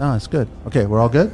[0.00, 0.48] No, it's good.
[0.66, 1.30] Okay, we're all good.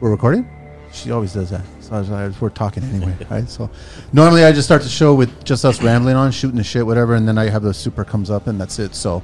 [0.00, 0.48] We're recording.
[0.92, 1.62] She always does that.
[1.80, 3.48] So I was like, we're talking anyway, right?
[3.48, 3.70] So
[4.12, 7.14] normally I just start the show with just us rambling on, shooting the shit, whatever,
[7.14, 8.94] and then I have the super comes up, and that's it.
[8.94, 9.20] So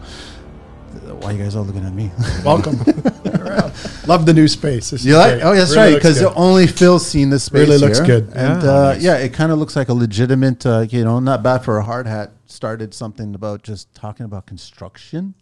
[1.21, 2.11] why you guys all looking at me?
[2.45, 2.77] Welcome.
[4.07, 4.91] Love the new space.
[4.91, 5.35] This is You like?
[5.39, 5.43] great.
[5.43, 5.93] Oh, that's Really right.
[5.93, 6.33] looks Because good.
[6.37, 7.61] only Phil's seen this space.
[7.69, 8.07] Really looks here.
[8.07, 8.25] good.
[8.35, 8.71] And Yeah.
[8.71, 9.03] uh, Nice.
[9.03, 10.67] yeah, it kind of looks like a legitimate.
[10.67, 12.33] Uh, you know, not bad for a hard hat.
[12.47, 15.35] Started something about just talking about construction.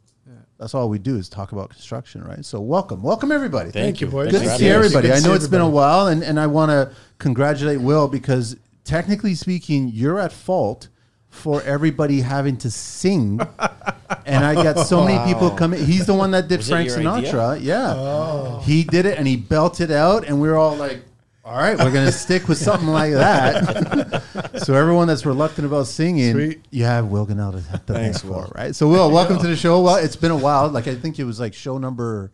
[0.60, 2.44] That's all we do is talk about construction, right?
[2.44, 3.70] So welcome, welcome everybody.
[3.70, 4.30] Thank you, boys.
[4.30, 5.10] Good to see everybody.
[5.10, 8.58] I know see it's been a while, and, and I want to congratulate Will because
[8.84, 10.88] technically speaking, you're at fault
[11.30, 13.40] for everybody having to sing.
[14.26, 15.82] and I got so many people coming.
[15.82, 17.56] He's the one that did Was Frank Sinatra.
[17.56, 17.66] idea?
[17.66, 17.94] Yeah.
[17.96, 18.62] Oh.
[18.62, 21.02] He did it and he belted out, and we are all like,
[21.50, 24.22] all right, we're going to stick with something like that.
[24.64, 26.64] so, everyone that's reluctant about singing, Sweet.
[26.70, 28.52] you have Will Gonell to thank Thanks, for, Will.
[28.54, 28.74] right?
[28.74, 29.80] So, Will, welcome to the show.
[29.80, 30.68] Well, it's been a while.
[30.68, 32.30] Like, I think it was like show number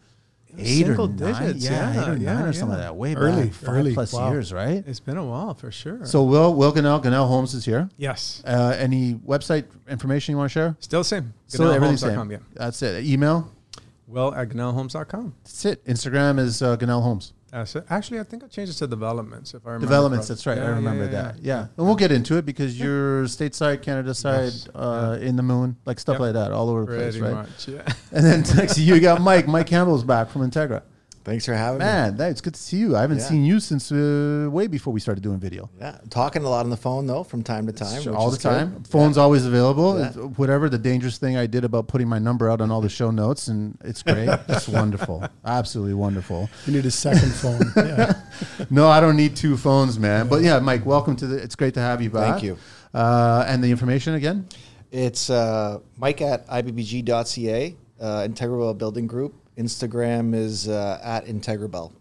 [0.59, 1.17] eight or nine.
[1.17, 2.97] digits, Yeah, yeah, eight or yeah, nine or something like that.
[2.97, 3.95] Way Early, back, five early.
[3.95, 4.31] plus Wow.
[4.33, 4.85] years, right?
[4.87, 6.05] It's been a while for sure.
[6.05, 7.89] So, Will, Will Gonell, Gonell Homes is here.
[7.97, 10.77] yes, Uh, any website information you want to share?
[10.81, 11.33] still the same.
[11.47, 12.31] Still everything's same.
[12.31, 12.39] Yeah.
[12.55, 13.05] That's it.
[13.05, 13.53] Email.
[14.09, 15.35] Well, at GonellHomes.com.
[15.43, 15.85] That's it.
[15.85, 17.33] Instagram is uh, Gonell Homes.
[17.53, 19.55] Actually, I think I changed it to developments.
[19.55, 19.87] If I remember.
[19.87, 20.27] Developments.
[20.27, 20.39] correct.
[20.45, 20.59] That's right.
[20.59, 21.35] I Yeah, yeah, remember yeah, that.
[21.41, 21.55] yeah.
[21.57, 21.67] Yeah.
[21.77, 24.69] and we'll get into it because you're stateside, Canada side, Yes.
[24.75, 26.21] uh, in the moon, like stuff Yep.
[26.21, 27.33] like that, all over the place, right?
[27.33, 27.69] much.
[27.69, 27.83] Yeah.
[28.13, 29.47] And then next you, you got Mike.
[29.47, 30.83] Mike Campbell's back from Integra.
[31.27, 31.85] Thanks for having me.
[31.85, 32.97] Man, it's good to see you.
[32.97, 33.25] I haven't Yeah.
[33.25, 35.69] seen you since uh, way before we started doing video.
[35.81, 38.01] Yeah, talking a lot on the phone though from time to time.
[38.01, 38.75] Sure, all the time.
[38.75, 38.87] good.
[38.87, 39.99] Phone's always available.
[39.99, 40.13] Yeah.
[40.13, 43.11] Whatever the dangerous thing I did about putting my number out on all the show
[43.11, 44.29] notes, and it's great.
[44.49, 45.27] it's wonderful.
[45.45, 46.49] Absolutely wonderful.
[46.65, 47.61] You need a second phone.
[48.71, 50.29] No, I don't need two phones, man.
[50.29, 51.37] But yeah, Mike, welcome to the.
[51.43, 52.33] It's great to have you back.
[52.35, 52.57] Thank you.
[52.95, 54.47] Uh, and the information again.
[54.93, 59.35] It's uh, Mike at ibbg.ca, uh, Integra Bell Building Group.
[59.57, 61.93] Instagram is uh, at Integrabel.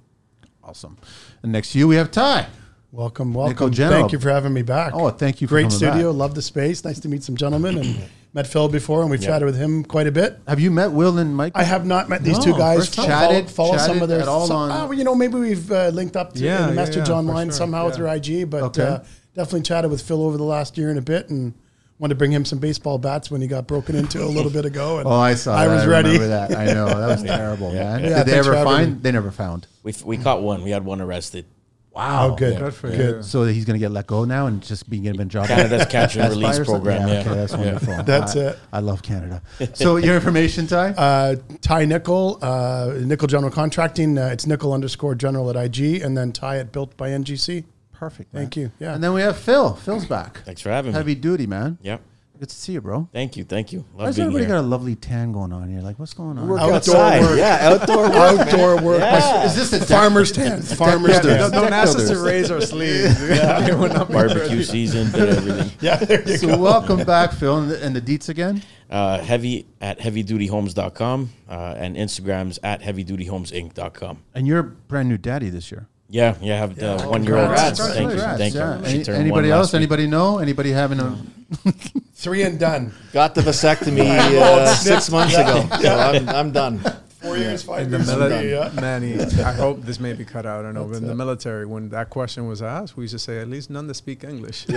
[0.64, 0.98] Awesome.
[1.44, 2.48] And next to you, we have Ty.
[2.92, 3.72] Welcome, welcome.
[3.72, 4.00] General.
[4.02, 4.94] Thank you for having me back.
[4.96, 6.12] Oh, thank you for Great studio.
[6.12, 6.18] back.
[6.20, 6.84] Love the space.
[6.86, 8.00] Nice to meet some gentlemen and
[8.34, 9.28] met Phil before, and we've Yeah.
[9.30, 10.40] chatted with him quite a bit.
[10.48, 11.52] Have you met Will and Mike?
[11.56, 12.78] I have not met these No, two guys.
[12.80, 13.08] first time.
[13.10, 15.70] Follow, Chatted- follow some of their at all some, on- oh, you know, maybe we've
[15.72, 18.04] uh, linked up to Yeah, in a yeah, message yeah, online sure, somehow with yeah.
[18.06, 18.84] their IG, but Okay.
[18.84, 19.00] uh,
[19.36, 21.54] definitely chatted with Phil over the last year and a bit, and
[22.00, 24.66] wanted to bring him some baseball bats when he got broken into a little bit
[24.66, 24.98] ago.
[25.00, 25.56] And Oh, I saw.
[25.56, 25.74] I that.
[25.76, 26.10] was I ready.
[26.14, 26.56] remember that.
[26.58, 28.04] I know that was terrible, man.
[28.04, 28.96] Yeah, Did they ever find?
[28.96, 29.00] me.
[29.02, 29.68] They never found.
[29.84, 30.64] We, f- we caught one.
[30.64, 31.46] We had one arrested.
[31.94, 32.32] Wow.
[32.32, 32.60] Oh, good.
[32.60, 33.16] Good for Good.
[33.18, 33.24] you.
[33.24, 35.48] So he's going to get let go now and just be given a job.
[35.48, 37.08] Canada's catch and release program.
[37.08, 37.58] Yeah, Okay, that's Yeah.
[37.60, 38.04] wonderful.
[38.04, 38.60] That's I, it.
[38.74, 39.42] I love Canada.
[39.76, 40.90] So your information, Ty?
[40.98, 44.18] Uh, Ty Nickel, uh, Nickel General Contracting.
[44.18, 47.64] Uh, it's Nickel underscore General at IG, and then Ty at Built by NGC.
[47.98, 48.32] Perfect.
[48.34, 48.72] Thank you.
[48.80, 48.94] Yeah.
[48.94, 49.74] And then we have Phil.
[49.76, 50.40] Phil's back.
[50.46, 50.98] Thanks for having me.
[50.98, 51.78] Heavy duty, man.
[51.82, 52.02] Yep.
[52.38, 53.08] Good to see you, bro.
[53.14, 53.46] Thank you.
[53.46, 53.86] Thank you.
[53.94, 54.56] Why Love does being everybody here.
[54.56, 55.80] got a lovely tan going on here?
[55.80, 56.50] Like, what's going on?
[56.50, 57.22] Work Outdoor outside.
[57.22, 57.38] work.
[57.38, 58.14] Yeah, outdoor work.
[58.14, 59.00] Outdoor work.
[59.00, 59.46] Yeah.
[59.46, 60.66] Is this a Farmer's tent.
[60.66, 61.26] Farmer's Yeah, tent.
[61.28, 61.38] yeah.
[61.38, 63.18] Don't, don't ask us to raise our sleeves.
[63.26, 64.64] They will not Barbecue ready.
[64.64, 65.72] season, did everything.
[65.80, 66.58] Yeah, there you So go.
[66.58, 68.62] welcome back, Phil, and the, and the deets again.
[68.90, 74.24] Uh, heavy at heavydutyhomes.com uh, and Instagram's at heavydutyhomesinc.com.
[74.34, 75.88] And you're a brand new daddy this year.
[76.08, 77.48] Yeah, yeah, I have the one year old.
[77.48, 77.80] congrats.
[77.80, 78.20] Thank you.
[78.20, 78.80] Thank yeah.
[78.80, 79.04] you.
[79.04, 79.74] She Any- anybody else?
[79.74, 80.38] Anybody know?
[80.38, 81.18] Anybody having a?
[82.14, 82.94] Three and done.
[83.12, 84.08] Got the vasectomy
[84.40, 86.80] uh, six months ago, so I'm, I'm done.
[87.22, 88.08] Four years, five In the years.
[88.08, 88.70] military, yeah.
[88.80, 90.60] Manny, I hope this may be cut out.
[90.60, 90.86] I don't know.
[90.86, 93.72] But in the military, when that question was asked, we used to say, at least
[93.72, 94.68] none that speak English.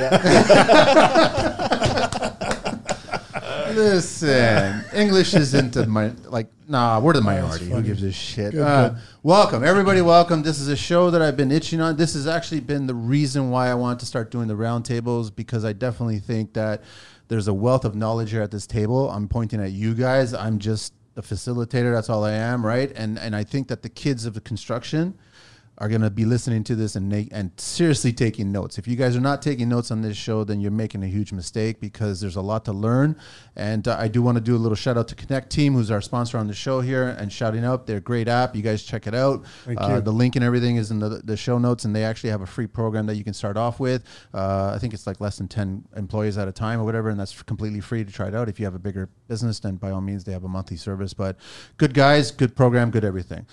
[3.74, 7.00] Listen, English isn't a mi- like nah.
[7.00, 7.66] We're the minority.
[7.66, 8.56] Who gives a shit?
[8.56, 10.00] Uh, welcome, everybody.
[10.00, 10.42] Welcome.
[10.42, 11.96] This is a show that I've been itching on.
[11.96, 15.66] This has actually been the reason why I wanted to start doing the roundtables because
[15.66, 16.82] I definitely think that
[17.28, 19.10] there's a wealth of knowledge here at this table.
[19.10, 20.32] I'm pointing at you guys.
[20.32, 21.92] I'm just the facilitator.
[21.92, 22.90] That's all I am, right?
[22.96, 25.18] And and I think that the kids of the construction
[25.78, 28.78] are going to be listening to this and make, and seriously taking notes.
[28.78, 31.32] If you guys are not taking notes on this show, then you're making a huge
[31.32, 33.16] mistake because there's a lot to learn.
[33.54, 36.00] And uh, I do want to do a little shout out to Connecteam, who's our
[36.00, 38.56] sponsor on the show here, and shouting out their great app.
[38.56, 39.46] You guys check it out.
[39.64, 40.00] Thank uh, you.
[40.00, 42.46] The link and everything is in the, the show notes, and they actually have a
[42.46, 44.02] free program that you can start off with.
[44.34, 47.20] Uh, I think it's like less than 10 employees at a time or whatever, and
[47.20, 48.48] that's completely free to try it out.
[48.48, 51.14] If you have a bigger business, then by all means, they have a monthly service.
[51.14, 51.36] But
[51.76, 53.46] good guys, good program, good everything.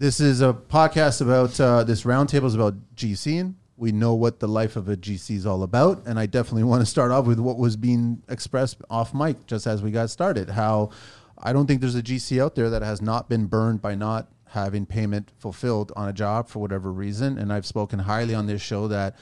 [0.00, 3.54] This is a podcast about uh, this roundtable is about GCing.
[3.76, 6.82] We know what the life of a GC is all about, and I definitely want
[6.82, 10.50] to start off with what was being expressed off mic just as we got started.
[10.50, 10.90] How
[11.36, 14.28] I don't think there's a GC out there that has not been burned by not
[14.50, 18.62] having payment fulfilled on a job for whatever reason, and I've spoken highly on this
[18.62, 19.16] show that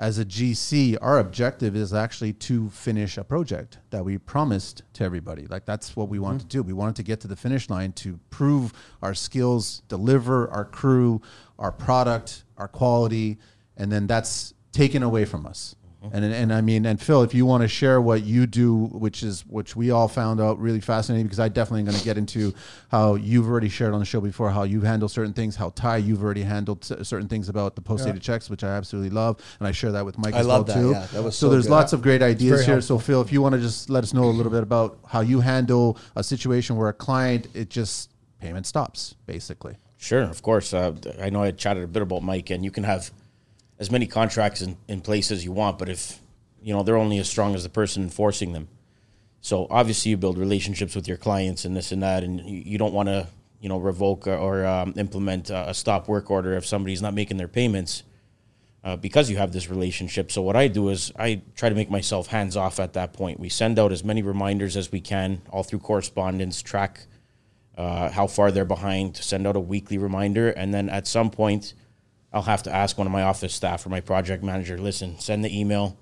[0.00, 5.04] as a GC, our objective is actually to finish a project that we promised to
[5.04, 5.46] everybody.
[5.46, 6.38] Like that's what we Mm-hmm.
[6.38, 6.62] to do.
[6.62, 11.20] We wanted to get to the finish line to prove our skills, deliver our crew,
[11.58, 13.38] our product, our quality,
[13.76, 15.76] and then that's taken away from us.
[16.02, 16.16] Mm-hmm.
[16.16, 19.22] And and I mean, and Phil, if you want to share what you do, which
[19.22, 22.16] is which we all found out really fascinating, because I definitely am going to get
[22.16, 22.54] into
[22.90, 25.98] how you've already shared on the show before how you handle certain things, how Ty
[25.98, 29.68] you've already handled certain things about the post dated checks, which I absolutely love, and
[29.68, 30.92] I share that with Mike I as well that, too.
[30.92, 31.06] yeah.
[31.12, 31.72] That was so, so there's good.
[31.72, 32.80] lots of great ideas here.
[32.80, 35.20] So Phil, if you want to just let us know a little bit about how
[35.20, 38.10] you handle a situation where a client it just
[38.40, 39.76] payment stops basically.
[39.98, 40.72] Sure, of course.
[40.72, 43.10] Uh, I know I chatted a bit about Mike, and you can have
[43.80, 46.20] as many contracts in, in place as you want, but if
[46.62, 48.68] you know they're only as strong as the person enforcing them.
[49.40, 52.78] So obviously, you build relationships with your clients and this and that, and you, you
[52.78, 53.26] don't want to
[53.60, 57.14] you know revoke or, or um, implement a, a stop work order if somebody's not
[57.14, 58.02] making their payments
[58.84, 60.30] uh, because you have this relationship.
[60.30, 63.40] So what I do is I try to make myself hands off at that point.
[63.40, 67.06] We send out as many reminders as we can, all through correspondence, track
[67.76, 71.72] uh, how far they're behind, send out a weekly reminder, and then at some point,
[72.32, 75.44] I'll have to ask one of my office staff or my project manager, listen, send
[75.44, 75.98] the email,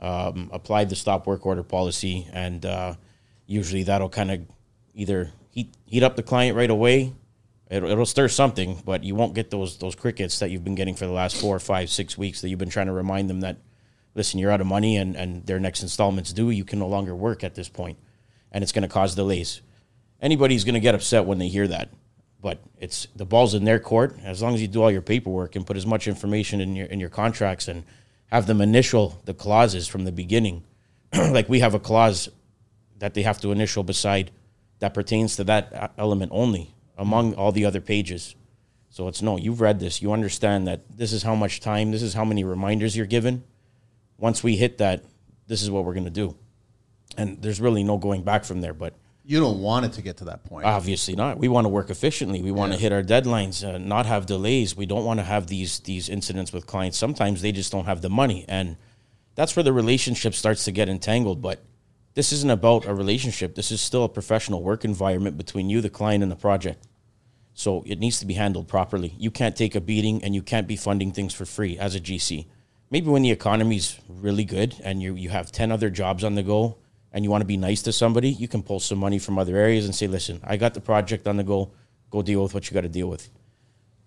[0.00, 2.94] um, apply the stop work order policy, and uh,
[3.46, 4.40] usually that'll kind of
[4.94, 7.12] either heat heat up the client right away.
[7.70, 10.96] It'll, it'll stir something, but you won't get those those crickets that you've been getting
[10.96, 13.58] for the last four, five, six weeks that you've been trying to remind them that,
[14.16, 16.50] listen, you're out of money and, and their next installment's due.
[16.50, 17.98] You can no longer work at this point,
[18.50, 19.62] and it's going to cause delays.
[20.20, 21.90] Anybody's going to get upset when they hear that,
[22.40, 24.16] but it's the ball's in their court.
[24.24, 26.86] As long as you do all your paperwork and put as much information in your
[26.86, 27.84] in your contracts and
[28.26, 30.64] have them initial the clauses from the beginning,
[31.12, 32.28] like we have a clause
[32.98, 34.30] that they have to initial beside
[34.78, 38.34] that pertains to that uh, element only among all the other pages.
[38.90, 42.02] So it's no, you've read this, you understand that this is how much time, this
[42.02, 43.44] is how many reminders you're given.
[44.18, 45.04] Once we hit that,
[45.46, 46.36] this is what we're going to do.
[47.16, 48.94] And there's really no going back from there, but
[49.30, 50.66] You don't want it to get to that point.
[50.66, 51.38] obviously not.
[51.38, 52.42] We want to work efficiently.
[52.42, 54.76] We want to hit our deadlines, uh, not have delays.
[54.76, 56.98] We don't want to have these these incidents with clients.
[56.98, 58.76] Sometimes they just don't have the money, and
[59.36, 61.40] that's where the relationship starts to get entangled.
[61.40, 61.62] But
[62.14, 63.54] this isn't about a relationship.
[63.54, 66.88] This is still a professional work environment between you, the client, and the project.
[67.54, 69.14] So it needs to be handled properly.
[69.16, 72.00] You can't take a beating, and you can't be funding things for free as a
[72.00, 72.46] GC.
[72.90, 76.42] Maybe when the economy's really good and you you have ten other jobs on the
[76.42, 76.78] go,
[77.12, 79.56] and you want to be nice to somebody, you can pull some money from other
[79.56, 81.70] areas and say, "Listen, I got the project on the go.
[82.10, 83.28] Go deal with what you got to deal with."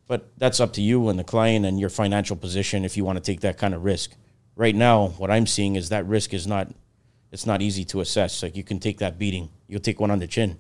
[0.08, 3.18] But that's up to you and the client and your financial position if you want
[3.18, 4.16] to take that kind of risk.
[4.56, 6.74] Right now, what I'm seeing is that risk is not
[7.32, 8.44] it's not easy to assess.
[8.44, 9.50] Like you can take that beating.
[9.68, 10.60] You'll take one on the chin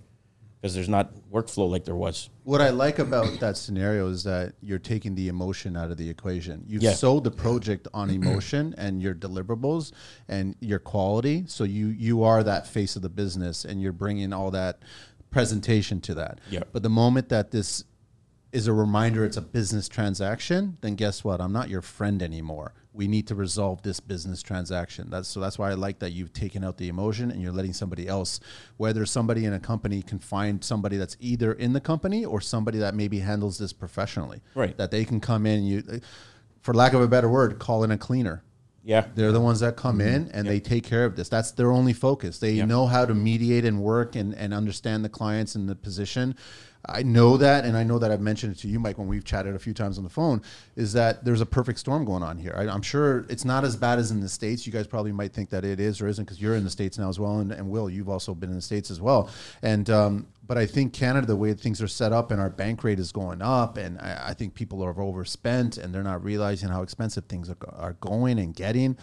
[0.63, 2.29] because there's not workflow like there was.
[2.45, 6.09] What I like about that scenario is that you're taking the emotion out of the
[6.09, 6.63] equation.
[6.65, 6.93] You've Yeah.
[6.93, 9.91] sold the project on emotion and your deliverables
[10.29, 11.43] and your quality.
[11.47, 14.79] So you you are that face of the business, and you're bringing all that
[15.31, 16.39] presentation to that.
[16.49, 16.61] Yeah.
[16.71, 17.83] But the moment that this
[18.53, 21.41] is a reminder it's a business transaction, then guess what?
[21.41, 22.73] I'm not your friend anymore.
[22.93, 25.09] We need to resolve this business transaction.
[25.09, 27.73] That's so that's why I like that you've taken out the emotion and you're letting
[27.73, 28.39] somebody else,
[28.77, 32.77] whether somebody in a company can find somebody that's either in the company or somebody
[32.77, 34.41] that maybe handles this professionally.
[34.53, 34.77] Right.
[34.77, 36.01] That they can come in you
[36.61, 38.43] for lack of a better word, call in a cleaner.
[38.85, 39.05] Yeah.
[39.15, 41.29] They're the ones that come in and they take care of this.
[41.29, 42.39] That's their only focus.
[42.39, 42.65] They Yeah.
[42.65, 46.35] know how to mediate and work and, and understand the clients and the position.
[46.85, 49.23] I know that, and I know that I've mentioned it to you, Mike, when we've
[49.23, 50.41] chatted a few times on the phone,
[50.75, 52.53] is that there's a perfect storm going on here.
[52.57, 54.67] I, I'm sure it's not as bad as in the States.
[54.67, 56.97] You guys probably might think that it is or isn't because you're in the States
[56.97, 57.39] now as well.
[57.39, 59.29] And, and Will, you've also been in the States as well.
[59.61, 62.83] And, um, but I think Canada, the way things are set up and our bank
[62.83, 66.67] rate is going up, and I, I think people are overspent and they're not realizing
[66.67, 68.97] how expensive things are, are going and getting.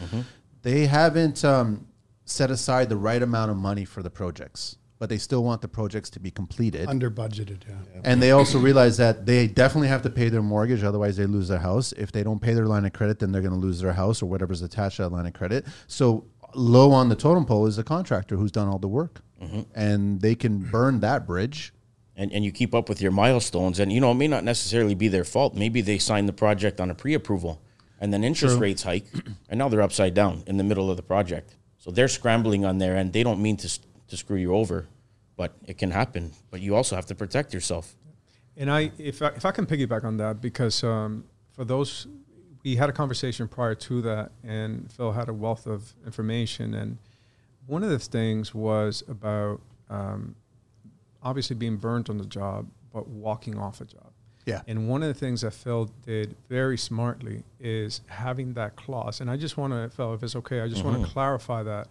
[0.62, 1.87] They haven't um,
[2.26, 5.66] set aside the right amount of money for the projects, but they still want the
[5.69, 6.87] projects to be completed.
[6.87, 8.00] Under budgeted, yeah.
[8.04, 11.49] And they also realize that they definitely have to pay their mortgage, otherwise they lose
[11.49, 11.92] their house.
[11.92, 14.23] If they don't pay their line of credit, then they're going to lose their house
[14.23, 15.64] or whatever's attached to that line of credit.
[15.87, 19.62] So low on the totem pole is the contractor who's done all the work, mm-hmm.
[19.75, 21.73] and they can burn that bridge.
[22.14, 24.95] and, and you keep up with your milestones and you know it may not necessarily
[24.95, 27.62] be their fault maybe they signed the project on a pre-approval
[28.00, 29.07] and then interest rates hike
[29.49, 32.76] and now they're upside down in the middle of the project so they're scrambling on
[32.78, 33.78] their end they don't mean to, s-
[34.11, 34.87] to screw you over
[35.37, 37.97] but it can happen but you also have to protect yourself
[38.57, 42.07] And I, if I, if I can piggyback on that, because um, for those,
[42.62, 46.99] we had a conversation prior to that, and Phil had a wealth of information, and
[47.67, 50.35] one of the things was about um,
[51.23, 54.12] obviously being burnt on the job, but walking off a job.
[54.47, 54.62] Yeah.
[54.67, 59.21] And one of the things that Phil did very smartly is having that clause.
[59.21, 61.88] And I just want to, Phil, if it's okay, I just want to clarify that.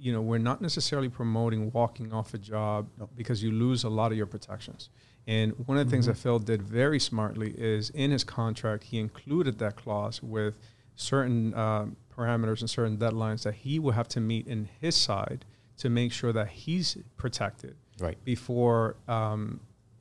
[0.00, 4.12] You know, we're not necessarily promoting walking off a job because you lose a lot
[4.12, 4.88] of your protections.
[5.26, 8.98] And one of the things that Phil did very smartly is in his contract, he
[8.98, 10.54] included that clause with
[10.96, 15.44] certain um, parameters and certain deadlines that he will have to meet in his side
[15.78, 18.22] to make sure that he's protected Right.
[18.24, 19.60] before um,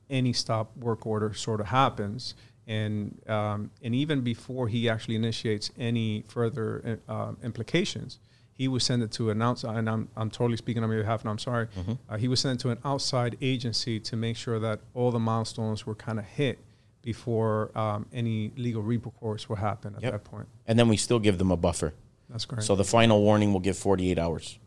[0.09, 2.35] any stop work order sort of happens.
[2.67, 8.19] And, um, and even before he actually initiates any further uh, implications,
[8.59, 11.21] he would send it to an outside, and I'm, I'm totally speaking on your behalf,
[11.21, 11.69] and I'm sorry.
[12.09, 15.85] Uh, he send it to an outside agency to make sure that all the milestones
[15.85, 16.59] were kind of hit
[17.01, 20.11] before um, any legal recourse will happen at Yep.
[20.11, 20.47] that point.
[20.67, 21.93] And then we still give them a buffer.
[22.29, 22.63] That's great.
[22.63, 24.59] So the final warning will give 48 hours.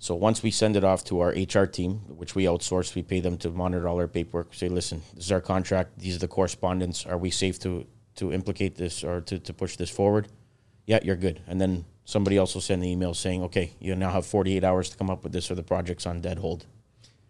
[0.00, 3.20] So once we send it off to our HR team, which we outsource, we pay
[3.20, 4.52] them to monitor all our paperwork.
[4.54, 6.00] Say, listen, this is our contract.
[6.00, 7.06] These are the correspondence.
[7.06, 10.26] Are we safe to to implicate this or to, to push this forward?
[10.86, 11.40] Yeah, you're good.
[11.46, 14.90] And then somebody else will send the email saying, okay, you now have 48 hours
[14.90, 16.66] to come up with this, or the project's on dead hold.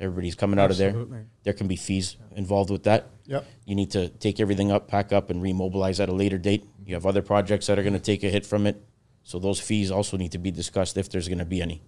[0.00, 0.94] Everybody's coming out of there.
[1.42, 3.10] There can be fees involved with that.
[3.26, 3.44] Yep.
[3.66, 6.64] You need to take everything up, pack up, and remobilize at a later date.
[6.86, 8.82] You have other projects that are going to take a hit from it.
[9.22, 11.82] So those fees also need to be discussed if there's going to be any.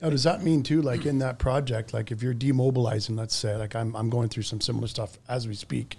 [0.00, 3.56] Now, does that mean too, like in that project, like if you're demobilizing, let's say,
[3.56, 5.96] like I'm, I'm going through some similar stuff as we speak,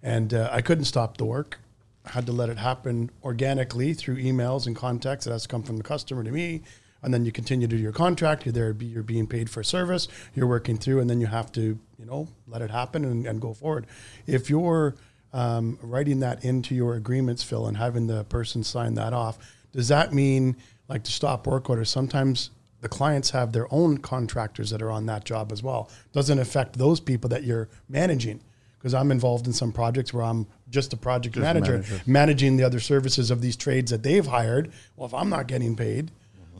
[0.00, 1.58] and uh, I couldn't stop the work,
[2.06, 5.76] had to let it happen organically through emails and contacts that has to come from
[5.76, 6.62] the customer to me,
[7.02, 8.44] and then you continue to do your contract.
[8.44, 11.78] You're there, you're being paid for service, you're working through, and then you have to,
[11.98, 13.86] you know, let it happen and, and go forward.
[14.26, 14.96] If you're
[15.32, 19.38] um, writing that into your agreements, Phil, and having the person sign that off,
[19.72, 20.56] does that mean
[20.88, 21.84] like to stop work order?
[21.84, 25.88] Sometimes the clients have their own contractors that are on that job as well.
[26.12, 28.40] Doesn't affect those people that you're managing.
[28.78, 32.00] Because I'm involved in some projects where I'm just a project Just manager, manager.
[32.06, 34.72] managing the other services of these trades that they've hired.
[34.96, 36.10] Well, if I'm not getting paid,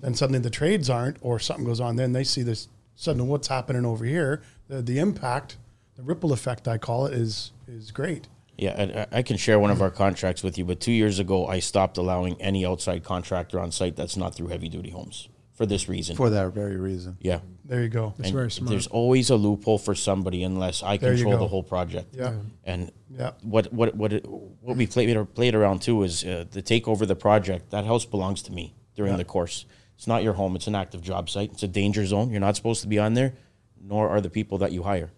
[0.02, 1.96] then suddenly the trades aren't, or something goes on.
[1.96, 4.42] Then they see this suddenly what's happening over here.
[4.68, 5.56] The, the impact,
[5.96, 8.28] the ripple effect, I call it, is is great.
[8.58, 11.46] Yeah, I, I can share one of our contracts with you, but two years ago,
[11.46, 15.66] I stopped allowing any outside contractor on site that's not through heavy duty homes for
[15.66, 16.16] this reason.
[16.16, 17.16] for that very reason.
[17.20, 17.40] yeah.
[17.64, 18.12] There you go.
[18.16, 18.70] That's And very smart.
[18.70, 21.44] There's always a loophole for somebody unless I There you control go.
[21.44, 22.14] the whole project.
[22.16, 22.34] Yeah.
[22.64, 23.32] And Yeah.
[23.42, 27.06] what what what it, what we played played around too is uh, to take over
[27.06, 27.70] the project.
[27.70, 29.18] That house belongs to me during Yeah.
[29.18, 29.64] the course.
[29.96, 30.56] It's not your home.
[30.56, 31.52] It's an active job site.
[31.52, 32.30] It's a danger zone.
[32.30, 33.34] You're not supposed to be on there,
[33.80, 35.10] nor are the people that you hire.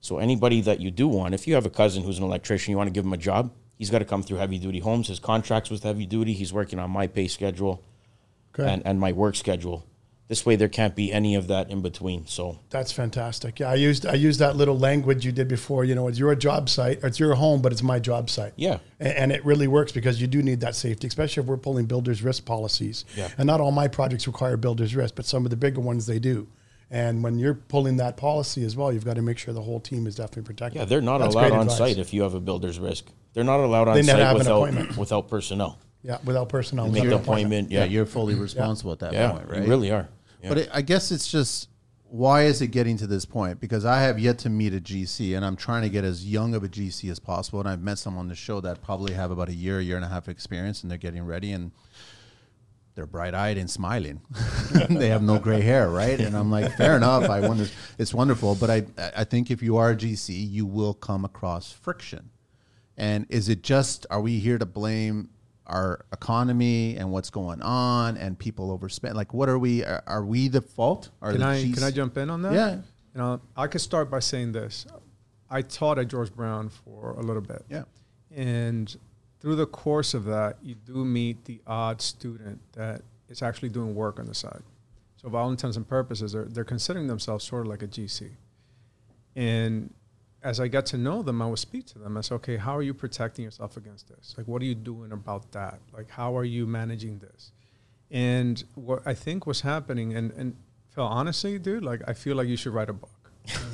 [0.00, 2.76] So anybody that you do want, if you have a cousin who's an electrician, you
[2.76, 5.08] want to give him a job, he's got to come through heavy duty homes.
[5.08, 6.32] His contracts with heavy duty.
[6.32, 7.82] He's working on my pay schedule
[8.60, 8.72] Okay.
[8.72, 9.86] and, and my work schedule.
[10.28, 12.28] This way, there can't be any of that in between.
[12.28, 13.58] So That's fantastic.
[13.58, 15.84] Yeah, I used I used that little language you did before.
[15.84, 18.52] You know, it's your job site, or it's your home, but it's my job site.
[18.54, 18.78] Yeah.
[19.00, 21.86] A- and, it really works because you do need that safety, especially if we're pulling
[21.86, 23.04] builders risk policies.
[23.16, 23.28] Yeah.
[23.38, 26.20] And not all my projects require builders risk, but some of the bigger ones they
[26.20, 26.46] do.
[26.92, 29.80] And when you're pulling that policy as well, you've got to make sure the whole
[29.80, 30.78] team is definitely protected.
[30.78, 31.78] Yeah, they're not That's allowed on advice.
[31.78, 33.06] site if you have a builder's risk.
[33.32, 35.78] They're not allowed on They site without without personnel.
[36.02, 36.86] Yeah, without personnel.
[36.86, 37.70] You make without the appointment.
[37.70, 39.62] Yeah, Yeah, you're fully responsible at that yeah, point, right?
[39.62, 40.08] you really are.
[40.42, 40.48] Yeah.
[40.48, 41.68] But it, I guess it's just
[42.10, 43.60] why is it getting to this point?
[43.60, 46.54] Because I have yet to meet a GC, and I'm trying to get as young
[46.54, 47.60] of a GC as possible.
[47.60, 50.04] And I've met some on the show that probably have about a year, year and
[50.04, 51.70] a half experience, and they're getting ready, and
[52.94, 54.22] they're bright eyed and smiling.
[54.90, 56.18] they have no gray hair, right?
[56.18, 57.30] And I'm like, fair enough.
[57.30, 58.84] I wonder, it's wonderful, but I
[59.16, 62.30] I think if you are a GC, you will come across friction.
[62.96, 65.30] And is it just are we here to blame
[65.70, 69.14] our economy and what's going on and people overspend?
[69.14, 69.84] Like, what are we?
[69.84, 71.10] Are, are we the fault?
[71.22, 72.52] Are Can the I can I jump in on that?
[72.52, 72.74] Yeah.
[73.14, 74.86] You know, I could start by saying this.
[75.48, 77.64] I taught at George Brown for a little bit.
[77.68, 77.84] Yeah.
[78.34, 78.94] And
[79.40, 83.94] through the course of that, you do meet the odd student that is actually doing
[83.94, 84.62] work on the side.
[85.16, 88.30] So, for all intents and purposes, they're, they're considering themselves sort of like a GC.
[89.36, 89.92] And
[90.42, 92.16] as I got to know them, I would speak to them.
[92.16, 94.34] I said, okay, how are you protecting yourself against this?
[94.38, 95.80] Like, what are you doing about that?
[95.92, 97.52] Like, how are you managing this?
[98.10, 100.56] And what I think was happening, and, and
[100.94, 103.10] Phil, honestly, dude, like, I feel like you should write a book.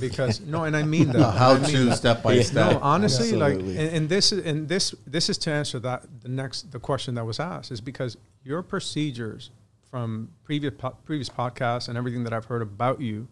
[0.01, 1.33] Because, no, and I mean that.
[1.39, 1.97] How I mean to that.
[1.97, 2.43] step by Yeah.
[2.43, 2.73] step.
[2.73, 6.29] No, honestly, like, and, and this is and this this is to answer that the
[6.29, 9.51] next the question that was asked is because your procedures
[9.91, 13.27] from previous po- previous podcasts and everything that I've heard about you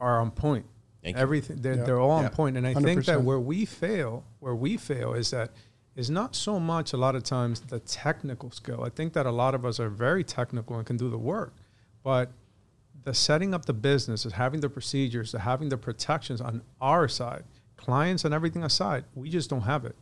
[0.00, 0.66] are on point.
[1.02, 1.22] Thank you.
[1.22, 1.84] Everything they're, Yeah.
[1.84, 2.28] they're all on Yeah.
[2.30, 2.56] point.
[2.56, 5.50] and I think that where we fail, where we fail, is that
[5.96, 8.82] is not so much a lot of times the technical skill.
[8.84, 11.52] I think that a lot of us are very technical and can do the work,
[12.02, 12.30] but
[13.02, 17.08] the setting up the business, is having the procedures, the having the protections on our
[17.08, 17.44] side,
[17.76, 19.96] clients and everything aside, we just don't have it.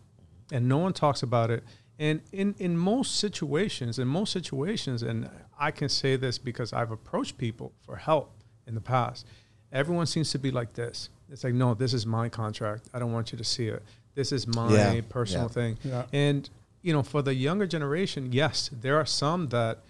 [0.50, 1.62] and no one talks about it.
[1.99, 5.28] And in in most situations, in most situations, and
[5.59, 8.31] I can say this because I've approached people for help
[8.67, 9.26] in the past.
[9.72, 11.10] Everyone seems to be like this.
[11.30, 12.88] It's like, no, this is my contract.
[12.94, 13.82] I don't want you to see it.
[14.14, 15.48] This is my Yeah, personal yeah.
[15.52, 15.78] thing.
[15.84, 16.04] Yeah.
[16.12, 16.48] And
[16.80, 19.80] you know, for the younger generation, yes, there are some that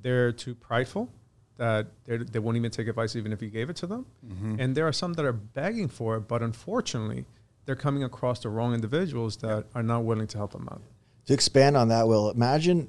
[0.00, 1.10] they're too prideful
[1.56, 4.60] that they're- won't even take advice even if you gave it to them, mm-hmm.
[4.60, 7.26] and there are some that are begging for it, but unfortunately,
[7.66, 10.80] they're coming across the wrong individuals that are not willing to help them out.
[11.26, 12.88] To expand on that, Will, imagine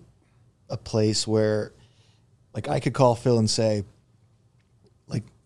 [0.69, 1.73] a place where,
[2.53, 3.85] like, I could call Phil and say, like,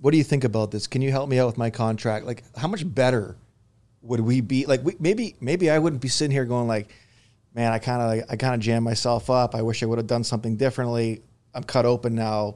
[0.04, 0.86] what do you think about this?
[0.86, 2.26] Can you help me out with my contract?
[2.26, 3.38] Like, how much better
[4.02, 4.66] would we be?
[4.66, 6.90] Like, we, maybe, maybe I wouldn't be sitting here going like,
[7.56, 9.56] man, I kind of, I kind of jammed myself up.
[9.56, 11.22] I wish I would have done something differently.
[11.54, 12.56] I'm cut open now,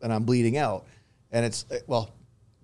[0.00, 0.86] and I'm bleeding out.
[1.32, 2.14] And it's eh, well,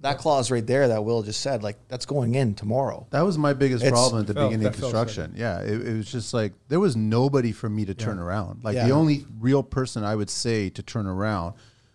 [0.00, 3.06] that clause right there that Will just said, like, that's going in tomorrow.
[3.10, 5.34] That was my biggest It's- problem at the Felt- beginning of that felt construction.
[5.36, 8.64] Yeah, it, it was just like there was nobody for me to turn around.
[8.64, 8.86] Like Yeah.
[8.86, 11.52] the only real person I would say to turn around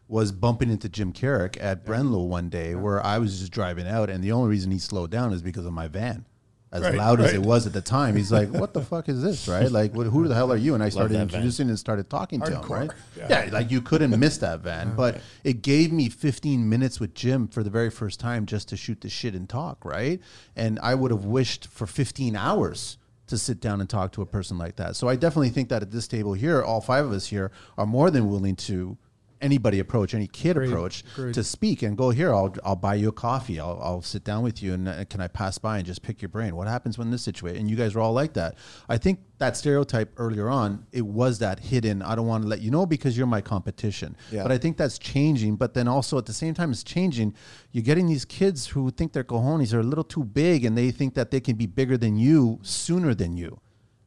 [0.07, 4.09] was bumping into Jim Caruk at Brenlo one day, where I was just driving out,
[4.09, 6.25] and the only reason he slowed down is because of my van.
[6.69, 7.35] As Right, loud as right.
[7.35, 9.71] it was at the time, he's like, "What the fuck is this?" Right?
[9.71, 10.73] Like, what, who the hell are you?
[10.73, 11.23] And I started that van.
[11.27, 12.61] introducing and started talking to him.
[12.61, 12.89] Hardcore.
[12.89, 12.91] Right?
[13.15, 13.45] Yeah.
[13.45, 14.93] yeah, like you couldn't miss that van.
[14.93, 18.75] But it gave me 15 minutes with Jim for the very first time just to
[18.75, 20.19] shoot the shit and talk, right?
[20.57, 22.97] And I would have wished for 15 hours
[23.27, 24.97] to sit down and talk to a person like that.
[24.97, 27.85] So I definitely think that at this table here, all five of us here are
[27.85, 28.97] more than willing to
[29.41, 30.69] anybody approach, any kid Agreed.
[30.69, 31.33] approach Agreed.
[31.33, 32.33] to speak and go here.
[32.33, 33.59] I'll I'll buy you a coffee.
[33.59, 36.21] I'll I'll sit down with you and uh, can I pass by and just pick
[36.21, 36.55] your brain?
[36.55, 37.59] What happens when this situation?
[37.61, 38.55] And you guys are all like that.
[38.89, 42.01] I think that stereotype earlier on, it was that hidden.
[42.01, 44.15] I don't want to let you know because you're my competition.
[44.31, 44.43] Yeah.
[44.43, 45.57] But I think that's changing.
[45.57, 47.35] But then also at the same time, it's changing.
[47.71, 50.91] You're getting these kids who think their cojones are a little too big and they
[50.91, 53.59] think that they can be bigger than you sooner than you.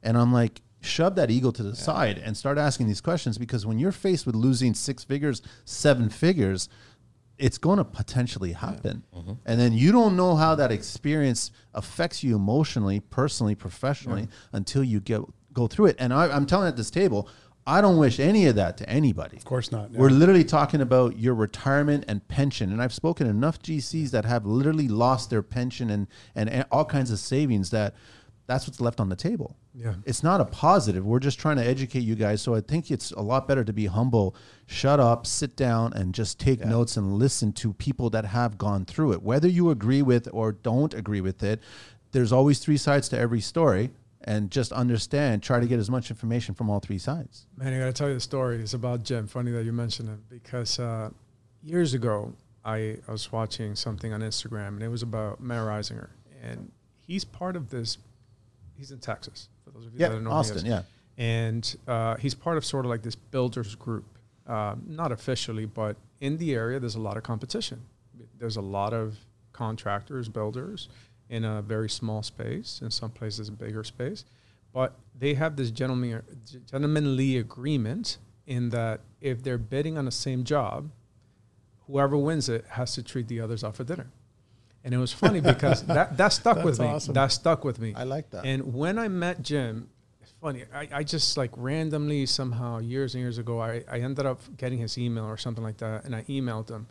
[0.02, 3.66] And I'm like, shove that ego to the side and start asking these questions because
[3.66, 6.68] when you're faced with losing six figures, seven figures,
[7.38, 9.04] it's going to potentially happen.
[9.14, 9.32] Mm-hmm.
[9.46, 15.00] And then you don't know how that experience affects you emotionally, personally, professionally until you
[15.00, 15.22] get
[15.52, 15.96] go through it.
[15.98, 17.28] And I, I'm telling at this table,
[17.66, 19.36] I don't wish any of that to anybody.
[19.36, 22.72] Of course not, We're literally talking about your retirement and pension.
[22.72, 27.10] And I've spoken enough GCs that have literally lost their pension and, and all kinds
[27.10, 27.94] of savings that
[28.46, 29.56] that's what's left on the table.
[29.74, 29.94] Yeah.
[30.04, 31.04] It's not a positive.
[31.04, 32.42] We're just trying to educate you guys.
[32.42, 34.34] So I think it's a lot better to be humble,
[34.66, 38.84] shut up, sit down, and just take notes and listen to people that have gone
[38.84, 39.22] through it.
[39.22, 41.60] Whether you agree with or don't agree with it,
[42.12, 43.90] there's always three sides to every story.
[44.22, 47.46] And just understand, try to get as much information from all three sides.
[47.56, 48.60] Man, I got to tell you the story.
[48.60, 49.26] It's about Jim.
[49.26, 51.08] Funny that you mentioned him because uh,
[51.62, 56.10] years ago, I, I was watching something on Instagram and it was about Matt Risinger.
[56.42, 57.96] And he's part of this,
[58.76, 60.32] he's in Texas, for those of you Yeah, that don't know.
[60.32, 60.82] Austin, yeah.
[61.18, 64.04] And uh, he's part of sort of like this builders group.
[64.46, 67.80] Uh, not officially, but in the area, there's a lot of competition.
[68.38, 69.16] There's a lot of
[69.52, 70.88] contractors, builders
[71.28, 74.24] in a very small space, in some places a bigger space.
[74.72, 76.22] But they have this gentleman,
[76.66, 80.90] gentlemanly agreement in that if they're bidding on the same job,
[81.86, 84.06] whoever wins it has to treat the others out for dinner.
[84.84, 86.86] And it was funny because that, that stuck with me.
[86.86, 87.14] awesome.
[87.14, 87.92] That stuck with me.
[87.94, 88.44] I like that.
[88.44, 89.90] And when I met Jim,
[90.22, 94.24] it's funny, I, I just like randomly somehow years and years ago, I, I ended
[94.26, 96.04] up getting his email or something like that.
[96.04, 96.86] And I emailed him.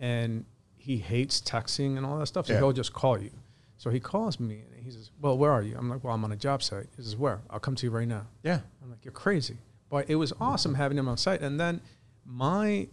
[0.00, 0.44] And
[0.76, 2.46] he hates texting and all that stuff.
[2.46, 2.58] So Yeah.
[2.58, 3.30] he'll just call you.
[3.76, 5.76] So he calls me and he says, Well, where are you?
[5.78, 6.86] I'm like, Well, I'm on a job site.
[6.96, 7.40] He says, Where?
[7.50, 8.26] I'll come to you right now.
[8.42, 8.60] Yeah.
[8.82, 9.56] I'm like, you're crazy.
[9.90, 11.40] But it was awesome having him on site.
[11.40, 11.80] And then
[12.24, 12.88] my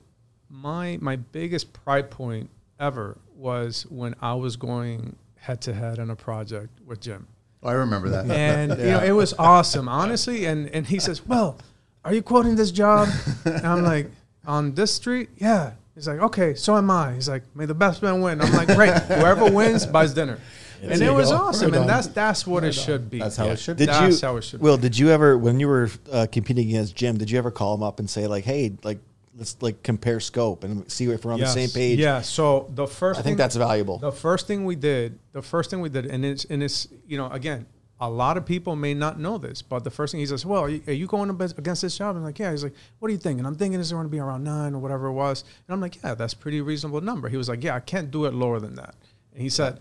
[0.50, 6.10] my my biggest pride point ever was when I was going head to head on
[6.10, 7.28] a project with Jim.
[7.63, 8.30] I remember that.
[8.30, 10.45] And you know, it was awesome, honestly.
[10.45, 11.58] And and he says, Well,
[12.06, 13.08] are you quoting this job?
[13.45, 14.12] And I'm like,
[14.45, 15.30] on this street?
[15.38, 15.71] Yeah.
[15.95, 17.13] He's like, okay, so am I.
[17.15, 18.39] He's like, may the best man win.
[18.39, 18.93] I'm like, great.
[18.93, 20.39] Whoever wins buys dinner.
[20.82, 21.36] and it was go.
[21.36, 21.71] awesome.
[21.71, 23.19] Right and that's that's what it should be.
[23.19, 23.52] That's how Yeah.
[23.54, 23.89] it should Did.
[23.89, 26.95] That's you, how it should Will, did you ever, when you were uh, competing against
[26.95, 28.99] Jim, did you ever call him up and say like, "Hey, like,
[29.39, 31.54] let's like compare scope and see if we're on Yes.
[31.56, 31.97] the same page"?
[31.99, 32.21] Yeah.
[32.21, 33.97] So the first I thing think that's valuable.
[33.97, 37.17] The first thing we did, the first thing we did, and it's and it's you
[37.17, 37.65] know again,
[38.02, 40.62] a lot of people may not know this, but the first thing he says, "Well,
[40.62, 43.13] are you, are you going against this job?" I'm like, "Yeah." He's like, "What do
[43.13, 45.43] you think?" And I'm thinking it's going to be around nine or whatever it was,
[45.67, 48.25] and I'm like, "Yeah, that's pretty reasonable number." He was like, "Yeah, I can't do
[48.25, 48.95] it lower than that,"
[49.34, 49.80] and he said.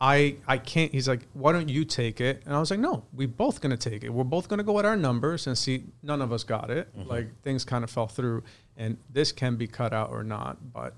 [0.00, 0.92] I, I can't.
[0.92, 2.44] He's like, why don't you take it?
[2.46, 4.10] And I was like, no, we both gonna take it.
[4.10, 5.86] We're both gonna go at our numbers and see.
[6.04, 6.96] None of us got it.
[6.96, 7.10] Mm-hmm.
[7.10, 8.44] Like things kind of fell through,
[8.78, 10.72] and this can be cut out or not.
[10.72, 10.94] But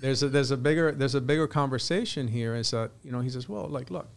[0.00, 2.54] there's a there's a bigger there's a bigger conversation here.
[2.54, 4.08] Is that you know he says, well, like look,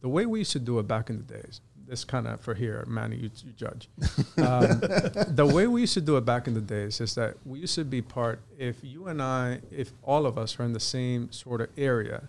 [0.00, 2.54] the way we used to do it back in the days, this kind of for
[2.54, 3.90] here, Manny, you, you judge.
[4.38, 4.80] Um,
[5.28, 7.74] the way we used to do it back in the days is that we used
[7.74, 8.40] to be part.
[8.58, 12.28] If you and I, if all of us are in the same sort of area,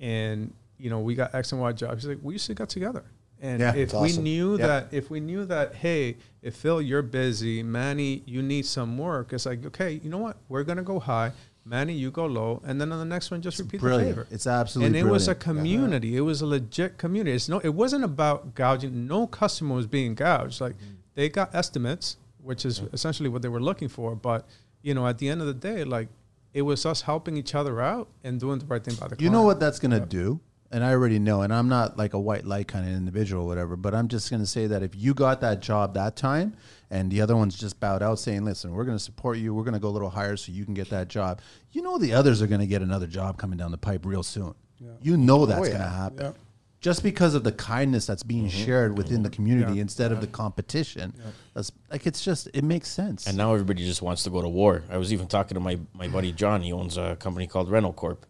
[0.00, 3.04] and you know we got X and Y jobs, like we used to get together.
[3.44, 4.24] And Yeah, if it's we awesome.
[4.24, 4.66] knew Yeah.
[4.66, 9.32] that, if we knew that, hey, if Phil, you're busy, Manny, you need some work,
[9.34, 10.38] it's like, okay, you know what?
[10.48, 11.32] We're gonna go high.
[11.66, 14.16] Manny, you go low, and then on the next one, just repeat the Brilliant.
[14.16, 14.26] favor.
[14.30, 15.42] It's absolutely and it was a brilliant.
[15.44, 16.16] community.
[16.16, 17.34] It was a legit community.
[17.36, 19.06] It's no, it wasn't about gouging.
[19.06, 20.60] No customer was being gouged.
[20.60, 20.94] Like Mm-hmm.
[21.14, 24.14] they got estimates, which is essentially what they were looking for.
[24.14, 24.46] But
[24.82, 26.08] you know, at the end of the day, like
[26.52, 29.16] it was us helping each other out and doing the right thing by the.
[29.22, 30.40] You know what that's going to do?
[30.74, 33.46] And I already know, and I'm not like a white light kind of individual or
[33.46, 36.56] whatever, but I'm just going to say that if you got that job that time
[36.90, 39.62] and the other ones just bowed out saying, listen, we're going to support you, we're
[39.62, 42.12] going to go a little higher so you can get that job, you know the
[42.12, 44.52] others are going to get another job coming down the pipe real soon.
[45.00, 46.24] You know oh, that's Oh, going to happen.
[46.26, 46.32] Yeah.
[46.80, 48.64] Just because of the kindness that's being mm-hmm.
[48.64, 49.82] shared within the community Yeah.
[49.82, 51.14] instead of the competition.
[51.54, 53.28] That's like it's just it makes sense.
[53.28, 54.82] And now everybody just wants to go to war.
[54.90, 56.62] I was even talking to my, my buddy John.
[56.62, 58.26] He owns a company called Rental Corp.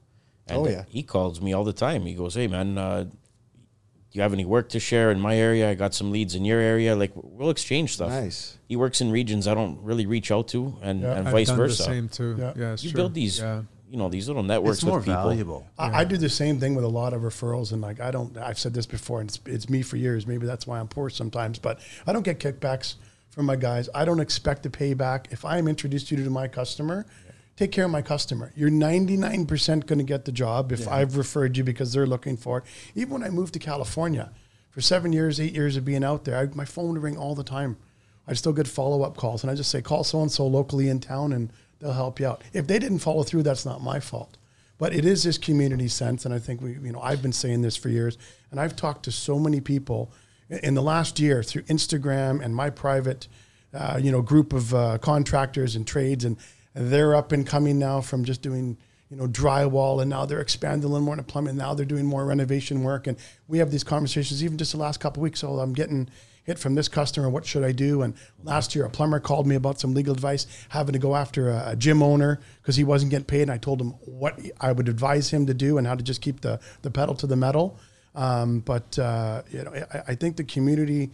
[0.47, 0.85] And Oh, yeah.
[0.89, 2.05] he calls me all the time.
[2.07, 3.11] He goes, "Hey man, uh, do
[4.13, 5.71] you have any work to share in my area?
[5.71, 6.95] I got some leads in your area.
[6.95, 8.59] Like we'll exchange stuff." Nice.
[8.69, 11.15] He works in regions I don't really reach out to, and, Yeah.
[11.17, 11.83] and I've vice versa.
[11.83, 12.37] The same too.
[12.39, 12.53] Yeah.
[12.57, 12.97] Yeah, it's You true.
[12.99, 13.63] build these, Yeah.
[13.91, 15.23] you know, these little networks it's more with people.
[15.23, 15.67] valuable.
[15.79, 18.37] I, I do the same thing with a lot of referrals, and like I don't.
[18.37, 20.27] I've said this before, and it's, it's me for years.
[20.27, 22.97] Maybe that's why I'm poor sometimes, but I don't get kickbacks
[23.31, 23.89] from my guys.
[23.95, 25.27] I don't expect a payback.
[25.33, 27.07] If I am introduced you to my customer,
[27.57, 28.53] take care of my customer.
[28.57, 32.59] You're 99% going to get the job if I've referred you because they're looking for
[32.59, 32.65] it.
[32.95, 34.31] Even when I moved to California,
[34.71, 37.35] for seven years, eight years of being out there, I, my phone would ring all
[37.37, 37.77] the time.
[38.27, 40.89] I'd still get follow up calls, and I just say, call so and so locally
[40.89, 42.43] in town, and they'll help you out.
[42.53, 44.37] If they didn't follow through, that's not my fault.
[44.79, 47.63] But it is this community sense, and I think we, you know, I've been saying
[47.63, 48.19] this for years,
[48.51, 50.11] and I've talked to so many people
[50.51, 53.29] in- in the last year through Instagram and my private,
[53.73, 56.37] uh, you know, group of uh, contractors and trades, and
[56.75, 58.77] they're up and coming now from just doing,
[59.09, 61.57] you know, drywall, and now they're expanding a little more into plumbing.
[61.57, 63.17] Now they're doing more renovation work, and
[63.49, 65.41] we have these conversations even just the last couple weeks.
[65.41, 66.09] So I'm getting
[66.45, 67.29] hit from this customer.
[67.29, 68.03] What should I do?
[68.03, 71.49] And last year, a plumber called me about some legal advice, having to go after
[71.49, 73.43] a, a gym owner because he wasn't getting paid.
[73.43, 76.21] And I told him what I would advise him to do and how to just
[76.21, 77.79] keep the, the pedal to the metal.
[78.15, 81.11] Um, but uh, you know, I, I think the community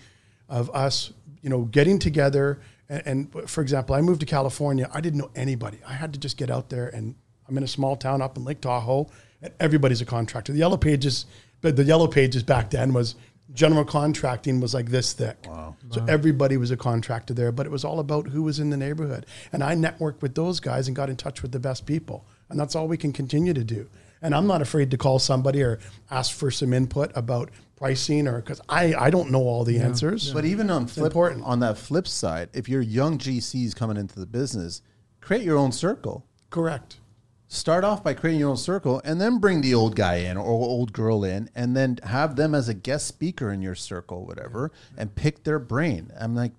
[0.49, 2.61] of us, you know, getting together.
[2.91, 4.91] And, and for example, I moved to California.
[4.93, 5.79] I didn't know anybody.
[5.89, 7.15] I had to just get out there, and
[7.49, 9.09] I'm in a small town up in Lake Tahoe,
[9.41, 10.53] and everybody's a contractor.
[10.53, 11.25] The yellow pages,
[11.63, 13.15] but the yellow pages back then was
[13.53, 15.47] general contracting was like this thick.
[15.49, 15.77] Wow.
[15.91, 18.77] So everybody was a contractor there, but it was all about who was in the
[18.77, 19.27] neighborhood.
[19.53, 22.25] And I networked with those guys and got in touch with the best people.
[22.49, 23.89] And that's all we can continue to do.
[24.23, 25.79] And I'm not afraid to call somebody or
[26.11, 30.33] ask for some input about pricing or because I, I don't know all the answers.
[30.33, 31.45] But even on flip, important.
[31.45, 34.83] on that flip side, if you're young GCs coming into the business,
[35.21, 36.27] create your own circle.
[36.51, 36.99] Correct.
[37.53, 40.45] Start off by creating your own circle, and then bring the old guy in or
[40.47, 44.71] old girl in, and then have them as a guest speaker in your circle, whatever,
[44.97, 46.13] and pick their brain.
[46.17, 46.53] I'm like,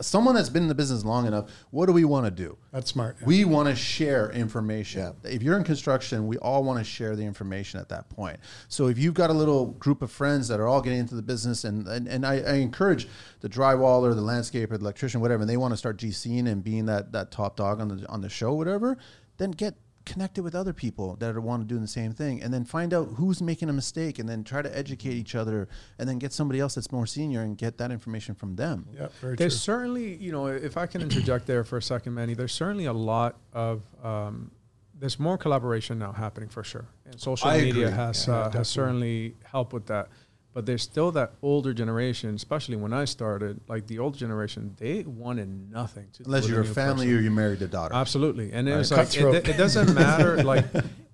[0.00, 1.50] someone that's been in the business long enough.
[1.70, 2.58] What do we want to do?
[2.72, 3.16] That's smart.
[3.24, 5.14] We want to share information.
[5.22, 8.38] If you're in construction, we all want to share the information at that point.
[8.68, 11.22] So if you've got a little group of friends that are all getting into the
[11.22, 13.08] business, and and, and I, I encourage
[13.40, 16.86] the drywaller, the landscaper, the electrician, whatever, and they want to start GCing and being
[16.86, 18.98] that that top dog on the on the show, whatever,
[19.36, 22.52] then get connected with other people that are want to do the same thing and
[22.52, 26.08] then find out who's making a mistake and then try to educate each other and
[26.08, 29.36] then get somebody else that's more senior and get that information from them yeah, very
[29.36, 29.36] true.
[29.36, 32.84] There's certainly, you know, if I can interject there for a second, Manny, there's certainly
[32.84, 34.50] a lot of, um,
[34.98, 36.86] there's more collaboration now happening for sure.
[37.04, 37.96] And social I media agree.
[37.96, 40.08] has, Yeah, uh, has certainly helped with that.
[40.54, 45.02] But there's still that older generation, especially when I started, like the older generation, they
[45.02, 47.18] wanted nothing to do unless with you're a family person.
[47.18, 50.42] or you're married a daughter Absolutely, and it was like it, it doesn't matter.
[50.44, 50.64] like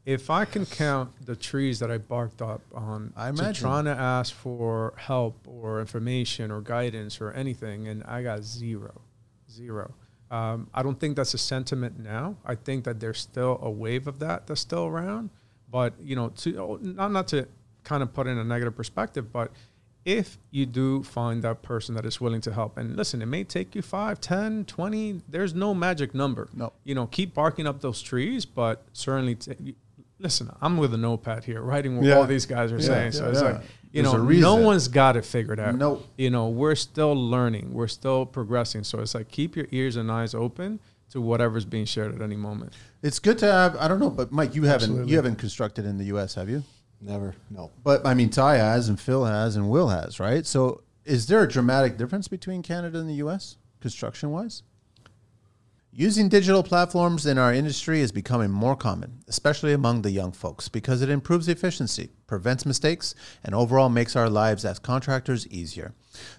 [0.04, 3.92] if I can count the trees that I barked up on, I to trying to
[3.92, 9.00] ask for help or information or guidance or anything, and I got zero,
[9.50, 9.94] zero.
[10.30, 12.36] Um, I don't think that's a sentiment now.
[12.44, 15.30] I think that there's still a wave of that that's still around,
[15.70, 17.48] but you know, to not not to
[17.90, 19.50] kind of put in a negative perspective, but
[20.04, 23.44] if you do find that person that is willing to help and listen it may
[23.44, 26.72] take you 5 10 20 there's no magic number No.
[26.84, 29.74] you know keep barking up those trees but certainly t-
[30.18, 32.14] listen i'm with a notepad here writing what Yeah.
[32.14, 33.48] all these guys are Yeah, saying so it's yeah.
[33.50, 33.60] like
[33.92, 36.06] you There's know no one's got it figured out Nope.
[36.16, 40.10] you know we're still learning we're still progressing so it's like keep your ears and
[40.10, 42.72] eyes open to whatever's being shared at any moment
[43.02, 43.76] It's good to have.
[43.76, 46.62] I don't know, but Mike, you haven't you haven't constructed in the U.S., have you?
[47.00, 47.34] Never.
[47.50, 47.70] No.
[47.82, 50.46] But I mean, Ty has, and Phil has, and Will has, right?
[50.46, 54.62] So is there a dramatic difference between Canada and the US construction wise?
[55.92, 60.68] Using digital platforms in our industry is becoming more common, especially among the young folks,
[60.68, 65.92] because it improves efficiency, prevents mistakes, and overall makes our lives as contractors easier.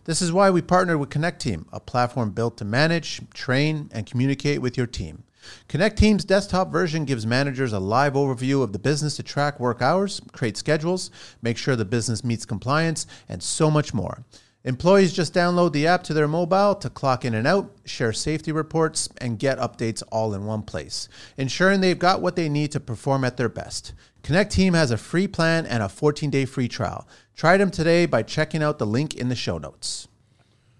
[0.05, 4.61] This is why we partnered with Connecteam, a platform built to manage, train, and communicate
[4.61, 5.23] with your team.
[5.67, 10.21] Connecteam's desktop version gives managers a live overview of the business to track work hours,
[10.31, 14.23] create schedules, make sure the business meets compliance, and so much more.
[14.63, 18.51] Employees just download the app to their mobile to clock in and out, share safety
[18.51, 22.79] reports, and get updates all in one place, ensuring they've got what they need to
[22.79, 23.93] perform at their best.
[24.21, 27.07] Connecteam has a free plan and a 14 day free trial.
[27.35, 30.07] Try them today by checking out the link in the show notes.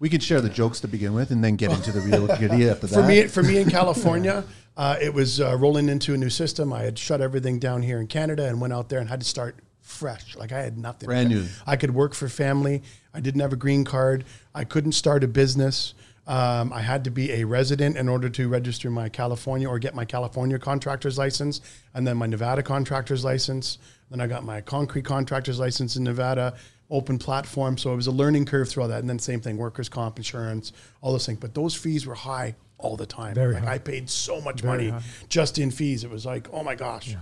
[0.01, 2.67] We can share the jokes to begin with and then get into the real goodie
[2.67, 2.95] after that.
[2.95, 4.43] For me, for me in California,
[4.77, 6.73] uh, it was uh, rolling into a new system.
[6.73, 9.27] I had shut everything down here in Canada and went out there and had to
[9.27, 10.35] start fresh.
[10.35, 11.05] Like I had nothing.
[11.05, 11.45] Brand new.
[11.67, 12.81] I could work for family.
[13.13, 14.25] I didn't have a green card.
[14.55, 15.93] I couldn't start a business.
[16.25, 19.93] Um, I had to be a resident in order to register my California or get
[19.93, 21.61] my California contractor's license,
[21.93, 23.77] and then my Nevada contractor's license.
[24.09, 26.55] Then I got my concrete contractor's license in Nevada,
[26.91, 27.77] open platform.
[27.77, 28.99] So it was a learning curve through all that.
[28.99, 31.39] And then same thing, workers' comp insurance, all those things.
[31.39, 33.33] But those fees were high all the time.
[33.33, 33.73] Very like high.
[33.73, 35.01] I paid so much Very money high.
[35.29, 36.03] just in fees.
[36.03, 37.15] It was like, oh my gosh.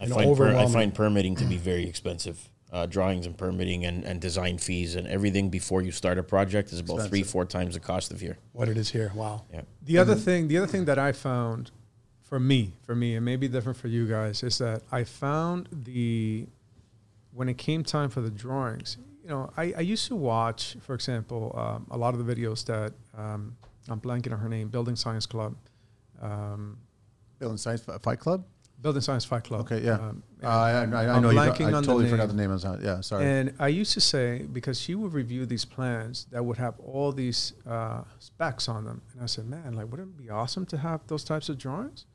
[0.00, 2.48] I know, find per, I find permitting to be very expensive.
[2.72, 6.72] Uh, drawings and permitting and, and design fees and everything before you start a project
[6.72, 8.38] is about three four times the cost of here.
[8.52, 9.12] What it is here.
[9.14, 9.42] Wow.
[9.52, 9.60] Yeah.
[9.82, 11.70] The other thing, the other thing that I found
[12.22, 15.68] for me, for me, it may be different for you guys, is that I found
[15.70, 16.46] the
[17.34, 18.96] when it came time for the drawings.
[19.22, 22.64] You know, I, I used to watch, for example, um, a lot of the videos
[22.66, 23.56] that um,
[23.88, 25.54] I'm blanking on her name, Building Science Club,
[26.20, 26.78] um,
[27.38, 28.44] Building Science Fight Club?
[28.80, 29.60] Building Science Fight Club.
[29.60, 29.92] Okay, yeah.
[29.94, 31.38] Um, Uh, I, I, I I'm know you.
[31.38, 32.50] blanking I on the totally forgot the name.
[32.50, 32.80] of it.
[32.82, 33.24] Yeah, sorry.
[33.24, 37.12] And I used to say because she would review these plans that would have all
[37.12, 40.78] these uh, specs on them, and I said, "Man, like, wouldn't it be awesome to
[40.78, 42.06] have those types of drawings?"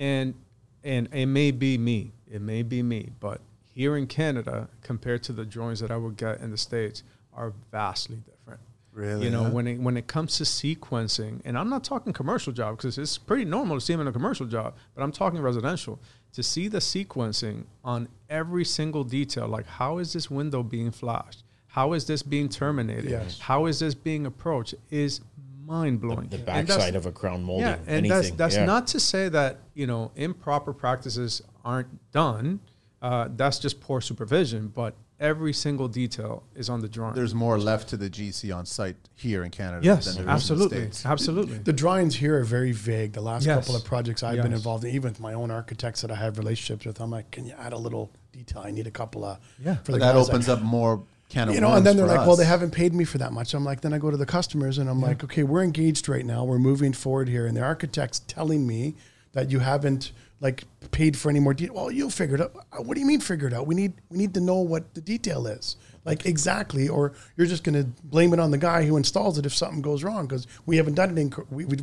[0.00, 0.34] And
[0.82, 3.40] and it may be me, it may be me, but
[3.78, 7.52] here in Canada, compared to the drawings that I would get in the states, are
[7.70, 8.60] vastly different.
[8.92, 9.50] Really, you know, huh?
[9.50, 13.16] when it when it comes to sequencing, and I'm not talking commercial job because it's
[13.16, 16.00] pretty normal to see them in a commercial job, but I'm talking residential.
[16.32, 21.44] To see the sequencing on every single detail, like how is this window being flashed?
[21.68, 23.10] How is this being terminated?
[23.10, 23.38] Yes.
[23.38, 24.74] How is this being approached?
[24.90, 25.20] Is
[25.64, 26.30] mind blowing.
[26.30, 27.68] The backside of a crown molding.
[27.68, 28.10] Yeah, and anything.
[28.10, 28.64] that's that's yeah.
[28.64, 32.58] not to say that you know improper practices aren't done.
[33.00, 34.68] Uh, that's just poor supervision.
[34.68, 37.14] But every single detail is on the drawing.
[37.14, 40.18] There's more left to the GC on site here in Canada yes, than there is
[40.20, 41.06] in the absolutely, States.
[41.06, 41.58] absolutely.
[41.58, 43.12] The drawings here are very vague.
[43.12, 43.58] The last Yes.
[43.58, 46.38] couple of projects I've been involved in, even with my own architects that I have
[46.38, 48.62] relationships with, I'm like, can you add a little detail?
[48.64, 49.76] I need a couple of Yeah.
[49.76, 52.06] for But the that guys opens up more can of you know, and then they're
[52.06, 53.52] like, for well, they haven't paid me for that much.
[53.54, 56.24] I'm like, then I go to the customers and I'm like, okay, we're engaged right
[56.24, 56.42] now.
[56.44, 57.46] We're moving forward here.
[57.46, 58.94] And the architect's telling me
[59.32, 61.74] that you haven't like paid for any more detail.
[61.74, 62.52] Well, you'll figure it out.
[62.72, 63.66] Uh, What do you mean figure it out?
[63.66, 67.64] We need, we need to know what the detail is like exactly, or you're just
[67.64, 70.26] going to blame it on the guy who installs it if something goes wrong.
[70.28, 71.76] Cause we haven't done it in, we, we,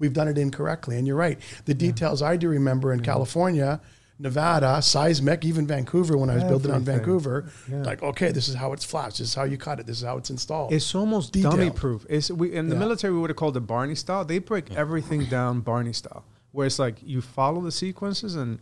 [0.00, 0.96] we've done it incorrectly.
[0.96, 1.38] And you're right.
[1.66, 3.80] The details I do remember in California,
[4.18, 7.82] Nevada, seismic, even Vancouver, when I was building on Vancouver, Yeah.
[7.82, 9.18] like, okay, this is how it's flashed.
[9.18, 9.86] This is how you cut it.
[9.86, 10.72] This is how it's installed.
[10.72, 11.54] It's almost Detailed.
[11.56, 12.04] dummy proof.
[12.08, 12.80] It's we in the Yeah.
[12.80, 14.24] military we would have called it Barney style.
[14.24, 16.24] They break everything down Barney style,
[16.58, 18.58] where it's like you follow the sequences and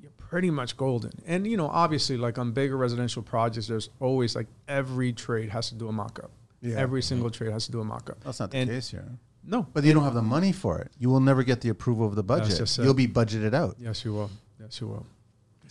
[0.00, 1.10] you're pretty much golden.
[1.26, 5.68] And you know, obviously, like on bigger residential projects, there's always like every trade has
[5.70, 6.30] to do a mock-up.
[6.62, 6.76] Yeah.
[6.76, 8.22] Every single trade has to do a mock-up.
[8.22, 9.04] That's not the And- case here.
[9.42, 10.92] No, But you don't have the money for it.
[10.98, 12.56] You will never get the approval of the budget.
[12.58, 12.78] just.
[12.78, 13.74] You'll be budgeted out.
[13.80, 14.30] yes, you will.
[14.60, 15.06] Yes, you will.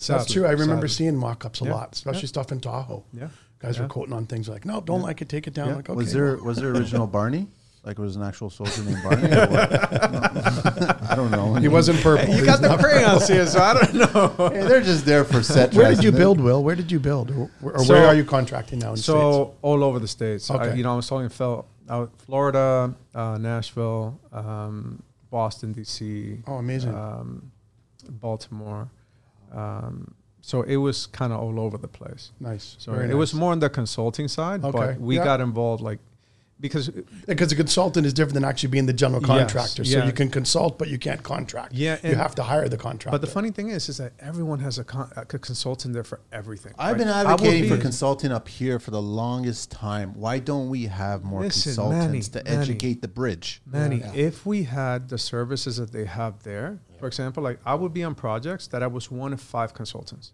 [0.07, 0.45] That's true.
[0.45, 1.05] I remember sadly.
[1.05, 1.75] seeing mock-ups a Yeah.
[1.75, 2.35] lot, especially Yeah.
[2.35, 3.03] stuff in Tahoe.
[3.13, 3.83] Yeah, Guys Yeah.
[3.83, 5.29] were quoting on things like, "No, don't like it.
[5.29, 5.75] Take it down." Yeah.
[5.75, 7.47] Like, okay, was there was there original Barney?
[7.83, 9.31] Like it was an actual soldier named Barney?
[9.31, 9.71] Or what?
[9.71, 9.79] No.
[11.09, 11.55] I don't know.
[11.55, 12.33] he wasn't purple.
[12.35, 14.49] you got the crayons here, so I don't know.
[14.53, 15.73] Hey, they're just there for set.
[15.73, 16.17] Where did you dressing.
[16.17, 16.61] build, Will?
[16.63, 18.89] Where did you build, or, or So- where are you contracting now?
[18.89, 19.57] In the So States?
[19.61, 20.51] all over the states.
[20.51, 20.77] I, Okay.
[20.77, 26.93] you know, I was talking Phil out Florida, uh, Nashville, um, Boston, DC, oh, amazing.
[26.93, 27.51] um,
[28.09, 28.89] Baltimore.
[29.53, 32.31] Um, so it was kind of all over the place.
[32.39, 32.75] nice.
[32.79, 34.77] So Very it was more on the consulting side, Okay.
[34.77, 35.23] but we Yeah.
[35.23, 35.99] got involved like
[36.59, 36.89] because
[37.25, 39.85] because a consultant is different than actually being the general Yes, contractor.
[39.85, 40.05] So yeah.
[40.05, 41.73] you can consult, but you can't contract.
[41.73, 43.11] Yeah, you have to hire the contractor.
[43.17, 46.19] but the funny thing is is that everyone has a, con- a consultant there for
[46.31, 46.73] everything.
[46.77, 47.15] I've been right?
[47.17, 50.13] I would advocating for consulting up here for the longest time.
[50.15, 52.61] Why don't we have more Listen, consultants Manny, to Manny.
[52.63, 53.61] educate the bridge?
[53.65, 54.11] Manny, Yeah.
[54.13, 58.03] if we had the services that they have there, for example, like I would be
[58.03, 60.33] on projects that I was one of five consultants.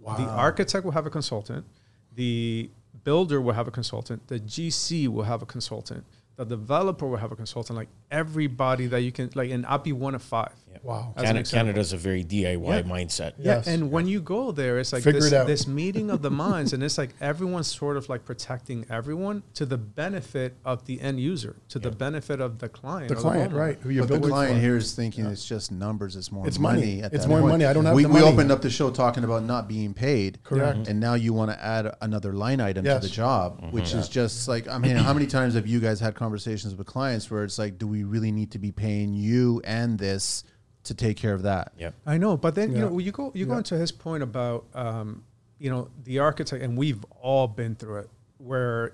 [0.00, 0.16] wow.
[0.16, 1.66] The architect will have a consultant.
[2.14, 2.70] The
[3.06, 6.04] builder will have a consultant, the GC will have a consultant,
[6.36, 7.76] the developer will have a consultant.
[7.76, 10.52] Like everybody that you can like, and I'll be one of five.
[10.82, 11.14] Wow.
[11.16, 11.64] Canada, example.
[11.72, 12.82] Canada's a very DIY Yeah.
[12.82, 13.32] mindset.
[13.38, 13.66] Yes.
[13.66, 16.30] Yeah, and when you go there, it's like Figure this, it this meeting of the
[16.30, 21.00] minds, and it's like everyone's sort of like protecting everyone to the benefit of the
[21.00, 23.08] end user, to the benefit of the client.
[23.08, 23.56] The client, homeowner.
[23.58, 23.78] right?
[23.80, 24.60] Who you're But the client for.
[24.60, 26.14] here is thinking it's just numbers.
[26.14, 26.80] It's more It's money.
[26.80, 27.02] money.
[27.02, 27.52] at It's that more point.
[27.52, 27.64] money.
[27.64, 28.32] I don't have we, the we money.
[28.32, 30.38] opened up the show talking about not being paid.
[30.44, 30.86] Correct.
[30.88, 33.02] And now you want to add another line item Yes.
[33.02, 33.70] to the job, mm-hmm.
[33.72, 36.86] which is just like I mean, how many times have you guys had conversations with
[36.86, 40.44] clients where it's like, do we really need to be paying you and this
[40.84, 41.72] to take care of that?
[41.78, 41.90] Yeah.
[42.06, 45.24] I know, but then you know you go you go into his point about um,
[45.58, 48.10] you know the architect, and we've all been through it.
[48.38, 48.92] Where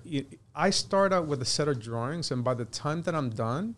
[0.55, 3.75] I start out with a set of drawings, and by the time that I'm done,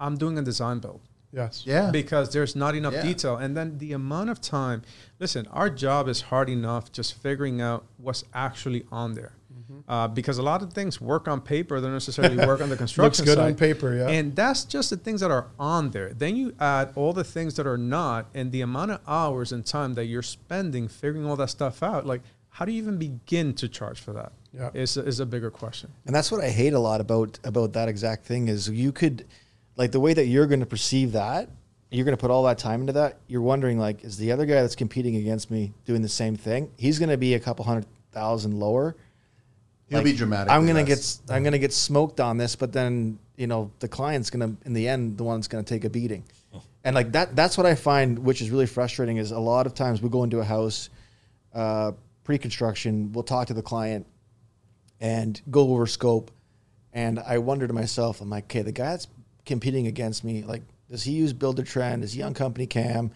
[0.00, 1.00] I'm doing a design build.
[1.30, 1.64] Yes.
[1.66, 1.90] Yeah.
[1.90, 3.02] because there's not enough Yeah.
[3.02, 4.80] detail and then the amount of time
[5.18, 9.32] listen our job is hard enough just figuring out what's actually on there
[9.70, 9.90] Mm-hmm.
[9.90, 12.76] uh, because a lot of things work on paper they don't necessarily work on the
[12.76, 13.46] construction Looks good side.
[13.48, 14.08] on paper, yeah.
[14.08, 17.54] and that's just the things that are on there then you add all the things
[17.56, 21.36] that are not and the amount of hours and time that you're spending figuring all
[21.36, 24.70] that stuff out like how do you even begin to charge for that Yeah.
[24.72, 27.88] is, is a bigger question And that's what I hate a lot about about that
[27.88, 29.26] exact thing is you could
[29.76, 31.50] like the way that you're going to perceive that,
[31.90, 33.18] you're going to put all that time into that.
[33.28, 36.70] You're wondering like is the other guy that's competing against me doing the same thing?
[36.78, 38.96] He's going to be a couple hundred thousand lower.
[39.88, 40.52] He'll Like, be dramatic.
[40.52, 43.70] I'm going to get I'm going to get smoked on this, but then, you know,
[43.78, 46.24] the client's going to in the end the one's going to take a beating.
[46.84, 49.74] And like that that's what I find which is really frustrating is a lot of
[49.74, 50.88] times we go into a house
[51.52, 51.92] uh,
[52.24, 54.06] pre-construction, we'll talk to the client
[55.00, 56.30] and go over scope.
[56.92, 59.08] And I wonder to myself, I'm like, okay, the guy that's
[59.44, 62.02] competing against me, like, does he use Buildertrend?
[62.02, 63.10] Is he on CompanyCam?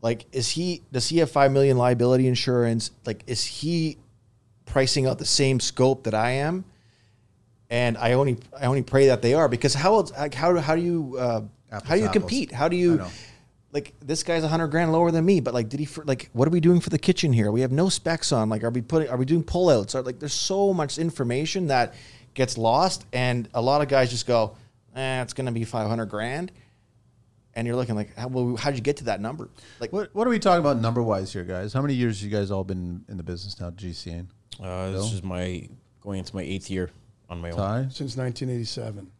[0.00, 2.90] Like, is he does he have five million liability insurance?
[3.06, 3.98] Like, is he
[4.74, 6.64] pricing out the same scope that I am?
[7.70, 10.74] And I only I only pray that they are because how else like how how
[10.74, 12.20] do you uh, Apples how do you apples.
[12.20, 12.52] compete?
[12.52, 13.04] How do you
[13.72, 16.28] like this guy's a hundred grand lower than me, but like, did he for, like
[16.32, 17.50] what are we doing for the kitchen here?
[17.50, 18.48] We have no specs on.
[18.48, 19.94] Like, are we putting are we doing pullouts?
[19.94, 21.94] Are like there's so much information that
[22.34, 24.56] gets lost, and a lot of guys just go,
[24.96, 26.52] eh, it's gonna be five hundred grand,
[27.54, 29.48] and you're looking like, how, well, how'd you get to that number?
[29.80, 31.72] Like, What What are we talking about number wise here, guys?
[31.72, 34.26] How many years you guys all been in the business now, GCN?
[34.60, 35.02] Uh, Bill?
[35.02, 35.68] this is my
[36.00, 36.90] going into my eighth year
[37.28, 37.56] on my own.
[37.56, 37.82] Ty?
[37.90, 39.10] Since 1987.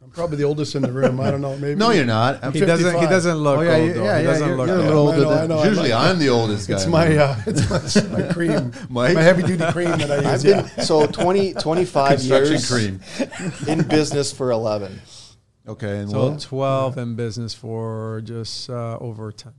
[0.00, 1.20] I'm probably the oldest in the room.
[1.20, 1.56] I don't know.
[1.58, 1.74] Maybe.
[1.74, 2.42] No, you're not.
[2.42, 3.10] I'm he doesn't he 55.
[3.10, 4.04] doesn't look oh yeah, old yeah, though.
[4.04, 4.86] yeah, he doesn't You're, look you're a old.
[4.86, 5.20] little older.
[5.22, 5.98] Know, I than, know, I usually, know.
[5.98, 6.76] I'm the oldest guy.
[6.76, 9.14] It's my uh, it's my, my cream, Mike?
[9.14, 10.26] my heavy duty cream that I use.
[10.26, 10.62] I've yeah.
[10.74, 13.68] been so 20, 25 construction years cream.
[13.68, 15.00] in business for eleven.
[15.66, 19.52] Okay, and so well, 12 in business for just uh, over 10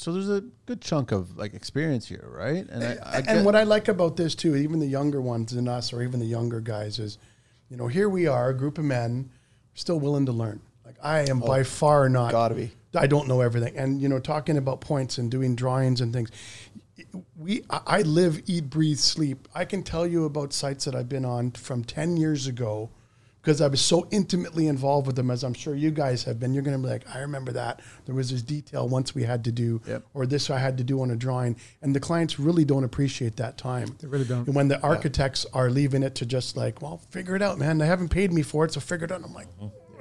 [0.00, 2.66] so there's a good chunk of like experience here, right?
[2.70, 5.68] And I, I and what I like about this too, even the younger ones than
[5.68, 7.18] us, or even the younger guys, is,
[7.68, 9.30] you know, here we are, a group of men,
[9.74, 10.62] still willing to learn.
[10.86, 12.32] Like I am oh, by far not.
[12.32, 12.70] Gotta be.
[12.94, 16.30] I don't know everything, and you know, talking about points and doing drawings and things.
[17.36, 19.48] We, I I live, eat, breathe, sleep.
[19.54, 22.88] I can tell you about sites that I've been on from ten years ago,
[23.42, 26.52] because I was so intimately involved with them, as I'm sure you guys have been.
[26.52, 29.44] You're going to be like, I remember that there was this detail once we had
[29.44, 30.04] to do, Yep.
[30.14, 33.36] or this I had to do on a drawing, and the clients really don't appreciate
[33.36, 33.96] that time.
[34.00, 34.46] They really don't.
[34.46, 37.78] And when the architects are leaving it to just like, well, figure it out, man.
[37.78, 39.22] They haven't paid me for it, so figure it out.
[39.24, 39.48] I'm like,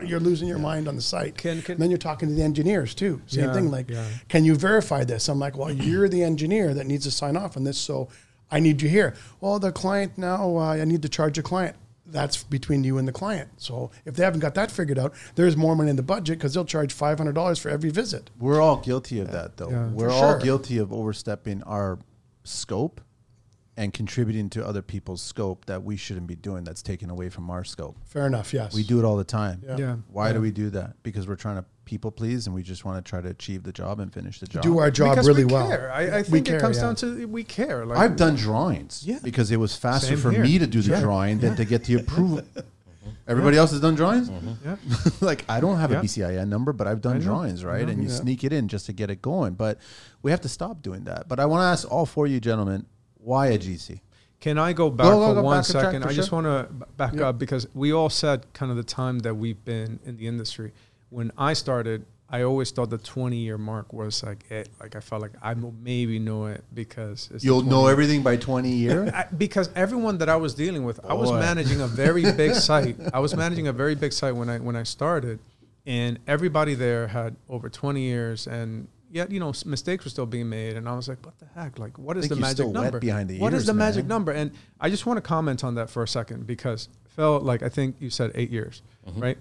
[0.05, 1.37] you're losing your mind on the site.
[1.37, 3.21] Can- can- and then you're talking to the engineers too.
[3.27, 3.69] Same Yeah, thing.
[3.71, 4.05] Like, yeah.
[4.29, 5.27] can you verify this?
[5.29, 8.07] I'm like, well, you're the engineer that needs to sign off on this, so
[8.51, 9.13] I need you here.
[9.41, 11.75] Well, the client now, uh, I need to charge a client.
[12.11, 13.49] That's between you and the client.
[13.57, 16.53] So if they haven't got that figured out, there's more money in the budget because
[16.53, 18.29] they'll charge five hundred dollars for every visit.
[18.39, 19.69] we're all guilty of that, though.
[19.69, 19.87] Yeah.
[19.89, 20.39] We're For all sure.
[20.39, 21.99] guilty of overstepping our
[22.43, 23.01] scope
[23.77, 26.63] and contributing to other people's scope that we shouldn't be doing.
[26.65, 27.95] That's taken away from our scope.
[28.05, 28.53] Fair enough.
[28.53, 28.73] Yes.
[28.73, 29.63] We do it all the time.
[29.65, 29.77] Yeah.
[29.77, 31.01] yeah Why do we do that?
[31.01, 33.71] Because we're trying to people please and we just want to try to achieve the
[33.71, 34.61] job and finish the job.
[34.61, 35.67] do our job because really we well.
[35.67, 35.91] care.
[35.91, 36.83] I, I think care, it comes yeah.
[36.83, 37.83] down to we care.
[37.83, 39.17] Like I've done drawings Yeah.
[39.23, 40.43] because it was faster Same for here.
[40.43, 41.01] me to do the Sure.
[41.01, 42.41] drawing than to get the approval.
[43.27, 44.29] Everybody else has done drawings?
[44.29, 44.53] Mm-hmm.
[44.65, 44.75] Yeah.
[45.21, 45.99] like I don't have Yeah.
[45.99, 47.87] a BCIN number, but I've done drawings, right?
[47.89, 48.15] And you Yeah.
[48.15, 49.53] sneak it in just to get it going.
[49.55, 49.79] But
[50.21, 51.27] we have to stop doing that.
[51.27, 52.85] But I want to ask all four of you gentlemen,
[53.17, 54.01] why a GC?
[54.39, 56.01] Can I go back Go, go, for go, one back second?
[56.03, 57.27] for I just want to back Yeah.
[57.29, 60.71] up because we all said kind of the time that we've been in the industry.
[61.09, 64.69] When I started, I always thought the 20 year mark was like it.
[64.79, 68.37] Like I felt like I maybe know it because it's You'll 20 know everything by
[68.37, 69.09] 20 years?
[69.13, 72.97] I, because everyone that I was dealing with, I was managing a very big site.
[73.13, 75.39] I was managing a very big site when I when I started,
[75.87, 80.49] and everybody there had over 20 years, and yet you know mistakes were still being
[80.49, 81.79] made, and I was like, what the heck?
[81.79, 82.99] Like, what is the magic number?
[82.99, 84.31] behind the What is ears, the magic number?
[84.31, 87.69] And I just want to comment on that for a second because Phil, like I
[87.69, 89.19] think you said eight years, Mm-hmm.
[89.21, 89.37] right?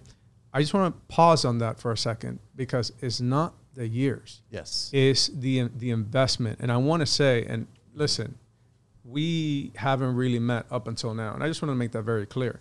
[0.53, 4.43] I just want to pause on that for a second because it's not the years
[4.51, 4.91] Yes.
[4.93, 6.59] It's the the investment.
[6.61, 8.37] And I want to say, and listen,
[9.05, 12.27] we haven't really met up until now, and I just want to make that very
[12.27, 12.61] clear.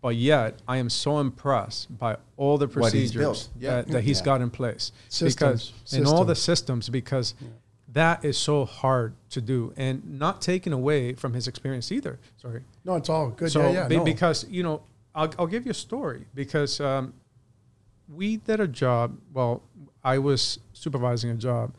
[0.00, 3.48] But yet, I am so impressed by all the What he's procedures built.
[3.58, 3.76] Yeah.
[3.76, 4.24] that, that he's Yeah.
[4.26, 5.72] got in place Systems.
[5.84, 6.84] because in all the Systems.
[6.84, 7.34] systems because
[7.88, 12.18] that is so hard to do and not taken away from his experience either.
[12.36, 12.62] Sorry.
[12.84, 13.50] No, it's all good.
[13.50, 13.96] So yeah, yeah.
[13.96, 14.04] no.
[14.04, 14.82] because you know,
[15.14, 17.14] I'll, I'll give you a story because um,
[18.08, 19.18] we did a job.
[19.32, 19.62] Well,
[20.02, 21.74] I was supervising a job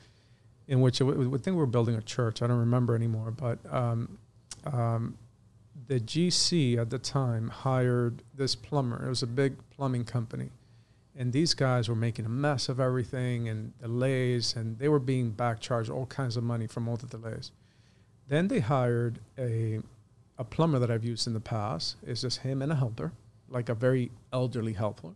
[0.68, 2.42] in which I w- I think we were building a church.
[2.42, 4.18] I don't remember anymore, but um,
[4.66, 5.18] um,
[5.88, 9.06] the GC at the time hired this plumber.
[9.06, 10.50] It was a big plumbing company,
[11.16, 15.32] and these guys were making a mess of everything and delays, and they were being
[15.32, 17.52] back charged all kinds of money from all the delays.
[18.28, 19.80] Then they hired a
[20.38, 21.96] a plumber that I've used in the past.
[22.06, 23.14] It's just him and a helper,
[23.50, 25.16] like a very elderly helper,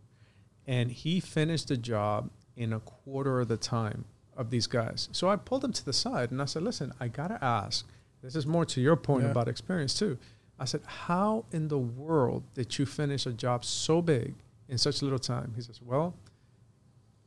[0.66, 4.04] and he finished the job in a quarter of the time
[4.36, 5.08] of these guys.
[5.12, 7.86] So I pulled him to the side and I said, "Listen, I gotta ask.
[8.22, 9.30] This is more to your point Yeah.
[9.30, 10.18] about experience too."
[10.58, 14.34] I said, "How in the world did you finish a job so big
[14.68, 16.14] in such little time?" He says, "Well."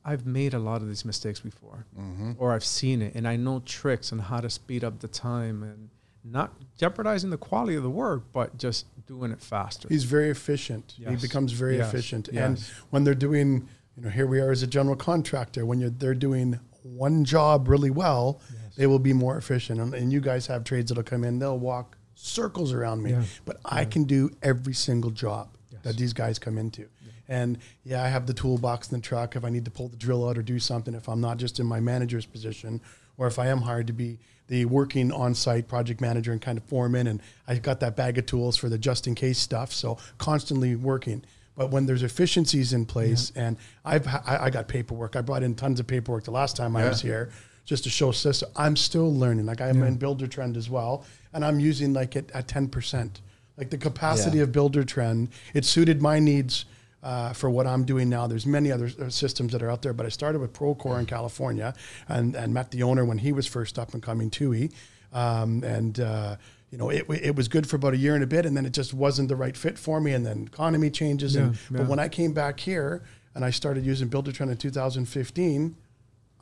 [0.05, 2.33] I've made a lot of these mistakes before, mm-hmm.
[2.37, 5.63] or I've seen it, and I know tricks on how to speed up the time
[5.63, 5.89] and
[6.23, 9.87] not jeopardizing the quality of the work, but just doing it faster.
[9.89, 10.93] He's very efficient.
[10.97, 11.89] He becomes very Yes.
[11.93, 12.29] efficient.
[12.31, 12.45] Yes.
[12.45, 12.59] And
[12.91, 13.67] when they're doing,
[13.97, 17.67] you know, here we are as a general contractor, when you're they're doing one job
[17.67, 18.39] really well,
[18.77, 19.79] they will be more efficient.
[19.79, 23.11] And, and you guys have trades that'll come in, they'll walk circles around me.
[23.11, 23.23] Yeah.
[23.45, 25.81] But I can do every single job Yes.
[25.83, 26.87] that these guys come into.
[27.29, 29.95] And yeah, I have the toolbox in the truck if I need to pull the
[29.95, 32.81] drill out or do something, if I'm not just in my manager's position,
[33.17, 36.57] or if I am hired to be the working on site project manager and kind
[36.57, 37.07] of foreman.
[37.07, 39.71] And I've got that bag of tools for the just in case stuff.
[39.71, 41.23] So constantly working.
[41.55, 45.15] But when there's efficiencies in place, and I've I, I got paperwork.
[45.15, 47.31] I brought in tons of paperwork the last time I was here
[47.63, 48.49] just to show system.
[48.55, 49.45] I'm still learning.
[49.45, 53.21] Like I'm in Buildertrend as well, and I'm using like it at ten percent.
[53.55, 54.43] Like the capacity Yeah.
[54.43, 56.65] of Buildertrend, it suited my needs
[57.03, 58.27] uh, for what I'm doing now.
[58.27, 61.05] There's many other uh, systems that are out there, but I started with Procore in
[61.05, 61.73] California
[62.07, 64.71] and, and met the owner when he was first up and coming, Tooey.
[65.11, 66.37] Um, and, uh,
[66.71, 68.65] you know, it, it was good for about a year and a bit, and then
[68.65, 70.13] it just wasn't the right fit for me.
[70.13, 71.35] And then economy changes.
[71.35, 73.03] and, Yeah, But when I came back here
[73.35, 75.75] and I started using Buildertrend in 2015,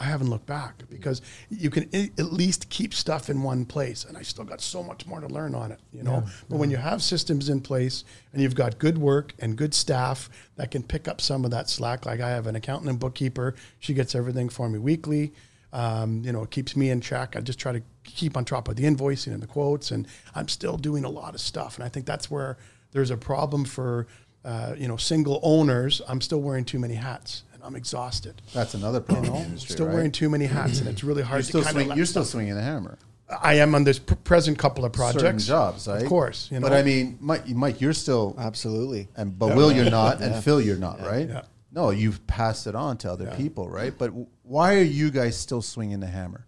[0.01, 4.03] I haven't looked back because you can i- at least keep stuff in one place,
[4.03, 6.23] and I still got so much more to learn on it, you know.
[6.49, 10.29] but when you have systems in place and you've got good work and good staff
[10.55, 13.53] that can pick up some of that slack, like I have an accountant and bookkeeper,
[13.79, 15.33] she gets everything for me weekly.
[15.73, 17.35] Um, you know, it keeps me in check.
[17.37, 20.47] I just try to keep on top of the invoicing and the quotes, and I'm
[20.47, 21.75] still doing a lot of stuff.
[21.75, 22.57] And I think that's where
[22.91, 24.07] there's a problem for
[24.43, 26.01] uh, you know single owners.
[26.09, 28.41] I'm still wearing too many hats, I'm exhausted.
[28.53, 29.73] That's another problem in the industry.
[29.73, 29.93] Still right?
[29.95, 32.55] wearing too many hats, and it's really hard You're to still, swing, you're still swinging
[32.55, 32.97] the hammer.
[33.41, 35.45] I am on this pr- present couple of Certain projects.
[35.47, 36.01] jobs, right?
[36.03, 36.67] Of course, you know.
[36.67, 39.07] But I mean, Mike, Mike, you're still, Absolutely.
[39.15, 41.27] and but Will, you're not, and Phil, you're not, right?
[41.29, 41.41] Yeah.
[41.71, 43.35] No, you've passed it on to other Yeah.
[43.37, 43.93] people, right?
[43.97, 46.45] But w- why are you guys still swinging the hammer?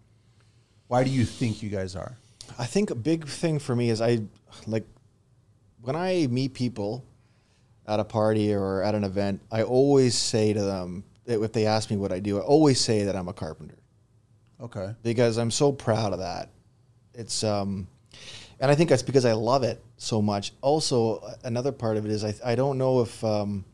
[0.88, 2.18] Why do you think you guys are?
[2.58, 4.20] I think a big thing for me is I
[4.66, 4.84] like
[5.80, 7.02] when I meet people
[7.86, 11.66] at a party or at an event, I always say to them that if they
[11.66, 13.78] ask me what I do, I always say that I'm a carpenter
[14.60, 14.94] Okay.
[15.02, 16.50] because I'm so proud of that.
[17.14, 17.88] It's um
[18.60, 20.52] and I think that's because I love it so much.
[20.60, 23.64] Also, another part of it is I I don't know if um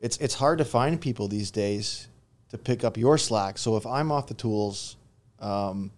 [0.00, 2.08] it's it's hard to find people these days
[2.50, 3.58] to pick up your slack.
[3.58, 4.96] So if I'm off the tools,
[5.40, 5.90] um,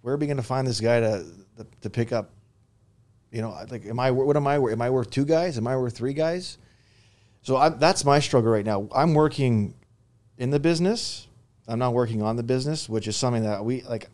[0.00, 1.24] where are we going to find this guy to,
[1.58, 2.30] to to pick up?
[3.36, 4.54] You know, like, am I what am I?
[4.56, 5.58] Am I worth two guys?
[5.58, 6.56] Am I worth three guys?
[7.42, 8.88] So I, that's my struggle right now.
[8.94, 9.74] I'm working
[10.38, 11.28] in the business.
[11.68, 14.08] I'm not working on the business, which is something that we like.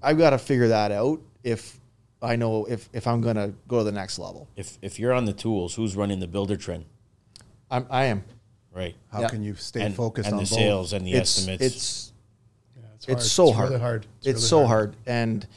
[0.00, 1.80] I've got to figure that out if
[2.22, 4.46] I know if if I'm going to go to the next level.
[4.54, 6.84] If if you're on the tools, who's running the Buildertrend,
[7.68, 8.22] I'm, I am.
[8.72, 8.94] right?
[9.10, 9.28] How Yeah.
[9.28, 10.56] can you stay and focused and on the both?
[10.56, 11.64] sales and the It's estimates.
[11.64, 12.12] it's
[12.76, 13.22] Yeah, it's, it's hard.
[13.24, 13.68] so it's hard.
[13.70, 14.06] Really hard.
[14.20, 14.94] It's, really so hard.
[15.04, 15.48] and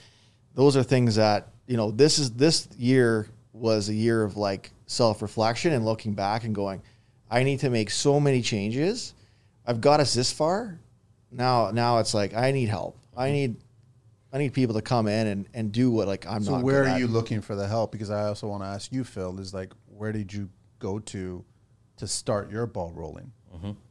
[0.55, 1.91] those are things that you know.
[1.91, 6.53] This is this year was a year of like self reflection and looking back and
[6.53, 6.81] going,
[7.29, 9.13] I need to make so many changes.
[9.65, 10.79] I've got us this far.
[11.31, 12.97] Now, now it's like I need help.
[13.17, 13.55] I need,
[14.31, 16.59] I need people to come in and, and do what like I'm So not.
[16.59, 17.91] So where are you looking for the help?
[17.91, 20.49] Because I also want to ask you, Phil, is like where did you
[20.79, 21.43] go to
[21.97, 23.31] to start your ball rolling?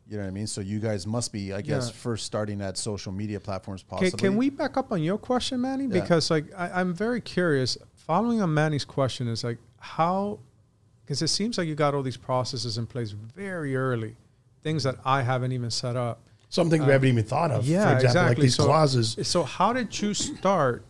[0.06, 0.46] You know what I mean?
[0.46, 1.92] So you guys must be, I guess, Yeah.
[1.94, 4.18] first starting at social media platforms Can, possibly.
[4.18, 5.84] can we back up on your question, Manny?
[5.84, 6.00] Yeah.
[6.00, 7.78] Because like I, I'm very curious.
[7.94, 10.40] Following on Manny's question is like how,
[11.04, 14.16] because it seems like you got all these processes in place very early,
[14.62, 16.20] things that I haven't even set up.
[16.50, 17.66] Something we uh, haven't even thought of.
[17.66, 18.28] Yeah, for example, exactly.
[18.28, 19.16] like these so, clauses.
[19.22, 20.84] So how did you start?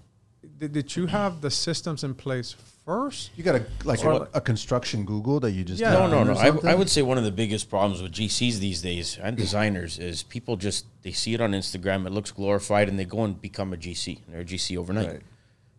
[0.59, 3.31] Did, did you have the systems in place first?
[3.37, 5.93] You got a like a, a construction Google that you just Yeah.
[5.93, 6.33] No, no, no.
[6.33, 6.73] or I.
[6.73, 10.23] I would say one of the biggest problems with GCs these days and designers is
[10.23, 13.73] people just they see it on Instagram, it looks glorified, and they go and become
[13.73, 14.21] a GC.
[14.29, 15.09] They're a GC overnight.
[15.09, 15.23] Right.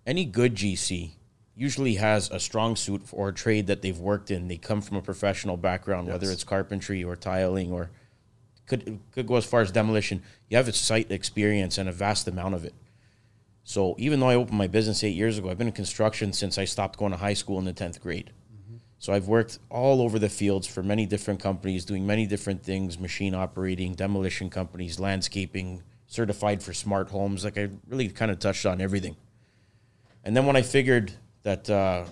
[0.06, 1.12] Any good GC
[1.56, 4.47] usually has a strong suit or a trade that they've worked in.
[4.47, 7.89] They come from a professional background, whether it's carpentry or tiling or
[8.68, 10.22] could could go as far as demolition.
[10.49, 12.74] You have a site experience and a vast amount of it.
[13.68, 16.59] So even though I opened my business eight years ago, I've been in construction since
[16.59, 18.32] I stopped going to high school in the tenth grade.
[18.99, 22.97] So I've worked all over the fields for many different companies, doing many different things:
[22.99, 27.43] machine operating, demolition companies, landscaping, certified for smart homes.
[27.43, 29.16] Like I really kind of touched on everything.
[30.24, 31.11] And then when I figured
[31.41, 32.05] that uh,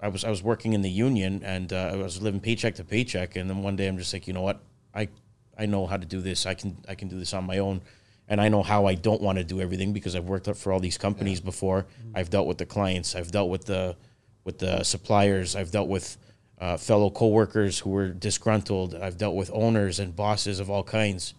[0.00, 2.84] I was I was working in the union and uh, I was living paycheck to
[2.84, 4.60] paycheck, and then one day I'm just like, you know what,
[4.92, 5.08] I
[5.56, 6.46] I know how to do this.
[6.46, 7.80] I can I can do this on my own,
[8.28, 10.80] and I know how I don't want to do everything because I've worked for all
[10.80, 11.86] these companies before.
[12.14, 13.14] I've dealt with the clients.
[13.14, 13.96] I've dealt with the
[14.44, 15.56] with the suppliers.
[15.56, 16.16] I've dealt with
[16.58, 18.94] uh, fellow coworkers who were disgruntled.
[18.94, 21.34] I've dealt with owners and bosses of all kinds.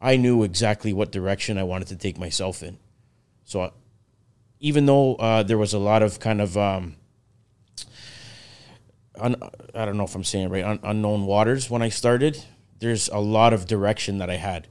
[0.00, 2.78] I knew exactly what direction I wanted to take myself in.
[3.44, 3.70] So, uh,
[4.60, 6.96] even though uh, there was a lot of kind of um,
[9.18, 9.36] un,
[9.74, 12.42] I don't know if I'm saying it right, un, unknown waters when I started,
[12.78, 14.68] there's a lot of direction that I had,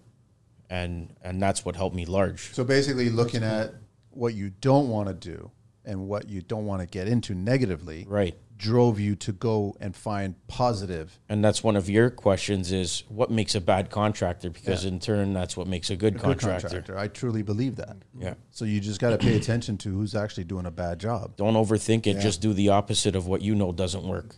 [0.76, 2.54] and and that's what helped me large.
[2.54, 3.74] So basically, looking at
[4.12, 5.52] what you don't want to do
[5.86, 8.36] and what you don't want to get into negatively, Right.
[8.58, 11.20] drove you to go and find positive.
[11.30, 14.50] And that's one of your questions is what makes a bad contractor?
[14.50, 14.92] Because Yeah.
[14.92, 16.98] in turn, that's what makes a good, good contractor.
[16.98, 17.98] I truly believe that.
[18.18, 18.34] Yeah.
[18.52, 21.36] So you just got to pay attention to who's actually doing a bad job.
[21.36, 22.20] Don't overthink it.
[22.20, 24.38] Just do the opposite of what you know doesn't work.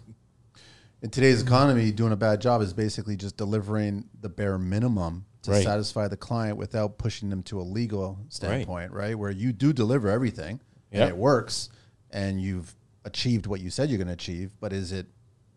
[1.02, 5.52] In today's economy, doing a bad job is basically just delivering the bare minimum to
[5.54, 5.64] Right.
[5.64, 9.18] satisfy the client without pushing them to a legal standpoint, right?
[9.18, 10.60] Where you do deliver everything
[10.91, 11.70] and it works
[12.12, 12.76] and you've
[13.06, 15.06] achieved what you said you're going to achieve, but is it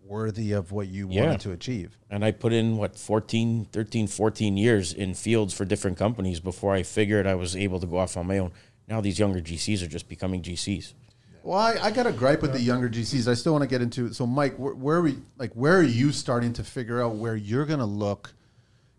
[0.04, 1.22] worthy of what you Yeah.
[1.24, 1.98] wanted to achieve?
[2.08, 6.72] And I put in what 14, 13, 14 years in fields for different companies before
[6.72, 8.52] I figured I was able to go off on my own.
[8.88, 10.94] Now these younger GCs are just becoming GCs.
[11.42, 13.26] Well, I, I got a gripe with the younger GCs.
[13.26, 14.06] I still want to get into.
[14.06, 14.14] it.
[14.14, 15.16] So, Mike, where, where are we?
[15.38, 18.34] Like, where are you starting to figure out where you're going to look?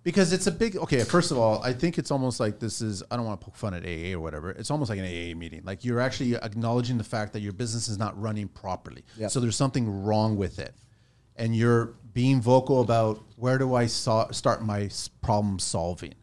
[0.03, 0.75] Because it's a big.
[0.77, 3.03] Okay, first of all, I think it's almost like this is.
[3.11, 4.49] I don't want to poke fun at AA or whatever.
[4.51, 5.61] It's almost like an AA meeting.
[5.63, 9.03] Like you're actually acknowledging the fact that your business is not running properly.
[9.17, 9.29] Yep.
[9.31, 10.73] So there's something wrong with it,
[11.35, 14.89] and you're being vocal about where do I so- start my
[15.21, 16.15] problem solving.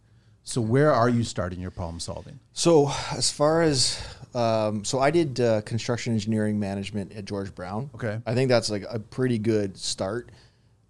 [0.42, 2.40] So where are you starting your problem solving?
[2.54, 4.00] So as far as
[4.34, 7.90] um, so I did uh, construction engineering management at George Brown.
[7.94, 8.20] Okay.
[8.26, 10.30] I think that's like a pretty good start.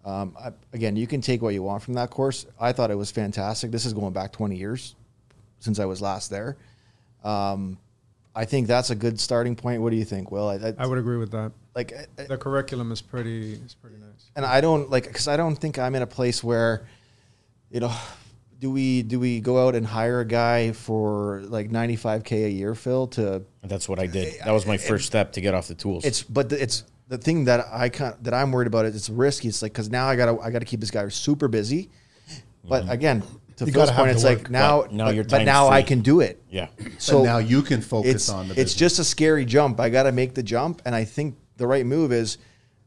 [0.09, 2.47] Um, I, again, you can take what you want from that course.
[2.59, 3.71] I thought it was fantastic.
[3.71, 4.95] This is going back 20 years
[5.59, 6.57] since I was last there.
[7.23, 7.77] Um,
[8.35, 9.83] I think that's a good starting point.
[9.83, 10.49] What do you think, Will?
[10.49, 11.53] I, I, I would agree with that.
[11.75, 14.31] like, I- The curriculum is pretty is pretty nice.
[14.35, 16.87] and I don't like because I don't think I'm in a place where,
[17.71, 17.93] you know,
[18.61, 22.75] do we do we go out and hire a guy for like 95k a year,
[22.75, 24.41] Phil, to that's what I did.
[24.45, 26.05] That was my first step to get off the tools.
[26.05, 28.85] It's but the, it's the thing that I can that I'm worried about.
[28.87, 29.49] Is it's risky.
[29.49, 31.91] It's like because now I gotta I gotta keep this guy super busy.
[32.65, 32.91] But mm-hmm.
[32.91, 33.23] again,
[33.57, 34.39] to You Phil's gotta point, it's work.
[34.41, 36.43] like now But now but, your but time's now I can do it.
[36.51, 36.69] yeah.
[36.99, 38.55] So So now you can focus it's on the.
[38.55, 38.73] Business.
[38.73, 39.81] it's just a scary jump.
[39.81, 42.39] I got to make the jump, and I think the right move is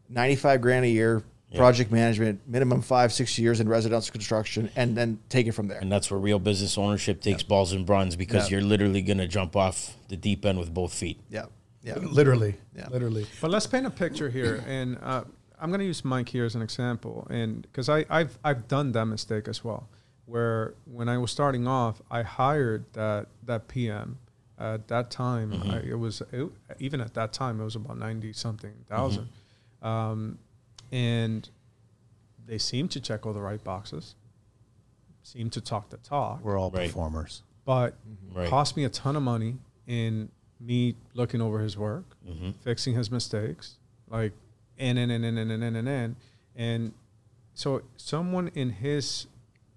[0.10, 1.24] 95 grand a year.
[1.54, 5.80] Project management, minimum five, six years in residential construction, and then take it from there.
[5.80, 8.60] And that's where real business ownership takes balls and bronze because Yeah.
[8.60, 11.20] you're literally going to jump off the deep end with both feet.
[11.30, 11.48] Yeah,
[11.84, 11.96] yeah.
[11.98, 12.56] Literally.
[12.76, 12.88] Yeah.
[12.90, 13.26] Literally.
[13.42, 15.24] But let's paint a picture here, and uh,
[15.60, 18.92] I'm going to use Mike here as an example, and because I I've I've done
[18.94, 19.90] that mistake as well,
[20.26, 24.18] where when I was starting off, I hired that that PM.
[24.60, 28.32] At that time, I, it was it, even at that time it was about ninety
[28.32, 29.28] something 1000
[29.82, 30.38] um,
[30.92, 31.50] and
[32.46, 34.14] they seemed to check all the right boxes,
[35.24, 36.86] seemed to talk the talk, We're all Right.
[36.90, 37.42] performers.
[37.66, 37.96] but
[38.32, 38.50] Right.
[38.50, 39.58] cost me a ton of money
[39.88, 40.30] in
[40.64, 42.52] me looking over his work, mm-hmm.
[42.62, 43.78] fixing his mistakes,
[44.10, 44.34] like
[44.78, 46.16] and and and and and and and and and,
[46.56, 46.94] and
[47.54, 49.28] so someone in his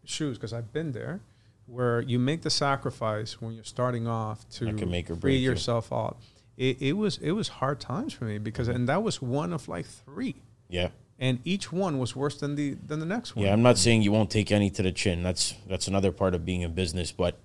[0.04, 1.20] shoes, because I've been there,
[1.66, 5.20] where you make the sacrifice when you're starting off to That can make or free
[5.20, 5.50] break you.
[5.50, 6.20] yourself up.
[6.56, 8.76] It, it was it was hard times for me because mm-hmm.
[8.76, 10.36] and that was one of like three.
[10.68, 10.88] Yeah.
[11.18, 13.44] and each one was worse than the than the next one.
[13.44, 15.22] Yeah, I'm not saying you won't take any to the chin.
[15.22, 17.12] That's that's another part of being in business.
[17.12, 17.38] But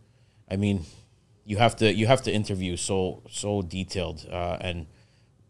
[0.50, 0.86] I mean,
[1.50, 4.28] you have to you have to interview so so detailed.
[4.32, 4.86] Uh, and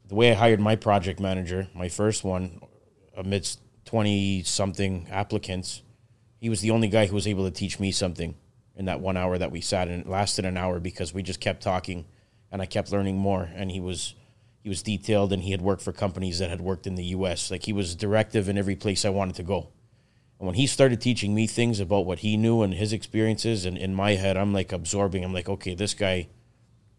[0.07, 2.61] the way I hired my project manager, my first one,
[3.17, 5.81] amidst twenty something applicants,
[6.39, 8.35] he was the only guy who was able to teach me something
[8.77, 9.89] in that one hour that we sat.
[9.89, 12.05] And it lasted an hour because we just kept talking,
[12.49, 13.49] and I kept learning more.
[13.53, 14.15] And he was
[14.63, 17.51] he was detailed and he had worked for companies that had worked in the US.
[17.51, 19.67] Like he was directive in every place I wanted to go.
[20.39, 23.77] And when he started teaching me things about what he knew and his experiences, and
[23.77, 25.23] in my head, I'm like absorbing.
[25.23, 26.29] I'm like, okay, this guy,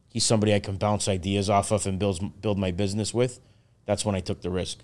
[0.08, 3.40] he's somebody I can bounce ideas off of and build build my business with.
[3.86, 4.78] That's when I took the risk.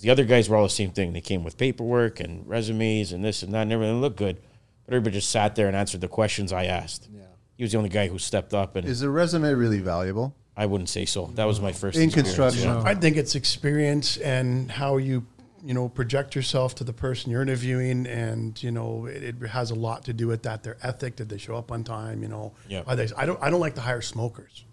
[0.00, 1.12] The other guys were all the same thing.
[1.12, 4.40] They came with paperwork and resumes and this and that, and everything looked good.
[4.84, 7.08] But everybody just sat there and answered the questions I asked.
[7.14, 7.20] Yeah.
[7.56, 10.34] He was the only guy who stepped up, and Is a resume really valuable?
[10.56, 11.26] I wouldn't say so.
[11.34, 12.64] That was my first In construction.
[12.64, 12.82] yeah.
[12.84, 15.24] I think it's experience and how you
[15.64, 19.70] you know project yourself to the person you're interviewing, and you know it, it has
[19.70, 20.62] a lot to do with that.
[20.62, 22.22] Their ethic, did they show up on time?
[22.22, 22.82] You know, Yeah.
[22.86, 24.64] Are they, I don't I don't like to hire smokers.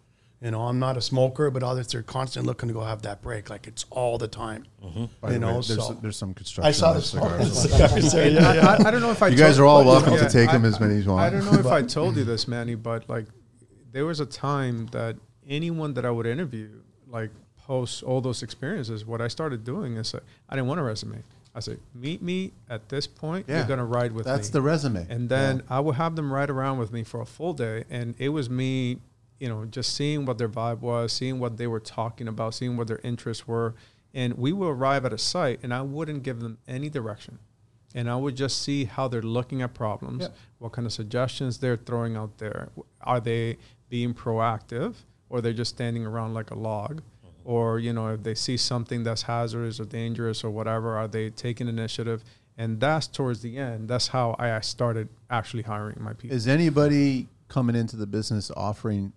[0.41, 3.21] You know, I'm not a smoker, but others they're constantly looking to go have that
[3.21, 4.65] break, like it's all the time.
[4.81, 5.05] Mm-hmm.
[5.19, 6.65] By You the way, know, there's, so there's some construction.
[6.65, 7.61] I saw the cigars.
[7.69, 8.77] cigars there, yeah, yeah.
[8.79, 9.27] I, I don't know if I.
[9.27, 11.11] You guys told- are all welcome yeah, to take I- them as many as you
[11.11, 11.21] want.
[11.23, 13.25] I don't know if I told you this, Manny, but like,
[13.91, 16.69] there was a time that anyone that I would interview,
[17.07, 17.31] like,
[17.69, 19.05] post all those experiences.
[19.05, 21.21] What I started doing is like, I didn't want a resume.
[21.53, 23.45] I said, meet me at this point.
[23.47, 23.57] Yeah.
[23.59, 24.39] You're gonna ride with That's me.
[24.39, 25.05] That's the resume.
[25.07, 28.15] And then I would have them ride around with me for a full day, and
[28.17, 28.97] it was me,
[29.39, 32.75] you know, just seeing what their vibe was, seeing what they were talking about, seeing
[32.75, 33.75] what their interests were,
[34.15, 37.37] and we would arrive at a site, and I wouldn't give them any direction,
[37.93, 40.29] and I would just see how they're looking at problems, Yeah.
[40.57, 42.69] what kind of suggestions they're throwing out there.
[43.01, 43.57] Are they
[43.89, 44.95] being proactive,
[45.29, 47.01] or they're just standing around like a log?
[47.49, 51.31] Or you know, if they see something that's hazardous or dangerous or whatever, are they
[51.31, 52.23] taking initiative?
[52.59, 53.87] And that's towards the end.
[53.87, 56.37] That's how I started actually hiring my people.
[56.37, 59.13] Is anybody coming into the business offering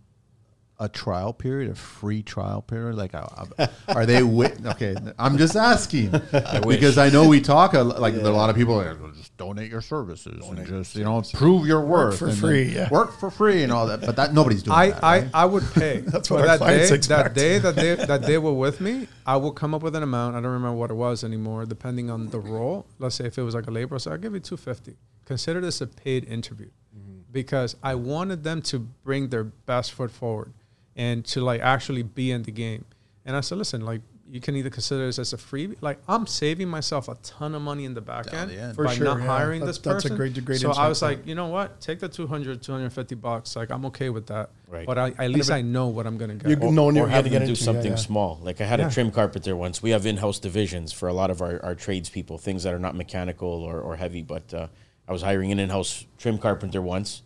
[0.83, 2.97] a trial period, a free trial period?
[2.97, 4.18] Like, are they?
[4.20, 6.11] Wi- okay, I'm just asking
[6.66, 9.70] because I know we talk a, like a lot of people are like, just donate
[9.70, 12.89] your services and just you know prove your worth for and free, yeah.
[12.91, 14.01] work for free and all that.
[14.01, 15.05] But that nobody's doing I, that.
[15.05, 15.30] I, right?
[15.33, 16.01] I would pay.
[16.07, 16.97] That's For what that day.
[16.97, 20.03] That day that they that they were with me, I will come up with an
[20.03, 20.37] amount.
[20.37, 22.87] I don't remember what it was anymore, depending on the role.
[22.99, 24.97] Let's say if it was like a laborer, so I'll give you two fifty.
[25.24, 27.20] Consider this a paid interview, Mm-hmm.
[27.33, 30.53] because I wanted them to bring their best foot forward,
[30.97, 32.84] and to like actually be in the game.
[33.24, 35.76] And I said, listen, like you can either consider this as a freebie.
[35.82, 38.74] Like I'm saving myself a ton of money in the back Down end the end.
[38.74, 39.26] For by sure, not yeah.
[39.26, 40.16] hiring That's- this that's a person.
[40.16, 41.11] great- great so I was there.
[41.11, 41.80] like, you know what?
[41.82, 43.55] Take the 200, 250 bucks.
[43.57, 44.49] Like I'm okay with that.
[44.68, 44.86] Right.
[44.86, 46.49] But I, at least I know what I'm gonna get.
[46.49, 47.97] You know or you're have going to them do into something yeah, yeah.
[47.97, 48.38] small.
[48.43, 48.88] Like I had Yeah.
[48.88, 49.82] a trim carpenter once.
[49.82, 52.95] We have in-house divisions for a lot of our, our tradespeople, things that are not
[52.97, 54.22] mechanical or, or heavy.
[54.22, 54.68] But uh,
[55.07, 57.20] I was hiring an in-house trim carpenter once,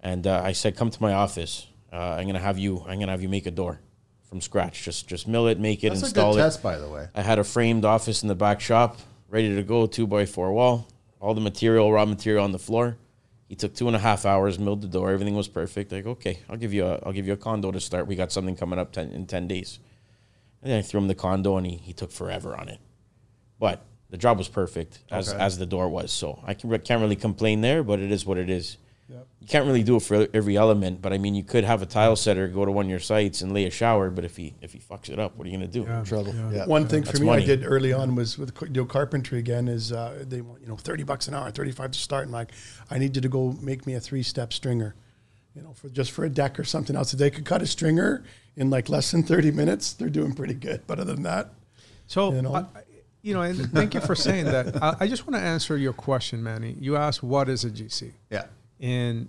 [0.00, 1.66] and uh, I said, "Come to my office.
[1.92, 2.84] Uh, I'm gonna have you.
[2.86, 3.80] I'm gonna have you make a door
[4.28, 4.82] from scratch.
[4.84, 7.08] Just just mill it, make it, That's a install good it." test, by the way.
[7.14, 10.52] I had a framed office in the back shop, ready to go, two by four
[10.52, 10.86] wall,
[11.20, 12.98] all the material, raw material on the floor.
[13.48, 15.90] He took two and a half hours, milled the door, everything was perfect.
[15.90, 18.06] Like, okay, I'll give you a, I'll give you a condo to start.
[18.06, 19.78] We got something coming up 10, in ten days.
[20.60, 22.78] And then I threw him the condo, and he, he took forever on it.
[23.58, 25.38] But the job was perfect as Okay.
[25.42, 26.12] as the door was.
[26.12, 28.76] So I can, can't really complain there, but it is what it is.
[29.40, 31.86] You can't really do it for every element, but I mean, you could have a
[31.86, 34.54] tile setter go to one of your sites and lay a shower, but if he
[34.60, 35.82] if he fucks it up, what are you gonna do?
[35.82, 36.02] Yeah.
[36.04, 36.34] Trouble.
[36.52, 36.66] Yeah.
[36.66, 37.42] One thing for me money.
[37.42, 40.60] I did early on was with co- you know, carpentry again is uh, they want
[40.60, 42.50] you know thirty bucks an hour, thirty five to start, and like
[42.90, 44.94] I need you to go make me a three step stringer,
[45.54, 47.14] you know, for just for a deck or something else.
[47.14, 48.24] If they could cut a stringer
[48.56, 50.82] in like less than thirty minutes, they're doing pretty good.
[50.86, 51.54] But other than that,
[52.08, 52.54] So, You know?
[52.54, 52.66] I, I-
[53.20, 54.80] you know, and thank you for saying that.
[54.82, 56.76] I, I just want to answer your question, Manny.
[56.78, 58.44] You asked what is a GC, Yeah.
[58.80, 59.28] And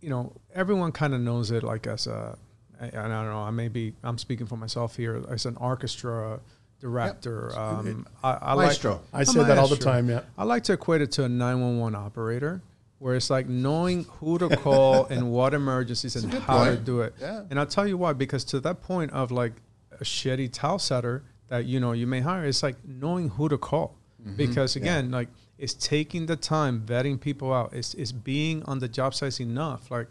[0.00, 2.36] you know, everyone kind of knows it like as a.
[2.80, 3.38] I, I don't know.
[3.38, 3.94] I may be.
[4.02, 6.40] I'm speaking for myself here as an orchestra
[6.80, 7.58] director.
[7.58, 9.00] Um, I, I like- Maestro.
[9.12, 10.08] I A say that all the time.
[10.08, 12.60] Yeah, I like to equate it to a 911 operator,
[12.98, 17.00] where it's like knowing who to call and what emergencies and good how to do
[17.00, 17.14] it.
[17.20, 17.44] Yeah.
[17.50, 19.52] And I'll tell you why, because to that point of like
[19.92, 23.56] a shitty towel setter that you know you may hire, it's like knowing who to
[23.58, 23.96] call.
[24.20, 24.36] Mm-hmm.
[24.36, 25.28] Because again, like
[25.58, 27.72] it's taking the time vetting people out.
[27.72, 29.90] It's it's being on the job sites enough.
[29.90, 30.08] Like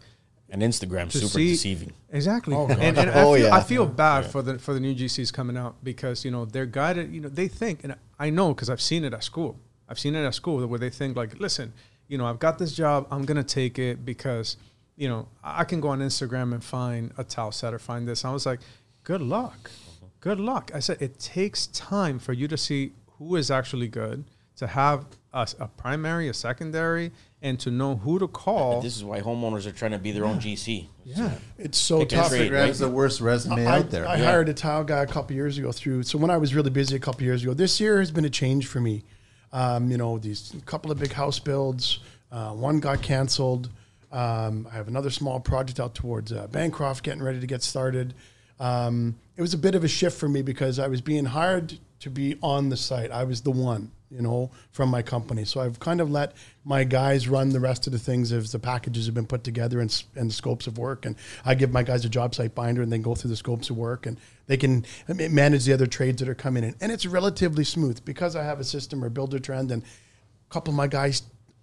[0.50, 1.92] And Instagram's to super see deceiving.
[2.10, 2.54] exactly.
[2.54, 3.54] Oh, and and Oh, I feel, yeah.
[3.56, 6.66] I feel bad for the for the new GCs coming out because you know they're
[6.66, 7.12] guided.
[7.14, 9.56] You know they think, and I know because I've seen it at school.
[9.88, 11.72] I've seen it at school where they think like, listen,
[12.08, 13.06] you know, I've got this job.
[13.10, 14.56] I'm gonna take it because
[14.96, 18.24] you know I I can go on Instagram and find a towel setter, find this.
[18.24, 18.60] I was like,
[19.04, 19.70] good luck,
[20.20, 20.70] good luck.
[20.74, 24.24] I said it takes time for you to see who is actually good,
[24.56, 25.06] to have
[25.36, 27.12] a, a primary, a secondary,
[27.42, 28.80] and to know who to call.
[28.80, 30.86] This is why homeowners are trying to be their own GC.
[31.04, 31.32] yeah.
[31.58, 32.30] It's so Pick tough.
[32.30, 32.50] trade.
[32.50, 34.08] Instagram's the worst resume I, out there.
[34.08, 34.24] I Yeah.
[34.24, 36.04] hired a tile guy a couple years ago through.
[36.04, 38.30] So when I was really busy a couple years ago, this year has been a
[38.30, 39.04] change for me.
[39.52, 42.00] Um, you know, these couple of big house builds.
[42.32, 43.68] Uh, one got canceled.
[44.12, 48.14] Um, I have another small project out towards uh, Bancroft getting ready to get started.
[48.58, 51.78] Um, it was a bit of a shift for me because I was being hired
[52.00, 53.10] to be on the site.
[53.10, 55.44] I was the one, you know, from my company.
[55.44, 56.34] So I've kind of let
[56.64, 59.80] my guys run the rest of the things as the packages have been put together
[59.80, 61.06] and, and the scopes of work.
[61.06, 63.70] And I give my guys a job site binder and then go through the scopes
[63.70, 66.74] of work and they can manage the other trades that are coming in.
[66.80, 70.76] And it's relatively smooth because I have a system or Buildertrend and a couple of
[70.76, 71.22] my guys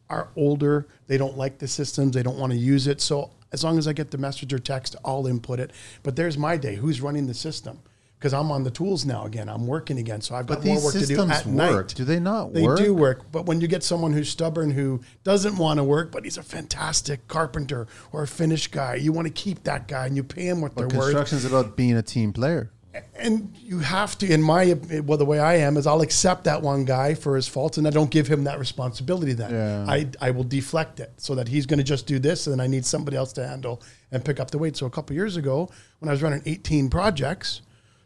[0.10, 0.88] are older.
[1.08, 2.14] They don't like the systems.
[2.14, 3.00] They don't want to use it.
[3.00, 5.72] So as long as I get the message or text, I'll input it.
[6.02, 6.76] But there's my day.
[6.76, 7.80] Who's running the system?
[8.24, 9.50] Because I'm on the tools now again.
[9.50, 10.22] I'm working again.
[10.22, 11.46] So I've got But more work to do at work.
[11.46, 11.94] night.
[11.94, 12.54] Do they not work?
[12.54, 12.80] They work?
[12.80, 13.32] do work.
[13.34, 16.42] But when you get someone who's stubborn, who doesn't want to work, but he's a
[16.44, 20.44] fantastic carpenter or a finish guy, you want to keep that guy and you pay
[20.48, 22.72] him what But they're worth construction's about being a team player.
[23.20, 26.62] and you have to in my well the way i am is i'll accept that
[26.62, 29.86] one guy for his faults and i don't give him that responsibility then Yeah.
[29.92, 32.62] I, I will deflect it so that he's going to just do this and then
[32.64, 35.38] i need somebody else to handle and pick up the weight so a couple years
[35.38, 35.70] ago
[36.00, 37.64] when i was running 18 projects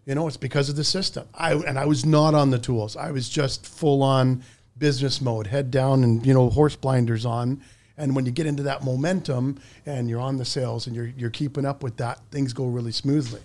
[0.07, 2.95] you know it's because of the system i and i was not on the tools
[2.95, 4.41] i was just full on
[4.79, 7.61] business mode head down and you know horse blinders on
[7.97, 11.29] and when you get into that momentum and you're on the sales and you're, you're
[11.29, 13.41] keeping up with that things go really smoothly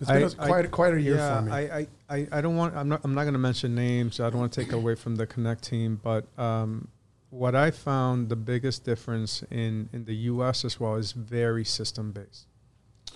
[0.00, 1.52] it's been a quite, quite a year yeah, for me.
[1.52, 2.76] I, I, I, I don't want.
[2.76, 3.00] I'm not.
[3.02, 4.20] I'm not going to mention names.
[4.20, 5.98] I don't want to take away from the Connecteam.
[6.00, 6.86] But um,
[7.30, 10.64] what I found the biggest difference in in the U.S.
[10.64, 12.46] as well is very system based.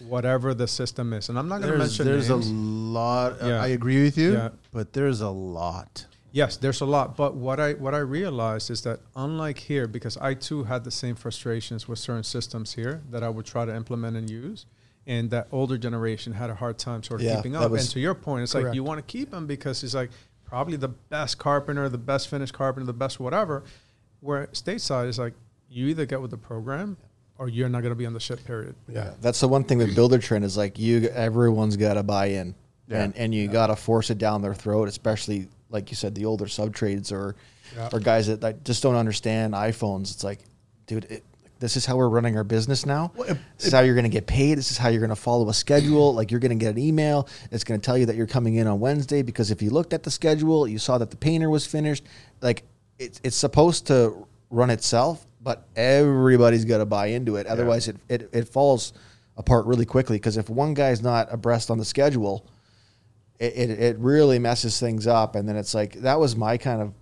[0.01, 3.40] Whatever the system is, and I'm not going to mention there's a lot.
[3.42, 3.62] Uh, yeah.
[3.62, 4.51] I agree with you, Yeah.
[4.72, 6.07] but there's a lot.
[6.32, 10.18] Yes, there's a lot, but what I what I realized is that unlike here, because
[10.18, 13.74] I too had the same frustrations with certain systems here that I would try to
[13.74, 14.66] implement and use,
[15.07, 17.72] and that older generation had a hard time sort of Yeah, keeping up.
[17.72, 20.11] and to your point, it's like you want to keep him because he's like
[20.44, 23.64] probably the best carpenter, the best finished carpenter, the best whatever.
[24.20, 25.32] Where stateside is like
[25.70, 26.99] you either get with the program
[27.39, 28.45] or you're not going to be on the ship.
[28.45, 28.74] Period.
[28.89, 29.12] yeah.
[29.20, 32.55] That's the one thing with Buildertrend is like you everyone's got to buy in,
[32.89, 33.03] Yeah.
[33.05, 36.24] and and you got to force it down their throat, especially like you said, the
[36.24, 37.37] older sub trades or
[37.76, 37.89] Yeah.
[37.93, 40.12] or guys that, that just don't understand iPhones.
[40.12, 40.39] It's like,
[40.87, 41.24] dude, it,
[41.59, 43.11] this is how we're running our business now.
[43.16, 44.57] Well, it- this is how you're going to get paid.
[44.59, 46.14] This is how you're going to follow a schedule.
[46.14, 47.28] Like you're going to get an email.
[47.51, 49.93] It's going to tell you that you're coming in on Wednesday because if you looked
[49.93, 52.05] at the schedule, you saw that the painter was finished.
[52.41, 52.62] Like
[52.99, 57.47] it's it's supposed to run itself, but everybody's got to buy into it.
[57.47, 58.92] Otherwise, it, it it falls
[59.36, 60.16] apart really quickly.
[60.16, 62.49] Because if one guy's not abreast on the schedule,
[63.38, 65.36] it, it, it really messes things up.
[65.36, 66.94] And then it's like that was my kind of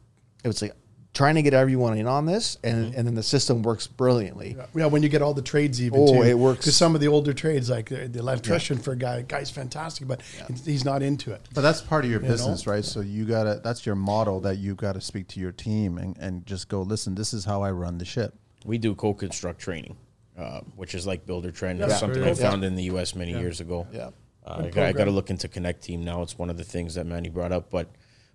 [0.45, 0.74] it was like
[1.14, 4.56] trying to get everyone in on this, and and then the system works brilliantly.
[4.74, 6.22] Yeah, when you get all the trades even Oh, too.
[6.22, 6.58] it works.
[6.60, 10.06] Because some of the older trades, like the, the electrician for a guy, guy's fantastic,
[10.08, 10.20] but
[10.64, 11.40] he's not into it.
[11.54, 12.72] But that's part of your You business, know?
[12.72, 12.84] right?
[12.84, 13.60] So you gotta.
[13.64, 16.82] That's your model that you gotta speak to your team and, and just go.
[16.82, 18.34] Listen, this is how I run the ship.
[18.66, 19.96] We do CoConstruct training,
[20.38, 21.78] uh, which is like Buildertrend.
[21.78, 21.86] Yeah.
[21.86, 22.34] It's something I Yeah.
[22.34, 23.14] found in the U.S.
[23.14, 23.86] many years ago.
[23.92, 24.10] Yeah.
[24.46, 26.20] Uh, I, got, I got to look into Connecteam now.
[26.22, 27.70] It's one of the things that Manny brought up.
[27.70, 27.88] But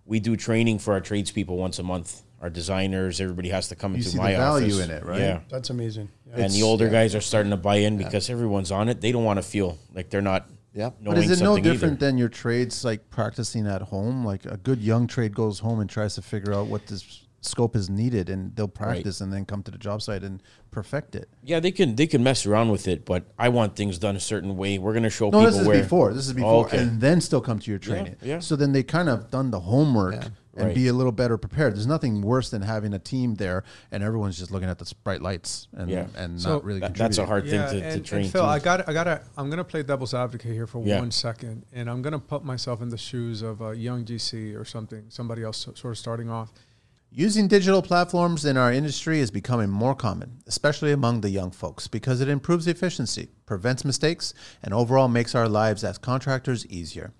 [0.05, 2.23] we do training for our tradespeople once a month.
[2.41, 4.79] Our designers, everybody has to come You into see the my value office.
[4.85, 5.19] in it, right?
[5.19, 5.39] Yeah.
[5.49, 6.09] That's amazing.
[6.27, 6.43] Yeah.
[6.45, 9.01] and the older guys are starting to buy in because everyone's on it.
[9.01, 10.47] They don't want to feel like they're not.
[10.73, 10.91] Yeah.
[11.01, 12.05] Knowing But is it no something different either.
[12.05, 14.23] than your trades like practicing at home?
[14.23, 17.73] Like a good young trade goes home and tries to figure out what this scope
[17.75, 21.27] is needed, and they'll practice and then come to the job site and perfect it.
[21.43, 24.19] Yeah, they can they can mess around with it, but I want things done a
[24.19, 24.77] certain way.
[24.77, 25.81] We're going to show No, people this is where.
[25.81, 26.13] before.
[26.13, 26.77] This is before, Oh, okay.
[26.77, 28.15] and then still come to your training.
[28.21, 28.39] yeah.
[28.39, 30.27] So then they kind of done the homework Yeah.
[30.55, 30.75] And Right.
[30.75, 31.75] be a little better prepared.
[31.75, 35.21] There's nothing worse than having a team there and everyone's just looking at the bright
[35.21, 36.07] lights and Yeah.
[36.15, 36.79] and So not really.
[36.79, 37.59] That- that's a contributing.
[37.59, 38.23] hard thing to, and, to train.
[38.23, 38.47] and Phil, too.
[38.47, 40.99] I got, I got to, I'm gonna play devil's advocate here for Yeah.
[40.99, 44.65] one second, and I'm gonna put myself in the shoes of a young GC or
[44.65, 46.51] something, somebody else sort of starting off.
[47.11, 51.87] Using digital platforms in our industry is becoming more common, especially among the young folks,
[51.87, 54.31] because it improves efficiency, prevents mistakes,
[54.61, 57.11] and overall makes our lives as contractors easier.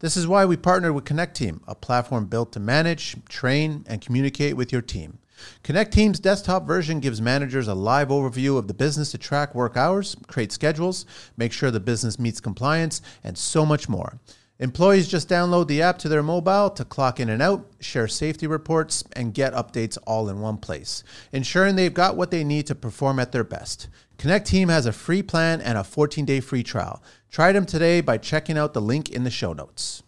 [0.00, 4.56] This is why we partnered with Connecteam, a platform built to manage, train, and communicate
[4.56, 5.18] with your team.
[5.62, 10.16] Connecteam's desktop version gives managers a live overview of the business to track work hours,
[10.26, 11.04] create schedules,
[11.36, 14.18] make sure the business meets compliance, and so much more.
[14.58, 18.46] Employees just download the app to their mobile to clock in and out, share safety
[18.46, 22.74] reports, and get updates all in one place, ensuring they've got what they need to
[22.74, 23.88] perform at their best.
[24.16, 27.02] Connecteam has a free plan and a 14 day free trial.
[27.30, 30.02] Try them today by checking out the link in the show notes.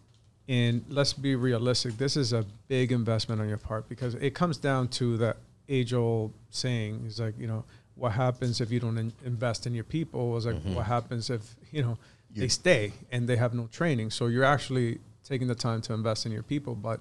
[0.47, 1.97] And let's be realistic.
[1.97, 5.93] This is a big investment on your part because it comes down to that age
[5.93, 7.03] old saying.
[7.05, 7.63] is like, you know,
[7.95, 10.35] what happens if you don't in- invest in your people?
[10.37, 10.73] It's like, Mm-hmm.
[10.73, 11.97] what happens if, you know,
[12.35, 14.09] they stay and they have no training?
[14.09, 16.73] So you're actually taking the time to invest in your people.
[16.73, 16.99] But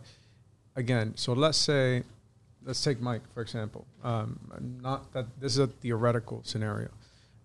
[0.76, 2.02] again, so let's say,
[2.66, 3.86] let's take Mike, for example.
[4.04, 4.38] Um,
[4.82, 6.88] not that this is a theoretical scenario.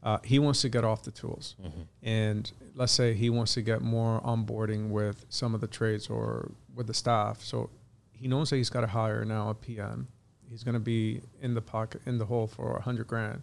[0.04, 1.56] Uh, he wants to get off the tools.
[2.02, 6.52] And let's say he wants to get more onboarding with some of the trades or
[6.76, 7.42] with the staff.
[7.42, 7.70] So
[8.12, 10.08] he knows that he's got to hire now a PM.
[10.50, 13.42] He's going to be in the pocket, in the hole for a hundred grand,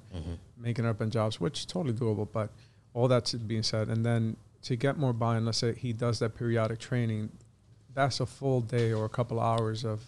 [0.57, 2.29] making up in jobs, which is totally doable.
[2.31, 2.51] But
[2.95, 6.35] all that's being said, and then to get more buy-in, let's say he does that
[6.37, 7.31] periodic training,
[7.95, 10.05] that's a full day or a couple hours of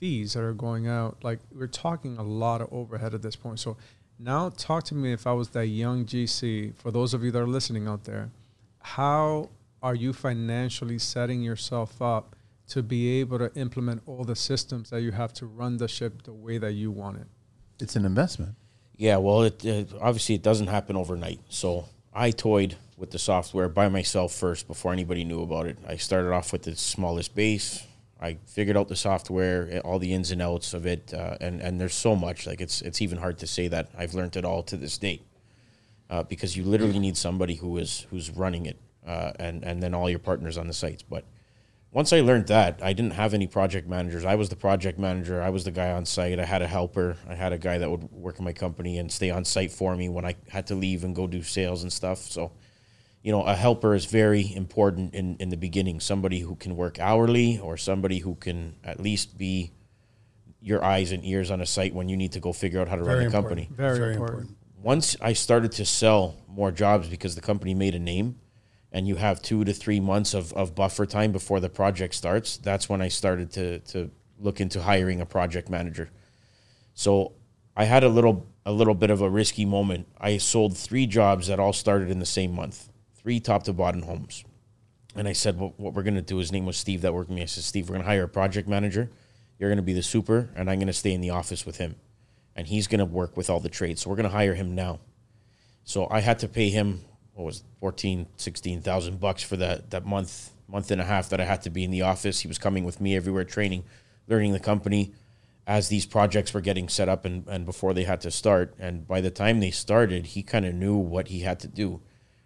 [0.00, 1.22] fees that are going out.
[1.22, 3.60] Like we're talking a lot of overhead at this point.
[3.60, 3.76] So
[4.18, 7.40] now talk to me if I was that young GC, for those of you that
[7.40, 8.30] are listening out there,
[8.80, 9.50] how
[9.82, 12.34] are you financially setting yourself up
[12.68, 16.22] to be able to implement all the systems that you have to run the ship
[16.22, 17.26] the way that you want it?
[17.78, 18.54] It's an investment.
[18.96, 21.40] Yeah, well, it, it obviously it doesn't happen overnight.
[21.48, 25.76] So I toyed with the software by myself first before anybody knew about it.
[25.86, 27.84] I started off with the smallest base.
[28.20, 31.60] I figured out the software, eh, all the ins and outs of it, uh, and
[31.60, 32.46] and there's so much.
[32.46, 35.26] Like it's it's even hard to say that I've learned it all to this date,
[36.08, 39.94] uh, because you literally need somebody who is who's running it, uh, and and then
[39.94, 41.02] all your partners on the sites.
[41.02, 41.24] But
[41.92, 44.24] once I learned that, I didn't have any project managers.
[44.24, 45.40] I was the project manager.
[45.40, 46.38] I was the guy on site.
[46.38, 47.16] I had a helper.
[47.28, 49.96] I had a guy that would work in my company and stay on site for
[49.96, 52.18] me when I had to leave and go do sales and stuff.
[52.18, 52.52] So,
[53.26, 55.98] you know, a helper is very important in, in the beginning.
[55.98, 59.72] Somebody who can work hourly or somebody who can at least be
[60.60, 62.94] your eyes and ears on a site when you need to go figure out how
[62.94, 63.68] to Very run a important.
[63.68, 64.56] company Very, important.
[64.80, 68.36] once I started to sell more jobs because the company made a name
[68.92, 72.56] and you have two to three months of, of buffer time before the project starts,
[72.58, 74.08] that's when I started to, to
[74.38, 76.10] look into hiring a project manager.
[76.94, 77.32] So
[77.76, 80.06] I had a little a little bit of a risky moment.
[80.20, 82.88] I sold three jobs that all started in the same month,
[83.26, 84.44] three top to bottom homes.
[85.16, 87.28] And I said, well, what we're going to do, his name was Steve that worked
[87.28, 87.42] with me.
[87.42, 89.10] I said, Steve, we're going to hire a project manager.
[89.58, 91.78] You're going to be the super, and I'm going to stay in the office with
[91.78, 91.96] him.
[92.54, 94.02] And he's going to work with all the trades.
[94.02, 95.00] So we're going to hire him now.
[95.82, 97.00] So I had to pay him
[97.34, 101.40] what was it, 14, 16,000 bucks for that that month month and a half that
[101.40, 102.40] I had to be in the office.
[102.40, 103.82] He was coming with me everywhere training,
[104.28, 105.14] learning the company
[105.66, 108.74] as these projects were getting set up and, and before they had to start.
[108.78, 112.00] And by the time they started, he kind of knew what he had to do.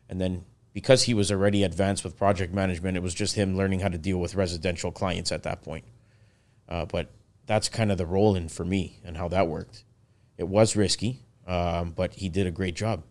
[0.08, 3.80] And then because he was already advanced with project management, it was just him learning
[3.80, 5.84] how to deal with residential clients at that point.
[6.68, 7.10] Uh, but
[7.46, 9.84] that's kind of the role in for me and how that worked.
[10.38, 13.02] It was risky, um, but he did a great job.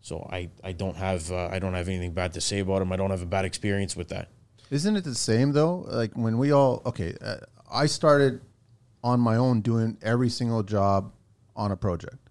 [0.00, 2.92] So I, I don't have uh, I don't have anything bad to say about him.
[2.92, 4.30] I don't have a bad experience with that.
[4.70, 5.84] Isn't it the same though?
[5.88, 7.36] Like when we all okay, uh,
[7.70, 8.40] I started
[9.04, 11.12] on my own doing every single job
[11.54, 12.27] on a project,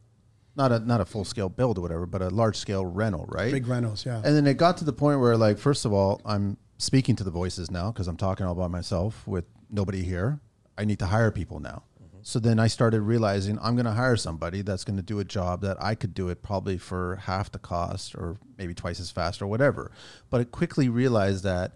[0.57, 3.51] not a not a full scale build or whatever, but a large scale rental, right?
[3.51, 4.17] Big rentals, yeah.
[4.17, 7.23] And then it got to the point where, like, first of all, I'm speaking to
[7.23, 10.39] the voices now because I'm talking all by myself with nobody here.
[10.77, 11.83] I need to hire people now.
[12.01, 12.19] Mm-hmm.
[12.23, 15.23] So then I started realizing I'm going to hire somebody that's going to do a
[15.23, 19.11] job that I could do it probably for half the cost or maybe twice as
[19.11, 19.91] fast or whatever.
[20.29, 21.73] But I quickly realized that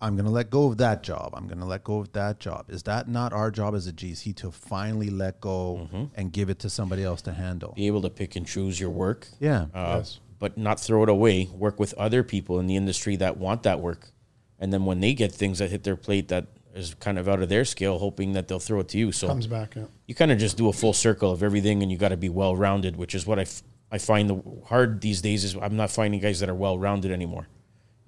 [0.00, 1.34] I'm going to let go of that job.
[1.34, 2.70] I'm going to let go of that job.
[2.70, 6.58] Is that not our job as a GC to finally let go and give it
[6.60, 7.72] to somebody else to handle?
[7.76, 9.66] Be able to pick and choose your work, Yeah.
[9.74, 10.20] uh, Yes.
[10.38, 11.48] but not throw it away.
[11.52, 14.12] Work with other people in the industry that want that work,
[14.58, 17.42] and then when they get things that hit their plate that is kind of out
[17.42, 19.10] of their scale, hoping that they'll throw it to you.
[19.12, 19.84] So Comes back, yeah.
[20.06, 22.28] you kind of just do a full circle of everything, and you got to be
[22.30, 25.76] well rounded, which is what I, f- I find the hard these days is I'm
[25.76, 27.48] not finding guys that are well rounded anymore,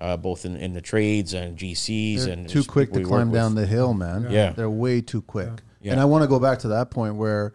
[0.03, 3.41] uh, both in, in the trades and GCs They're and too quick to climb with.
[3.41, 4.27] down the hill, man.
[4.29, 4.51] Yeah.
[4.51, 5.63] they're way too quick.
[5.81, 5.93] Yeah.
[5.93, 7.53] And I want to go back to that point where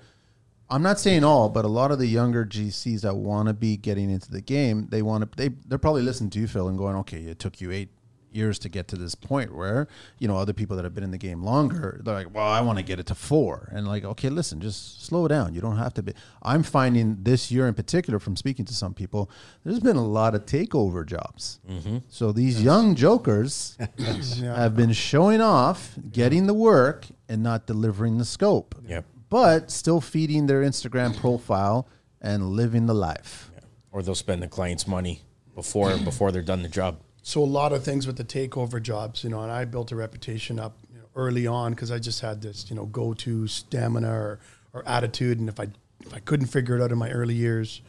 [0.69, 3.75] I'm not saying all, but a lot of the younger GCs that want to be
[3.77, 5.37] getting into the game, they want to.
[5.37, 7.89] They they're probably listening to you, Phil, and going, "Okay, it took you eight
[8.37, 9.87] years to get to this point where
[10.19, 12.61] you know other people that have been in the game longer they're like well i
[12.61, 15.77] want to get it to four and like okay listen just slow down you don't
[15.77, 16.13] have to be
[16.43, 19.29] i'm finding this year in particular from speaking to some people
[19.63, 21.97] there's been a lot of takeover jobs mm-hmm.
[22.07, 23.77] so these young jokers
[24.43, 28.75] have been showing off, getting the work, and not delivering the scope.
[28.87, 29.05] Yep.
[29.29, 31.87] But still feeding their Instagram profile
[32.21, 33.51] and living the life.
[33.91, 35.21] or they'll spend the client's money
[35.55, 36.99] before before they're done the job.
[37.27, 39.97] So a lot of things with the takeover jobs, you know, and I built a
[39.97, 44.09] reputation up you know, early on because I just had this, you know, go-to stamina
[44.09, 44.39] or,
[44.71, 45.67] or attitude, and if I
[46.05, 47.81] if I couldn't figure it out in my early years,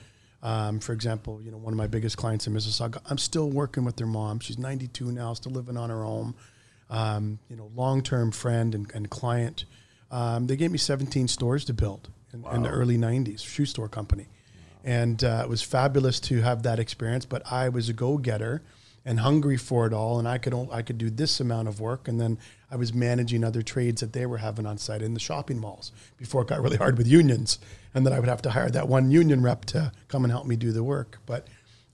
[0.43, 3.85] um, for example, you know, one of my biggest clients in Mississauga, I'm still working
[3.85, 4.41] with their mom.
[4.41, 6.35] She's 92 now, still living on her own.
[6.91, 9.67] um, you know, long term friend and, and client.
[10.11, 13.89] Um, they gave me 17 stores to build in, in the early 90s, shoe store
[13.89, 14.27] company.
[14.83, 17.25] And uh, it was fabulous to have that experience.
[17.25, 18.63] But I was a go getter
[19.09, 20.19] and hungry for it all.
[20.19, 22.09] And I could, I could do this amount of work.
[22.09, 22.39] And then
[22.71, 25.93] I was managing other trades that they were having on site in the shopping malls
[26.19, 27.59] before it got really hard with unions.
[27.95, 30.47] And then I would have to hire that one union rep to come and help
[30.47, 31.21] me do the work.
[31.25, 31.47] But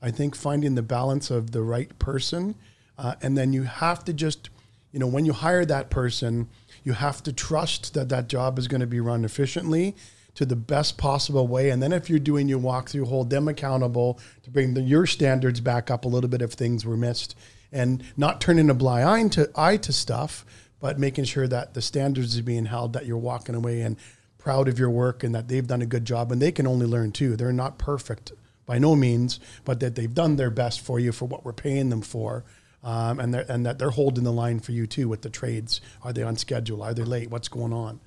[0.03, 2.57] I think finding the balance of the right person,
[2.99, 4.51] uh, and then you have to just,
[4.91, 6.49] you know, when you hire that person,
[6.83, 9.95] you have to trust that that job is going to be run efficiently
[10.35, 11.71] to the best possible way.
[11.71, 15.61] And then if you're doing your walkthrough, hold them accountable to bring the, your standards
[15.61, 17.37] back up a little bit if things were missed,
[17.73, 20.45] and not turning a blind eye to eye to stuff,
[20.81, 23.97] but making sure that the standards are being held, that you're walking away and
[24.39, 26.87] proud of your work, and that they've done a good job, and they can only
[26.87, 27.37] learn too.
[27.37, 28.33] They're not perfect
[28.67, 31.91] by no means, but that they've done their best for you for what we're paying
[31.91, 32.45] them for.
[32.83, 35.81] Um, and, and that they're holding the line for you too with the trades.
[36.03, 36.83] Are they on schedule?
[36.83, 37.31] Are they late?
[37.31, 37.99] What's going on?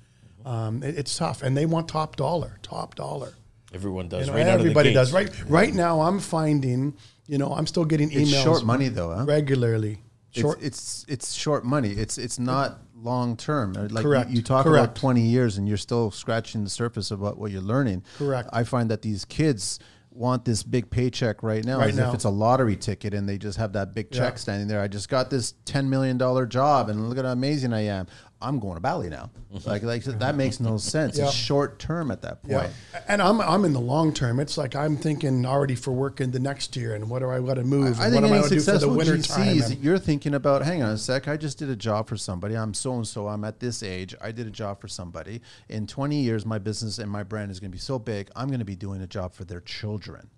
[0.48, 3.34] Um, it- it's tough, and they want top dollar, top dollar.
[3.74, 4.26] Everyone does.
[4.26, 5.12] You know, right out of the everybody does.
[5.12, 5.40] gates.
[5.42, 6.94] Right, right now, I'm finding,
[7.26, 8.20] you know, I'm still getting emails.
[8.22, 9.24] It's emails short money though, huh?
[9.26, 9.98] regularly.
[10.30, 11.90] Short, It's, it's it's short money.
[11.90, 13.72] It's it's not long term.
[13.74, 14.30] Like you- Correct.
[14.30, 14.84] You, talk Correct.
[14.84, 18.02] about twenty years, and you're still scratching the surface about what you're learning.
[18.16, 18.48] Correct.
[18.52, 19.78] I find that these kids
[20.10, 22.08] want this big paycheck right now, Right as now.
[22.08, 24.38] if it's a lottery ticket, and they just have that big check Yeah.
[24.38, 24.80] standing there.
[24.80, 28.06] I just got this ten million dollar job, and look at how amazing I am.
[28.40, 29.30] I'm going to Bali now.
[29.66, 31.18] like like that makes no sense.
[31.18, 31.24] Yeah.
[31.24, 32.70] It's short term at that point.
[32.92, 34.38] yeah, and I'm I'm in the long term.
[34.38, 37.40] It's like I'm thinking already for work in the next year, and what do I
[37.40, 37.98] want to move?
[37.98, 39.34] I and think what am I any going to do for the successful winter GC
[39.34, 39.72] time?
[39.72, 42.56] and- you're thinking about, hang on a sec, I just did a job for somebody.
[42.56, 43.26] I'm so and so.
[43.26, 44.14] I'm at this age.
[44.20, 45.40] I did a job for somebody.
[45.68, 48.30] In 20 years, my business and my brand is going to be so big.
[48.36, 50.28] I'm going to be doing a job for their children.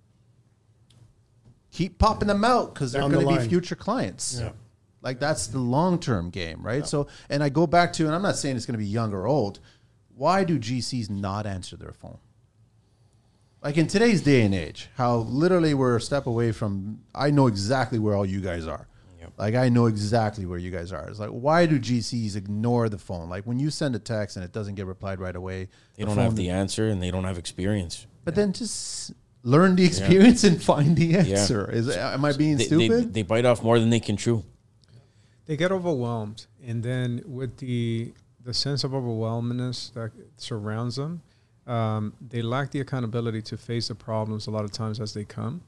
[1.73, 4.41] Keep popping them out because they're going the to be future clients.
[4.41, 4.53] Yeah.
[5.03, 6.87] Like that's the long term game, right?
[6.87, 9.13] So, and I go back to, and I'm not saying it's going to be young
[9.13, 9.61] or old.
[10.15, 12.19] Why do GCs not answer their phone?
[13.63, 17.01] Like in today's day and age, how literally we're a step away from.
[17.15, 18.89] I know exactly where all you guys are.
[19.21, 19.33] Yep.
[19.37, 21.07] Like I know exactly where you guys are.
[21.09, 23.29] It's like why do GCs ignore the phone?
[23.29, 26.17] Like when you send a text and it doesn't get replied right away, They don't
[26.17, 28.07] have the answer and they don't have experience.
[28.25, 31.71] But then just learn the experience and find the answer.
[31.71, 33.15] Is am I being They, they, stupid?
[33.15, 34.43] they bite off more than they can chew.
[35.51, 38.13] They get overwhelmed and then with the
[38.45, 41.23] the sense of overwhelmness that surrounds them
[41.67, 45.25] um, they lack the accountability to face the problems a lot of times as they
[45.25, 45.61] come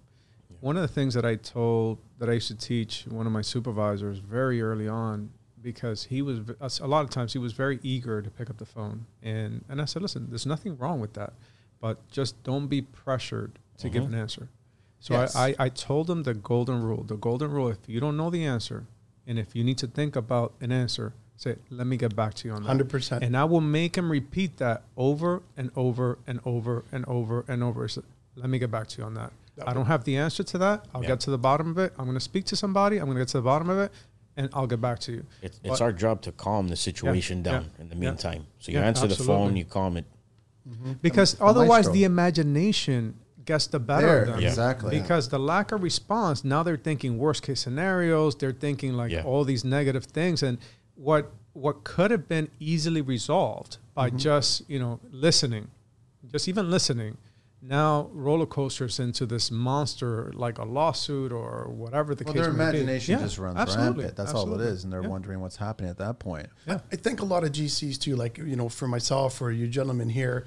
[0.61, 3.43] one of the things that i told that i used to teach one of my
[3.43, 5.29] supervisors very early on
[5.61, 6.39] because he was
[6.81, 9.83] a lot of times he was very eager to pick up the phone and and
[9.83, 11.33] i said listen there's nothing wrong with that
[11.81, 14.49] but just don't be pressured to give an answer
[15.01, 15.35] so Yes.
[15.35, 17.03] I, I, I told him the golden rule.
[17.03, 18.87] The golden rule: if you don't know the answer,
[19.27, 22.49] and if you need to think about an answer, say, "Let me get back to
[22.49, 23.23] you on that." 100%.
[23.23, 27.63] And I will make him repeat that over and over and over and over and
[27.63, 27.89] over.
[27.89, 28.03] So,
[28.35, 29.31] Let me get back to you on that.
[29.67, 30.87] I don't have the answer to that.
[30.95, 31.09] I'll Yeah.
[31.09, 31.93] get to the bottom of it.
[31.99, 32.97] I'm going to speak to somebody.
[32.97, 33.93] I'm going to get to the bottom of it,
[34.39, 35.27] and I'll get back to you.
[35.43, 38.01] It's, it's our job to calm the situation yeah, down in the yeah.
[38.01, 38.47] meantime.
[38.59, 40.07] So you Yeah, answer the phone, you calm it.
[41.03, 43.15] because the otherwise the imagination
[43.45, 44.41] gets the better There, of them.
[44.41, 44.49] Yeah.
[44.49, 44.99] exactly.
[45.01, 48.37] Because the lack of response, now they're thinking worst case scenarios.
[48.37, 49.23] They're thinking like Yeah.
[49.25, 50.59] all these negative things, and
[50.95, 54.17] what what could have been easily resolved by Mm-hmm.
[54.19, 55.69] just you know listening,
[56.31, 57.19] just even listening,
[57.61, 62.53] now roller coasters into this monster like a lawsuit or whatever the well, case their
[62.53, 62.79] may be.
[62.81, 64.17] imagination Yeah, just runs absolutely, rampant.
[64.17, 65.09] That's all it is, and they're Yeah.
[65.09, 66.49] wondering what's happening at that point.
[66.67, 66.81] Yeah.
[66.91, 70.09] I think a lot of GCs too, like you know, for myself or you gentlemen
[70.09, 70.47] here,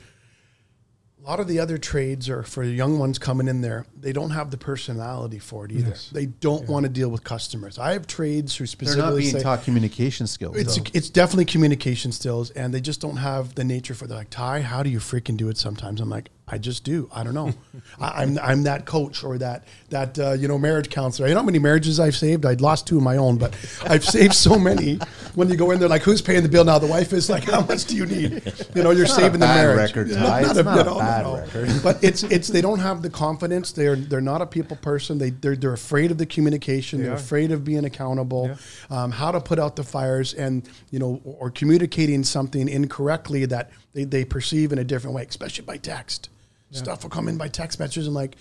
[1.25, 4.13] a lot of the other trades are for the young ones coming in there, they
[4.13, 5.89] don't have the personality for it either.
[5.89, 6.09] Yes.
[6.09, 7.79] They don't want to deal with customers.
[7.79, 10.55] I have trades who They're specifically not being say taught communication skills.
[10.55, 10.83] it's though.
[10.93, 14.05] it's definitely communication skills, and they just don't have the nature for.
[14.05, 15.57] They're like Ty, how do you freaking do it?
[15.57, 17.09] Sometimes I'm like, I just do.
[17.11, 17.53] I don't know.
[17.99, 21.27] I, I'm I'm that coach or that that uh, you know marriage counselor.
[21.27, 22.45] You know how many marriages I've saved?
[22.45, 24.99] I'd lost two of my own, but I've saved so many.
[25.33, 26.77] When you go in there, like who's paying the bill now?
[26.77, 28.53] The wife is like, how much do you need?
[28.75, 29.95] You know, you're saving the bad marriage.
[29.95, 30.41] record, Ty.
[30.41, 31.37] It's a- not you a bad no.
[31.37, 31.69] record.
[31.83, 33.71] But it's it's they don't have the confidence.
[33.71, 35.17] They're they're not a people person.
[35.17, 36.99] They they're they're afraid of the communication.
[36.99, 37.17] They They're are.
[37.17, 38.55] afraid of being accountable.
[38.91, 43.45] Um, how to put out the fires and you know or, or communicating something incorrectly
[43.45, 46.29] that they, they perceive in a different way, especially by text.
[46.77, 48.35] Stuff will come in by text messages and like,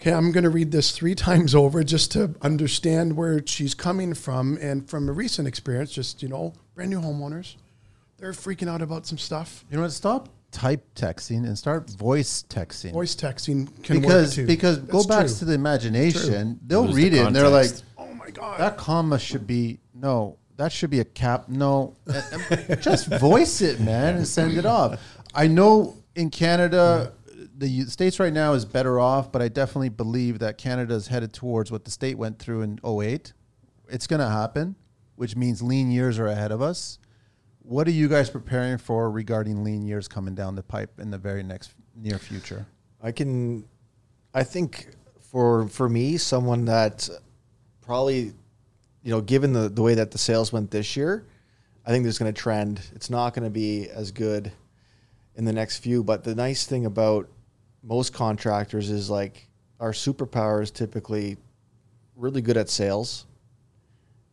[0.00, 4.14] okay, I'm going to read this three times over just to understand where she's coming
[4.14, 4.58] from.
[4.60, 7.56] And from a recent experience, just you know, brand new homeowners,
[8.18, 9.64] they're freaking out about some stuff.
[9.70, 9.92] You know what?
[9.92, 12.92] Stop type texting and start voice texting.
[12.92, 14.46] Voice texting can because work too.
[14.46, 16.60] because go That's back to the imagination.
[16.64, 19.80] They'll Lose the read it and they're like, oh my god, that comma should be
[19.92, 20.38] no.
[20.56, 21.48] that should be a cap.
[21.48, 21.96] No,
[22.80, 25.00] just voice it, man, and send it off.
[25.34, 27.12] I know in Canada,
[27.56, 31.32] the states right now is better off, but I definitely believe that Canada is headed
[31.32, 33.32] towards what the state went through in 08.
[33.88, 34.76] It's going to happen,
[35.16, 36.98] which means lean years are ahead of us.
[37.60, 41.18] What are you guys preparing for regarding lean years coming down the pipe in the
[41.18, 42.66] very next near future?
[43.02, 43.64] I can,
[44.34, 44.88] I think
[45.20, 47.08] for for me, someone that
[47.80, 48.32] probably,
[49.02, 51.26] you know, given the the way that the sales went this year,
[51.86, 52.80] I think there's going to trend.
[52.94, 54.52] It's not going to be as good
[55.36, 56.04] in the next few.
[56.04, 57.28] But the nice thing about
[57.86, 59.48] most contractors is like
[59.80, 61.36] our superpower is typically
[62.16, 63.26] really good at sales.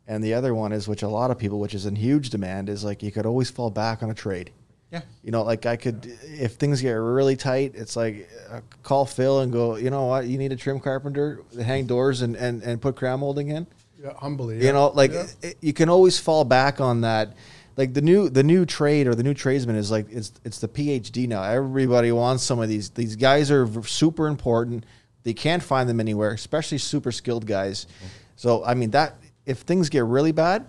[0.08, 2.70] And the other one is, which a lot of people, which is in huge demand,
[2.70, 4.52] is like you could always fall back on a trade.
[4.92, 5.02] Yeah.
[5.24, 9.40] You know, like I could, if things get really tight, it's like uh, call Phil
[9.40, 12.62] and go, you know what, you need a trim carpenter, to hang doors and, and,
[12.62, 13.68] and put crown molding in.
[14.04, 14.58] Yeah, humbly.
[14.58, 14.72] You yeah.
[14.74, 15.28] know, like Yeah.
[15.44, 17.36] it, you can always fall back on that.
[17.78, 20.68] Like the new the new trade or the new tradesman is like it's it's the
[20.68, 21.44] PhD now.
[21.44, 22.90] Everybody wants some of these.
[22.90, 24.86] These guys are super important.
[25.24, 27.88] They can't find them anywhere, especially super skilled guys.
[28.36, 29.16] So I mean that
[29.46, 30.66] if things get really bad,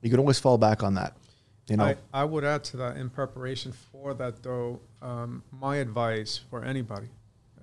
[0.00, 1.16] you can always fall back on that.
[1.68, 5.76] You know, I, I would add to that in preparation for that, though, um, my
[5.76, 7.08] advice for anybody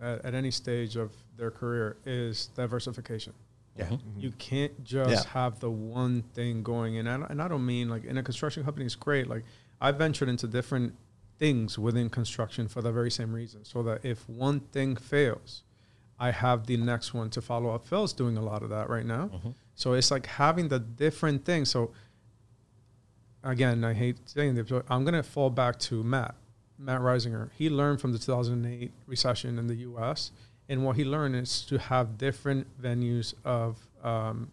[0.02, 3.34] at, at any stage of their career is diversification.
[3.76, 3.86] Yeah.
[3.86, 3.94] Mm-hmm.
[3.96, 4.20] Mm-hmm.
[4.20, 5.32] You can't just Yeah.
[5.32, 6.98] have the one thing going.
[6.98, 9.28] And I, and I don't mean like in a construction company, it's great.
[9.28, 9.44] Like
[9.80, 10.96] I ventured into different
[11.38, 13.64] things within construction for the very same reason.
[13.64, 15.64] So that if one thing fails,
[16.20, 17.88] I have the next one to follow up.
[17.88, 19.30] Phil's doing a lot of that right now.
[19.34, 19.50] Mm-hmm.
[19.76, 21.70] So it's like having the different things.
[21.70, 21.92] So
[23.44, 26.36] again, I hate saying this, but I'm going to fall back to Matt,
[26.78, 27.50] Matt Risinger.
[27.58, 30.32] He learned from the 2008 recession in the U.S.
[30.70, 34.52] And what he learned is to have different venues of um,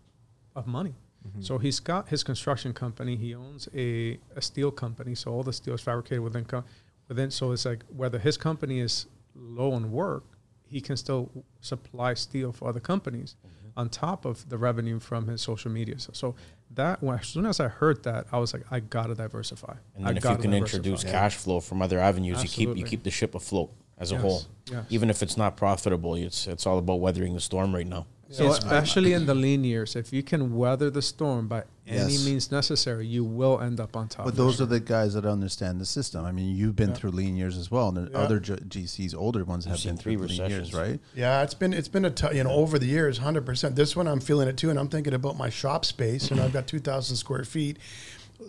[0.55, 0.95] of money.
[1.41, 3.17] So he's got his construction company.
[3.17, 5.15] He owns a, a steel company.
[5.15, 6.65] So all the steel is fabricated within co-
[7.09, 7.31] within.
[7.31, 10.25] So it's like whether his company is low on work,
[10.69, 13.37] he can still supply steel for other companies
[13.77, 15.99] on top of the revenue from his social media.
[15.99, 16.35] So, so
[16.75, 19.75] that when, as soon as I heard that, I was like, I gotta diversify.
[19.95, 20.57] And I if you can diversify.
[20.57, 24.15] introduce cash flow from other avenues, you keep you keep the ship afloat as a
[24.15, 24.43] Yes, whole.
[24.71, 24.85] yes.
[24.91, 28.07] Even if it's not profitable, it's it's all about weathering the storm right now.
[28.29, 32.15] So I- especially in the lean years, if you can weather the storm by any
[32.15, 32.25] Yes.
[32.27, 34.25] means necessary, you will end up on top.
[34.25, 36.25] But those are the guys that understand the system.
[36.25, 36.95] I mean, you've been Yeah.
[36.97, 38.19] through lean years as well, and Yeah.
[38.19, 40.75] other G- GCs, older ones, have seen been through three lean years, recessions.
[40.75, 41.01] right?
[41.15, 43.77] Yeah, it's been it's been a t- you know over the years, hundred percent.
[43.77, 46.53] This one I'm feeling it too, and I'm thinking about my shop space, and I've
[46.53, 47.79] got two thousand square feet.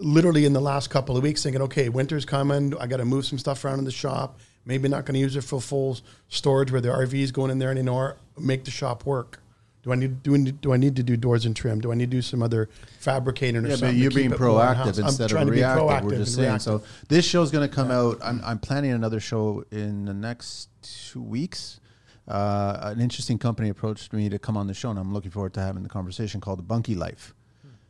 [0.01, 2.73] Literally in the last couple of weeks, thinking, okay, winter's coming.
[2.79, 4.37] I got to move some stuff around in the shop.
[4.67, 5.97] Maybe not going to use it for full
[6.27, 8.17] storage where the RV is going in there anymore.
[8.37, 9.41] Make the shop work.
[9.83, 11.79] Do I need do do I need to do doors and trim?
[11.79, 12.67] Do I need to do some other
[12.99, 13.89] fabricating or Yeah, something?
[13.91, 14.99] but you're being it more in-house?
[14.99, 16.03] proactive instead of reactive.
[16.03, 16.59] We're just saying.
[16.59, 17.05] So reactive.
[17.07, 18.19] this show's going to come out.
[18.21, 21.79] I'm, I'm planning another show in the next two weeks.
[22.27, 25.53] Uh, an interesting company approached me to come on the show, and I'm looking forward
[25.53, 27.33] to having the conversation called the Bunkie Life.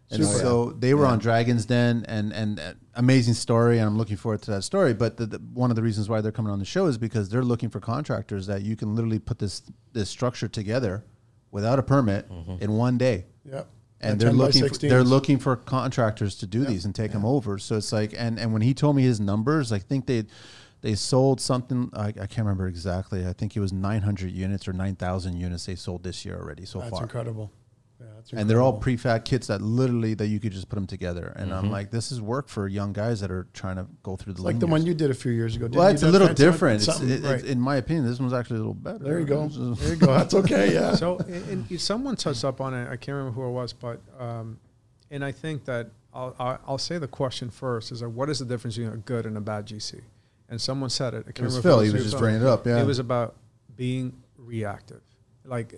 [0.10, 0.40] And Super.
[0.40, 4.42] so they were on Dragon's Den, and and uh, amazing story, and I'm looking forward
[4.44, 4.94] to that story.
[4.94, 7.28] But the, the, one of the reasons why they're coming on the show is because
[7.28, 11.04] they're looking for contractors that you can literally put this this structure together
[11.52, 12.30] without a permit
[12.60, 13.64] in one day yeah.
[14.02, 17.26] and The they're looking for, they're looking for contractors to do these and take them
[17.26, 17.58] over.
[17.58, 20.26] So it's like and and when he told me his numbers, I think they
[20.82, 23.26] they sold something I, I can't remember exactly.
[23.26, 26.80] I think it was 900 units or 9,000 units they sold this year already so
[26.80, 27.00] That's far.
[27.00, 27.52] That's incredible.
[28.32, 30.88] Yeah, that's And they're all prefab kits that literally that you could just put them
[30.88, 31.34] together.
[31.36, 31.66] And Mm-hmm.
[31.66, 34.42] I'm like, this is work for young guys that are trying to go through the
[34.42, 35.66] like the one you did a few years ago.
[35.68, 36.88] didn't Well, it's a little different.
[36.88, 37.36] It's, it, right.
[37.40, 39.00] it's, in my opinion, this one's actually a little better.
[39.00, 39.48] There you go.
[39.48, 40.08] There you go.
[40.08, 40.74] That's okay.
[40.74, 40.96] Yeah.
[40.96, 42.86] so and, and someone touched up on it.
[42.90, 44.60] I can't remember who it was, but um,
[45.10, 48.40] and I think that I'll, I'll I'll say the question first is that what is
[48.40, 50.02] the difference between a good and a bad GC?
[50.50, 51.20] And someone said it.
[51.28, 51.80] I can't It was remember Phil.
[51.82, 52.66] it He was just bringing it up.
[52.66, 52.82] Yeah.
[52.82, 53.36] It was about
[53.76, 55.02] being reactive.
[55.46, 55.74] Like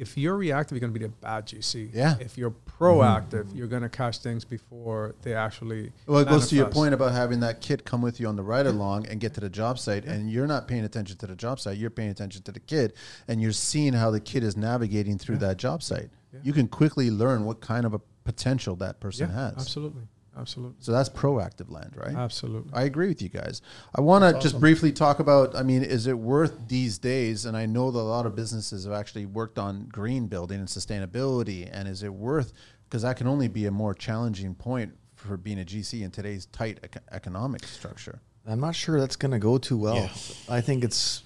[0.00, 1.90] if you're reactive, you're going to be a bad GC.
[1.92, 2.16] Yeah.
[2.20, 3.56] If you're proactive, mm-hmm.
[3.56, 5.92] you're going to catch things before they actually.
[6.06, 8.42] Well, it goes to your point about having that kid come with you on the
[8.42, 11.36] ride along and get to the job site, and you're not paying attention to the
[11.36, 11.76] job site.
[11.76, 12.94] You're paying attention to the kid,
[13.28, 16.08] and you're seeing how the kid is navigating through that job site.
[16.42, 19.54] You can quickly learn what kind of a potential that person Yeah, has.
[19.58, 20.02] absolutely,
[20.40, 22.14] absolutely, So that's proactive land, right?
[22.14, 22.72] absolutely.
[22.74, 23.62] I agree with you guys.
[23.94, 24.60] I want to That's just awesome.
[24.60, 25.54] briefly talk about.
[25.54, 27.44] I mean, is it worth these days?
[27.44, 30.68] And I know that a lot of businesses have actually worked on green building and
[30.68, 31.68] sustainability.
[31.72, 32.52] And is it worth?
[32.88, 36.46] Because that can only be a more challenging point for being a GC in today's
[36.46, 38.20] tight ec- economic structure.
[38.46, 39.96] I'm not sure that's going to go too well.
[39.96, 40.08] Yeah.
[40.48, 41.22] I think it's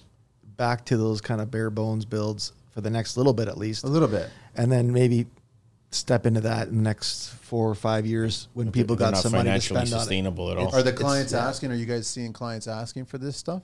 [0.57, 3.83] back to those kind of bare bones builds for the next little bit at least.
[3.83, 4.29] A little bit.
[4.55, 5.25] and then maybe
[5.95, 9.23] step into that in the next four or five years when people They're got not
[9.23, 10.01] some money to financially spend on it.
[10.01, 10.67] sustainable at all.
[10.75, 11.47] Are the It's- clients yeah.
[11.47, 11.71] asking?
[11.71, 13.61] Are you guys seeing clients asking for this stuff?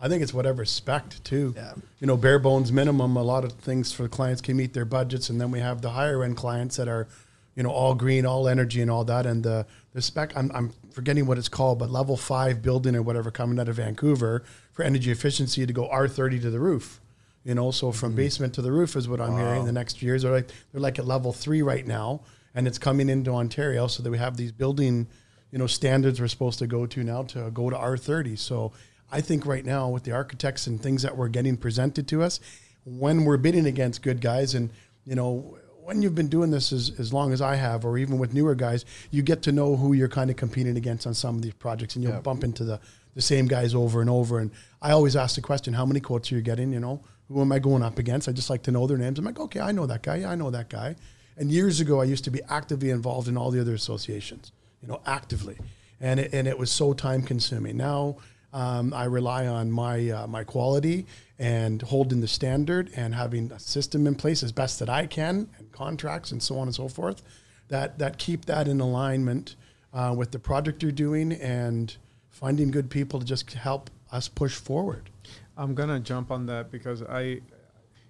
[0.00, 1.54] I think it's whatever spec too.
[1.56, 1.72] Yeah.
[2.00, 3.16] You know, bare bones minimum.
[3.16, 5.80] A lot of things for the clients can meet their budgets, and then we have
[5.80, 7.06] the higher end clients that are,
[7.54, 9.26] you know, all green, all energy, and all that.
[9.26, 9.64] And the
[9.94, 13.60] the spec, I'm I'm forgetting what it's called, but level five building or whatever coming
[13.60, 14.42] out of Vancouver
[14.72, 17.00] for energy efficiency to go R30 to the roof.
[17.44, 18.16] You know, so from mm-hmm.
[18.16, 19.64] basement to the roof is what I'm hearing.
[19.64, 22.20] The next years are like they're like at level three right now,
[22.54, 25.08] and it's coming into Ontario, so that we have these building,
[25.50, 28.38] you know, standards we're supposed to go to now to go to R30.
[28.38, 28.72] So
[29.10, 32.38] I think right now with the architects and things that we're getting presented to us,
[32.84, 34.70] when we're bidding against good guys, and
[35.04, 38.18] you know, when you've been doing this as, as long as I have, or even
[38.18, 41.34] with newer guys, you get to know who you're kind of competing against on some
[41.34, 42.80] of these projects, and you'll bump into the
[43.14, 44.38] the same guys over and over.
[44.38, 44.50] And
[44.80, 46.72] I always ask the question, how many quotes are you getting?
[46.72, 47.02] You know,
[47.32, 48.28] who am I going up against?
[48.28, 49.18] I just like to know their names.
[49.18, 50.16] I'm like, okay, I know that guy.
[50.16, 50.96] Yeah, I know that guy.
[51.36, 54.52] And years ago, I used to be actively involved in all the other associations,
[54.82, 55.56] you know, actively.
[56.00, 57.76] And it, and it was so time consuming.
[57.76, 58.16] Now
[58.52, 61.06] um, I rely on my, uh, my quality
[61.38, 65.48] and holding the standard and having a system in place as best that I can
[65.58, 67.22] and contracts and so on and so forth
[67.68, 69.56] that, that keep that in alignment
[69.94, 71.96] uh, with the project you're doing and
[72.28, 75.08] finding good people to just help us push forward.
[75.56, 77.40] I'm gonna jump on that because I,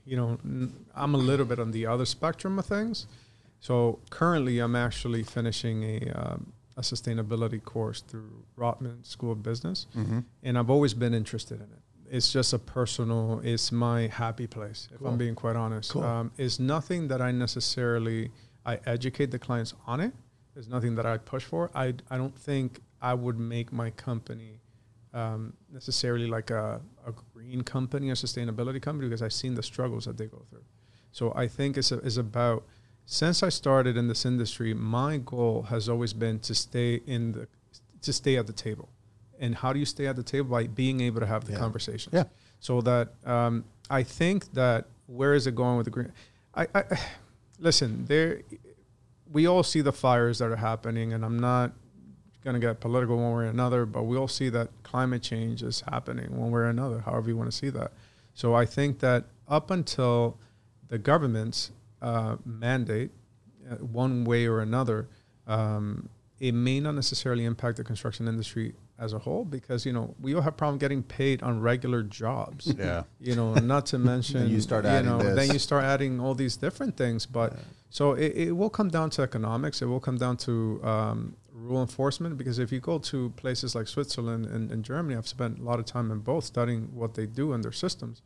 [0.05, 0.39] you know,
[0.94, 3.06] I'm a little bit on the other spectrum of things.
[3.60, 9.86] So currently, I'm actually finishing a um, a sustainability course through Rotman School of Business,
[10.43, 11.82] and I've always been interested in it.
[12.10, 13.40] It's just a personal.
[13.44, 14.89] It's my happy place.
[14.94, 16.02] If I'm being quite honest, Cool.
[16.02, 18.31] um, it's nothing that I necessarily
[18.66, 20.12] I educate the clients on it.
[20.56, 21.70] It's nothing that I push for.
[21.74, 24.60] I I don't think I would make my company
[25.14, 30.05] um, necessarily like a, a green company, a sustainability company, because I've seen the struggles
[30.06, 30.64] that they go through.
[31.12, 32.64] So I think it's, a, it's about,
[33.05, 37.48] since I started in this industry, my goal has always been to stay in the,
[38.01, 38.89] to stay at the table.
[39.39, 40.48] And how do you stay at the table?
[40.51, 41.59] By being able to have the Yeah.
[41.59, 42.14] conversations.
[42.14, 42.24] Yeah.
[42.60, 46.12] So that um, I think that where is it going with the green?
[46.55, 46.84] I, I
[47.59, 48.05] listen.
[48.06, 48.43] There,
[49.30, 51.72] we all see the fires that are happening, and I'm not
[52.44, 55.82] going to get political one way or another, but we'll see that climate change is
[55.90, 57.93] happening one way or another, however you want to see that.
[58.35, 60.39] So I think that up until
[60.89, 61.70] the governments
[62.01, 63.10] uh, mandate
[63.70, 65.09] uh, one way or another,
[65.47, 66.09] um,
[66.40, 70.35] it may not necessarily impact the construction industry as a whole because you know we
[70.35, 72.73] all have problem getting paid on regular jobs.
[72.82, 73.05] Yeah.
[73.20, 75.36] You know, not to mention you start adding know, this.
[75.36, 77.27] then you start adding all these different things.
[77.27, 77.55] But
[77.90, 79.82] so it, it will come down to economics.
[79.82, 83.86] It will come down to um, rule enforcement because if you go to places like
[83.89, 87.26] Switzerland and, and Germany, I've spent a lot of time in both studying what they
[87.26, 88.22] do and their systems.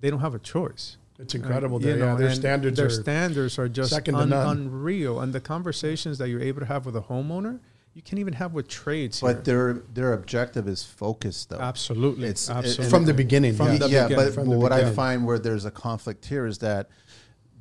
[0.00, 0.96] They don't have a choice.
[1.18, 1.76] It's incredible.
[1.76, 4.56] Uh, there, yeah, their standards their are standards are just second to un- none.
[4.58, 5.20] unreal.
[5.20, 7.58] And the conversations that you're able to have with a homeowner,
[7.94, 9.42] you can't even have with trades But here.
[9.42, 11.58] their their objective is focused though.
[11.58, 12.48] absolutely, It's-
[12.78, 13.54] it- from the beginning.
[13.56, 13.78] From yeah.
[13.78, 16.58] the yeah, beginning, but from the what I find where there's a conflict here is
[16.58, 16.88] that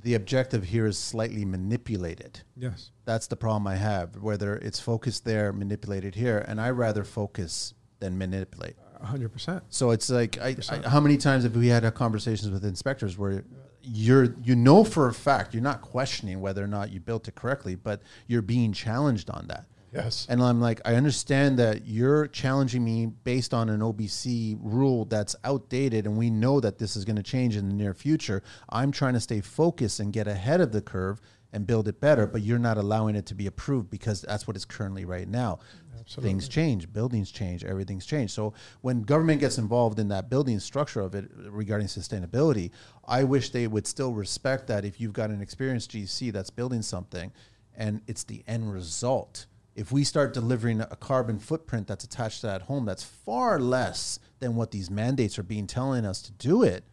[0.03, 2.41] the objective here is slightly manipulated.
[2.55, 4.17] yes, That's the problem I have.
[4.17, 8.75] Whether it's focused there, manipulated here, and I rather focus than manipulate.
[9.01, 9.63] hundred percent.
[9.69, 13.43] So it's like, I, I, how many times have we had conversations with inspectors where
[13.81, 17.35] you're, you know, for a fact, you're not questioning whether or not you built it
[17.35, 19.65] correctly, but you're being challenged on that.
[19.93, 20.27] Yes.
[20.29, 25.35] And I'm like, I understand that you're challenging me based on an OBC rule that's
[25.43, 28.43] outdated, and we know that this is going to change in the near future.
[28.69, 31.21] I'm trying to stay focused and get ahead of the curve
[31.53, 34.55] and build it better, but you're not allowing it to be approved because that's what
[34.55, 35.59] it's currently right now.
[35.97, 36.29] Absolutely.
[36.29, 38.33] Things change, buildings change, everything's changed.
[38.33, 42.71] So when government gets involved in that building structure of it regarding sustainability,
[43.07, 46.81] I wish they would still respect that if you've got an experienced GC that's building
[46.81, 47.31] something
[47.75, 49.47] and it's the end result.
[49.77, 54.19] If we start delivering a carbon footprint that's attached to that home that's far less
[54.39, 56.83] than what these mandates are being telling us to do it,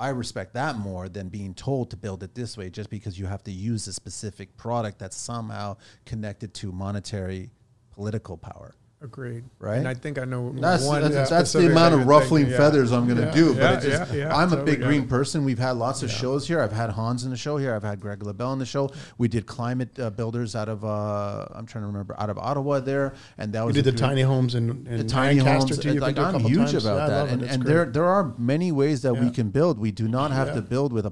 [0.00, 3.26] I respect that more than being told to build it this way just because you
[3.26, 5.76] have to use a specific product that's somehow
[6.06, 7.50] connected to monetary
[7.92, 8.74] political power.
[9.04, 9.44] Agreed.
[9.58, 9.76] Right?
[9.76, 11.02] And I think I know That's, one.
[11.12, 12.56] that's, that's the amount of ruffling thinking, yeah.
[12.56, 13.30] feathers I'm going to Yeah.
[13.32, 13.52] do.
[13.54, 15.08] But Yeah, it's just, yeah, yeah, I'm a big green it.
[15.10, 15.44] person.
[15.44, 16.60] We've had lots of shows here.
[16.62, 17.74] I've had Hans in the show here.
[17.74, 18.90] I've had Greg LaBelle in the show.
[19.18, 22.80] We did climate uh, builders out of, uh, I'm trying to remember, out of Ottawa
[22.80, 23.12] there.
[23.36, 25.78] And that We was did the tiny homes in, in the tiny Lancaster homes.
[25.82, 25.92] too.
[25.92, 26.84] You've like, been to a I'm huge times.
[26.86, 29.78] about Yeah, that, and, and there there are many ways that we can build.
[29.78, 30.54] We do not have Yeah.
[30.54, 31.10] to build with a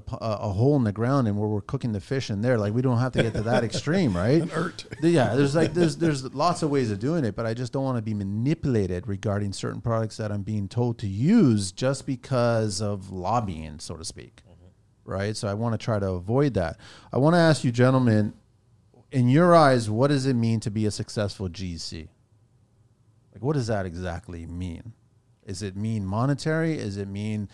[0.49, 2.57] hole in the ground and where we're cooking the fish in there.
[2.57, 4.43] Like we don't have to get to that extreme, right?
[5.03, 7.82] Yeah, there's like there's there's lots of ways of doing it, but I just don't
[7.83, 12.81] want to be manipulated regarding certain products that I'm being told to use just because
[12.81, 14.41] of lobbying, so to speak.
[15.05, 15.35] Right?
[15.35, 16.79] So I want to try to avoid that.
[17.11, 18.33] I want to ask you gentlemen
[19.13, 22.07] in your eyes, what does it mean to be a successful GC?
[23.33, 24.93] Like, what does that exactly mean?
[25.45, 26.77] Is it mean monetary?
[26.77, 27.47] Is it mean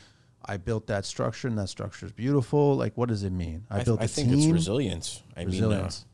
[0.46, 2.76] I built that structure and that structure is beautiful?
[2.76, 3.66] Like, what does it mean?
[3.70, 4.40] I, I, built I a think team.
[4.40, 5.24] it's resilience.
[5.36, 6.06] I mean, uh, Resilience.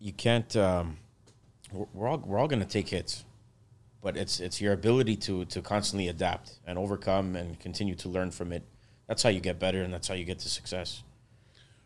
[0.00, 0.54] you can't.
[0.56, 0.98] Um,
[1.74, 3.24] we're we're all we're all going to take hits,
[4.02, 8.30] but it's it's your ability to to constantly adapt and overcome and continue to learn
[8.30, 8.62] from it.
[9.06, 11.02] That's how you get better, and that's how you get to success.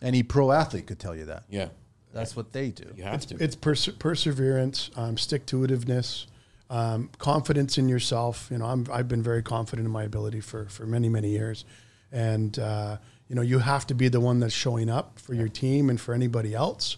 [0.01, 1.43] Any pro athlete could tell you that.
[1.51, 1.71] Yeah,
[2.13, 2.85] That's what they do.
[2.97, 3.43] you have It's, to.
[3.43, 6.27] it's perse- perseverance, um, stick to itiveness,
[6.71, 8.47] um, confidence in yourself.
[8.53, 11.65] You know, I'm, I've been very confident in my ability for, for many, many years.
[12.13, 12.99] And, uh,
[13.29, 16.01] you know, you have to be the one that's showing up for your team and
[16.01, 16.97] for anybody else.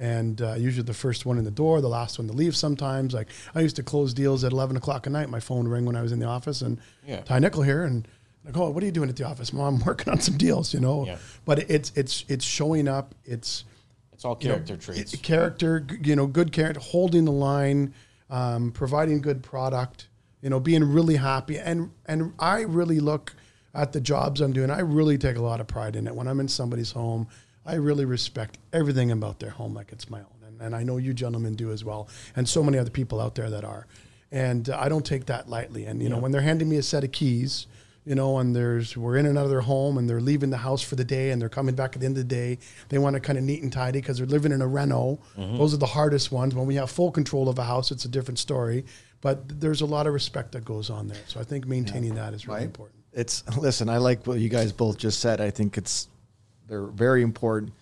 [0.00, 3.12] And uh, usually the first one in the door, the last one to leave sometimes.
[3.12, 5.28] Like I used to close deals at 11 o'clock at night.
[5.28, 7.20] My phone would ring when I was in the office and Yeah.
[7.20, 7.84] Ty Nickel here.
[7.84, 8.08] And
[8.44, 9.52] like, oh, what are you doing at the office?
[9.52, 11.04] Mom, I'm working on some deals, you know.
[11.04, 11.18] Yeah.
[11.44, 13.14] But it's, it's, it's showing up.
[13.26, 13.64] It's,
[14.14, 15.12] it's all you know, character traits.
[15.14, 17.92] i- Character, you know, good character, holding the line,
[18.30, 20.08] um, providing good product,
[20.40, 21.58] you know, being really happy.
[21.58, 23.34] And and I really look
[23.74, 24.70] at the jobs I'm doing.
[24.70, 26.14] I really take a lot of pride in it.
[26.14, 27.28] When I'm in somebody's home,
[27.66, 30.26] I really respect everything about their home like it's my own.
[30.46, 33.34] And, and I know you gentlemen do as well, and so many other people out
[33.34, 33.86] there that are.
[34.32, 35.86] And uh, I don't take that lightly.
[35.86, 37.66] And you know, when they're handing me a set of keys,
[38.06, 41.04] you know, and there's we're in another home and they're leaving the house for the
[41.04, 42.58] day and they're coming back at the end of the day.
[42.88, 45.18] They want to kind of neat and tidy because they're living in a reno.
[45.36, 46.54] Those are the hardest ones.
[46.54, 48.84] When we have full control of a house, it's a different story.
[49.20, 51.20] But there's a lot of respect that goes on there.
[51.26, 52.66] So I think maintaining that is really Mike?
[52.66, 53.00] important.
[53.12, 53.88] It's listen.
[53.88, 55.40] I like what you guys both just said.
[55.40, 56.08] I think it's
[56.70, 57.72] they're very important,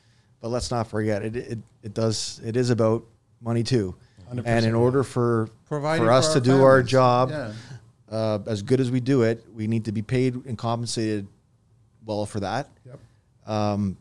[0.40, 1.36] but let's not forget it.
[1.36, 2.40] It, it does.
[2.44, 3.04] It is about
[3.40, 3.94] money too.
[4.30, 7.52] And in order for Providing for us for to our do our job Yeah.
[8.10, 11.26] uh, as good as we do it, we need to be paid and compensated
[12.04, 12.68] well for that.
[12.86, 12.98] Yep.
[13.46, 13.96] Um,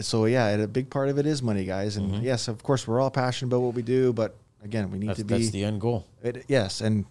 [0.00, 1.96] so yeah, a big part of it is money, guys.
[1.96, 4.34] And yes, of course, we're all passionate about what we do, but
[4.64, 6.06] again, we need That's, to be that's the end goal.
[6.22, 7.04] it, yes, and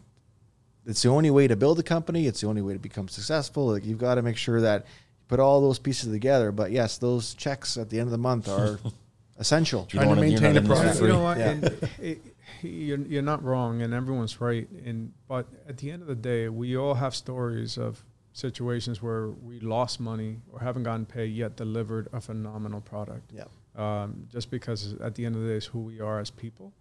[0.85, 2.27] it's the only way to build a company.
[2.27, 3.67] It's the only way to become successful.
[3.67, 4.87] Like you've got to make sure that you
[5.27, 6.51] put all those pieces together.
[6.51, 8.79] But yes, those checks at the end of the month are
[9.37, 9.87] essential.
[9.91, 11.01] You Trying to maintain not a in product.
[11.01, 11.37] you know what?
[11.37, 11.49] Yeah.
[11.49, 12.21] And it,
[12.61, 14.67] you're, you're not wrong, and everyone's right.
[14.85, 18.03] And but at the end of the day, we all have stories of
[18.33, 23.31] situations where we lost money or haven't gotten paid yet delivered a phenomenal product.
[23.33, 23.45] Yeah.
[23.77, 26.73] Um, just because at the end of the day, it's who we are as people.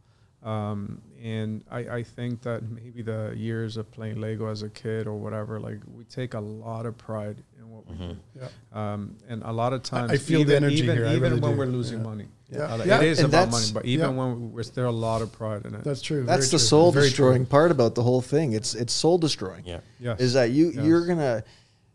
[0.43, 5.07] Um, and I, I think that maybe the years of playing Lego as a kid
[5.07, 8.17] or whatever, like we take a lot of pride in what we do.
[8.35, 8.49] Yeah.
[8.73, 11.07] Um, and a lot of times, I feel the energy even, here.
[11.07, 11.59] Even really when do.
[11.59, 12.05] we're losing Yeah.
[12.05, 12.85] money, Yeah.
[12.85, 13.01] Yeah.
[13.01, 13.67] it is And about money.
[13.75, 14.17] But even yeah.
[14.17, 15.85] when we're still a lot of pride in it.
[15.85, 16.25] That's true.
[16.25, 16.59] That's Very the true.
[16.59, 17.51] soul Very destroying true.
[17.51, 18.53] part about the whole thing.
[18.53, 19.65] It's it's soul destroying.
[19.67, 19.81] Yeah.
[20.01, 20.21] yes.
[20.21, 20.85] Is that you Yes.
[20.85, 21.43] you're gonna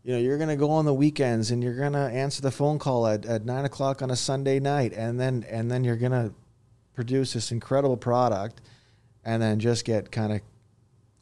[0.04, 3.08] you know you're gonna go on the weekends and you're gonna answer the phone call
[3.08, 6.32] at, at nine o'clock on a Sunday night and then and then you're gonna
[6.94, 8.62] produce this incredible product
[9.24, 10.42] and then just get kind of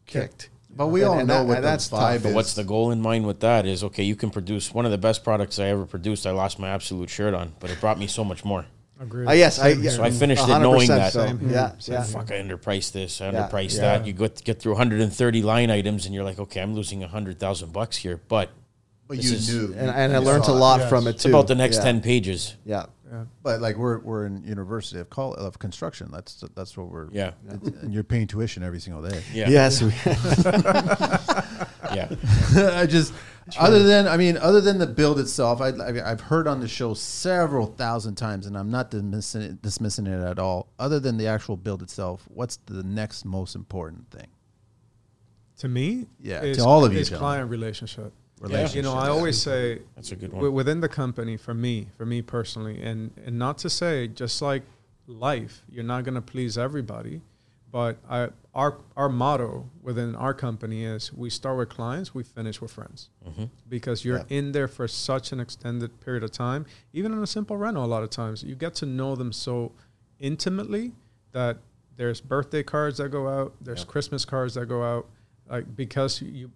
[0.06, 0.50] kicked.
[0.78, 2.24] But we And- all and know that- what the that's vibe tough.
[2.24, 4.92] But what's the goal in mind with that is okay, you can produce one of
[4.92, 6.28] the best products I ever produced.
[6.28, 8.66] I lost my absolute shirt on, but it brought me so much more.
[9.00, 9.28] Agreed.
[9.28, 11.14] Uh, yes, I, yeah, So I finished it knowing that.
[11.14, 11.26] So.
[11.26, 11.50] Same here.
[11.50, 12.04] Yeah, Same yeah.
[12.04, 13.82] Fuck, I underpriced this, I underpriced Yeah.
[14.00, 14.08] that.
[14.08, 17.74] You get get through 130 line items, and you're like, okay, I'm losing hundred thousand
[17.74, 18.50] bucks here, but
[19.08, 20.90] But you is- knew, And, and I learned a lot Yes.
[20.90, 21.84] from it it's about the next yeah.
[21.84, 22.56] 10 pages.
[22.66, 22.86] Yeah.
[23.10, 23.24] Yeah.
[23.42, 26.10] But like we're we're in University of Col- of construction.
[26.12, 27.10] That's that's what we're.
[27.12, 27.32] Yeah.
[27.48, 29.22] And you're paying tuition every single day.
[29.34, 29.50] Yeah.
[29.50, 29.82] Yes.
[29.82, 29.92] we-
[31.96, 32.10] Yeah.
[32.78, 33.14] I just
[33.58, 36.68] other than I mean other than the build itself, I, I I've heard on the
[36.68, 40.68] show several thousand times, and I'm not dismissing it, dismissing it at all.
[40.80, 44.28] Other than the actual build itself, what's the next most important thing?
[45.60, 47.30] to me, Yeah, is, to all of you, is gentlemen.
[47.32, 48.14] client relationship.
[48.76, 50.52] You know, I always say That's a good one.
[50.54, 54.64] within the company, for me, for me personally, and and not to say just like
[55.08, 57.22] life, you're not going to please everybody,
[57.72, 62.62] but I, our our motto within our company is we start with clients, we finish
[62.62, 63.46] with friends, Mm-hmm.
[63.70, 66.66] because you're in there for such an extended period of time.
[66.94, 69.72] Even in a simple rental, a lot of times you get to know them so
[70.20, 70.92] intimately
[71.32, 71.58] that
[71.96, 73.86] there's birthday cards that go out, there's Yeah.
[73.86, 75.08] Christmas cards that go out,
[75.50, 76.52] like because you.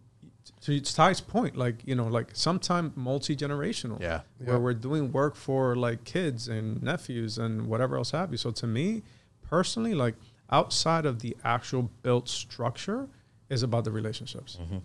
[0.62, 4.22] To Ty's point, like you know, like sometime multi generational Yeah.
[4.38, 8.38] where we're doing work for like kids and nephews and whatever else have you.
[8.38, 9.02] So to me,
[9.42, 10.16] personally, like
[10.52, 13.08] outside of the actual built structure,
[13.50, 14.58] is about the relationships.
[14.62, 14.78] Mm-hmm.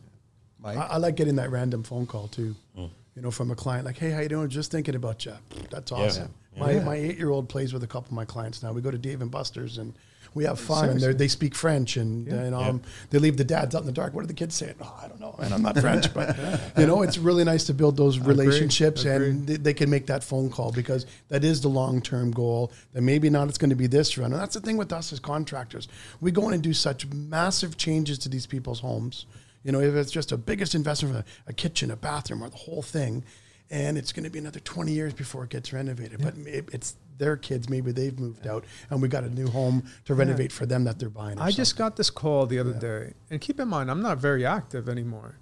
[0.58, 0.76] Mike?
[0.76, 2.54] I, I like getting that random phone call too.
[2.76, 2.90] Mm.
[3.14, 4.48] You know, from a client like, "Hey, how you doing?
[4.48, 5.34] Just thinking about you."
[5.70, 6.34] That's awesome.
[6.56, 8.72] My my eight year old plays with a couple of my clients now.
[8.72, 9.94] We go to Dave and Buster's, and
[10.36, 13.74] we have fun, and they they speak French, and, and um, they leave the dads
[13.74, 14.12] out in the dark.
[14.12, 14.74] What are the kids saying?
[14.82, 16.36] Oh, I don't know, and I'm not French, but
[16.78, 20.22] you know, it's really nice to build those relationships, and they, they can make that
[20.22, 22.70] phone call because that is the long term goal.
[22.92, 25.10] That maybe not it's going to be this run, and that's the thing with us
[25.10, 25.88] as contractors.
[26.20, 29.24] We go in and do such massive changes to these people's homes.
[29.64, 32.50] You know, if it's just a biggest investment for a, a kitchen, a bathroom, or
[32.50, 33.24] the whole thing,
[33.70, 36.22] and it's going to be another 20 years before it gets renovated.
[36.22, 39.84] But it, it's their kids, maybe they've moved out, and we got a new home
[40.04, 41.38] to renovate for them that they're buying.
[41.38, 44.44] I just got this call the other day, and keep in mind, I'm not very
[44.44, 45.36] active anymore.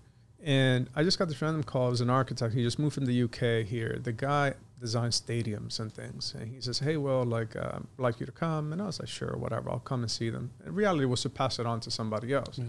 [0.46, 1.86] And I just got this random call.
[1.88, 2.52] It was an architect.
[2.52, 3.98] He just moved from the UK here.
[4.02, 6.34] The guy designs stadiums and things.
[6.38, 9.00] And he says, "Hey, well, like, uh, I'd like you to come." And I was
[9.00, 9.70] like, "Sure, whatever.
[9.70, 12.60] I'll come and see them." And reality was to pass it on to somebody else.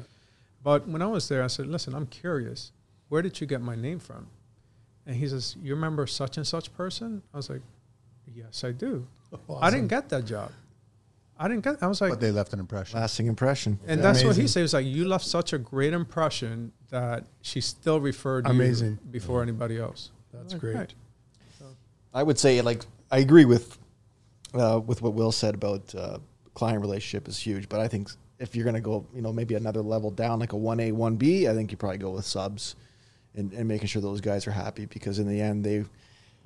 [0.64, 2.72] But when I was there, I said, "Listen, I'm curious.
[3.10, 4.28] Where did you get my name from?"
[5.06, 7.62] And he says, "You remember such and such person?" I was like,
[8.34, 9.08] "Yes, I do."
[9.62, 10.52] I didn't get that job.
[11.38, 11.84] I didn't get.
[11.84, 12.98] I was like, But they left an impression.
[13.00, 13.80] Lasting impression.
[13.88, 14.04] and Yeah.
[14.14, 14.60] that's what he said.
[14.60, 19.00] He was like, "You left such a great impression that she still referred Amazing.
[19.06, 20.76] you before anybody else." That's Like, great.
[20.76, 20.94] right.
[22.14, 23.78] I would say like I agree with
[24.54, 26.20] uh, with what Will said about uh,
[26.54, 29.56] client relationship is huge, but I think if you're going to go, you know, maybe
[29.56, 32.26] another level down, like a one A, one B, I think you probably go with
[32.26, 32.76] subs
[33.34, 35.84] and, and making sure those guys are happy because in the end they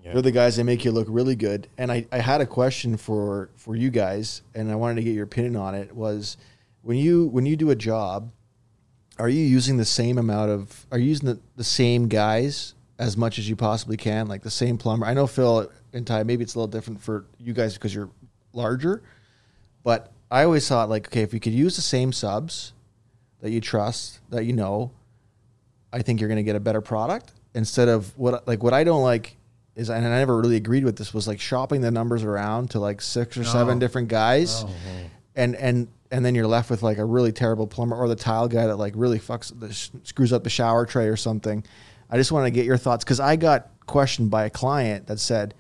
[0.04, 0.14] Yeah.
[0.14, 1.68] they're the guys that make you look really good.
[1.78, 5.14] And I, I had a question for for you guys, and I wanted to get
[5.14, 5.96] your opinion on it.
[5.96, 6.38] Was
[6.82, 8.32] when you when you do a job,
[9.20, 13.18] are you using the same amount of are you using the, the same guys as
[13.18, 16.44] much as you possibly can like the same plumber i know phil and ty maybe
[16.44, 18.10] it's a little different for you guys because you're
[18.54, 19.04] larger
[19.84, 22.74] but i always thought like okay if you could use the same subs
[23.42, 24.90] that you trust that you know
[25.94, 28.84] i think you're going to get a better product instead of what like what i
[28.84, 29.36] don't like
[29.80, 32.80] is and i never really agreed with this was like shopping the numbers around to
[32.80, 33.80] like six or seven oh.
[33.80, 35.10] different guys oh, oh.
[35.36, 38.48] and and and then you're left with like a really terrible plumber or the tile
[38.48, 41.64] guy that like really fucks the sh- screws up the shower tray or something.
[42.10, 45.20] I just want to get your thoughts because I got questioned by a client that
[45.20, 45.54] said,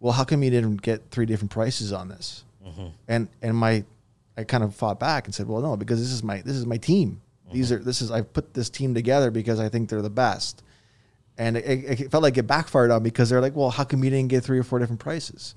[0.00, 2.86] "Well, how come you didn't get three different prices on this?" Mm-hmm.
[3.06, 3.84] And and my
[4.36, 6.66] I kind of fought back and said, "Well, no, because this is my this is
[6.66, 7.20] my team.
[7.46, 7.54] Mm-hmm.
[7.54, 10.62] These are this is I put this team together because I think they're the best."
[11.36, 13.84] And it, it, it felt like it backfired on me because they're like, "Well, how
[13.84, 15.54] come you didn't get three or four different prices?"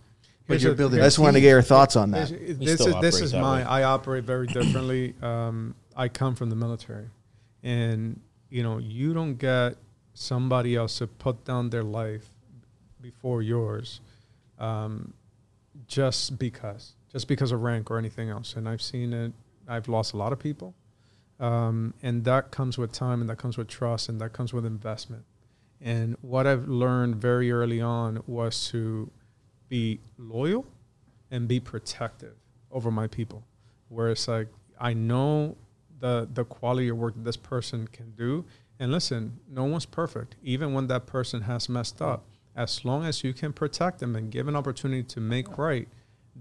[0.47, 2.29] But Here's you're a- building I just wanted to get your thoughts on that.
[2.29, 3.59] This, We this still is this is my.
[3.59, 3.63] way.
[3.63, 5.13] I operate very differently.
[5.21, 7.07] Um, I come from the military,
[7.63, 9.75] and you know you don't get
[10.13, 12.29] somebody else to put down their life
[13.01, 13.99] before yours,
[14.57, 15.13] um,
[15.87, 18.55] just because, just because of rank or anything else.
[18.55, 19.33] And I've seen it.
[19.67, 20.73] I've lost a lot of people,
[21.39, 24.65] um, and that comes with time, and that comes with trust, and that comes with
[24.65, 25.23] investment.
[25.81, 29.11] And what I've learned very early on was to
[29.69, 30.65] be loyal
[31.29, 32.35] and be protective
[32.71, 33.43] over my people.
[33.89, 34.47] Where it's like
[34.79, 35.55] I know
[35.99, 38.45] the the quality of work that this person can do.
[38.79, 40.35] And listen, no one's perfect.
[40.43, 42.25] Even when that person has messed up,
[42.55, 45.87] as long as you can protect them and give an opportunity to make right,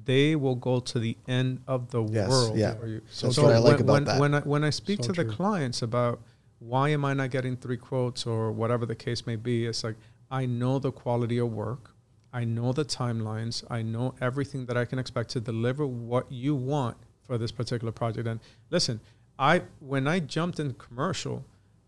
[0.04, 2.74] they will go to the end of the Yes, world yeah.
[2.74, 3.00] for you.
[3.22, 4.20] That's what I like when, about when, that.
[4.20, 6.20] When I, when I speak So to the clients about
[6.58, 9.96] why am I not getting three quotes or whatever the case may be, it's like
[10.30, 11.92] I know the quality of work.
[12.32, 13.64] I know the timelines.
[13.70, 17.92] I know everything that I can expect to deliver what you want for this particular
[17.92, 18.26] project.
[18.28, 19.00] And listen,
[19.38, 21.44] I when I jumped in commercial,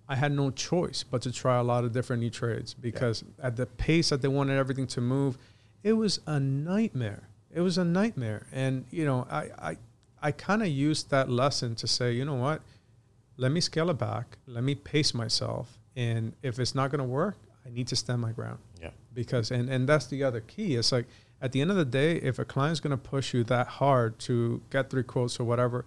[0.08, 3.56] I had no choice but to try a lot of different new trades because at
[3.56, 5.36] the pace that they wanted everything to move,
[5.82, 7.28] it was a nightmare.
[7.54, 8.46] It was a nightmare.
[8.52, 9.76] And you know, I I,
[10.22, 12.62] I kind of used that lesson to say, you know what,
[13.38, 14.36] let me scale it back.
[14.46, 15.78] Let me pace myself.
[15.96, 17.36] And if it's not going to work,
[17.66, 18.90] I need to stand my ground Yeah.
[19.14, 21.06] because and and that's the other key it's like
[21.42, 24.18] at the end of the day if a client's going to push you that hard
[24.20, 25.84] to get three quotes or whatever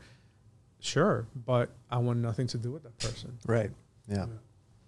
[0.79, 3.71] sure but i want nothing to do with that person Right.
[4.07, 4.27] Yeah.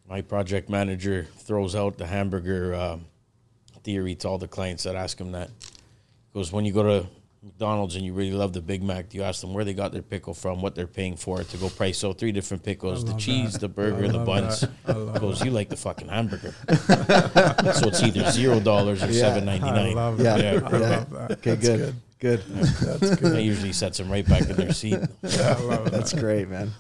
[0.08, 3.06] My project manager throws out the hamburger um,
[3.84, 5.50] theory to all the clients that ask him that.
[6.32, 7.08] Because when you go to
[7.44, 10.02] McDonald's and you really love the Big Mac, you ask them where they got their
[10.02, 13.14] pickle from, what they're paying for it to go price So three different pickles, the
[13.16, 13.60] cheese, that.
[13.62, 14.62] the burger, I the love buns.
[14.62, 15.20] that.
[15.20, 15.46] Goes, that.
[15.46, 19.22] you like the fucking hamburger, so it's either zero dollars or Yeah.
[19.22, 20.38] seven ninety i love Yeah.
[20.38, 20.68] that Yeah.
[20.70, 21.04] i Yeah.
[21.10, 21.56] that Okay.
[21.58, 21.96] good.
[22.20, 22.40] Good.
[22.48, 23.34] That's good.
[23.34, 24.94] That usually sets them right back in their seat.
[25.24, 26.72] i love that That's great, man.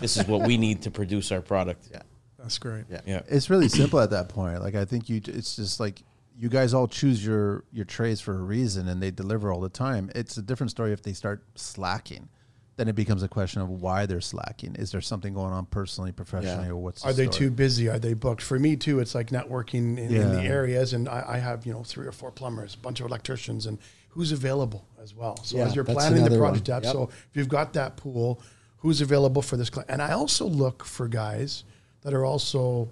[0.00, 1.88] This is what we need to produce our product.
[1.90, 2.02] Yeah.
[2.38, 3.00] that's great Yeah.
[3.04, 3.22] Yeah.
[3.28, 4.62] It's really simple at that point.
[4.62, 6.00] Like I think you, it's just like
[6.42, 9.68] you guys all choose your your trades for a reason, and they deliver all the
[9.68, 10.10] time.
[10.16, 12.28] It's a different story if they start slacking.
[12.76, 14.74] Then it becomes a question of why they're slacking.
[14.76, 16.72] Is there something going on personally, professionally, Yeah.
[16.72, 17.02] or what's?
[17.02, 17.38] the Are they story?
[17.38, 17.88] too busy?
[17.88, 18.42] Are they booked?
[18.42, 21.72] For me too, it's like networking in, in the areas, and I, I have you
[21.74, 23.78] know three or four plumbers, a bunch of electricians, and
[24.08, 25.36] who's available as well.
[25.44, 26.50] So Yeah, as you're planning the another one.
[26.50, 26.92] project out, Yep.
[26.92, 28.40] so if you've got that pool,
[28.78, 29.90] who's available for this client?
[29.90, 31.62] And I also look for guys
[32.02, 32.88] that are also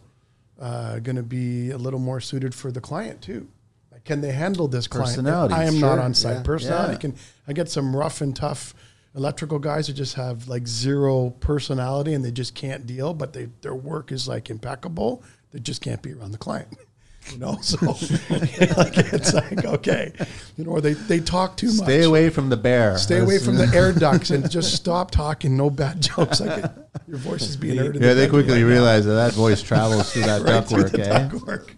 [0.60, 3.48] uh, going to be a little more suited for the client too.
[3.90, 5.08] Like, can they handle this client?
[5.52, 6.36] I am not on site.
[6.36, 6.42] Yeah.
[6.42, 6.98] Personality Yeah.
[6.98, 7.14] can.
[7.48, 8.74] I get some rough and tough
[9.14, 13.48] electrical guys who just have like zero personality and they just can't deal, but they
[13.62, 15.22] their work is like impeccable.
[15.50, 16.76] They just can't be around the client.
[17.32, 20.12] You know, so like it's like okay,
[20.56, 21.84] you know, or they they talk too much.
[21.84, 22.96] Stay away from the bear.
[22.98, 25.56] Stay away from the air ducts and just stop talking.
[25.56, 26.40] No bad jokes.
[26.40, 26.70] Like it,
[27.06, 27.94] your voice is being heard.
[27.96, 28.66] in Yeah, the they quickly right now.
[28.74, 30.90] realize that that voice travels through that Right through ductwork.
[30.92, 31.28] the eh?
[31.28, 31.70] ductwork.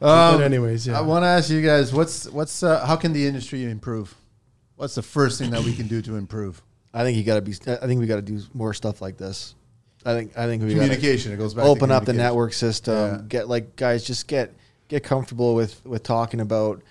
[0.00, 0.98] Um, but anyways, yeah.
[0.98, 4.14] I want to ask you guys, what's what's uh, how can the industry improve?
[4.76, 6.62] What's the first thing that we can do to improve?
[6.92, 7.52] I think you got to be.
[7.66, 9.54] I think we got to do more stuff like this.
[10.06, 10.36] I think.
[10.38, 11.32] I think we Communication.
[11.32, 11.64] It goes back.
[11.64, 12.94] to open up the network system.
[13.14, 13.22] Yeah.
[13.28, 14.54] Get like guys, just get
[14.88, 16.82] get comfortable with with talking about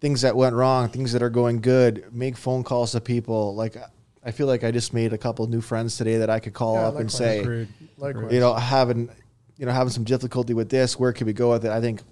[0.00, 2.04] things that went wrong, things that are going good.
[2.12, 3.54] Make phone calls to people.
[3.54, 3.76] Like
[4.24, 6.74] I feel like I just made a couple new friends today that I could call
[6.74, 8.32] Yeah, up and say, Likewise.
[8.32, 9.08] you know, having
[9.56, 10.98] you know having some difficulty with this.
[10.98, 11.70] Where can we go with it?
[11.70, 12.02] I think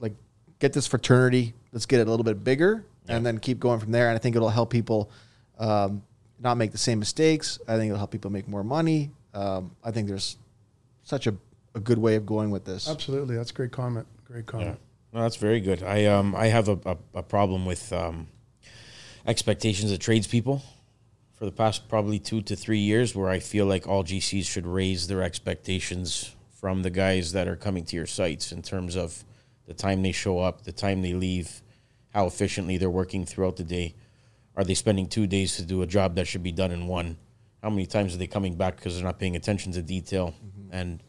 [0.00, 0.14] like
[0.58, 1.54] get this fraternity.
[1.72, 4.08] Let's get it a little bit bigger, and then keep going from there.
[4.08, 5.10] And I think it'll help people
[5.58, 6.02] um,
[6.38, 7.58] not make the same mistakes.
[7.66, 9.10] I think it'll help people make more money.
[9.32, 10.36] Um, I think there's
[11.02, 11.34] such a,
[11.74, 12.88] a good way of going with this.
[12.88, 14.06] Absolutely, that's a great comment.
[14.32, 14.74] Great Yeah,
[15.12, 15.82] no, that's very good.
[15.82, 18.28] I um I have a, a, a problem with um,
[19.26, 20.62] expectations of tradespeople
[21.34, 24.66] for the past probably two to three years, where I feel like all GCs should
[24.66, 29.22] raise their expectations from the guys that are coming to your sites in terms of
[29.66, 31.60] the time they show up, the time they leave,
[32.14, 33.94] how efficiently they're working throughout the day.
[34.56, 37.18] Are they spending two days to do a job that should be done in one?
[37.62, 40.34] How many times are they coming back because they're not paying attention to detail?
[40.70, 41.02] And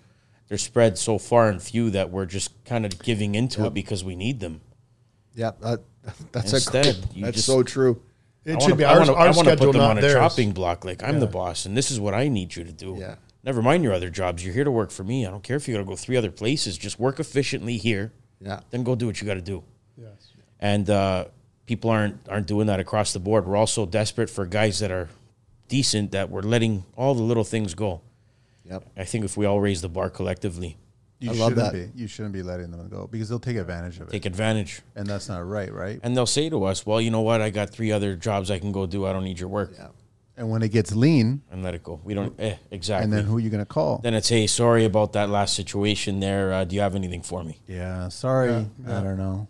[0.53, 4.03] they're spread so far and few that we're just kind of giving into it because
[4.03, 4.61] we need them.
[5.33, 5.81] Yeah, that,
[6.31, 8.03] that's Instead, a, you that's just- so true.
[8.45, 9.97] It I should wanna- be I wanna- our I wanna schedule, put them not on
[9.97, 10.13] a theirs.
[10.13, 10.85] chopping block.
[10.85, 12.97] Like I'm the boss, and this is what I need you to do.
[12.99, 13.15] Yeah.
[13.43, 14.45] Never mind your other jobs.
[14.45, 15.25] You're here to work for me.
[15.25, 16.77] I don't care if you got to go three other places.
[16.77, 18.13] Just work efficiently here.
[18.39, 18.59] Yeah.
[18.69, 19.63] Then go do what you got to do.
[19.97, 20.29] Yes.
[20.59, 21.25] And uh,
[21.65, 23.47] people aren't aren't doing that across the board.
[23.47, 25.09] We're also desperate for guys that are
[25.67, 28.01] decent that we're letting all the little things go.
[28.69, 28.83] Yep.
[28.97, 30.77] I think if we all raise the bar collectively,
[31.19, 31.93] You I love shouldn't that.
[31.95, 32.01] be.
[32.01, 34.81] You shouldn't be letting them go because they'll take advantage of it, take advantage.
[34.95, 35.99] and that's not right, right?
[36.03, 37.41] And they'll say to us, "Well, you know what?
[37.41, 39.05] I got three other jobs I can go do.
[39.05, 39.87] I don't need your work." Yeah.
[40.35, 42.01] And when it gets lean, And let it go.
[42.03, 42.33] We don't.
[42.39, 43.03] Eh, exactly.
[43.03, 43.99] and then who are you going to call?
[43.99, 46.51] Then it's, hey, sorry about that last situation there.
[46.51, 47.59] Uh, do you have anything for me?
[47.67, 48.49] yeah, sorry,
[48.83, 49.47] Yeah, I don't know.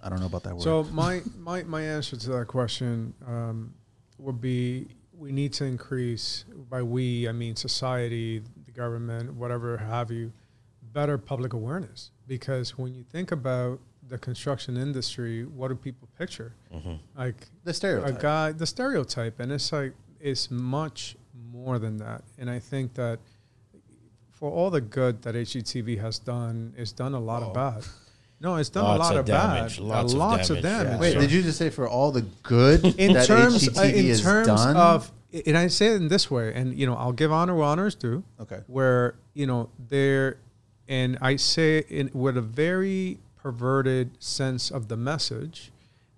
[0.00, 0.62] I don't know about that word.
[0.62, 3.74] So my, my, my answer to that question um,
[4.18, 4.86] would be
[5.18, 10.32] we need to increase by we I mean society, the government, whatever have you,
[10.92, 13.78] better public awareness because when you think about
[14.08, 16.54] the construction industry, what do people picture?
[16.72, 16.94] Mm-hmm.
[17.16, 18.22] Like the stereotype a stereotype.
[18.22, 21.16] guy, the stereotype, and it's like it's much
[21.52, 22.22] more than that.
[22.38, 23.18] And I think that
[24.30, 27.84] for all the good that HGTV has done, it's done a lot of bad.
[28.40, 29.86] No, it's done Lots a lot of of, damage, bad.
[29.86, 31.00] lots of lots of damage, damage.
[31.00, 34.06] Wait, So- did you just say for all the good in that terms uh, in
[34.08, 34.76] has terms done?
[34.76, 35.10] of
[35.46, 37.94] and I say it in this way, and you know I'll give honor where honors
[37.94, 38.24] due.
[38.40, 38.60] Okay.
[38.66, 40.36] Where you know there,
[40.88, 45.72] and I say it in, with a very perverted sense of the message,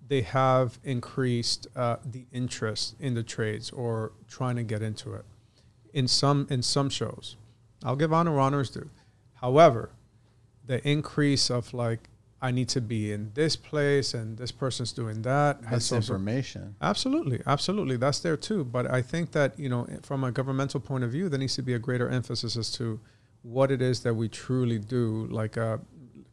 [0.07, 5.23] they have increased uh, the interest in the trades or trying to get into it.
[5.93, 7.37] In some in some shows,
[7.83, 8.89] I'll give honor where honors due.
[9.35, 9.89] However,
[10.65, 12.08] the increase of like
[12.41, 16.75] I need to be in this place and this person's doing that has also misinformation.
[16.81, 17.97] Absolutely, absolutely.
[17.97, 18.63] That's there too.
[18.63, 21.61] But I think that, you know, from a governmental point of view, there needs to
[21.61, 22.99] be a greater emphasis as to
[23.41, 25.81] what it is that we truly do, like a,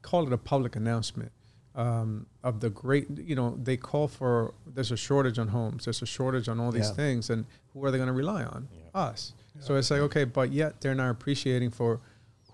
[0.03, 1.33] call it a public announcement
[1.74, 6.03] um, of the great, you know, they call for, there's a shortage on homes, there's
[6.03, 6.95] a shortage on all these Yeah.
[6.95, 8.69] things, and who are they going to rely on?
[8.95, 9.33] Us.
[9.61, 12.01] So it's like, okay, but yet they're not appreciating for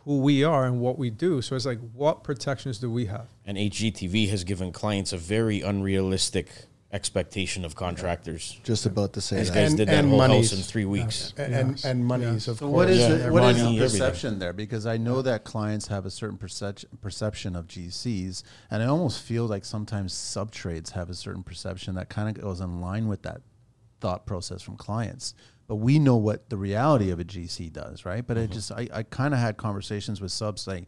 [0.05, 1.41] who we are and what we do.
[1.43, 3.29] So it's like, what protections do we have?
[3.47, 6.49] And HGTV has given clients a very unrealistic
[6.93, 8.59] expectation of contractors.
[8.65, 9.55] Just about to say These that.
[9.55, 10.51] guys And- did that whole monies.
[10.51, 11.33] house in three weeks.
[11.39, 11.85] And, and, Yes.
[11.87, 12.75] and monies, of So course.
[12.75, 14.01] what is Yeah, the, their what is money, the everything.
[14.01, 14.53] perception there?
[14.53, 19.23] Because I know that clients have a certain perception perception of GCs, and I almost
[19.23, 23.07] feel like sometimes sub trades have a certain perception that kind of goes in line
[23.09, 23.41] with that
[24.01, 25.33] thought process from clients.
[25.73, 28.27] But we know what the reality of a GC does, right?
[28.27, 28.53] But it Mm-hmm.
[28.53, 30.85] just I, I kind of had conversations with subs like.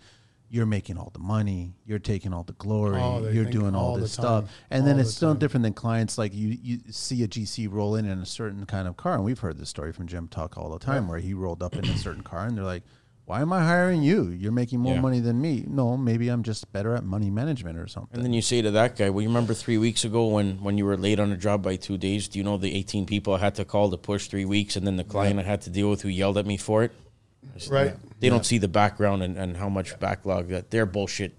[0.51, 1.73] You're making all the money.
[1.87, 3.01] You're taking all the glory.
[3.01, 5.39] Oh, you're doing all, all this stuff, and then it's the still time.
[5.39, 6.57] different than clients like you.
[6.63, 9.59] You see a GC roll in in a certain kind of car, and we've heard
[9.59, 12.23] this story from Jim Caruk all the time, where he rolled up in a certain
[12.23, 12.85] car, and they're like,
[13.27, 14.29] Why am I hiring you?
[14.29, 15.01] You're making more Yeah.
[15.01, 15.65] money than me.
[15.67, 18.11] No, maybe I'm just better at money management or something.
[18.15, 20.77] And then you say to that guy, "Well, you remember three weeks ago when when
[20.77, 22.29] you were late on a job by two days?
[22.29, 24.87] Do you know the 18 people I had to call to push three weeks, and
[24.87, 26.93] then the client I had to deal with who yelled at me for it?
[27.55, 27.95] I said, Right.
[28.21, 31.35] They don't see the background and, and how much backlog that their bullshit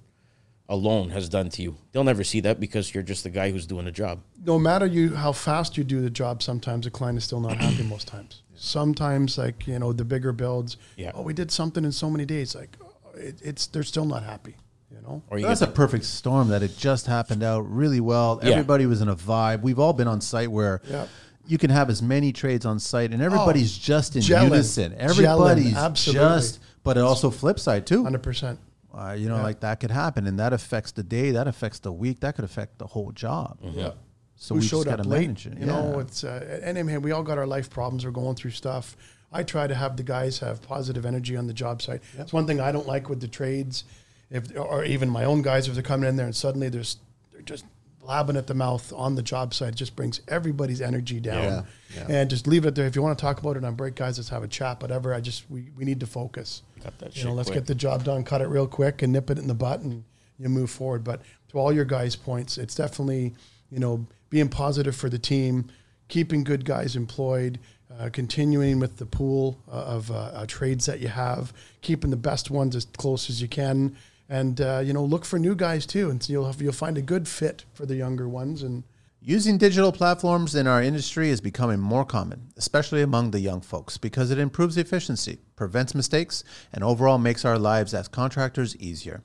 [0.68, 1.78] alone has done to you.
[1.92, 4.22] They'll never see that because you're just the guy who's doing the job.
[4.44, 7.58] no matter you how fast you do the job, sometimes the client is still not
[7.58, 7.84] happy.
[7.84, 10.78] Most times, sometimes like you know the bigger builds.
[10.98, 11.12] Yeah.
[11.14, 12.56] Oh, we did something in so many days.
[12.56, 14.56] Like oh, it, it's they're still not happy.
[14.92, 15.22] You know.
[15.30, 18.40] Or you That's a perfect storm that it just happened out really well.
[18.42, 18.52] Yeah.
[18.52, 19.62] Everybody was in a vibe.
[19.62, 21.08] We've all been on site where Yeah.
[21.48, 24.44] you can have as many trades on site and everybody's just in gelling.
[24.46, 24.92] unison.
[24.94, 26.28] Gelling, Everybody's absolutely.
[26.28, 28.04] just, but it also flip side too.
[28.04, 28.60] Hundred percent.
[28.94, 31.92] Uh, you know, like that could happen and that affects the day, that affects the
[31.92, 33.58] week, that could affect the whole job.
[33.62, 33.92] Yeah.
[34.38, 35.22] So Who we showed got up late?
[35.22, 35.58] manage it.
[35.58, 38.06] You know, it's uh, and I mean, we all got our life problems.
[38.06, 38.96] We're going through stuff.
[39.32, 42.02] I try to have the guys have positive energy on the job site.
[42.18, 43.84] It's one thing I don't like with the trades,
[44.30, 46.98] if or even my own guys if they're coming in there and suddenly there's
[47.34, 47.66] they're just
[48.02, 49.70] blabbing at the mouth on the job site.
[49.70, 51.44] It just brings everybody's energy down.
[51.44, 51.62] Yeah,
[51.96, 52.06] yeah.
[52.10, 52.86] And just leave it there.
[52.86, 54.82] If you want to talk about it on break, guys, let's have a chat.
[54.82, 55.14] Whatever.
[55.14, 56.62] I just we, we need to focus.
[56.84, 57.62] Cut that You shit know, let's quick.
[57.62, 60.04] get the job done, cut it real quick, and nip it in the butt, and
[60.38, 61.04] you move forward.
[61.04, 63.34] But to all your guys' points, it's definitely
[63.72, 64.06] you know
[64.36, 65.66] being positive for the team,
[66.10, 67.58] keeping good guys employed,
[67.98, 72.18] uh, continuing with the pool uh, of uh, uh, trades that you have, keeping the
[72.18, 73.96] best ones as close as you can,
[74.28, 76.98] and uh, you know look for new guys too, and so you'll have, you'll find
[76.98, 78.84] a good fit for the younger ones and.
[79.28, 83.98] Using digital platforms in our industry is becoming more common, especially among the young folks,
[83.98, 89.24] because it improves efficiency, prevents mistakes, and overall makes our lives as contractors easier.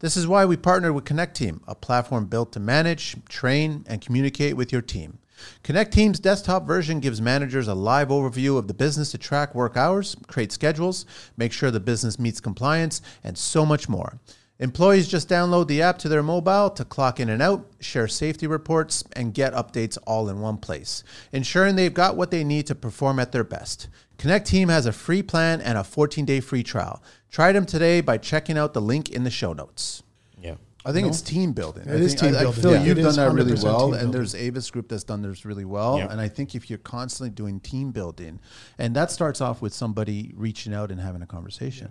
[0.00, 4.56] This is why we partnered with Connecteam, a platform built to manage, train, and communicate
[4.56, 5.18] with your team.
[5.62, 10.16] Connecteam's desktop version gives managers a live overview of the business to track work hours,
[10.28, 11.04] create schedules,
[11.36, 14.18] make sure the business meets compliance, and so much more.
[14.62, 18.46] Employees just download the app to their mobile to clock in and out, share safety
[18.46, 21.02] reports, and get updates all in one place,
[21.32, 23.88] ensuring they've got what they need to perform at their best.
[24.18, 27.02] Connecteam has a free plan and a 14 day free trial.
[27.28, 30.04] Try them today by checking out the link in the show notes.
[30.40, 30.54] Yeah.
[30.84, 31.88] I think it's team building.
[31.88, 32.84] It I is think, team I, I feel yeah.
[32.84, 35.98] you've It done that really well, and there's Avis Group that's done this really well.
[35.98, 36.06] Yeah.
[36.08, 38.38] And I think if you're constantly doing team building,
[38.78, 41.90] and that starts off with somebody reaching out and having a conversation.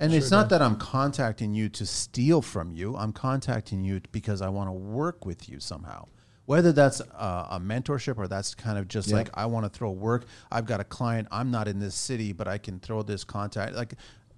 [0.00, 2.96] And it's not that I'm contacting you to steal from you.
[2.96, 6.06] I'm contacting you because I want to work with you somehow.
[6.46, 9.16] Whether that's a, a mentorship or that's kind of just Yeah.
[9.16, 10.24] like I want to throw work.
[10.50, 11.28] I've got a client.
[11.30, 13.76] I'm not in this city, but I can throw this contact.
[13.76, 13.94] Like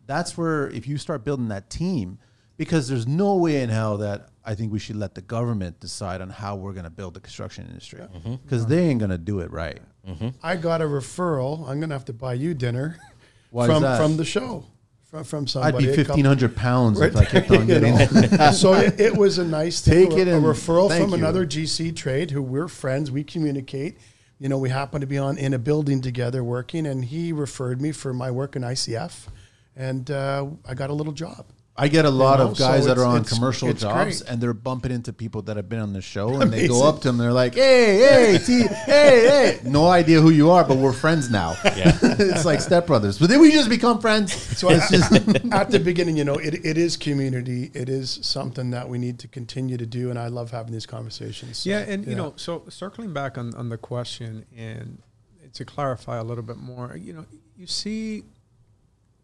[0.06, 2.18] that's where if you start building that team,
[2.58, 6.20] because there's no way in hell that I think we should let the government decide
[6.20, 8.02] on how we're going to build the construction industry
[8.44, 8.70] because mm-hmm.
[8.70, 9.80] they ain't going to do it right.
[10.06, 10.28] Mm-hmm.
[10.42, 11.68] I got a referral.
[11.68, 12.98] I'm gonna have to buy you dinner
[13.50, 14.66] Why from from the show.
[15.12, 17.98] From, from I'd be fifteen hundred pounds if I kept on getting.
[18.52, 20.08] so it, it was a nice thing.
[20.08, 21.16] Take it a and referral from you.
[21.16, 23.10] another GC trade who we're friends.
[23.10, 23.98] We communicate.
[24.38, 27.82] You know, we happen to be on in a building together working, and he referred
[27.82, 29.26] me for my work in ICF,
[29.76, 31.44] and uh, I got a little job.
[31.74, 34.20] I get a lot know, of guys so that are on it's- commercial it's jobs
[34.20, 34.30] great.
[34.30, 36.96] and they're bumping into people that have been on the show and they go up
[37.00, 37.16] to them.
[37.16, 41.30] They're like, "Hey, hey, T, hey, hey!" No idea who you are, but we're friends
[41.30, 41.56] now.
[41.64, 41.96] Yeah.
[42.02, 43.18] it's like stepbrothers.
[43.18, 44.34] But then we just become friends.
[44.34, 45.12] So it's at, just
[45.52, 47.70] at the beginning, you know, it, it is community.
[47.72, 50.84] It is something that we need to continue to do, and I love having these
[50.86, 51.58] conversations.
[51.58, 54.98] So, yeah, and you know, so circling back on, on the question and
[55.54, 57.24] to clarify a little bit more, you know,
[57.56, 58.24] you see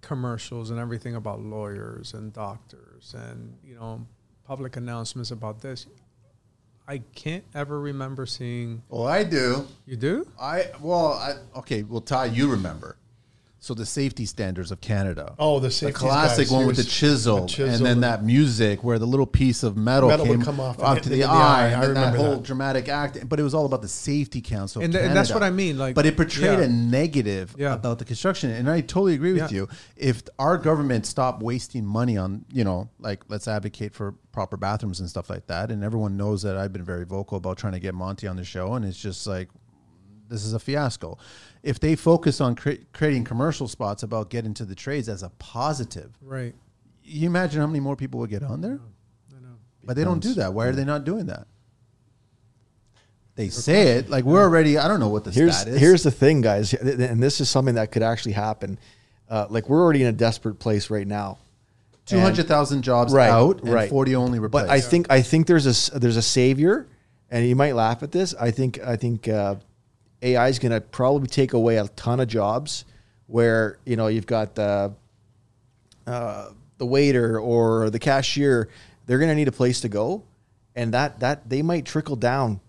[0.01, 4.07] commercials and everything about lawyers and doctors and you know
[4.45, 5.87] public announcements about this.
[6.87, 8.83] I can't ever remember seeing.
[8.89, 9.67] well, I do.
[9.85, 10.27] You do?
[10.41, 11.83] I well, I, okay.
[11.83, 12.97] Well, Ty, you remember.
[13.61, 15.35] So the safety standards of Canada.
[15.37, 18.85] Oh, the the classic guys, one with the chisel, the chisel and then that music
[18.85, 21.25] where the little piece of metal, Metal would came come off off to the- the,
[21.25, 21.67] eye, eye.
[21.71, 22.45] and I then that whole that.
[22.45, 23.29] dramatic act.
[23.29, 25.77] But it was all about the safety council, And th- and that's what I mean,
[25.77, 26.67] like- but it portrayed yeah.
[26.67, 27.75] a negative Yeah.
[27.75, 29.57] about the construction, and I totally agree with Yeah.
[29.63, 29.69] you.
[29.97, 35.01] If our government stopped wasting money on, you know, like let's advocate for proper bathrooms
[35.01, 37.81] and stuff like that, and everyone knows that I've been very vocal about trying to
[37.81, 39.49] get Monty on the show, and it's just like
[40.29, 41.17] this is a fiasco.
[41.63, 45.31] If they focus on cre- creating commercial spots about getting to the trades as a
[45.39, 46.55] positive, Right.
[47.03, 48.81] you imagine how many more people would get on there?
[49.37, 49.57] I know.
[49.85, 50.55] But they don't do that.
[50.55, 51.47] Why are they not doing that?
[53.35, 54.79] They say it like we're already.
[54.79, 55.81] I don't know what the here's stat is.
[55.81, 58.79] here's the thing, guys, and this is something that could actually happen.
[59.31, 61.39] Uh, like we're already in a desperate place right now.
[62.05, 63.89] two hundred thousand jobs Right, out and right.
[63.89, 64.67] forty only replaced.
[64.67, 66.89] But I think I think there's a there's a savior,
[67.31, 68.35] and you might laugh at this.
[68.41, 69.55] I think I think uh,
[70.23, 72.85] AI is going to probably take away a ton of jobs.
[73.27, 74.93] Where you know you've got the
[76.07, 78.69] uh, the waiter or the cashier,
[79.07, 80.23] they're going to need a place to go,
[80.75, 82.61] and that that they might trickle down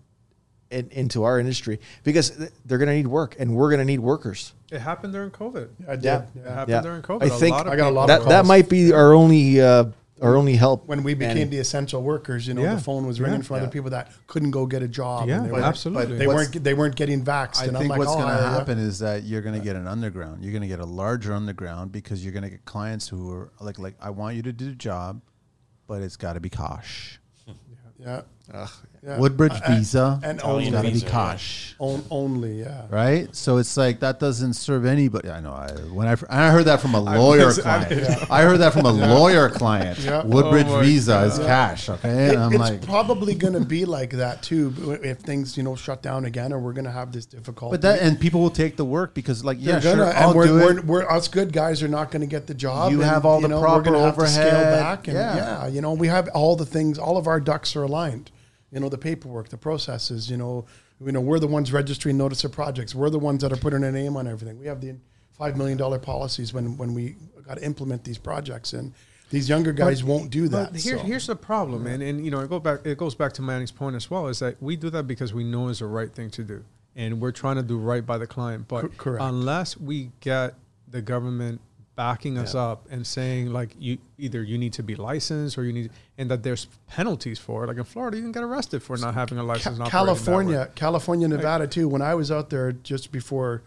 [0.70, 2.36] in, into our industry because
[2.66, 4.52] they're going to need work, and we're going to need workers.
[4.70, 5.68] It happened during COVID.
[5.88, 6.04] I did.
[6.04, 6.18] Yeah.
[6.18, 6.54] It yeah.
[6.54, 6.80] happened Yeah.
[6.82, 7.22] during COVID.
[7.22, 8.28] I think I got a lot people of That calls.
[8.28, 9.84] that might be our only uh,
[10.22, 11.50] our only help When we became Manny.
[11.50, 12.74] the essential workers, you know, Yeah.
[12.74, 13.46] the phone was ringing Yeah.
[13.46, 15.28] from other people that couldn't go get a job.
[15.28, 16.18] Yeah, and they but were- absolutely.
[16.18, 16.64] They What's- weren't.
[16.64, 17.62] They weren't getting vaxxed.
[17.62, 18.56] I and I'm think like, what's oh, going to yeah, yeah.
[18.58, 20.42] happen is that you're going to get an underground.
[20.44, 23.50] You're going to get a larger underground because you're going to get clients who are
[23.60, 25.20] like, like I want you to do the job,
[25.86, 27.20] but it's got to be cash.
[27.98, 28.22] Yeah.
[29.02, 29.18] Yeah.
[29.18, 31.74] Woodbridge Uh, Visa, and it's Italian got to be cash.
[31.78, 32.60] on, only.
[32.60, 32.82] Yeah.
[32.90, 35.30] Right, so it's like that doesn't serve anybody.
[35.30, 35.52] I know.
[35.52, 38.26] I when I, I heard that from a lawyer was- I- client.
[38.30, 39.98] I heard that from a lawyer client.
[40.00, 40.22] Yeah.
[40.24, 41.46] Woodbridge Oh Visa is God.
[41.46, 41.88] cash.
[41.88, 45.76] Okay, It- it's like, probably going to be like that too if things you know
[45.76, 47.72] shut down again, or we're going to have this difficulty.
[47.72, 50.28] but that and people will take the work because like yeah, They're gonna, sure, I'll
[50.30, 50.84] and we're, do we're, it.
[50.84, 52.92] we're us good guys are not going to get the job.
[52.92, 54.78] You and, have all the know, proper gonna to scale overhead.
[54.80, 55.36] back, and Yeah.
[55.36, 55.66] yeah.
[55.68, 56.98] you know, we have all the things.
[56.98, 58.30] All of our ducks are aligned.
[58.72, 60.30] You know, the paperwork, the processes.
[60.30, 60.66] You know,
[61.04, 62.94] you know, we're the ones registering notice of projects.
[62.94, 64.58] We're the ones that are putting a name on everything.
[64.58, 64.96] We have the
[65.32, 67.16] five million dollar policies when when we
[67.46, 68.92] got to implement these projects, and
[69.30, 70.72] these younger guys won't do that.
[70.72, 71.04] But here, so.
[71.04, 72.80] here's the problem, and, and you know, it go back.
[72.84, 74.28] It goes back to Manning's point as well.
[74.28, 76.64] Is that we do that because we know it's the right thing to do,
[76.94, 78.68] and we're trying to do right by the client.
[78.68, 79.22] But correct.
[79.22, 80.54] unless we get
[80.86, 81.60] the government
[82.00, 85.72] backing us up and saying like you either you need to be licensed or you
[85.78, 87.66] need and that there's penalties for it.
[87.66, 89.76] Like in Florida, you can get arrested for not having a license.
[89.76, 90.14] Ca- and operating that way.
[90.14, 91.86] California, California, Nevada too.
[91.90, 93.60] When I was out there just before,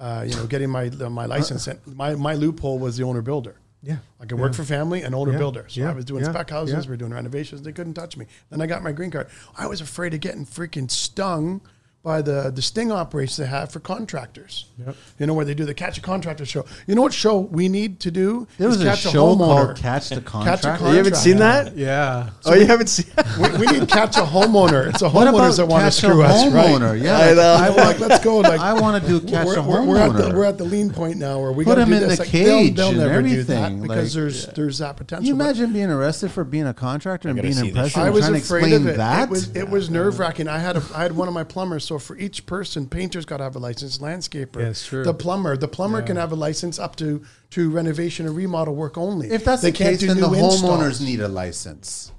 [0.00, 0.88] uh, you know, getting my
[1.22, 3.54] my license, and my my loophole was the owner builder.
[3.84, 3.98] Yeah.
[4.20, 4.56] I could work Yeah.
[4.56, 5.38] for family and older Yeah.
[5.38, 5.64] builder.
[5.68, 5.90] So Yeah.
[5.90, 6.32] I was doing Yeah.
[6.32, 6.88] spec houses, Yeah.
[6.90, 7.62] we are doing renovations.
[7.62, 8.26] They couldn't touch me.
[8.50, 9.28] Then I got my green card.
[9.56, 11.60] I was afraid of getting freaking stung
[12.06, 14.66] by the the sting operations they have for contractors.
[14.78, 14.94] Yep.
[15.18, 16.64] You know where they do the catch a contractor show.
[16.86, 18.46] You know what show we need to do?
[18.58, 19.64] There was is a catch show homeowner.
[19.66, 20.88] called Catch the Catch a Contractor.
[20.90, 21.76] You haven't seen that?
[21.76, 22.30] Yeah.
[22.44, 23.06] oh, you haven't seen?
[23.40, 24.88] we, we need catch a homeowner.
[24.88, 26.96] It's a What about homeowners that want to catch a screw us, right?
[27.02, 27.42] Yeah, I know.
[27.58, 28.38] I like, let's go.
[28.38, 30.34] Like, I want to do catch we're, a we're, we're at the, homeowner.
[30.36, 32.18] we're at the lean point now where we Put got to him do in this.
[32.18, 34.96] the Like, they'll, cage they'll and never do everything, that because like- there's there's that
[34.96, 35.22] potential.
[35.22, 37.92] Can you imagine being arrested for being a contractor and being see this impressive?
[37.94, 38.02] shit.
[38.04, 38.96] I was trying afraid of it.
[38.98, 39.56] that.
[39.56, 40.46] It was nerve wracking.
[40.46, 41.84] I had a I had one of my plumbers.
[41.98, 45.02] So for each person, painter's got to have a license, landscaper, Yeah, true.
[45.04, 48.98] the plumber, the plumber can have a license up to to renovation and remodel work
[48.98, 49.30] only.
[49.30, 51.00] if that's they the case, then the homeowners installs.
[51.00, 52.12] need a license.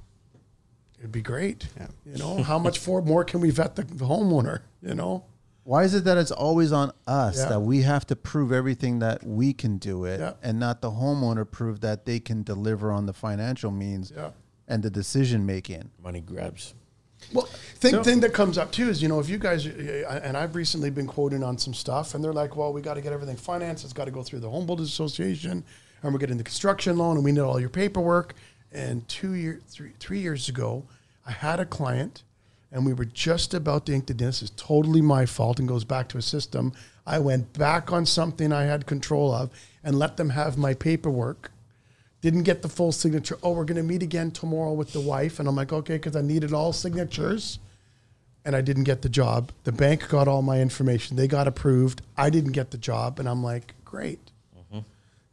[0.98, 1.68] It'd be great.
[2.06, 4.62] You know how much for more can we vet the, the homeowner?
[4.82, 5.26] You know.
[5.64, 7.50] Why is it that it's always on us Yeah.
[7.50, 10.34] that we have to prove everything that we can do it, Yeah.
[10.42, 14.32] and not the homeowner prove that they can deliver on the financial means Yeah.
[14.68, 15.92] and the decision making?
[16.02, 16.74] Money grabs.
[17.34, 20.38] Well, thing So- thing that comes up too is you know if you guys and
[20.38, 23.14] I've recently been quoting on some stuff and they're like, well, we got to get
[23.14, 23.84] everything financed.
[23.84, 25.64] It's got to go through the Home Builders Association,
[26.02, 28.34] and we're getting the construction loan, and we need all your paperwork.
[28.72, 30.84] And two years, three, three years ago,
[31.26, 32.24] I had a client,
[32.72, 34.28] and we were just about to ink the deal.
[34.28, 36.74] This is totally my fault and goes back to a system.
[37.06, 39.50] I went back on something I had control of
[39.84, 41.52] and let them have my paperwork
[42.22, 43.38] didn't get the full signature.
[43.44, 45.40] Oh, we're going to meet again tomorrow with the wife.
[45.40, 47.60] And I'm like, okay, because I needed all signatures
[48.44, 49.52] and I didn't get the job.
[49.66, 51.16] The bank got all my information.
[51.18, 52.02] They got approved.
[52.18, 53.20] I didn't get the job.
[53.20, 54.20] And I'm like, great.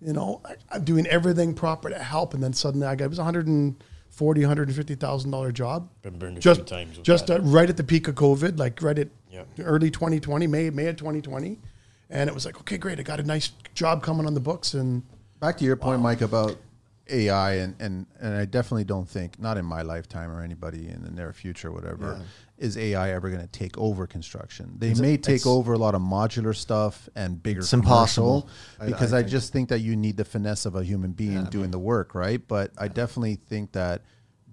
[0.01, 2.35] You know, I, I'm doing everything proper to help.
[2.35, 3.75] And then suddenly I got, it was a $140,000,
[4.19, 5.89] $150,000 job.
[6.03, 7.41] Been burned a just, few times Just that.
[7.41, 9.45] uh, right at the peak of COVID, like right at Yeah.
[9.61, 11.59] early 2020, May, May of 2020.
[12.11, 13.01] And it was like, okay, great.
[13.01, 14.75] I got a nice job coming on the books.
[14.75, 15.03] And
[15.41, 16.57] Back to your point, Mike, about
[17.11, 21.03] AI, and, and, and I definitely don't think, not in my lifetime or anybody in
[21.03, 22.21] the near future, whatever,
[22.57, 24.75] is AI ever going to take over construction.
[24.79, 28.49] They may take over a lot of modular stuff and bigger It's impossible,
[28.81, 29.31] I- because I I, think.
[29.31, 32.47] just think that you need the finesse of a human being doing the work, right?
[32.47, 34.03] But I definitely think that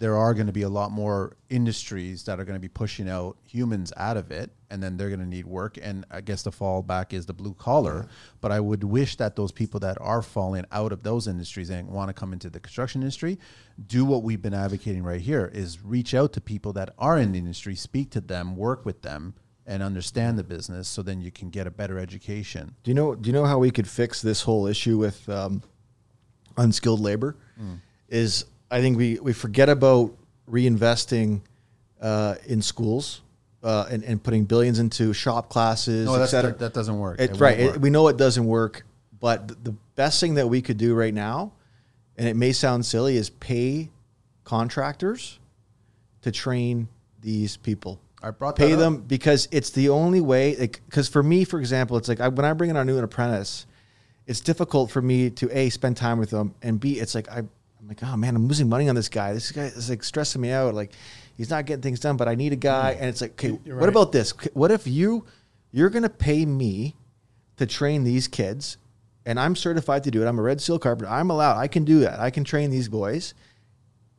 [0.02, 3.08] there are going to be a lot more industries that are going to be pushing
[3.08, 6.42] out humans out of it and then they're going to need work and i guess
[6.42, 8.08] the fallback is the blue collar
[8.42, 11.88] but i would wish that those people that are falling out of those industries and
[11.88, 13.38] want to come into the construction industry
[13.86, 17.32] do what we've been advocating right here is reach out to people that are in
[17.32, 19.36] the industry speak to them work with them
[19.68, 23.14] and understand the business so then you can get a better education Do you know?
[23.14, 25.62] Do you know how we could fix this whole issue with um,
[26.58, 27.38] unskilled labor?
[27.56, 27.76] Hmm.
[28.10, 30.16] Is I think we we forget about
[30.50, 31.42] reinvesting
[32.02, 33.22] uh, in schools
[33.64, 36.52] uh, and, and putting billions into shop classes, no et that's, cetera.
[36.52, 37.60] that, that doesn't work It, It right.
[37.60, 38.86] won't It, we know it doesn't work,
[39.20, 41.52] but th- the best thing that we could do right now,
[42.18, 43.90] and it may sound silly, is pay
[44.44, 45.38] contractors
[46.22, 46.88] to train
[47.22, 48.00] these people.
[48.24, 48.80] I brought pay that up.
[48.80, 50.56] them because it's the only way.
[50.56, 53.66] Because for me, for example, it's like I, when I bring in our new apprentice,
[54.28, 57.44] it's difficult for me to a spend time with them, and b it's like I,
[57.92, 59.34] like, oh man, I'm losing money on this guy.
[59.34, 60.74] This guy is like stressing me out.
[60.74, 60.92] Like
[61.36, 63.76] he's not getting things done, but I need a guy, and it's like, okay, You're
[63.76, 63.90] what right.
[63.90, 64.32] about this?
[64.54, 65.26] What if you
[65.72, 66.96] you're gonna pay me
[67.58, 68.78] to train these kids,
[69.26, 70.28] and I'm certified to do it.
[70.28, 71.12] I'm a red seal carpenter.
[71.12, 71.58] I'm allowed.
[71.58, 72.20] I can do that.
[72.20, 73.34] I can train these boys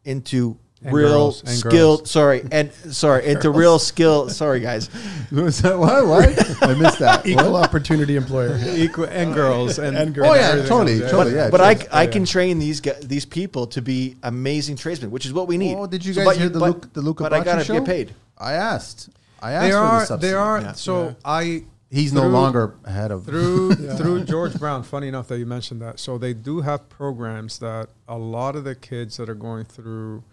[0.04, 2.00] into And real girls, and skilled.
[2.00, 2.10] girls.
[2.10, 4.28] Sorry, and sorry into real skill.
[4.28, 4.90] Sorry, guys.
[5.30, 6.06] Was that what?
[6.06, 6.62] What?
[6.62, 7.24] I missed that.
[7.26, 7.64] Equal What?
[7.64, 8.58] opportunity employer.
[8.74, 10.28] Equal and girls and, And girls.
[10.30, 11.34] Oh yeah, everything totally, else, totally.
[11.36, 11.88] Yeah, but I, sure.
[11.92, 15.56] I can train these gu- these people to be amazing tradesmen, which is what we
[15.56, 15.76] need.
[15.76, 17.64] Oh, did you So, guys but hear the but, Luke, the Luca But I gotta
[17.64, 17.74] show?
[17.74, 18.14] get paid.
[18.36, 19.08] I asked.
[19.40, 19.98] I asked They for the are.
[20.00, 20.32] They subsidy.
[20.34, 20.60] are.
[20.60, 20.72] Yeah.
[20.72, 21.14] So Yeah.
[21.24, 21.64] I.
[21.90, 23.26] He's no longer ahead of.
[23.26, 24.82] through through George Brown.
[24.82, 25.98] Funny enough that you mentioned that.
[26.00, 30.24] So they do have programs that a lot of the kids that are going through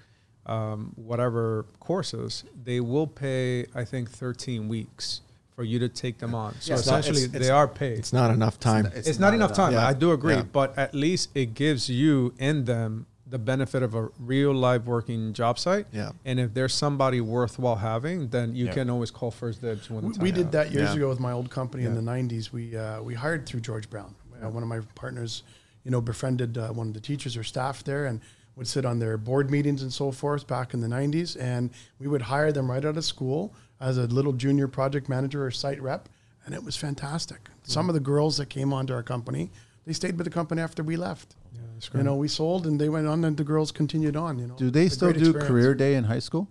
[0.50, 3.66] um, whatever courses, they will pay.
[3.76, 5.22] I think 13 weeks
[5.56, 6.56] for you to take them on.
[6.60, 7.98] So Yeah, it's not- essentially, it's- they it's- are paid.
[8.00, 8.86] It's not enough time.
[8.96, 9.74] It's, not, enough time.
[9.74, 9.86] Yeah.
[9.88, 10.44] I do agree, Yeah.
[10.60, 15.34] but at least it gives you in them the benefit of a real live working
[15.34, 15.86] job site.
[15.92, 16.12] Yeah.
[16.26, 18.74] And if there's somebody worthwhile having, then you Yeah.
[18.74, 20.52] can always call first dibs when We, the we did is.
[20.54, 20.96] that years Yeah.
[20.96, 22.52] ago with my old company in the '90s.
[22.52, 24.16] We uh, we hired through George Brown.
[24.42, 25.44] Uh, one of my partners,
[25.84, 28.20] you know, befriended uh, one of the teachers or staff there, and
[28.60, 31.36] would sit on their board meetings and so forth back in the '90s.
[31.40, 35.46] And we would hire them right out of school as a little junior project manager
[35.46, 36.10] or site rep,
[36.46, 37.50] and it was fantastic.
[37.64, 39.50] Some of the girls that came onto our company,
[39.86, 41.36] they stayed with the company after we left.
[41.56, 41.62] Yeah,
[42.00, 44.38] You know, we sold and they went on, and the girls continued on.
[44.40, 45.48] You know, Do they still do experience.
[45.48, 46.50] career day in high school?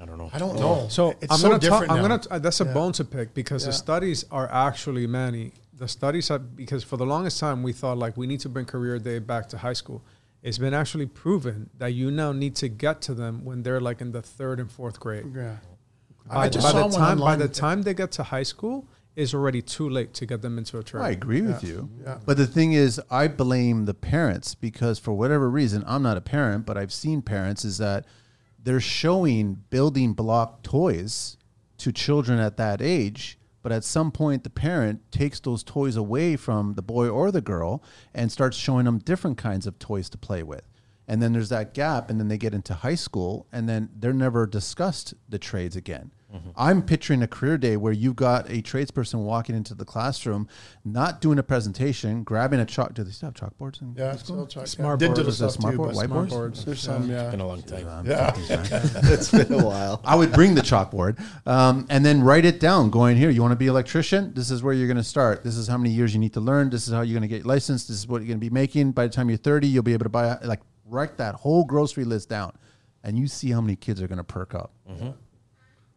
[0.00, 0.30] I don't know.
[0.32, 0.86] I don't know.
[0.88, 2.08] So it's I'm so gonna talk, different I'm now.
[2.08, 2.22] gonna.
[2.30, 2.72] uh, that's a Yeah.
[2.72, 3.68] bone to pick because Yeah.
[3.68, 5.52] the studies are actually many.
[5.76, 8.64] The studies are because for the longest time we thought like we need to bring
[8.64, 10.02] career day back to high school.
[10.44, 14.00] It's been actually proven that you now need to get to them when they're like
[14.02, 15.24] in the third and fourth grade.
[15.34, 15.56] yeah.
[16.30, 18.86] By, just by saw the one time by the time they get to high school,
[19.16, 21.02] it's already too late to get them into a trade.
[21.02, 21.70] I agree with Yeah.
[21.70, 21.90] you.
[22.02, 22.18] Yeah.
[22.26, 26.20] But the thing is, I blame the parents because for whatever reason, I'm not a
[26.22, 28.04] parent, but I've seen parents is that
[28.62, 31.36] they're showing building block toys
[31.78, 33.38] to children at that age.
[33.64, 37.40] But at some point, the parent takes those toys away from the boy or the
[37.40, 37.82] girl
[38.12, 40.68] and starts showing them different kinds of toys to play with.
[41.08, 44.12] And then there's that gap, and then they get into high school, and then they're
[44.12, 46.12] never discussed the trades again.
[46.56, 50.48] I'm picturing a career day where you've got a tradesperson walking into the classroom,
[50.84, 52.94] not doing a presentation, grabbing a chalk.
[52.94, 53.80] Do they still have chalkboards?
[53.82, 54.36] In Yeah, high school?
[54.36, 54.64] still try.
[54.64, 55.06] Smart yeah.
[55.08, 55.16] board.
[55.16, 56.28] digital Is that stuff smart too, board, whiteboards?
[56.30, 56.64] boards.
[56.64, 57.30] There's some, yeah.
[57.30, 57.88] Been a long time.
[57.88, 58.32] I'm Yeah.
[58.38, 60.00] it's been a while.
[60.04, 62.90] I would bring the chalkboard um, and then write it down.
[62.90, 64.32] Going here, you want to be an electrician?
[64.34, 65.44] This is where you're going to start.
[65.44, 66.70] This is how many years you need to learn.
[66.70, 67.88] This is how you're going to get licensed.
[67.88, 68.92] This is what you're going to be making.
[68.92, 72.04] By the time you're 30, you'll be able to buy like write that whole grocery
[72.04, 72.52] list down,
[73.02, 74.72] and you see how many kids are going to perk up.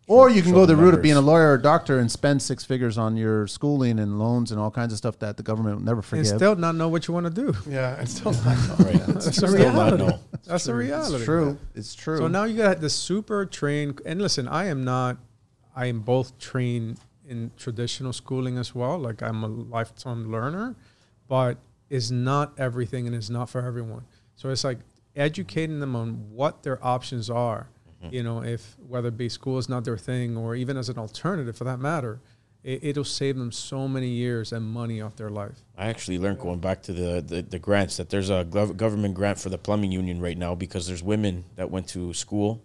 [0.10, 2.42] Or you can go the the route of being a lawyer or doctor and spend
[2.42, 5.76] six figures on your schooling and loans and all kinds of stuff that the government
[5.78, 6.28] will never And forgive.
[6.28, 7.54] still not know what you want to do.
[7.70, 8.94] Yeah, and still not Right.
[9.06, 9.98] That's the Still not reality.
[10.06, 10.20] know.
[10.46, 11.16] That's the reality.
[11.16, 11.58] it's true.
[11.76, 12.18] It's true.
[12.20, 14.00] So now you got the super trained.
[14.06, 15.18] And listen, I am not.
[15.76, 18.98] I am both trained in traditional schooling as well.
[18.98, 20.76] Like I'm a lifetime learner,
[21.28, 21.58] but
[21.90, 24.06] it's not everything and it's not for everyone.
[24.38, 24.80] So it's like
[25.18, 27.68] educating them on what their options are.
[28.12, 30.98] You know, if whether it be school is not their thing, or even as an
[30.98, 32.20] alternative for that matter,
[32.64, 35.64] it, it'll save them so many years and money off their life.
[35.78, 39.16] I actually learned going back to the, the, the grants that there's a gov- government
[39.16, 42.62] grant for the plumbing union right now because there's women that went to school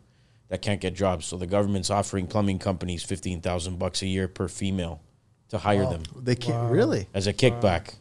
[0.48, 1.24] that can't get jobs.
[1.26, 5.00] So the government's offering plumbing companies fifteen thousand bucks a year per female
[5.48, 6.70] to hire them They can't Wow.
[6.70, 7.08] really.
[7.14, 7.94] as a kickback.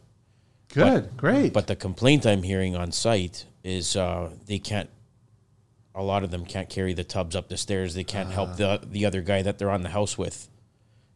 [0.74, 1.54] good, great.
[1.54, 4.90] But the complaint I'm hearing on site is uh, they can't.
[5.94, 7.94] A lot of them can't carry the tubs up the stairs.
[7.94, 10.50] They can't help the the other guy that they're on the house with,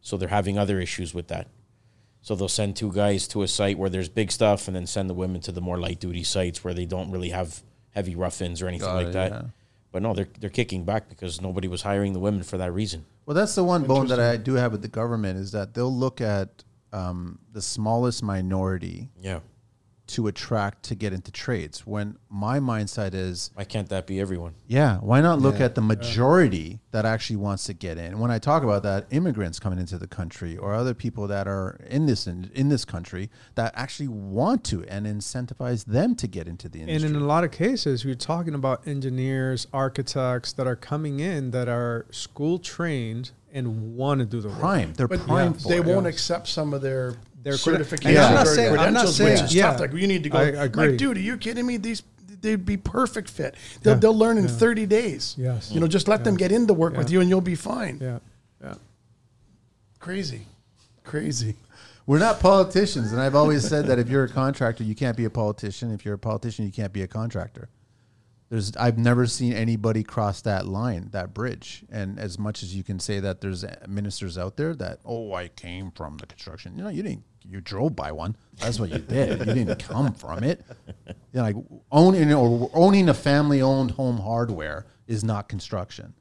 [0.01, 1.47] so they're having other issues with that.
[2.21, 5.09] So they'll send two guys to a site where there's big stuff, and then send
[5.09, 7.61] the women to the more light duty sites where they don't really have
[7.91, 9.31] heavy rough-ins or anything like it, that.
[9.31, 9.41] yeah.
[9.91, 13.05] But no, they're they're kicking back because nobody was hiring the women for that reason.
[13.25, 15.95] Well, that's the one bone that I do have with the government is that they'll
[15.95, 19.39] look at um, the smallest minority Yeah,
[20.07, 21.85] to attract to get into trades.
[21.87, 24.53] When my mindset is, why can't that be everyone?
[24.67, 25.65] yeah, why not look Yeah.
[25.65, 28.19] at the majority that actually wants to get in?
[28.19, 31.79] When I talk about that, immigrants coming into the country or other people that are
[31.89, 36.47] in this in, in this country that actually want to and incentivize them to get
[36.47, 40.67] into the industry And in a lot of cases, we're talking about engineers, architects that
[40.67, 44.59] are coming in that are school trained and want to do the work.
[44.59, 45.85] prime, they're But prime yeah, for they it.
[45.85, 46.13] won't yes.
[46.15, 47.15] accept some of their
[47.45, 49.71] Their credi- certifications And I'm not or saying- I'm not credentials, saying- which is yeah.
[49.71, 49.79] tough.
[49.79, 50.37] Like you need to go.
[50.39, 50.97] I like, agree.
[50.97, 51.77] dude, are you kidding me?
[51.77, 52.03] These
[52.41, 53.55] they'd be perfect fit.
[53.81, 53.99] They'll, Yeah.
[53.99, 54.49] they'll learn in Yeah.
[54.51, 55.35] 30 days.
[55.37, 55.71] Yes.
[55.71, 56.39] You know, just let them Yeah.
[56.39, 57.99] get into work with you and you'll be fine.
[58.01, 58.19] Yeah.
[58.63, 58.73] Yeah.
[59.99, 60.47] Crazy,
[61.03, 61.55] crazy.
[62.07, 65.25] We're not politicians, and I've always said that if you're a contractor, you can't be
[65.25, 65.91] a politician.
[65.91, 67.69] If you're a politician, you can't be a contractor.
[68.49, 71.83] There's, I've never seen anybody cross that line, that bridge.
[71.91, 75.47] And as much as you can say that there's ministers out there that, oh, I
[75.47, 76.77] came from the construction.
[76.77, 77.23] You know, you didn't.
[77.47, 78.35] You drove by one.
[78.59, 79.39] That's what you did.
[79.39, 80.65] you didn't come from it.
[81.07, 81.55] You know, like
[81.91, 86.13] owning or owning a family-owned home hardware is not construction.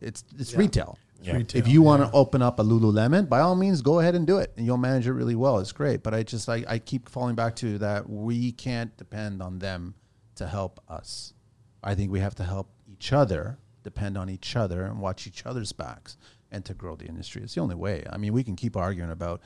[0.00, 0.98] It's it's retail.
[1.20, 1.36] Yeah.
[1.36, 4.26] Retail, If you want to open up a Lululemon, by all means, go ahead and
[4.26, 5.58] do it, and you'll manage it really well.
[5.58, 6.02] It's great.
[6.02, 9.94] But I just I, I keep falling back to that we can't depend on them
[10.36, 11.34] to help us.
[11.82, 15.44] I think we have to help each other, depend on each other, and watch each
[15.44, 16.16] other's backs,
[16.50, 17.42] and to grow the industry.
[17.42, 18.04] It's the only way.
[18.10, 19.40] I mean, we can keep arguing about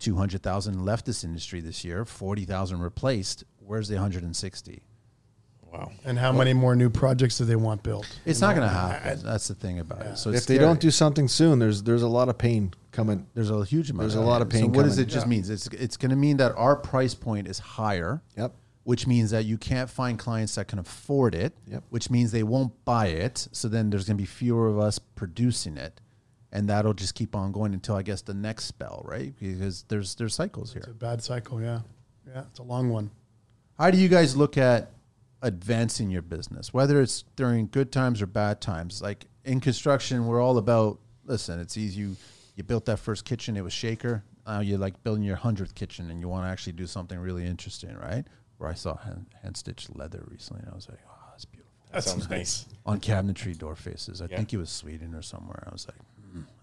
[0.00, 3.44] two hundred thousand left this industry this year, forty thousand replaced.
[3.58, 4.82] Where's the hundred and sixty?
[5.72, 5.92] Wow.
[6.04, 8.04] And how many more new projects do they want built?
[8.26, 9.20] It's You not going to I- happen.
[9.22, 10.18] That's the thing about it.
[10.18, 10.58] So if they scary.
[10.58, 13.28] don't do something soon, there's there's a lot of pain coming.
[13.34, 14.00] There's a huge amount.
[14.00, 14.62] There's of a lot of pain.
[14.62, 15.48] pain So what does it just means?
[15.48, 18.20] It's it's going to mean that our price point is higher.
[18.36, 18.52] Yep.
[18.82, 21.52] Which means that you can't find clients that can afford it.
[21.68, 21.84] Yep.
[21.90, 23.46] Which means they won't buy it.
[23.52, 26.00] So then there's going to be fewer of us producing it,
[26.52, 29.32] and that'll just keep on going until I guess the next spell, right?
[29.38, 30.80] Because there's there's cycles here.
[30.82, 31.80] It's a bad cycle, yeah.
[32.26, 33.10] Yeah, it's a long one.
[33.78, 34.90] How do you guys look at
[35.42, 39.00] advancing your business, whether it's during good times or bad times?
[39.02, 41.58] Like in construction, we're all about listen.
[41.60, 42.00] It's easy.
[42.00, 42.16] You
[42.56, 44.22] you built that first kitchen, it was shaker.
[44.46, 47.46] Now you're like building your hundredth kitchen, and you want to actually do something really
[47.46, 48.24] interesting, right?
[48.58, 51.72] Where I saw hand, hand stitched leather recently, and I was like, oh, that's beautiful.
[51.92, 52.66] That sounds nice.
[52.84, 54.36] On cabinetry door faces, I Yeah.
[54.36, 55.62] think it was Sweden or somewhere.
[55.66, 55.96] I was like,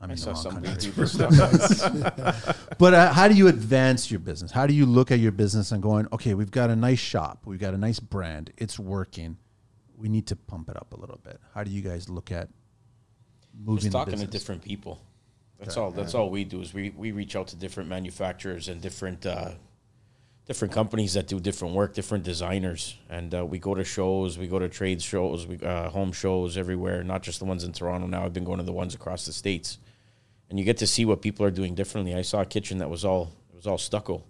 [0.02, 0.72] I'm I saw some country.
[0.92, 2.58] YouTuber stuff.
[2.78, 4.52] But uh, how do you advance your business?
[4.52, 7.42] How do you look at your business and going, okay, we've got a nice shop,
[7.46, 9.38] we've got a nice brand, it's working.
[9.96, 11.40] We need to pump it up a little bit.
[11.56, 12.50] How do you guys look at
[13.58, 15.02] moving Just the talking to different people.
[15.60, 15.84] That's Okay.
[15.84, 15.92] all.
[15.92, 19.54] That's all we do is we, we reach out to different manufacturers and different uh,
[20.48, 24.48] different companies that do different work, different designers, and uh, we go to shows, we
[24.48, 28.08] go to trade shows, we uh, home shows everywhere, not just the ones in Toronto.
[28.08, 29.78] Now I've been going to the ones across the states,
[30.50, 32.16] and you get to see what people are doing differently.
[32.16, 34.24] I saw a kitchen that was all it was all stucco,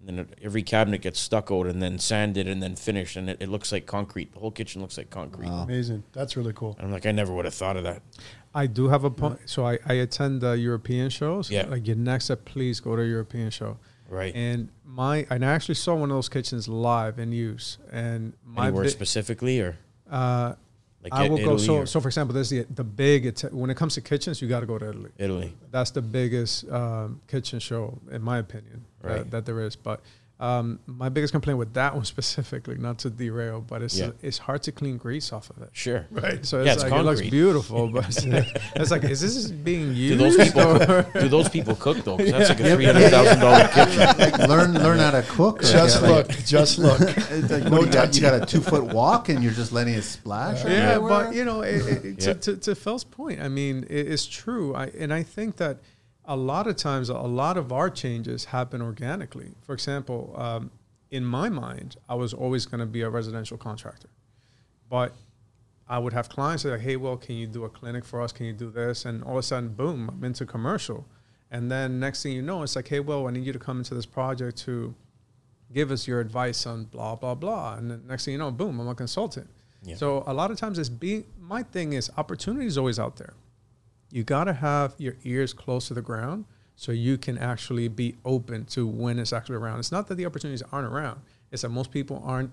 [0.00, 3.36] and then it, every cabinet gets stuccoed and then sanded and then finished, and it,
[3.40, 4.32] it looks like concrete.
[4.32, 5.48] The whole kitchen looks like concrete.
[5.48, 6.02] Amazing.
[6.12, 6.76] That's really cool.
[6.78, 8.00] And I'm like, I never would have thought of that.
[8.54, 9.40] I do have a point.
[9.44, 11.50] So I, I attend the European shows.
[11.50, 11.66] Yeah.
[11.66, 13.76] Like your next step, please go to a European show.
[14.08, 14.34] Right.
[14.34, 17.78] And my, and I actually saw one of those kitchens live in use.
[17.92, 19.76] And my, Anywhere bi- specifically, or
[20.10, 20.54] uh,
[21.02, 21.56] like I will go.
[21.58, 23.38] So, or so for example, there's the the big.
[23.52, 25.10] When it comes to kitchens, you got to go to Italy.
[25.18, 25.54] Italy.
[25.70, 29.18] That's the biggest um, kitchen show, in my opinion, Right.
[29.18, 29.76] that, that there is.
[29.76, 30.00] But
[30.40, 34.10] um, my biggest complaint with that one specifically, not to derail, but it's Yeah.
[34.22, 35.70] it's hard to clean grease off of it.
[35.72, 36.06] Sure.
[36.12, 36.46] Right.
[36.46, 38.46] So Yeah, it's, it's like it looks beautiful, but it's like,
[38.76, 40.18] it's like, is this being used?
[40.18, 40.38] Do used?
[40.38, 42.16] those people or- do those people cook though?
[42.18, 43.98] 'Cause that's like a three hundred thousand dollar kitchen.
[44.16, 45.60] Like, learn learn how to cook.
[45.62, 46.28] Just get, look.
[46.28, 47.00] like- Just look.
[47.00, 49.72] it's like, what do you, got, you got a two foot walk and you're just
[49.72, 50.64] letting it splash.
[50.64, 51.24] yeah, everywhere?
[51.26, 52.32] but you know, it, it, it- Yeah.
[52.34, 54.72] to, to, to Phil's point, I mean, it, it's true.
[54.76, 55.78] I, and I think that
[56.28, 59.52] a lot of times, a lot of our changes happen organically.
[59.62, 60.70] For example, um,
[61.10, 64.10] in my mind, I was always going to be a residential contractor,
[64.90, 65.14] but
[65.88, 68.30] I would have clients that are hey, well, can you do a clinic for us?
[68.30, 69.06] Can you do this?
[69.06, 71.06] And all of a sudden, boom, I'm into commercial.
[71.50, 73.78] And then next thing you know, it's like, hey, well, I need you to come
[73.78, 74.94] into this project to
[75.72, 77.76] give us your advice on blah, blah, blah.
[77.76, 79.48] And then next thing you know, boom, I'm a consultant.
[79.82, 79.96] Yeah.
[79.96, 83.32] So a lot of times it's being, my thing is opportunity is always out there.
[84.10, 86.44] You got to have your ears close to the ground
[86.76, 89.78] so you can actually be open to when it's actually around.
[89.80, 91.20] It's not that the opportunities aren't around.
[91.50, 92.50] It's that most people aren't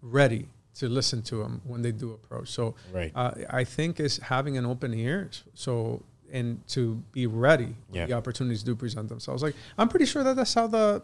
[0.00, 2.48] ready to listen to them when they do approach.
[2.50, 3.12] So Right.
[3.14, 5.30] uh, I think is having an open ear.
[5.54, 6.02] So
[6.32, 8.06] and to be ready when Yeah.
[8.06, 9.42] the opportunities do present themselves.
[9.42, 11.02] Like I'm pretty sure that that's how the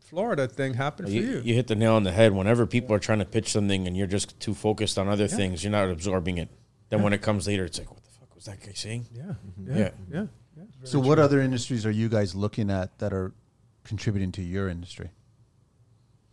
[0.00, 1.40] Florida thing happened for you.
[1.44, 2.32] you hit the nail on the head.
[2.32, 5.62] Whenever people are trying to pitch something and you're just too focused on other things,
[5.64, 6.48] you're not absorbing it.
[6.90, 7.88] Then when it comes later, it's like,
[8.46, 9.06] what the fuck was that guy saying?
[9.14, 9.68] Mm-hmm.
[9.68, 9.78] Yeah, Yeah.
[9.78, 10.26] yeah, yeah.
[10.56, 10.64] yeah.
[10.84, 13.32] So, what other industries are you guys looking at that are
[13.84, 15.10] contributing to your industry?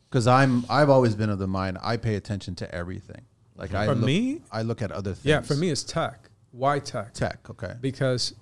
[0.09, 3.21] Because I'm, I've always been of the mind I pay attention to everything.
[3.55, 4.41] Like I For look, me?
[4.51, 5.25] I look at other things.
[5.25, 6.29] Yeah, for me it's tech.
[6.51, 7.13] Why tech?
[7.13, 7.49] tech.
[7.49, 7.73] Okay.
[7.79, 8.33] Because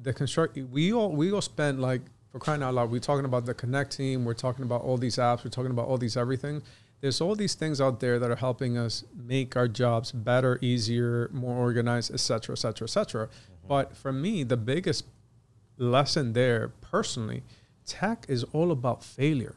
[0.00, 3.44] the construct we all we all spend like for crying out loud, we're talking about
[3.44, 6.62] the Connecteam, we're talking about all these apps, we're talking about all these everything.
[7.02, 11.28] There's all these things out there that are helping us make our jobs better, easier,
[11.32, 13.28] more organized, et cetera, et cetera, et cetera.
[13.66, 15.04] But for me, the biggest
[15.76, 17.42] lesson there personally,
[17.84, 19.56] tech is all about failure.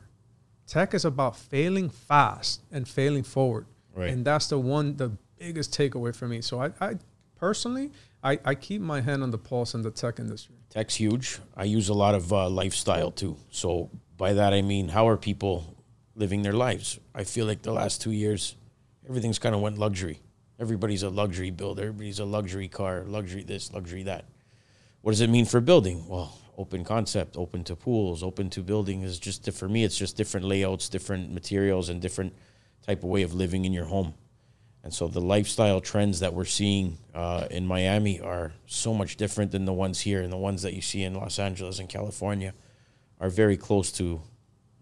[0.65, 3.67] Tech is about failing fast and failing forward.
[3.93, 4.09] Right.
[4.09, 6.41] And that's the one, the biggest takeaway for me.
[6.41, 6.95] So I, I
[7.35, 7.91] personally,
[8.23, 10.55] I, I keep my hand on the pulse in the tech industry.
[10.71, 11.37] Tech's huge.
[11.55, 13.37] I use a lot of uh, lifestyle too.
[13.51, 15.74] So by that I mean how are people
[16.15, 16.99] living their lives?
[17.13, 18.55] I feel like the last two years,
[19.07, 20.21] everything's kind of went luxury.
[20.59, 21.83] Everybody's a luxury builder.
[21.83, 24.25] Everybody's a luxury car, luxury this, luxury that.
[25.01, 26.07] What does it mean for building?
[26.07, 29.83] Well, open concept, open to pools, open to building is just for me.
[29.83, 32.33] It's just different layouts, different materials, and different
[32.85, 34.13] type of way of living in your home.
[34.83, 39.51] And so the lifestyle trends that we're seeing uh, in Miami are so much different
[39.51, 42.53] than the ones here, and the ones that you see in Los Angeles and California
[43.19, 44.21] are very close to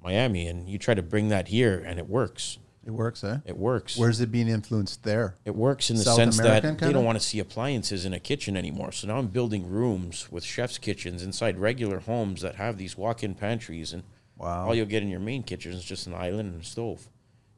[0.04, 0.48] Miami.
[0.48, 2.58] And you try to bring that here, and it works.
[2.86, 3.38] It works, eh?
[3.46, 3.98] It works.
[3.98, 5.36] Where's it being influenced there?
[5.46, 6.94] It works in the South sense American that they kinda?
[6.94, 8.92] don't want to see appliances in a kitchen anymore.
[8.92, 13.36] So now I'm building rooms with chef's kitchens inside regular homes that have these walk-in
[13.36, 14.04] pantries, and
[14.38, 14.68] Wow.
[14.68, 17.08] all you'll get in your main kitchen is just an island and a stove,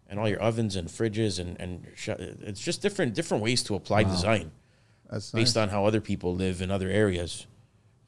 [0.07, 3.73] and all your ovens and fridges and and sh- it's just different different ways to
[3.73, 4.51] apply design
[5.09, 5.63] That's based nice.
[5.63, 7.47] on how other people live in other areas,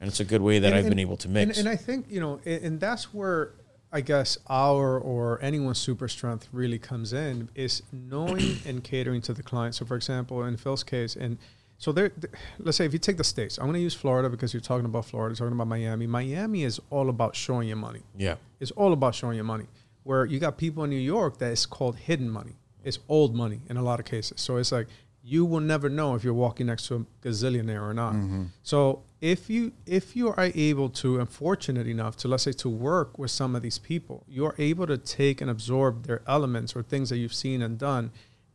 [0.00, 1.58] and it's a good way that And- I've been able to and- mix.
[1.58, 3.54] And, I think you know, and, and that's where
[3.92, 9.32] I guess our or anyone's super strength really comes in is knowing and catering to
[9.32, 9.74] the client.
[9.74, 11.38] So, for example, in Phil's case, and
[11.78, 14.28] so there, th- let's say if you take the states, I'm going to use Florida
[14.28, 16.06] because you're talking about Florida, talking about Miami.
[16.06, 18.02] Miami is all about showing your money.
[18.16, 19.66] yeah, It's all about showing your money.
[20.02, 22.56] Where you got people in New York that is called hidden money.
[22.84, 24.40] It's old money in a lot of cases.
[24.40, 24.86] So it's like
[25.22, 28.14] you will never know if you're walking next to a gazillionaire or not.
[28.14, 28.44] Mm-hmm.
[28.62, 32.68] So if you if you are able to and fortunate enough to let's say to
[32.68, 36.76] work with some of these people, you are able to take and absorb their elements
[36.76, 38.12] or things that you've seen and done.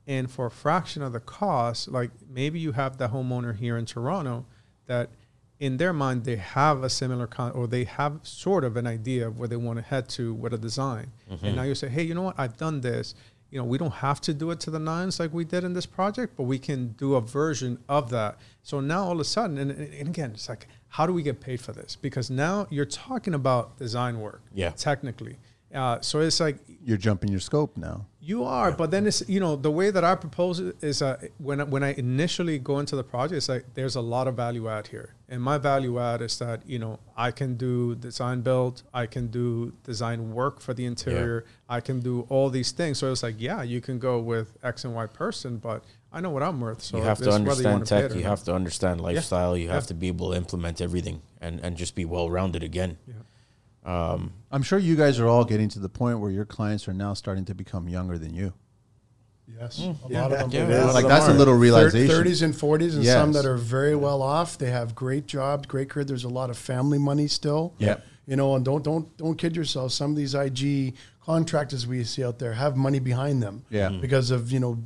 [0.07, 3.85] And for a fraction of the cost, like maybe you have the homeowner here in
[3.85, 4.45] Toronto
[4.85, 5.09] that
[5.59, 9.27] in their mind they have a similar con or they have sort of an idea
[9.27, 11.11] of where they want to head to with a design.
[11.29, 11.55] And mm-hmm.
[11.55, 12.39] now you say hey you know what?
[12.39, 13.15] I've done this
[13.53, 15.73] you know we don't have to do it to the nines like we did in
[15.73, 18.37] this project but we can do a version of that.
[18.63, 21.39] So now all of a sudden and, and again it's like how do we get
[21.39, 21.95] paid for this?
[21.95, 24.71] Because now you're talking about design work Yeah.
[24.71, 25.37] technically
[25.73, 28.05] uh, so it's like You're jumping your scope now.
[28.21, 31.17] you are, but then it's you know the way that I propose it is uh,
[31.39, 34.35] when I- when I initially go into the project, it's like there's a lot of
[34.35, 38.41] value add here, and my value add is that you know I can do design
[38.41, 41.45] build, I can do design work for the interior,
[41.77, 42.97] I can do all these things.
[42.99, 45.83] So it's like yeah, you can go with X and Y person, but
[46.15, 46.81] I know what I'm worth.
[46.83, 48.11] So you have to understand wanna pay it tech.
[48.11, 49.57] or You have to understand lifestyle.
[49.57, 49.93] You have Yeah.
[49.93, 52.97] to be able to implement everything and and just be well rounded again.
[53.85, 54.11] Yeah.
[54.11, 56.93] Um, I'm sure you guys are all getting to the point where your clients are
[56.93, 58.53] now starting to become younger than you.
[59.59, 59.91] Yes, Hmm.
[60.05, 60.51] a lot of them.
[60.51, 60.71] Yeah, are.
[60.71, 62.07] a lot of Like that's a little realization.
[62.15, 64.57] Thirties and forties, and some that are very well off.
[64.57, 66.05] They have great jobs, great career.
[66.05, 67.73] There's a lot of family money still.
[67.77, 67.97] Yeah.
[68.25, 69.91] You know, and don't don't don't kid yourself.
[69.91, 70.93] Some of these IG
[71.25, 73.63] contractors we see out there have money behind them.
[73.69, 73.89] Yeah.
[73.89, 74.01] Mhm.
[74.01, 74.77] Because of you know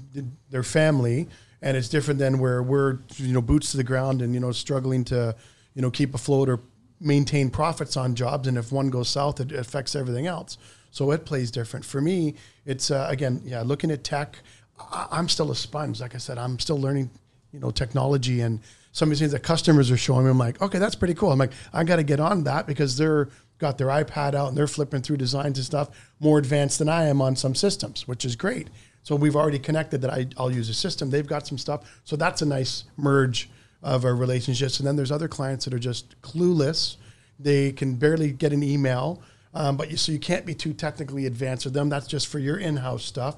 [0.50, 1.30] their family,
[1.62, 4.52] and it's different than where we're you know boots to the ground and you know
[4.52, 5.36] struggling to
[5.76, 6.60] you know keep afloat or
[7.00, 8.48] maintain profits on jobs.
[8.48, 10.58] And if one goes south, it affects everything else.
[10.92, 11.86] So it plays different.
[11.86, 14.40] For me, it's uh, again, yeah, looking at tech.
[14.80, 16.02] I, I'm still a sponge.
[16.02, 17.10] Like I said, I'm still learning,
[17.52, 18.60] you know, technology and
[18.92, 20.32] some of these things that customers are showing me.
[20.32, 21.32] I'm like, okay, that's pretty cool.
[21.32, 23.30] I'm like, I got to get on that because they're
[23.60, 27.06] got their iPad out and they're flipping through designs and stuff more advanced than I
[27.06, 28.70] am on some systems, which is great.
[29.04, 31.10] So we've already connected that I, I'll use a system.
[31.10, 32.02] They've got some stuff.
[32.04, 33.50] So that's a nice merge
[33.84, 34.80] of our relationships.
[34.80, 36.98] And then there's other clients that are just clueless.
[37.40, 39.22] They can barely get an email,
[39.54, 41.90] um, but you, so you can't be too technically advanced with them.
[41.90, 43.38] That's just for your in-house stuff,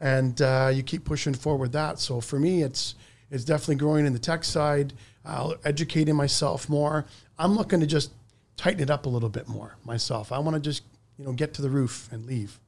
[0.00, 1.98] and uh, you keep pushing forward that.
[2.00, 2.96] So for me, it's
[3.30, 4.92] it's definitely growing in the tech side,
[5.24, 7.06] uh, educating myself more.
[7.38, 8.10] I'm looking to just
[8.56, 10.32] tighten it up a little bit more myself.
[10.32, 10.82] I want to just
[11.18, 12.58] you know get to the roof and leave.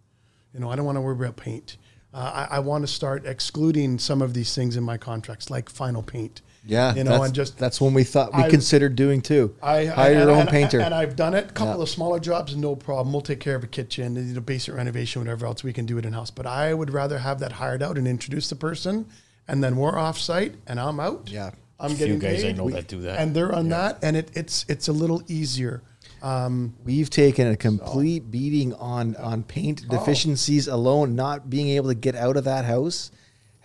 [0.55, 1.77] You know, I don't want to worry about paint.
[2.15, 5.69] Uh, I, I want to start excluding some of these things in my contracts, like
[5.69, 6.41] final paint.
[6.67, 9.55] Yeah, you know, that's, and just that's when we thought we I- considered doing too.
[9.63, 10.81] I hire and- your own and- painter.
[10.81, 11.51] and I've done it.
[11.51, 11.83] A couple Yeah.
[11.83, 13.13] of smaller jobs, no problem.
[13.13, 15.63] We'll take care of a kitchen, you know, basic renovation, whatever else.
[15.65, 16.31] We can do it in house.
[16.31, 19.07] But I would rather have that hired out and introduce the person,
[19.47, 21.29] and then we're off site, and I'm out.
[21.33, 21.51] Yeah.
[21.81, 22.57] I'm Few getting guys I paid.
[22.59, 23.21] know that do that.
[23.21, 25.83] and they're on that, and it, it's it's a little easier.
[26.23, 29.97] Um, We've taken a complete beating on on paint Oh.
[29.97, 31.15] deficiencies alone.
[31.15, 33.13] Not being able to get out of that house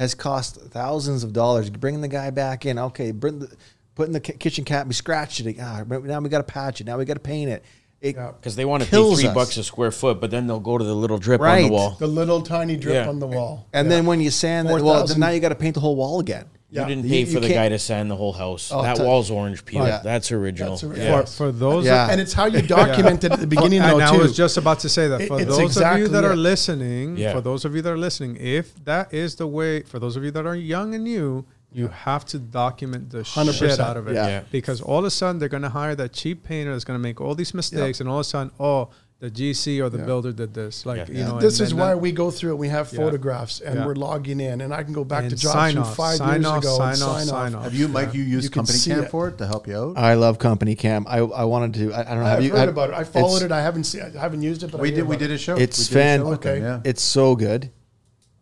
[0.03, 1.69] has cost thousands of dollars.
[1.69, 3.55] Bringing the guy back in, okay, bring the,
[3.95, 5.57] putting the ki- kitchen cap, we scratched it.
[5.59, 6.83] Ah, now we got to patch it.
[6.85, 7.63] Now we got to paint it.
[8.01, 8.31] It Yeah.
[8.31, 9.33] Because they want to pay three us.
[9.33, 11.95] bucks a square foot, but then they'll go to the little drip on the wall.
[11.99, 13.09] the little tiny drip Yeah.
[13.09, 13.95] on the wall, And Yeah.
[13.95, 15.95] then when you sand that, well, 4,000 then now you got to paint the whole
[15.95, 16.45] wall again.
[16.81, 18.71] You didn't pay you for the can't- guy to sand the whole house.
[18.73, 19.85] Oh, that t- wall's orange peel.
[19.85, 20.01] Yeah.
[20.03, 20.71] That's original.
[20.71, 21.21] That's ori- yeah.
[21.21, 22.09] For, for those Yeah.
[22.09, 24.05] and it's how you document it at the beginning, and though.
[24.05, 24.17] I too.
[24.19, 26.37] was just about to say that It- for it's those of you that are it.
[26.37, 27.33] listening, Yeah.
[27.33, 30.23] for those of you that are listening, if that is the way, for those of
[30.23, 33.53] you that are young and new, you have to document the 100%.
[33.53, 34.13] shit out of it.
[34.15, 34.27] Yeah.
[34.27, 34.41] Yeah.
[34.51, 37.01] Because all of a sudden they're going to hire that cheap painter that's going to
[37.01, 38.89] make all these mistakes, and all of a sudden, oh,
[39.23, 40.03] the GC or the Yeah.
[40.03, 40.85] builder did this.
[40.85, 41.17] Like Yeah.
[41.19, 42.57] you know, this and- is and why that- we go through it.
[42.57, 42.99] We have Yeah.
[42.99, 43.85] photographs and Yeah.
[43.85, 46.41] we're logging in, and I can go back to And jobs sign from five sign
[46.41, 46.81] years off, ago.
[46.81, 47.59] and sign off, sign sign off.
[47.59, 47.63] off.
[47.63, 48.13] Have you, Mike?
[48.13, 49.11] You used You CompanyCam it.
[49.11, 49.97] for it to help you out.
[49.97, 51.05] I love CompanyCam.
[51.07, 51.93] I, I wanted to.
[51.93, 52.25] I, I don't know.
[52.25, 52.51] I've you?
[52.51, 52.95] heard have- about it.
[52.97, 53.51] I followed it.
[53.53, 54.01] I haven't seen.
[54.01, 55.07] I haven't used it, but we I did.
[55.07, 55.55] We did a show.
[55.55, 56.79] It's we did a show fan- Okay.
[56.83, 57.69] It's so good.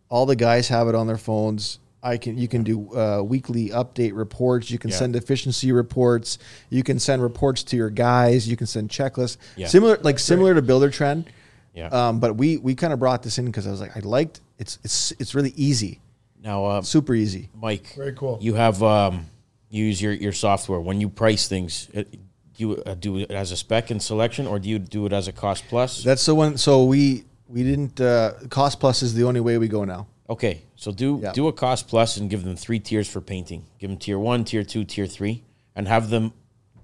[0.08, 1.78] All the guys have it on their phones.
[2.02, 4.70] I can you can do uh, weekly update reports.
[4.70, 4.96] You can Yeah.
[4.96, 6.38] send efficiency reports.
[6.68, 8.48] You can send reports to your guys.
[8.48, 9.36] You can send checklists.
[9.56, 9.68] Yeah.
[9.68, 11.26] Similar like similar to Buildertrend.
[11.74, 11.86] Yeah.
[11.86, 14.40] Um, but we we kind of brought this in because I was like I liked
[14.58, 16.00] it's it's it's really easy,
[16.42, 17.48] now, uh, super easy.
[17.54, 18.38] Mike, Very cool.
[18.40, 19.26] You have um,
[19.70, 21.88] you use your your software when you price things.
[21.92, 22.18] It, do
[22.56, 25.28] you uh, do it as a spec and selection, or do you do it as
[25.28, 26.02] a cost plus?
[26.02, 26.58] That's the one.
[26.58, 30.08] So we we didn't uh, cost plus is the only way we go now.
[30.28, 31.30] Okay, so do Yeah.
[31.30, 33.66] do a cost plus and give them three tiers for painting.
[33.78, 35.44] Give them tier one, tier two, tier three,
[35.76, 36.32] and have them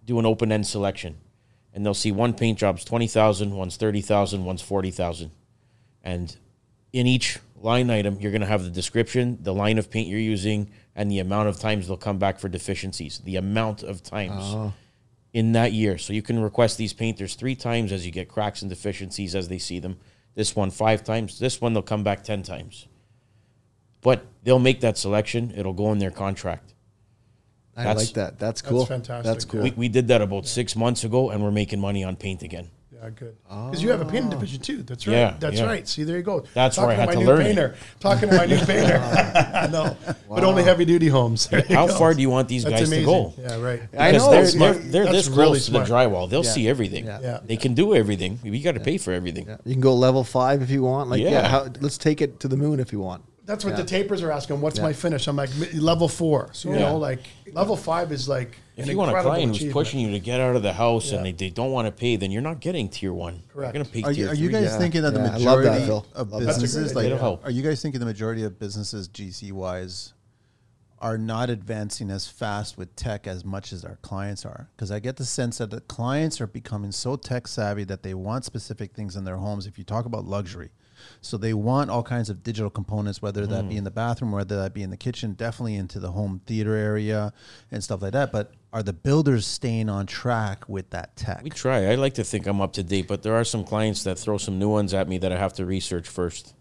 [0.07, 1.17] do an open end selection.
[1.75, 5.33] And they'll see one paint job's twenty thousand, one's thirty thousand, one's forty thousand,
[6.01, 6.37] and
[6.93, 10.21] in each line item you're going to have the description, the line of paint you're
[10.21, 13.19] using, and the amount of times they'll come back for deficiencies.
[13.25, 14.75] The amount of times oh.
[15.33, 15.99] in that year.
[15.99, 19.49] So you can request these painters three times as you get cracks and deficiencies as
[19.49, 19.99] they see them.
[20.37, 21.41] This one five times.
[21.41, 22.87] This one they'll come back ten times.
[24.09, 25.53] But they'll make that selection.
[25.55, 26.73] It'll go in their contract.
[27.77, 28.39] I That's- like that.
[28.39, 28.87] That's cool.
[28.87, 29.63] fantastic, That's cool.
[29.65, 32.69] We, we did that about six months ago, and we're making money on paint again.
[32.91, 33.37] Yeah, good.
[33.49, 33.67] Ah.
[33.67, 34.83] Because you have a painting division too.
[34.83, 35.13] That's right.
[35.15, 35.67] Yeah, That's yeah.
[35.73, 35.87] right.
[35.87, 36.43] See, there you go.
[36.55, 37.45] That's where I Talking had my to new learn it.
[37.45, 37.77] painter.
[38.01, 38.99] Talking to my new painter.
[39.71, 39.97] no,
[40.29, 41.47] but only heavy duty homes.
[41.47, 41.97] There you How go.
[41.99, 43.05] far do you want these That's guys amazing.
[43.07, 43.35] to go?
[43.39, 43.83] Yeah, right.
[43.97, 44.31] I Because know.
[44.33, 44.93] they're, That's they're, smart.
[44.93, 46.11] they're That's this really close to the smart.
[46.11, 46.29] drywall.
[46.31, 46.51] They'll Yeah.
[46.59, 47.05] see everything.
[47.07, 47.21] Yeah.
[47.23, 47.41] Yeah.
[47.45, 48.41] They can do everything.
[48.43, 49.47] You got to pay for everything.
[49.47, 49.59] Yeah.
[49.65, 51.09] You can go level five if you want.
[51.11, 51.49] Like, yeah, Yeah.
[51.49, 53.23] how, let's take it to the moon if you want.
[53.49, 53.77] That's what Yeah.
[53.81, 54.61] the tapers are asking.
[54.61, 54.83] What's Yeah.
[54.85, 55.27] my finish?
[55.27, 56.51] I'm like level four.
[56.53, 56.91] So you Yeah.
[56.91, 57.21] know, like
[57.55, 60.39] level five is like If an you want a client who's pushing you to get
[60.39, 61.17] out of the house Yeah.
[61.17, 63.43] and they, they don't want to pay, then you're not getting tier one.
[63.49, 63.75] Correct.
[63.75, 64.79] You're going to pay Are tier you, are you guys Yeah.
[64.79, 66.47] thinking that the Yeah, I majority that, of Love that.
[66.47, 67.39] That's a businesses, like, idea.
[67.43, 70.13] Are you guys thinking the majority of businesses GC wise
[71.01, 74.69] are not advancing as fast with tech as much as our clients are?
[74.77, 78.13] Because I get the sense that the clients are becoming so tech savvy that they
[78.13, 79.67] want specific things in their homes.
[79.67, 80.69] If you talk about luxury,
[81.21, 84.57] so they want all kinds of digital components, whether that be in the bathroom, whether
[84.57, 87.33] that be in the kitchen, definitely into the home theater area
[87.71, 88.33] and stuff like that.
[88.33, 91.43] But are the builders staying on track with that tech?
[91.43, 91.87] We try.
[91.91, 94.39] I like to think I'm up to date, but there are some clients that throw
[94.39, 96.55] some new ones at me that I have to research first.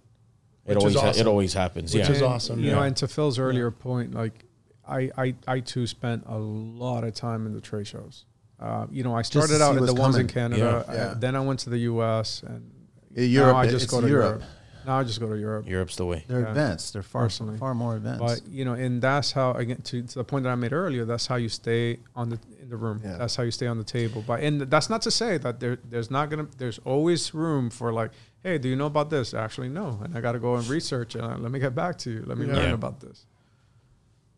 [0.66, 1.94] It Which is always ha- it always happens.
[1.94, 2.16] Which yeah.
[2.16, 2.88] is awesome, You know, yeah.
[2.88, 4.44] and to Phil's earlier point, like
[4.88, 8.26] I, I, I too spent a lot of time in the trade shows.
[8.60, 10.28] Uh, you know, I started out at what's the ones in.
[10.28, 10.84] Canada.
[10.88, 10.94] Yeah.
[10.94, 11.14] uh, Yeah.
[11.16, 12.42] then I went to the U.S.
[12.46, 12.77] and Yeah,
[13.26, 14.26] Europe, now I just it's go to Europe.
[14.40, 14.44] Europe.
[14.86, 15.68] Now I just go to Europe.
[15.68, 16.24] Europe's the way.
[16.30, 16.48] They're Yeah.
[16.50, 16.94] advanced.
[16.94, 17.58] They're far Personally.
[17.58, 18.20] far more advanced.
[18.46, 21.04] But you know, and that's how again to, to the point that I made earlier.
[21.04, 23.02] That's how you stay on the in the room.
[23.04, 23.18] Yeah.
[23.18, 24.24] That's how you stay on the table.
[24.26, 27.92] But and that's not to say that there there's not gonna there's always room for
[27.92, 28.12] like,
[28.44, 29.34] hey, do you know about this?
[29.34, 31.98] Actually, no, and I got to go and research and uh, let me get back
[32.00, 32.24] to you.
[32.26, 32.56] Let me Yeah.
[32.56, 33.26] learn about this.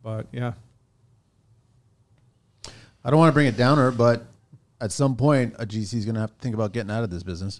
[0.01, 0.53] But yeah,
[3.03, 4.25] I don't want to bring it downer, but
[4.81, 7.09] at some point, a GC is going to have to think about getting out of
[7.09, 7.59] this business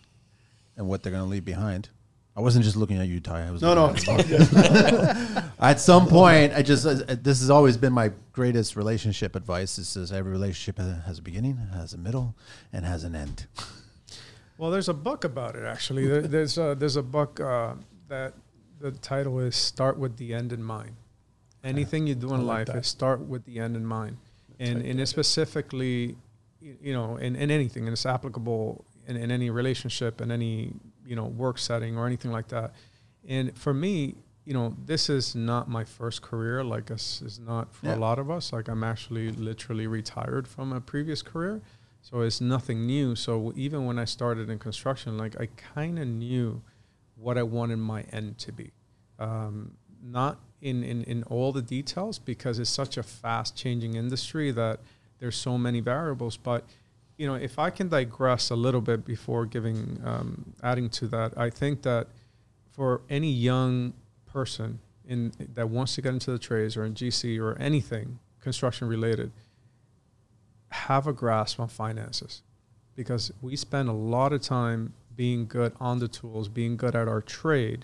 [0.80, 1.90] and what they're going to leave behind.
[2.36, 3.48] I wasn't just looking at you, Ty.
[3.48, 3.90] I was No, no.
[5.60, 9.78] at some point, I just uh, this has always been my greatest relationship advice.
[9.78, 12.36] It says every relationship has a beginning, has a middle,
[12.72, 13.48] and has an end.
[14.58, 16.08] well, there's a book about it actually.
[16.08, 17.74] There, there's a, there's a book uh,
[18.08, 18.36] that
[18.80, 20.96] the title is "Start with the End in Mind."
[21.62, 22.78] Anything you do in like life that.
[22.78, 24.16] is start with the end in mind,
[24.60, 26.16] and and it's specifically,
[26.62, 30.74] you know, in, in anything, and it's applicable in, in any relationship, in any
[31.06, 32.74] you know work setting or anything like that.
[33.28, 34.16] And for me,
[34.46, 36.64] you know, this is not my first career.
[36.64, 37.96] Like this is not for Yeah.
[37.96, 38.54] a lot of us.
[38.54, 41.62] Like I'm actually literally retired from a previous career,
[42.02, 43.16] so it's nothing new.
[43.16, 46.62] So even when I started in construction, like I kind of knew
[47.16, 48.72] what I wanted my end to be.
[49.20, 54.52] Um, not in, in, in all the details because it's such a fast changing industry
[54.52, 54.80] that
[55.20, 56.38] there's so many variables.
[56.38, 56.64] But
[57.20, 61.38] you know, if I can digress a little bit before giving um, adding to that,
[61.38, 62.08] I think that
[62.72, 63.94] for any young
[64.26, 68.88] person in that wants to get into the trades or in GC or anything construction
[68.88, 69.34] related,
[70.72, 72.42] have a grasp on finances
[72.96, 77.10] because we spend a lot of time being good on the tools, being good at
[77.10, 77.84] our trade.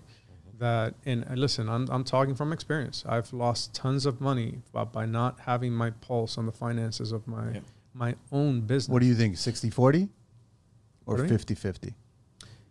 [0.59, 3.03] That and listen, I'm I'm talking from experience.
[3.05, 7.27] I've lost tons of money by, by not having my pulse on the finances of
[7.27, 7.59] my Yeah.
[7.95, 8.93] My own business.
[8.93, 10.09] What do you think, 60 40
[11.05, 11.93] or Pardon 50 50?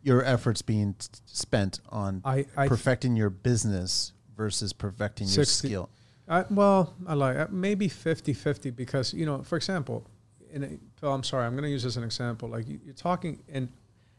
[0.03, 5.89] Your efforts being t- spent on I, I perfecting your business versus perfecting your skill.
[6.29, 10.07] I, well, I like uh, maybe 50-50 because you know, for example,
[10.53, 10.69] in a,
[11.01, 12.49] Phil, I'm sorry, I'm going to use this as an example.
[12.49, 13.69] Like you, you're talking, and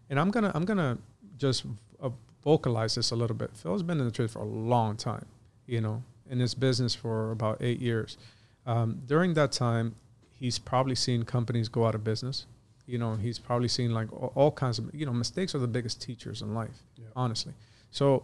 [0.10, 0.98] and I'm gonna I'm gonna
[1.38, 1.66] just
[2.02, 2.10] uh,
[2.44, 3.52] vocalize this a little bit.
[3.56, 5.26] Phil's been in the trade for a long time,
[5.66, 8.18] you know, in this business for about eight years.
[8.66, 9.96] Um, during that time,
[10.40, 12.46] he's probably seen companies go out of business.
[12.88, 15.68] You know, he's probably seen like all, all kinds of you know mistakes are the
[15.68, 17.06] biggest teachers in life, Yeah.
[17.16, 17.54] honestly.
[17.92, 18.24] So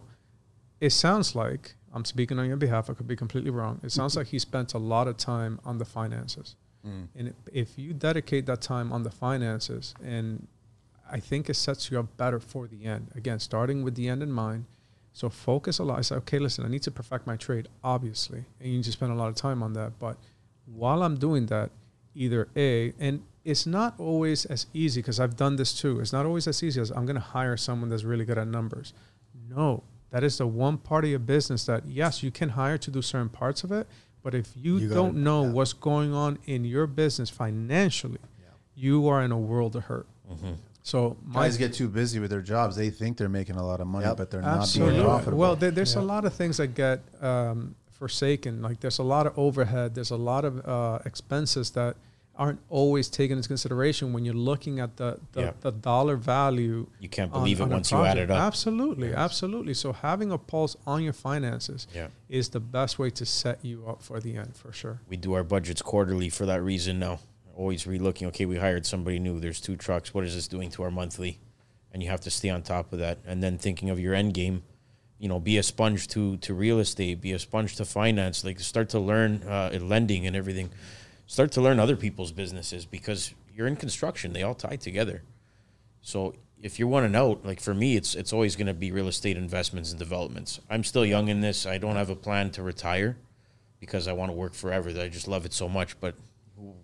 [0.80, 2.88] it sounds like I'm speaking on your behalf.
[2.90, 3.80] I could be completely wrong.
[3.82, 6.56] It sounds like he spent a lot of time on the finances.
[6.86, 7.08] Mm.
[7.16, 10.46] And if- if you dedicate that time on the finances, and
[11.10, 13.10] I think it sets you up better for the end.
[13.14, 14.64] Again, starting with the end in mind.
[15.12, 15.98] So focus a lot.
[15.98, 18.92] I say, okay, listen, I need to perfect my trade, obviously, and you need to
[18.92, 19.98] spend a lot of time on that.
[19.98, 20.16] But
[20.64, 21.70] while I'm doing that,
[22.14, 25.98] either a and it's not always as easy because I've done this too.
[26.00, 28.46] It's not always as easy as I'm going to hire someone that's really good at
[28.46, 28.92] numbers.
[29.48, 32.90] No, that is the one part of your business that yes, you can hire to
[32.90, 33.88] do certain parts of it,
[34.22, 35.50] but if you, You gotta- don't know yeah.
[35.50, 38.18] what's going on in your business financially,
[38.74, 40.06] you are in a world of hurt.
[40.84, 42.74] So my Guys get too busy with their jobs.
[42.74, 44.16] They think they're making a lot of money, Yep.
[44.16, 44.94] but they're Absolutely.
[44.96, 45.38] not being profitable.
[45.38, 47.74] Well, there, there's a lot of things that get um,
[48.06, 48.52] forsaken.
[48.68, 49.94] Like there's a lot of overhead.
[49.96, 51.94] There's a lot of uh, expenses that
[52.34, 55.52] aren't always taken into consideration when you're looking at the the, Yeah.
[55.66, 56.78] the dollar value.
[57.04, 58.40] You can't believe on it a once you add it up.
[58.50, 59.18] Absolutely, Yes.
[59.26, 59.74] absolutely.
[59.74, 62.08] So having a pulse on your finances Yeah.
[62.28, 64.96] is the best way to set you up for the end, for sure.
[65.08, 67.20] We do our budgets quarterly for that reason now.
[67.54, 69.38] Always relooking, okay, we hired somebody new.
[69.38, 70.12] There's two trucks.
[70.14, 71.32] What is this doing to our monthly?
[71.92, 73.16] And you have to stay on top of that.
[73.26, 74.56] And then thinking of your end game,
[75.22, 78.58] you know, be a sponge to, to real estate, be a sponge to finance, like
[78.58, 80.68] start to learn uh, lending and everything.
[81.28, 84.32] Start to learn other people's businesses because you're in construction.
[84.32, 85.22] They all tie together.
[86.00, 89.06] So if you're wanting out, like for me, it's it's always going to be real
[89.06, 90.58] estate investments and developments.
[90.68, 91.66] I'm still young in this.
[91.66, 93.16] I don't have a plan to retire
[93.78, 94.88] because I want to work forever.
[94.88, 96.00] I just love it so much.
[96.00, 96.16] But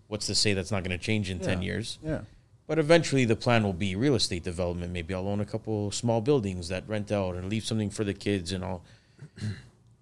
[0.07, 1.99] what's to say that's not going to change in ten years?
[2.05, 2.21] yeah.
[2.69, 4.93] But eventually, the plan will be real estate development.
[4.93, 8.15] Maybe I'll own a couple small buildings that rent out and leave something for the
[8.15, 8.85] kids and all.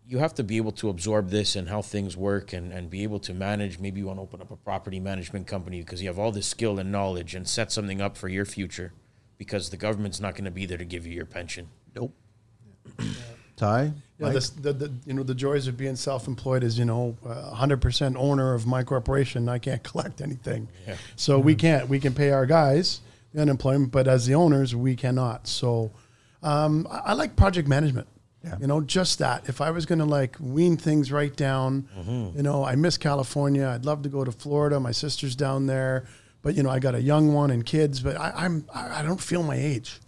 [0.09, 3.02] You have to be able to absorb this and how things work and, and be
[3.02, 3.80] able to manage.
[3.80, 6.47] Maybe you want to open up a property management company because you have all this
[6.47, 8.93] skill and knowledge and set something up for your future
[9.36, 11.70] because the government's not going to be there to give you your pension.
[11.93, 12.14] Nope.
[13.56, 13.92] Ty?
[14.18, 14.32] Yeah, Mike?
[14.34, 17.16] this, the, the you know the joys of being self-employed is you know
[17.54, 19.48] hundred percent owner of my corporation.
[19.48, 20.96] I can't collect anything, Yeah.
[21.16, 21.88] so we can't.
[21.88, 23.00] We can pay our guys
[23.34, 25.46] the unemployment, but as the owners, we cannot.
[25.46, 25.90] So
[26.42, 28.06] um, I, I like project management.
[28.44, 28.56] Yeah.
[28.60, 29.48] You know, just that.
[29.48, 31.88] If I was going to like wean things right down,
[32.36, 33.66] you know, I miss California.
[33.66, 34.78] I'd love to go to Florida.
[34.78, 36.06] My sister's down there,
[36.42, 38.00] but you know, I got a young one and kids.
[38.00, 39.98] But I, I'm I I don't feel my age.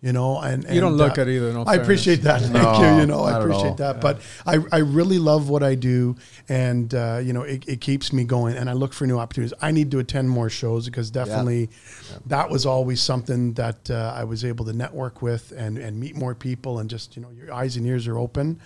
[0.00, 2.40] You know, and, You don't look uh, it either, no I appreciate that.
[2.40, 3.00] Thank No, you.
[3.00, 3.58] You know, I not at all.
[3.58, 4.00] appreciate that.
[4.00, 6.14] But I, I really love what I do,
[6.48, 8.56] and uh, you know, it, it keeps me going.
[8.56, 9.54] And I look for new opportunities.
[9.60, 11.70] I need to attend more shows because definitely,
[12.26, 16.14] that was always something that uh, I was able to network with and and meet
[16.14, 18.60] more people, and just you know, your eyes and ears are open.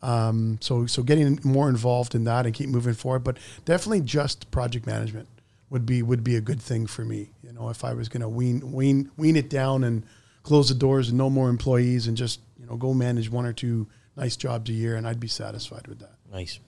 [0.00, 3.24] Um, so so getting more involved in that and keep moving forward.
[3.24, 3.36] But
[3.66, 5.28] definitely, just project management
[5.68, 7.28] would be would be a good thing for me.
[7.42, 10.02] You know, if I was going to wean wean wean it down and
[10.42, 13.52] close the doors and no more employees and just you know go manage one or
[13.52, 13.86] two
[14.16, 16.14] nice jobs a year and I'd be satisfied with that.
[16.32, 16.60] Nice.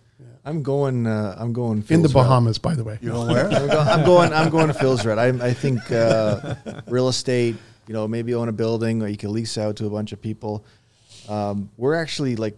[0.44, 1.06] I'm going.
[1.06, 2.22] Uh, I'm going In the Phil's route.
[2.24, 2.98] Bahamas, by the way.
[3.01, 3.47] You know where?
[3.51, 4.32] I'm, go- I'm going.
[4.34, 5.18] I'm going to Phil's route.
[5.18, 6.56] I, I think uh,
[6.88, 7.56] real estate.
[7.86, 10.20] You know, maybe own a building or you can lease out to a bunch of
[10.20, 10.64] people.
[11.28, 12.56] Um, we're actually like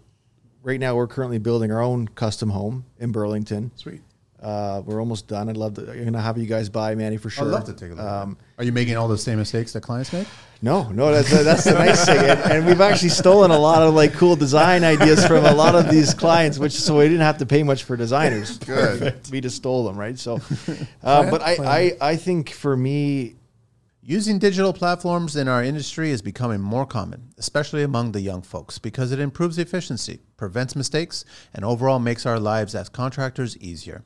[0.62, 0.96] right now.
[0.96, 3.70] We're currently building our own custom home in Burlington.
[3.76, 4.00] Sweet.
[4.42, 5.48] Uh, we're almost done.
[5.48, 5.88] I'd love to.
[5.90, 7.46] I'm gonna have you guys by Manny for sure.
[7.46, 8.04] I'd love to take a look.
[8.04, 10.26] Um, Are you making all the same mistakes that clients make?
[10.62, 13.94] no, no, that's that's the nice thing, and, and we've actually stolen a lot of
[13.94, 17.38] like cool design ideas from a lot of these clients, which so we didn't have
[17.38, 18.58] to pay much for designers.
[18.58, 19.14] Good.
[19.30, 20.18] we just stole them, right?
[20.18, 20.40] So,
[21.02, 23.36] uh, but I, I I think for me,
[24.04, 28.76] Using digital platforms in our industry is becoming more common, especially among the young folks,
[28.76, 31.24] because it improves efficiency, prevents mistakes,
[31.54, 34.02] and overall makes our lives as contractors easier.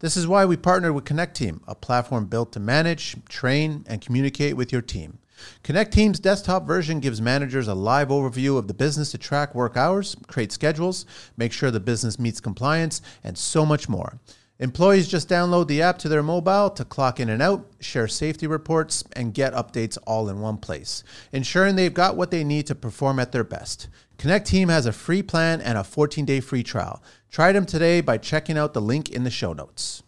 [0.00, 4.54] This is why we partnered with Connecteam, a platform built to manage, train, and communicate
[4.54, 5.18] with your team.
[5.64, 10.14] Connecteam's desktop version gives managers a live overview of the business to track work hours,
[10.26, 11.06] create schedules,
[11.38, 14.18] make sure the business meets compliance, and so much more.
[14.60, 18.46] Employees just download the app to their mobile to clock in and out, share safety
[18.48, 22.74] reports, and get updates all in one place, ensuring they've got what they need to
[22.74, 23.86] perform at their best.
[24.18, 27.00] Connecteam has a free plan and a 14 day free trial.
[27.30, 30.02] Try them today by checking out the link in the show notes.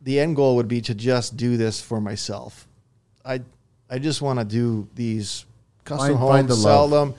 [0.00, 2.66] the end goal would be to just do this for myself.
[3.24, 3.40] I
[3.90, 5.44] I just want to do these
[5.84, 7.08] custom Find- homes, find the sell love.
[7.10, 7.18] them.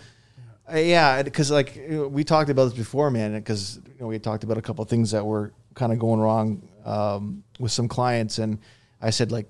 [0.74, 1.80] Uh, yeah, because like
[2.10, 3.34] we talked about this before, man.
[3.36, 6.20] Because you know, we talked about a couple of things that were kind of going
[6.20, 8.60] wrong um, with some clients, and
[9.02, 9.48] I said like,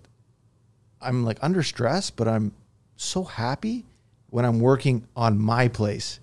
[1.01, 2.51] I'm like under stress, but I'm
[2.95, 3.85] so happy
[4.29, 6.19] when I'm working on my place.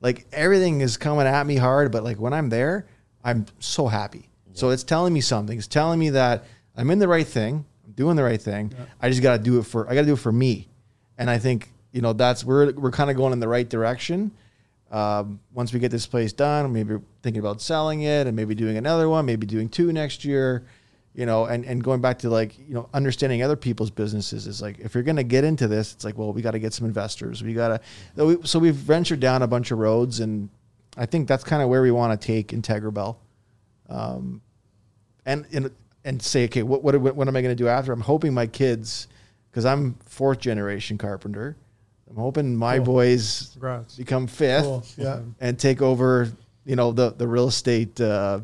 [0.00, 2.86] Like everything is coming at me hard, but like when I'm there,
[3.24, 4.28] I'm so happy.
[4.52, 5.56] So it's telling me something.
[5.56, 6.44] It's telling me that
[6.76, 7.64] I'm in the right thing.
[7.86, 8.72] I'm doing the right thing.
[9.00, 10.68] I just got to do it for I got to do it for me.
[11.16, 14.32] And I think, you know, that's we're we're kind of going in the right direction.
[14.90, 18.76] Um, once we get this place done, maybe thinking about selling it and maybe doing
[18.76, 20.64] another one, maybe doing two next year,
[21.14, 24.62] you know, and, and going back to like, you know, understanding other people's businesses is
[24.62, 26.72] like, if you're going to get into this, it's like, well, we got to get
[26.72, 27.42] some investors.
[27.42, 27.82] We got
[28.16, 30.48] to, so we've ventured down a bunch of roads and
[30.96, 33.20] I think that's kind of where we want to take Integra Bell.
[33.90, 34.40] Um,
[35.26, 35.70] and, and,
[36.04, 37.92] and say, okay, what, what, what am I going to do after?
[37.92, 39.08] I'm hoping my kids,
[39.52, 41.56] cause I'm fourth generation carpenter.
[42.10, 42.84] I'm hoping my Cool.
[42.86, 43.96] boys Congrats.
[43.96, 44.84] become fifth Cool.
[44.96, 45.20] Yeah.
[45.40, 46.30] and take over,
[46.64, 48.40] you know, the, the real estate uh,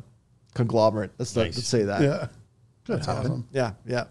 [0.54, 1.12] conglomerate.
[1.18, 1.56] Let's, Nice.
[1.56, 2.02] let's say that.
[2.02, 2.26] Yeah.
[2.86, 3.46] That's awesome.
[3.52, 4.04] Yeah, yeah.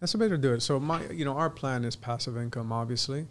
[0.00, 0.60] That's a way to do it.
[0.62, 2.72] So my, you know, our plan is passive income.
[2.72, 3.26] Obviously,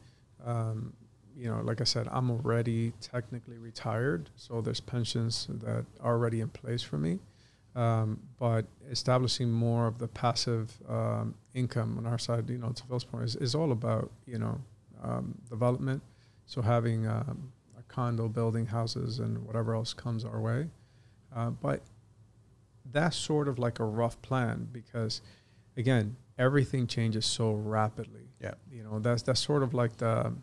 [0.46, 0.94] um,
[1.36, 6.40] you know, like I said, I'm already technically retired, so there's pensions that are already
[6.42, 7.20] in place for me.
[7.76, 12.84] Um, but establishing more of the passive um, income on our side, you know, to
[12.84, 14.62] Phil's point, is, is all about you know
[15.06, 16.02] um, development.
[16.46, 20.68] So having um, a condo, building houses, and whatever else comes our way.
[21.36, 21.82] Uh, but
[22.92, 25.22] that's sort of like a rough plan because,
[25.76, 28.30] again, everything changes so rapidly.
[28.42, 28.54] Yeah.
[28.72, 30.34] You know, that's that's sort of like the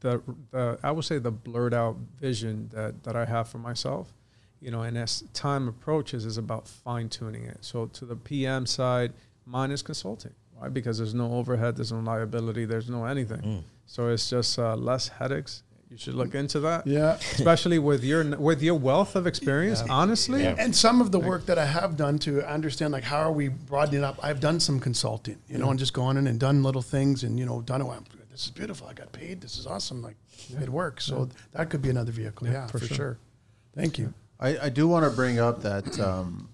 [0.00, 4.12] the the I would say the blurred out vision that that I have for myself.
[4.60, 7.58] You know, and as time approaches, is about fine tuning it.
[7.62, 9.12] So to the PM side,
[9.44, 10.72] mine is consulting, right?
[10.72, 13.40] Because there's no overhead, there's no liability, there's no anything.
[13.42, 13.62] Mm.
[13.86, 15.62] So it's just uh, less headaches.
[15.90, 17.18] You should look into that, Yeah.
[17.38, 19.82] especially with your with your wealth of experience.
[19.90, 20.54] Honestly, Yeah.
[20.58, 23.48] And some of the work that I have done to understand, like, how are we
[23.48, 24.18] broadening up?
[24.22, 27.38] I've done some consulting, you know, and just gone in and done little things and,
[27.38, 27.84] you know, done it.
[27.84, 28.86] well, This is beautiful.
[28.86, 29.42] I got paid.
[29.42, 30.00] This is awesome.
[30.00, 30.16] Like,
[30.62, 31.04] it works.
[31.04, 32.46] So that could be another vehicle.
[32.46, 32.96] Yeah, Yeah, for for, sure.
[32.96, 33.18] sure.
[33.76, 34.14] Thank you.
[34.40, 36.48] I, I do want to bring up that um,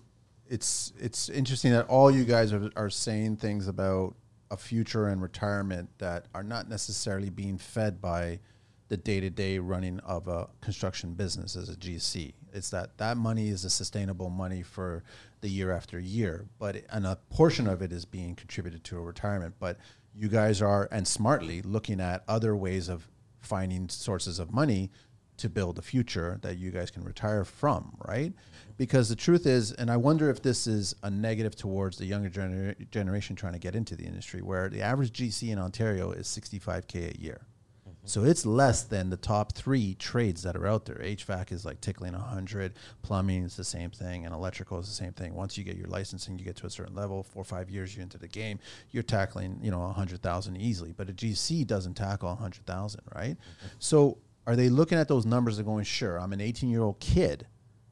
[0.49, 4.15] it's it's interesting that all you guys are, are saying things about
[4.51, 8.41] a future and retirement that are not necessarily being fed by
[8.89, 12.33] the day to day running of a construction business as a GC.
[12.55, 15.03] It's that that money is a sustainable money for
[15.43, 18.97] the year after year, but it- and a portion of it is being contributed to
[18.97, 19.57] a retirement.
[19.59, 19.77] But
[20.15, 23.07] you guys are and smartly looking at other ways of
[23.41, 24.91] finding sources of money
[25.37, 28.33] to build a future that you guys can retire from, right?
[28.79, 32.31] Because the truth is, and I wonder if this is a negative towards the younger
[32.31, 36.29] gener- generation trying to get into the industry, where the average GC in Ontario is
[36.29, 37.41] 65K a year.
[37.83, 38.07] Mm-hmm.
[38.07, 40.95] So it's less than the top three trades that are out there.
[40.95, 45.13] HVAC is like tickling 100, plumbing is the same thing, and electrical is the same
[45.13, 45.35] thing.
[45.35, 47.97] Once you get your licensing, you get to a certain level, four or five years
[47.97, 48.61] you're into the game,
[48.93, 50.93] you're tackling, you know, 100,000 easily.
[50.97, 53.31] But a GC doesn't tackle 100,000, right?
[53.31, 53.67] Mm-hmm.
[53.81, 57.01] So are they looking at those numbers and going, sure, I'm an 18 year old
[57.01, 57.49] kid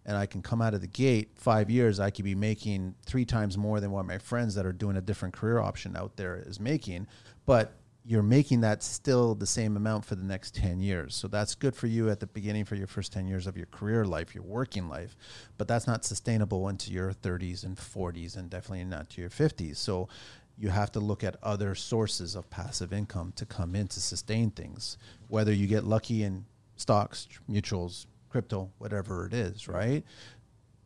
[0.06, 3.24] and I can come out of the gate five years, I could be making three
[3.24, 6.42] times more than what my friends that are doing a different career option out there
[6.46, 7.08] is making.
[7.44, 7.74] But
[8.04, 11.16] you're making that still the same amount for the next 10 years.
[11.16, 13.66] So that's good for you at the beginning for your first 10 years of your
[13.66, 15.16] career life, your working life.
[15.58, 19.76] But that's not sustainable into your 30s and 40s and definitely not to your 50s.
[19.76, 20.08] So
[20.56, 24.52] you have to look at other sources of passive income to come in to sustain
[24.52, 26.46] things, whether you get lucky in
[26.76, 28.06] stocks, mutuals,
[28.36, 30.04] crypto, whatever it is, right?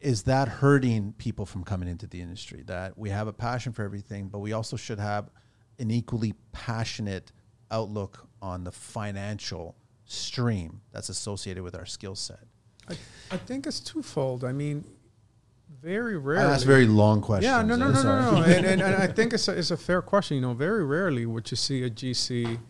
[0.01, 2.62] Is that hurting people from coming into the industry?
[2.66, 5.28] That we have a passion for everything, but we also should have
[5.81, 7.32] an equally passionate
[7.72, 9.74] outlook on the financial
[10.05, 12.44] stream that's associated with our skill set.
[12.89, 12.94] I,
[13.32, 14.44] I think it's twofold.
[14.44, 14.85] I mean,
[15.82, 16.52] very rarely.
[16.52, 17.51] ask very long questions.
[17.51, 18.43] Yeah, no, no, no, no, no.
[18.44, 20.36] and, and, and I think it's a, it's a fair question.
[20.36, 22.60] You know, very rarely would you see a GC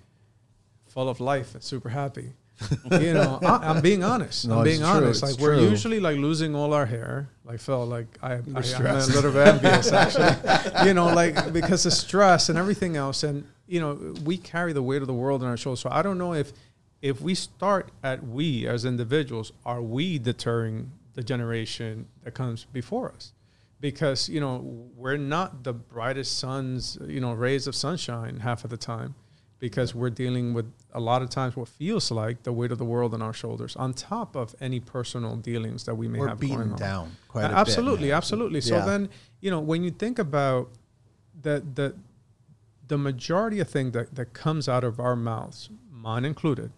[0.87, 2.33] full of life and super happy.
[2.93, 4.47] you know, I, I'm being honest.
[4.47, 5.23] No, I'm being true, honest.
[5.23, 5.69] it's Like we're true.
[5.69, 7.29] usually like losing all our hair.
[7.45, 10.87] Like Phil, like I, I I'm a little bit envious actually.
[10.87, 14.83] you know, like because of stress and everything else, and you know, we carry the
[14.83, 15.81] weight of the world on our shoulders.
[15.81, 16.53] So I don't know if
[17.03, 23.11] if we start at we as individuals, are we deterring the generation that comes before
[23.13, 23.33] us?
[23.81, 24.59] Because you know
[24.95, 29.15] we're not the brightest suns, you know, rays of sunshine half of the time,
[29.61, 32.85] because we're dealing with a lot of times what feels like the weight of the
[32.85, 36.41] world on our shoulders, on top of any personal dealings that we may We're have
[36.41, 36.79] going beaten on.
[36.79, 37.57] down quite a bit.
[37.59, 38.61] absolutely, absolutely.
[38.63, 38.85] So Yeah.
[38.87, 39.09] then,
[39.41, 40.71] you know, when you think about
[41.41, 41.95] the the
[42.89, 46.73] the majority of thing that, that comes out of our mouths, mine included,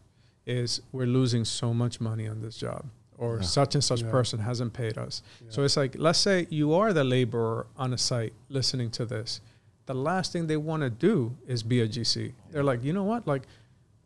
[0.45, 2.85] is we're losing so much money on this job.
[3.17, 4.11] Or such and such Yeah.
[4.11, 5.23] person hasn't paid us.
[5.49, 9.41] So it's like, let's say you are the laborer on a site listening to this.
[9.87, 12.33] The last thing they want to do is be a GC.
[12.51, 13.27] They're like, you know what?
[13.27, 13.43] Like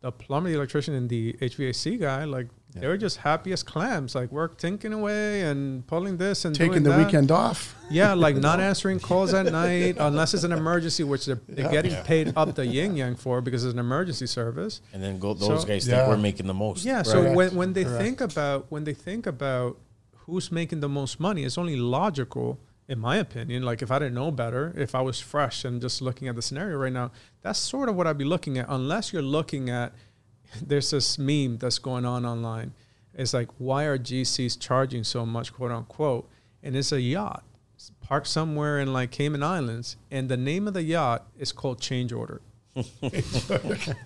[0.01, 4.13] the plumber, the electrician, and the HVAC guy, like they're just happy as clams.
[4.13, 7.05] Like we're tinking away and pulling this and Taking doing the that.
[7.05, 7.75] weekend off.
[7.89, 11.95] Yeah, like not answering calls at night unless it's an emergency, which they're, they're getting
[12.03, 14.81] paid up the yin yang for because it's an emergency service.
[14.93, 16.85] And then go, those So- guys think we're making the most.
[16.85, 17.01] Yeah.
[17.01, 18.03] So when, when they Correct.
[18.03, 19.77] think about when they think about
[20.25, 23.63] who's making the most money, it's only logical, in my opinion.
[23.63, 26.41] Like if I didn't know better, if I was fresh and just looking at the
[26.41, 27.11] scenario right now,
[27.41, 28.65] that's sort of what I'd be looking at.
[28.69, 29.93] Unless you're looking at,
[30.61, 32.73] there's this meme that's going on online.
[33.13, 36.29] It's like why are GCs charging so much, quote unquote,
[36.61, 37.43] and it's a yacht
[37.77, 41.79] it's parked somewhere in like Cayman Islands, and the name of the yacht is called
[41.79, 42.41] Change Order.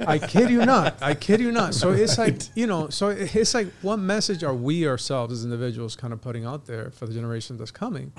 [0.06, 1.02] I kid you not.
[1.02, 1.74] I kid you not.
[1.74, 2.90] So it's like you know.
[2.90, 6.92] So it's like, what message are we ourselves as individuals kind of putting out there
[6.92, 8.12] for the generation that's coming?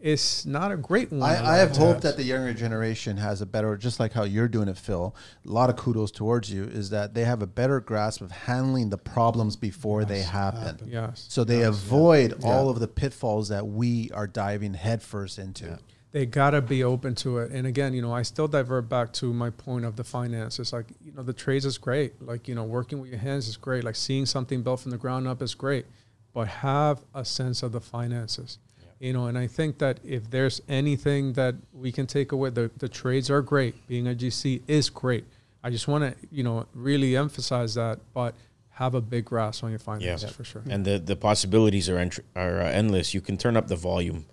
[0.00, 1.22] It's not a great one.
[1.28, 4.46] I, I have hope that the younger generation has a better, just like how you're
[4.46, 5.14] doing it, Phil.
[5.44, 8.90] A lot of kudos towards you is that they have a better grasp of handling
[8.90, 10.78] the problems before they happen.
[10.86, 11.26] Yes.
[11.28, 15.78] So they avoid all of the pitfalls that we are diving headfirst into.
[16.12, 17.50] they gotta be open to it.
[17.50, 20.72] And again, you know, I still divert back to my point of the finances.
[20.72, 22.22] Like, you know, the trades is great.
[22.22, 23.82] Like, you know, working with your hands is great.
[23.82, 25.86] Like seeing something built from the ground up is great.
[26.32, 28.58] But have a sense of the finances.
[29.00, 32.70] You know, and I think that if there's anything that we can take away, the,
[32.78, 33.86] the trades are great.
[33.86, 35.24] Being a GC is great.
[35.62, 38.34] I just want to, you know, really emphasize that, but
[38.70, 40.62] have a big grasp on your finances for sure.
[40.68, 43.14] And the, the possibilities are entr- are uh, endless.
[43.14, 44.26] You can turn up the volume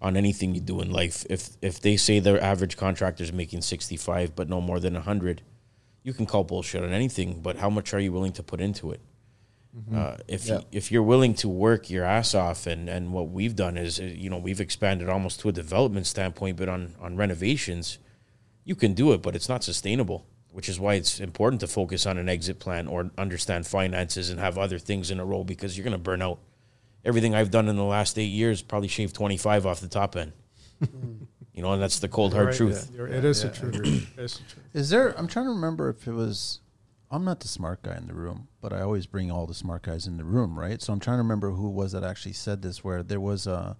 [0.00, 1.24] on anything you do in life.
[1.30, 5.42] If if they say their average contractor is making 65 but no more than 100,
[6.02, 8.92] you can call bullshit on anything, but how much are you willing to put into
[8.92, 9.00] it?
[9.92, 10.58] Uh, if Yeah.
[10.58, 13.98] you, if you're willing to work your ass off, and, and what we've done is,
[13.98, 17.98] uh, you know, we've expanded almost to a development standpoint, but on, on renovations,
[18.64, 22.06] you can do it, but it's not sustainable, which is why it's important to focus
[22.06, 25.76] on an exit plan or understand finances and have other things in a row because
[25.76, 26.38] you're going to burn out.
[27.04, 30.32] Everything I've done in the last eight years probably shaved 25 off the top end.
[31.52, 32.90] you know, and that's the cold, hard Right, truth.
[32.96, 34.08] yeah, It is the truth.
[34.18, 34.64] It's the truth.
[34.72, 35.18] Is there?
[35.18, 36.60] I'm trying to remember if it was.
[37.14, 39.82] I'm not the smart guy in the room, but I always bring all the smart
[39.82, 40.82] guys in the room, right?
[40.82, 43.76] So I'm trying to remember who was that actually said this, where there was a,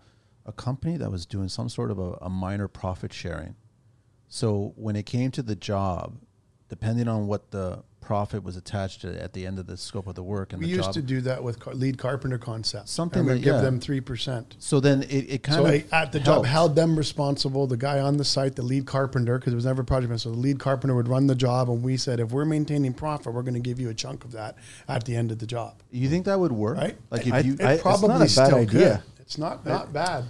[0.47, 3.57] a company that was doing some sort of a, a minor profit sharing.
[4.29, 6.19] So when it came to the job,
[6.69, 10.15] depending on what the profit was attached to at the end of the scope of
[10.15, 12.91] the work and We the used job, to do that with car- lead carpenter concept.
[12.91, 13.61] Something that- give yeah.
[13.63, 14.57] them three percent.
[14.59, 17.67] so then it, it kind So of at the job held them responsible.
[17.67, 20.25] The guy on the site, the lead carpenter, because it was never a project manager.
[20.25, 23.33] So the lead carpenter would run the job, and we said, if we're maintaining profit,
[23.33, 25.81] we're going to give you a chunk of that at the end of the job.
[25.91, 26.77] You think that would work?
[26.77, 26.99] Right?
[27.11, 29.03] Like if I- you It I- it's probably not a bad still idea.
[29.07, 29.23] could.
[29.23, 30.25] It's not not bad,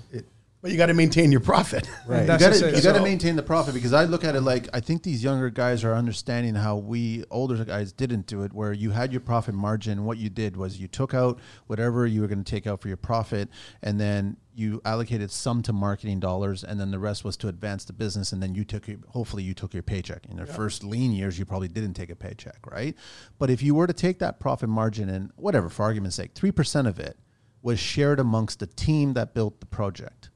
[0.65, 1.87] but you got to maintain your profit.
[2.07, 2.23] Right.
[2.23, 4.41] You got to you got to So- maintain the profit because I look at it
[4.41, 8.53] like I think these younger guys are understanding how we older guys didn't do it.
[8.53, 12.21] Where you had your profit margin, what you did was you took out whatever you
[12.23, 13.49] were going to take out for your profit,
[13.83, 17.85] and then you allocated some to marketing dollars, and then the rest was to advance
[17.85, 18.33] the business.
[18.33, 20.27] And then you took your, hopefully you took your paycheck.
[20.27, 22.95] In the first lean years, you probably didn't take a paycheck, right?
[23.39, 26.53] But if you were to take that profit margin and whatever, for argument's sake, three
[26.53, 27.19] percent of it
[27.63, 30.29] was shared amongst the team that built the project.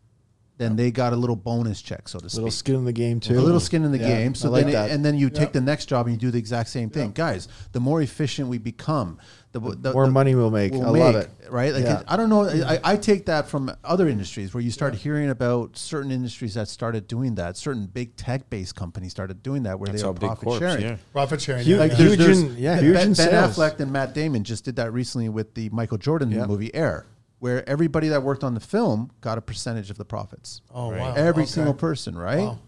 [0.59, 2.93] Then they got a little bonus check, so to speak A Little skin in the
[2.93, 3.39] game too.
[3.39, 4.35] a little skin in the Yeah, game.
[4.35, 4.91] So I like then, that.
[4.91, 7.47] and then you take the next job and you do the exact same thing, guys.
[7.73, 9.19] The more efficient we become,
[9.53, 10.73] the, the more money we'll make.
[10.75, 11.31] I love it.
[11.49, 11.73] Right?
[11.73, 12.01] Like Yeah.
[12.01, 12.43] it- I don't know.
[12.45, 16.67] I, I take that from other industries where you start hearing about certain industries that
[16.67, 17.57] started doing that.
[17.57, 20.83] Certain big tech-based companies started doing that, where That's they how are profit corps, sharing.
[20.83, 20.97] yeah.
[21.13, 21.65] Profit sharing.
[21.65, 21.97] Huge- yeah, Like yeah.
[21.99, 23.49] there's, there's yeah, Ben, huge in ben.
[23.49, 26.47] Affleck and Matt Damon just did that recently with the Michael Jordan Yeah.
[26.47, 27.07] movie Air,
[27.41, 30.61] where everybody that worked on the film got a percentage of the profits.
[30.75, 31.01] Oh Right.
[31.01, 31.15] wow!
[31.15, 31.51] Every Okay.
[31.53, 32.41] single person, right?
[32.41, 32.59] Wow.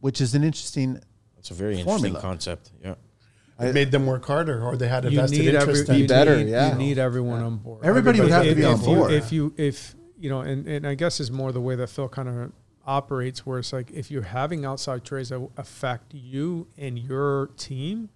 [0.00, 1.00] Which is an interesting.
[1.38, 2.72] It's a very interesting concept.
[2.82, 2.94] Yeah.
[3.58, 5.88] It made them work harder, or they had a you vested need every, interest.
[5.88, 6.72] Be you in better, Need, yeah.
[6.72, 7.84] You need everyone on board.
[7.84, 9.12] Everybody would have to If- be on if you- board.
[9.12, 12.08] If you, if you know, and, and I guess it's more the way that Phil
[12.08, 12.52] kind of
[12.86, 18.10] operates, where it's like if you're having outside trades that affect you and your team,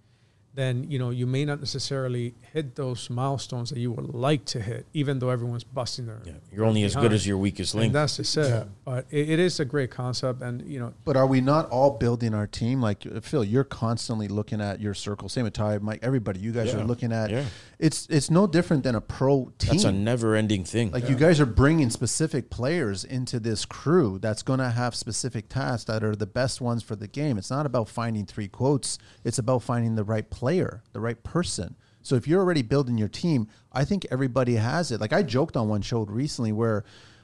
[0.53, 4.59] then you know you may not necessarily hit those milestones that you would like to
[4.59, 6.21] hit, even though everyone's busting their.
[6.25, 6.33] Yeah.
[6.51, 7.93] You're only as good as your weakest And link.
[7.93, 8.47] that's just it.
[8.49, 8.63] Yeah.
[8.83, 11.91] But it, it is a great concept, and you know, But are we not all
[11.91, 12.81] building our team?
[12.81, 15.29] Like Phil, you're constantly looking at your circle.
[15.29, 15.99] Same with Ty, Mike.
[16.03, 16.81] Everybody, you guys Yeah.
[16.81, 17.29] are looking at.
[17.29, 17.45] Yeah.
[17.81, 19.71] It's it's no different than a pro team.
[19.71, 20.91] That's a never-ending thing.
[20.91, 25.49] like you guys are bringing specific players into this crew that's going to have specific
[25.49, 27.39] tasks that are the best ones for the game.
[27.39, 28.99] It's not about finding three quotes.
[29.23, 31.75] It's about finding the right player, the right person.
[32.03, 35.01] So if you're already building your team, I think everybody has it.
[35.01, 36.83] Like I joked on one show recently where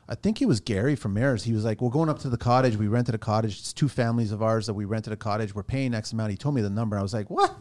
[0.09, 1.43] I think it was Gary from Mares.
[1.43, 2.77] He was like, "We're going up to the cottage.
[2.77, 3.59] We rented a cottage.
[3.59, 5.53] It's two families of ours that we rented a cottage.
[5.53, 6.97] We're paying X amount." He told me the number.
[6.97, 7.55] I was like, "What?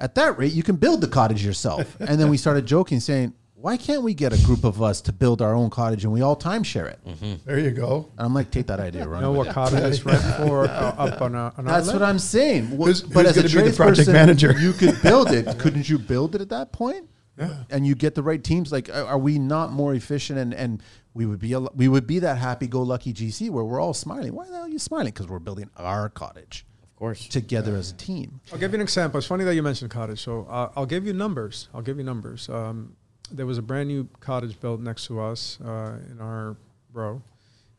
[0.00, 3.34] At that rate, you can build the cottage yourself." and then we started joking, saying,
[3.54, 6.22] "Why can't we get a group of us to build our own cottage and we
[6.22, 8.08] all timeshare it?" There you go.
[8.16, 10.94] And I'm like, "Take that idea, run." You know what it." cottages rent for uh,
[11.06, 12.66] up on, a, on That's our what I'm saying.
[12.68, 14.52] Who's- but who's as a gonna be the project tradesperson, manager?
[14.58, 15.58] you could build it.
[15.58, 17.06] Couldn't you build it at that point?
[17.38, 17.54] Yeah.
[17.70, 18.70] And you get the right teams.
[18.72, 20.38] Like, are are we not more efficient?
[20.38, 20.82] And and
[21.14, 24.32] we would be a, we would be that happy-go-lucky GC where we're all smiling.
[24.34, 25.06] Why the hell are you smiling?
[25.12, 26.69] Because we're building our cottage Of
[27.00, 27.26] course.
[27.26, 28.40] together as a team.
[28.52, 29.18] I'll give you an example.
[29.18, 30.20] It's funny that you mentioned cottage.
[30.20, 31.68] So uh, I'll give you numbers.
[31.74, 32.48] I'll give you numbers.
[32.48, 32.94] Um,
[33.32, 36.56] there was a brand new cottage built next to us uh, in our
[36.92, 37.22] row.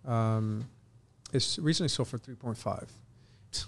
[0.06, 0.68] Um,
[1.32, 2.90] it's recently sold for 3.5.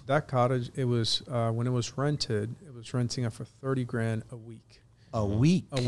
[0.06, 3.84] That cottage, it was uh, when it was rented, it was renting it for 30
[3.84, 4.80] grand a week.
[5.12, 5.66] A week.
[5.72, 5.84] A week,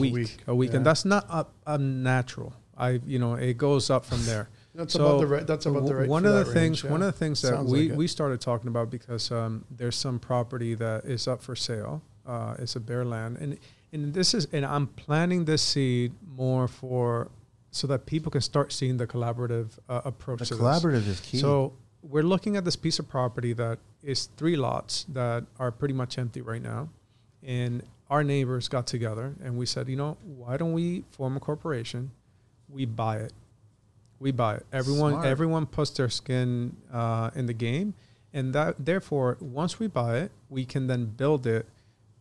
[0.46, 0.76] a week, week, yeah.
[0.76, 2.52] and that's not up, unnatural.
[2.76, 4.48] I, you know, it goes up from there.
[4.76, 5.46] That's So, about the right.
[5.46, 6.08] That's about the right.
[6.08, 6.90] One of the things, range, yeah.
[6.90, 9.96] one of the things that Sounds we, like we started talking about because um, there's
[9.96, 12.02] some property that is up for sale.
[12.26, 13.58] Uh, it's a bare land, and
[13.92, 17.30] and this is and I'm planting this seed more for
[17.70, 20.40] so that people can start seeing the collaborative uh, approach.
[20.40, 20.62] The to this.
[20.62, 21.38] collaborative is key.
[21.38, 21.72] So
[22.02, 26.18] we're looking at this piece of property that is three lots that are pretty much
[26.18, 26.88] empty right now.
[27.42, 31.40] And our neighbors got together and we said, you know, why don't we form a
[31.40, 32.12] corporation?
[32.68, 33.32] We buy it.
[34.18, 34.66] We buy it.
[34.72, 35.26] Everyone Smart.
[35.26, 37.94] everyone puts their skin uh, in the game.
[38.32, 41.66] And that therefore, once we buy it, we can then build it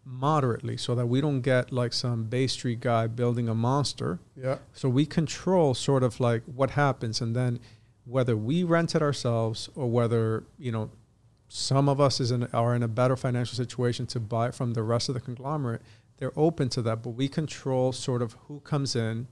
[0.05, 4.59] moderately so that we don't get like some Bay Street guy building a monster yeah.
[4.71, 7.59] so we control sort of like what happens, and then
[8.05, 10.91] whether we rent it ourselves or whether you know
[11.47, 14.73] some of us is in, are in a better financial situation to buy it from
[14.73, 15.81] the rest of the conglomerate.
[16.17, 19.27] They're open to that, but we control sort of who comes in,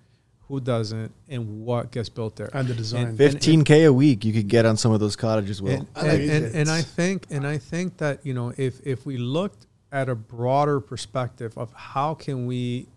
[0.47, 2.49] who doesn't, and what gets built there.
[2.53, 3.07] And the design.
[3.07, 5.61] And- Fifteen k a week you could get on some of those cottages.
[5.61, 8.85] Will And, I and, and, and I think and I think that you know if
[8.85, 12.87] if we looked at a broader perspective of how can we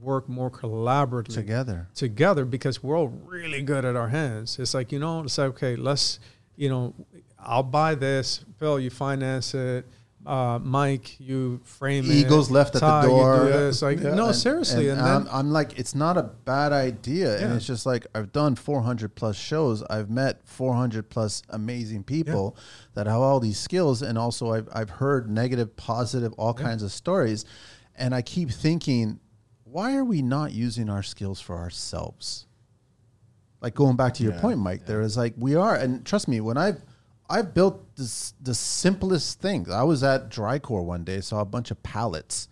[0.00, 1.88] work more collaboratively together.
[1.94, 4.58] together because we're all really good at our hands.
[4.58, 6.18] It's like, you know, it's like, okay, let's,
[6.56, 6.94] you know,
[7.38, 8.44] I'll buy this.
[8.58, 9.86] Phil, you finance it.
[10.24, 12.10] Uh, Mike, you frame it.
[12.12, 13.36] Egos left at the door.
[13.38, 13.82] You do this.
[13.82, 14.14] Like, Yeah.
[14.14, 14.88] no, And- seriously.
[14.88, 17.40] And, And, I'm, I'm like, it's not a bad idea.
[17.44, 19.82] And it's just like, I've done 400 plus shows.
[19.84, 22.56] I've met 400 plus amazing people
[22.94, 24.00] that have all these skills.
[24.00, 27.44] And also, I've, I've heard negative, positive, all kinds of stories.
[27.96, 29.18] And I keep thinking,
[29.64, 32.46] why are we not using our skills for ourselves?
[33.60, 35.74] Like going back to your Yeah, point, Mike, there is like, we are.
[35.74, 36.80] And trust me, when I've,
[37.30, 39.70] I've built this, the simplest things.
[39.70, 42.48] I was at Drycore one day, saw a bunch of pallets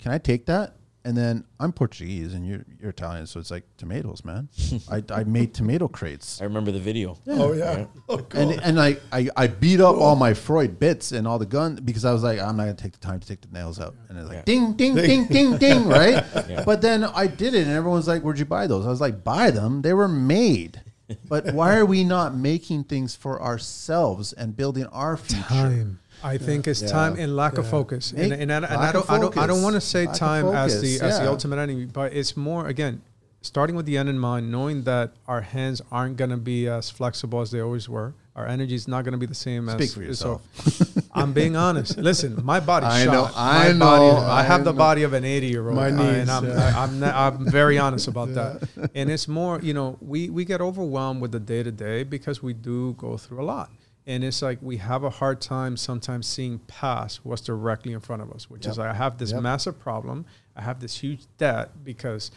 [0.00, 0.74] can I take that?
[1.04, 4.48] And then I'm Portuguese and you're, you're Italian, so it's like tomatoes, man.
[4.90, 6.40] I, I made tomato crates.
[6.40, 7.16] I remember the video.
[7.26, 7.86] Oh yeah.
[8.08, 11.46] Oh, And, and I, I, I beat up all my Freud bits and all the
[11.46, 13.80] gun because I was like, I'm not gonna take the time to take the nails
[13.80, 13.94] out.
[14.08, 14.42] And it's like Yeah.
[14.44, 16.24] ding, ding, ding, ding, ding, right?
[16.48, 16.62] Yeah.
[16.64, 18.84] But then I did it and everyone's like, Where'd you buy those?
[18.86, 19.82] I was like, buy them.
[19.82, 20.82] They were made.
[21.28, 25.42] But why are we not making things for ourselves and building our future?
[25.44, 25.98] time.
[26.22, 26.88] I think it's Yeah.
[26.88, 28.12] time and lack of focus.
[28.12, 30.06] Make- And, and, I, and lack I don't, I don't, I don't want to say
[30.06, 33.02] Lack time as the focus, as the ultimate enemy, but it's more again
[33.40, 36.90] starting with the end in mind, knowing that our hands aren't going to be as
[36.90, 38.12] flexible as they always were.
[38.38, 39.74] Our energy is not going to be the same as.
[39.74, 41.08] Speak for so- yourself.
[41.12, 41.98] I'm being honest.
[41.98, 43.12] Listen, my body's I shot.
[43.12, 45.74] know, My I know, body- I I have the body of an 80 year old.
[45.74, 46.72] My and knees, I'm, yeah.
[46.76, 48.68] I, I'm, I'm very honest about that.
[48.94, 52.40] And it's more, you know, we, we get overwhelmed with the day to day because
[52.42, 53.70] we do go through a lot.
[54.06, 58.22] And it's like we have a hard time sometimes seeing past what's directly in front
[58.22, 58.86] of us, which is Yep.
[58.86, 59.42] I have this Yep.
[59.42, 60.24] massive problem.
[60.54, 62.30] I have this huge debt because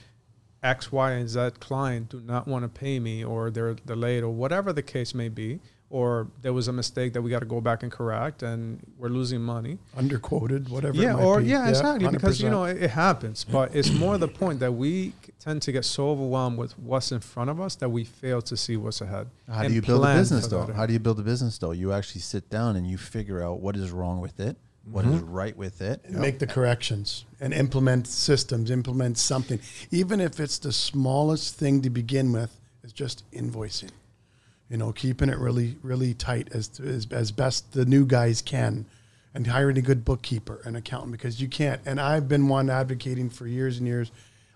[0.63, 4.29] X, Y, and Z client do not want to pay me or they're delayed or
[4.31, 5.59] whatever the case may be,
[5.91, 9.09] or there was a mistake that we got to go back and correct and we're
[9.09, 9.77] losing money.
[9.97, 10.95] Underquoted, whatever.
[10.95, 11.47] it Yeah, might or be.
[11.47, 12.07] yeah, exactly.
[12.09, 15.71] Because you know it, it happens, but it's more the point that we tend to
[15.71, 19.01] get so overwhelmed with what's in front of us that we fail to see what's
[19.01, 19.27] ahead.
[19.49, 20.65] How do you build a business though?
[20.67, 21.71] How do you build a business though?
[21.71, 24.55] You actually sit down and you figure out what is wrong with it,
[24.85, 25.31] what is mm-hmm.
[25.31, 26.01] right with it.
[26.05, 29.59] and make the corrections and implement systems, implement something.
[29.91, 33.91] Even if it's the smallest thing to begin with, is just invoicing.
[34.71, 38.85] You know, keeping it really, really tight as, as as best the new guys can,
[39.33, 41.81] and hiring a good bookkeeper and accountant because you can't.
[41.85, 44.11] And I've been one advocating for years and years.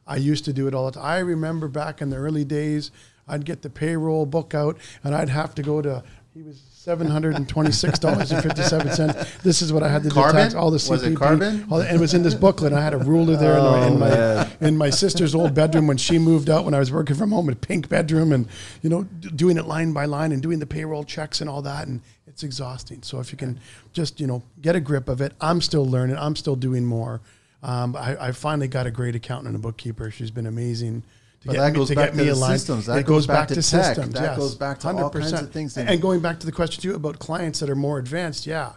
[0.07, 1.03] I used to do it all the time.
[1.05, 2.91] I remember back in the early days,
[3.27, 6.03] I'd get the payroll book out and I'd have to go to
[6.33, 9.37] He was seven hundred and twenty-six dollars and fifty-seven cents.
[9.41, 10.35] This is what I had to do Carbon?
[10.35, 10.89] tax, all the CPP.
[10.91, 11.65] Was it carbon?
[11.71, 12.73] all the- and it was in this booklet.
[12.73, 15.97] I had a ruler there in, my, in, my, in my sister's old bedroom when
[15.97, 18.47] she moved out when I was working from home, a pink bedroom, and
[18.83, 21.87] you know, doing it line by line and doing the payroll checks and all that,
[21.87, 23.01] and it's exhausting.
[23.01, 23.59] So if you can
[23.91, 26.17] just you know get a grip of it, I'm still learning.
[26.17, 27.19] I'm still doing more.
[27.63, 30.11] Um, I, I finally got a great accountant and a bookkeeper.
[30.11, 31.03] She's been amazing.
[31.45, 32.85] To But that goes back to the systems.
[32.87, 33.85] That it goes goes back back, to to, tech.
[33.85, 34.13] systems.
[34.15, 34.37] That yes.
[34.37, 35.77] goes back to all kinds of things.
[35.77, 38.73] And, going back to the question too about clients that are more advanced, yeah,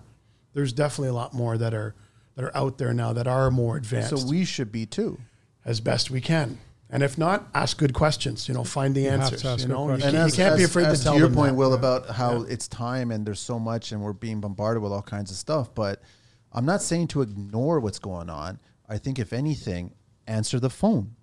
[0.53, 1.95] there's definitely a lot more that are
[2.37, 5.19] that are out there now that are more advanced So we should be too.
[5.65, 6.59] as best we can.
[6.91, 8.49] And if not, ask good questions.
[8.49, 9.45] You know, find the You answers.
[9.45, 10.13] ask You good know, you questions.
[10.13, 11.59] can't, you can't be afraid as to tell your them point, that.
[11.59, 11.77] Will, Yeah.
[11.77, 12.45] about how Yeah.
[12.51, 15.75] it's time and there's so much and we're being bombarded with all kinds of stuff.
[15.75, 16.01] But
[16.53, 18.59] I'm not saying to ignore what's going on.
[18.89, 19.93] I think if anything,
[20.27, 21.17] answer the phone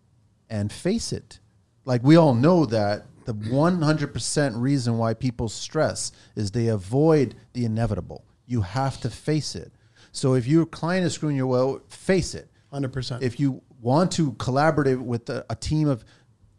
[0.49, 1.39] and face it.
[1.85, 7.65] Like we all know that the 100% reason why people stress is they avoid the
[7.65, 8.23] inevitable.
[8.45, 9.71] You have to face it.
[10.11, 12.49] So if your client is screwing you well, face it.
[12.71, 13.23] Hundred percent.
[13.23, 16.03] If you want to collaborate with a, a team of,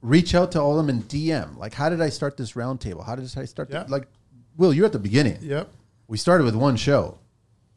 [0.03, 1.57] reach out to all of them in DM.
[1.57, 3.05] Like, how did I start this roundtable?
[3.05, 3.71] How did I start?
[3.71, 3.85] Yeah.
[3.85, 4.09] The, like,
[4.57, 5.39] Will, you're at the beginning.
[5.43, 5.71] Yep.
[6.09, 7.19] We started with one show.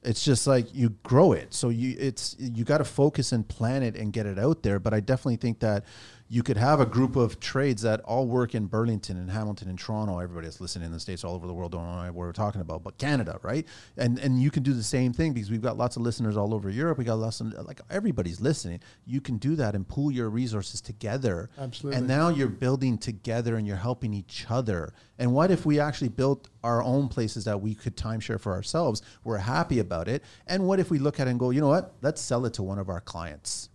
[0.03, 1.53] It's just like you grow it.
[1.53, 4.79] So you it's you got to focus and plan it and get it out there.
[4.79, 5.83] But I definitely think that
[6.31, 9.79] you could have a group of trades that all work in Burlington and Hamilton and
[9.79, 10.19] Toronto.
[10.19, 12.61] Everybody that's listening in the states all over the world don't know what we're talking
[12.61, 13.67] about, but Canada, right?
[13.97, 16.53] And and you can do the same thing because we've got lots of listeners all
[16.53, 16.99] over Europe.
[16.99, 18.79] We got lots of like everybody's listening.
[19.07, 21.49] You can do that and pool your resources together.
[21.57, 21.97] Absolutely.
[21.97, 24.93] And now you're building together and you're helping each other.
[25.17, 29.01] And what if we actually built our own places that we could timeshare for ourselves?
[29.23, 30.23] We're happy about it.
[30.45, 31.95] And what if we look at it and go, you know what?
[32.03, 33.69] Let's sell it to one of our clients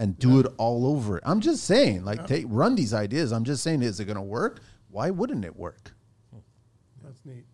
[0.00, 1.20] and do it all over.
[1.24, 3.32] I'm just saying, like, take run these ideas.
[3.32, 4.60] I'm just saying, is it going to work?
[4.90, 5.92] Why wouldn't it work?
[7.04, 7.44] That's neat.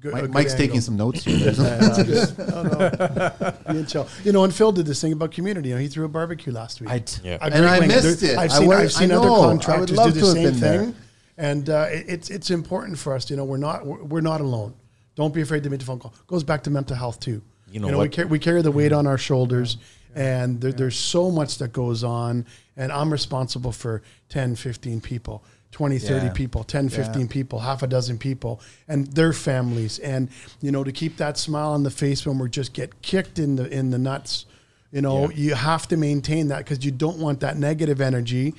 [0.00, 0.66] Good, Mike, good Mike's angle.
[0.66, 1.50] taking some notes here.
[1.50, 2.50] That's good.
[2.52, 3.72] Oh, no.
[3.72, 4.06] Me and Chell.
[4.24, 5.70] You know, and Phil did this thing about community.
[5.70, 6.90] You know, he threw a barbecue last week.
[6.90, 7.38] I t- Yeah.
[7.40, 7.88] A And I wing.
[7.88, 8.38] missed There- it.
[8.38, 9.34] I've seen, would- I've seen I other know.
[9.34, 10.80] I would contractors love do to the have same been there.
[10.84, 10.94] thing,
[11.38, 13.28] and uh, it, it's it's important for us.
[13.30, 14.74] You know, we're not we're, we're not alone.
[15.16, 16.14] Don't be afraid to make the phone call.
[16.28, 17.42] Goes back to mental health too.
[17.72, 18.12] You know we, what?
[18.14, 19.78] car- we carry the weight on our shoulders,
[20.16, 22.46] and there, there's so much that goes on,
[22.76, 25.44] and I'm responsible for 10, 15 people.
[25.72, 26.32] 20 30 Yeah.
[26.32, 30.30] people 10 15 people half a dozen people and their families and
[30.62, 33.56] you know to keep that smile on the face when we're just get kicked in
[33.56, 34.46] the in the nuts
[34.90, 35.36] you know Yeah.
[35.36, 38.54] you have to maintain that because you don't want that negative energy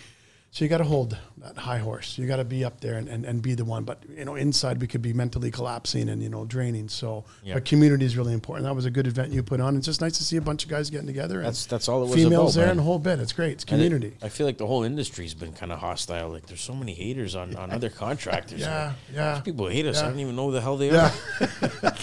[0.58, 3.08] so you got to hold that high horse you got to be up there and,
[3.08, 6.24] and, and be the one but you know inside we could be mentally collapsing and
[6.24, 7.54] you know draining so Yeah.
[7.54, 10.02] but community is really important that was a good event you put on it's just
[10.02, 12.16] nice to see a bunch of guys getting together That's and that's all it was
[12.16, 12.72] females about, there man.
[12.72, 14.82] and the whole bit it's great it's And it- community I feel like the whole
[14.84, 16.30] industry's been kind of hostile.
[16.30, 18.62] Like there's so many haters on, on other contractors.
[18.62, 20.02] yeah Like, yeah these people hate us.
[20.02, 21.94] I don't even know who the hell they yeah are.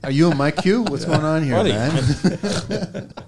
[0.08, 0.82] Are you- in my queue?
[0.82, 1.92] What's going on here, Buddy, man?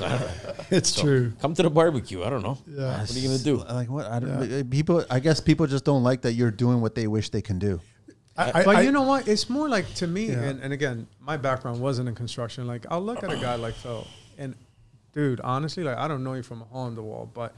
[0.70, 2.22] it's So, true Come to the barbecue.
[2.22, 2.58] I don't know.
[2.68, 3.00] Yeah.
[3.00, 3.56] What are you gonna do?
[3.58, 4.06] Like what?
[4.06, 7.30] I don't, People, I guess people just don't like that you're doing what they wish
[7.30, 7.80] they can do.
[8.36, 9.28] I, but I- you know what?
[9.28, 10.42] It's more like to me, Yeah.
[10.42, 12.66] and, and again, my background wasn't in construction.
[12.66, 14.06] Like I'll look at a guy like Phil,
[14.38, 14.54] and
[15.12, 17.54] dude, honestly, like I don't know you from a hole in the wall, but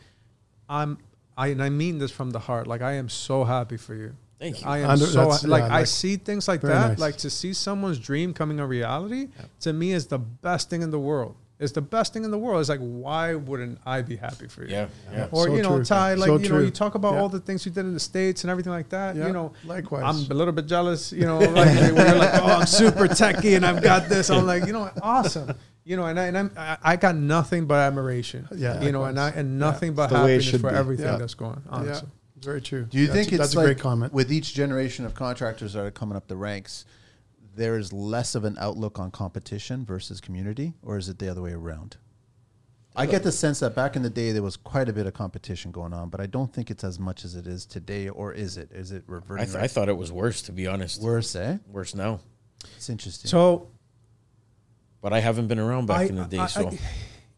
[0.68, 0.98] I'm,
[1.36, 2.66] I and I mean this from the heart.
[2.66, 4.14] Like I am so happy for you.
[4.40, 4.66] Thank you.
[4.68, 6.88] I am Under- so like yeah, I see things like that.
[6.88, 6.98] nice.
[6.98, 9.28] Like to see someone's dream coming a reality
[9.60, 11.36] to me is the best thing in the world.
[11.62, 12.60] It's the best thing in the world.
[12.60, 14.70] It's like why wouldn't I be happy for you?
[14.70, 15.28] Yeah, yeah.
[15.30, 15.84] Or So you know, true.
[15.84, 16.64] Ty, like So you know, true.
[16.64, 17.20] you talk about Yeah.
[17.20, 19.16] all the things you did in the states and everything like that.
[19.16, 20.02] Yeah, You know, likewise.
[20.04, 21.12] I'm a little bit jealous.
[21.12, 24.28] You know, like when you're like, oh, I'm super techie and I've got this.
[24.30, 25.54] I'm like, you know, awesome.
[25.84, 28.46] You know, and I and I'm, I, I got nothing but admiration.
[28.54, 30.76] Yeah, you know, and I and nothing but It's the way it happiness for be.
[30.76, 31.16] everything Yeah.
[31.16, 31.60] that's going.
[31.66, 32.08] yeah Honestly.
[32.40, 34.54] very true Do you That's think a- it's that's a like great comment with each
[34.54, 36.84] generation of contractors that are coming up the ranks,
[37.54, 41.42] there is less of an outlook on competition versus community, or is it the other
[41.42, 41.96] way around?
[42.94, 45.14] I get the sense that back in the day there was quite a bit of
[45.14, 48.34] competition going on, but I don't think it's as much as it is today, or
[48.34, 48.70] is it?
[48.70, 49.46] Is it I, reverting?
[49.46, 51.00] th- I thought it was worse, to be honest.
[51.00, 51.56] Worse, eh?
[51.68, 52.20] Worse now.
[52.76, 53.28] It's interesting.
[53.30, 53.68] So
[55.00, 56.78] But I haven't been around back I- in the day, I- so I-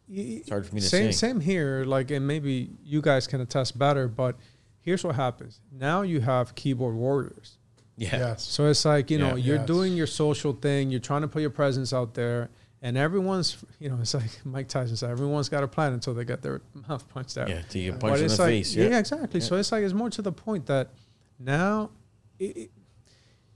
[0.09, 1.29] it's hard for me to same say.
[1.29, 1.85] same here.
[1.87, 4.09] Like, and maybe you guys can attest better.
[4.09, 4.37] But
[4.81, 5.61] here's what happens.
[5.73, 7.54] Now you have keyboard warriors.
[7.97, 8.17] Yeah.
[8.17, 9.45] yes So it's like, you know, Yeah.
[9.47, 9.67] you're Yes.
[9.67, 12.51] doing your social thing, you're trying to put your presence out there,
[12.83, 16.25] and everyone's, you know, it's like Mike Tyson said, everyone's got a plan until they
[16.25, 17.49] get their mouth punched out.
[17.49, 18.75] Yeah, till you But punch in the like, face.
[18.75, 18.99] Yeah, Yeah.
[18.99, 19.41] exactly.
[19.41, 19.47] Yeah.
[19.47, 20.91] So it's like, it's more to the point that
[21.39, 21.91] now,
[22.39, 22.71] it, it-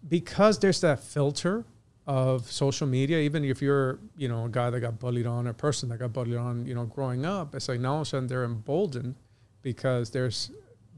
[0.08, 1.64] because there's that filter
[2.06, 5.50] of social media, even if you're, you know, a guy that got bullied on, or
[5.50, 8.02] a person that got bullied on, you know, growing up, it's like now all of
[8.02, 9.14] a sudden they're emboldened
[9.62, 10.50] because there's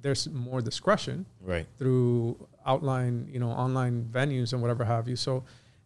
[0.02, 1.66] there's more discretion Right.
[1.78, 2.36] through
[2.70, 5.16] outline, you know, online venues and whatever have you.
[5.16, 5.32] So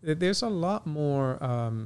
[0.05, 1.77] th- there's a lot more, um,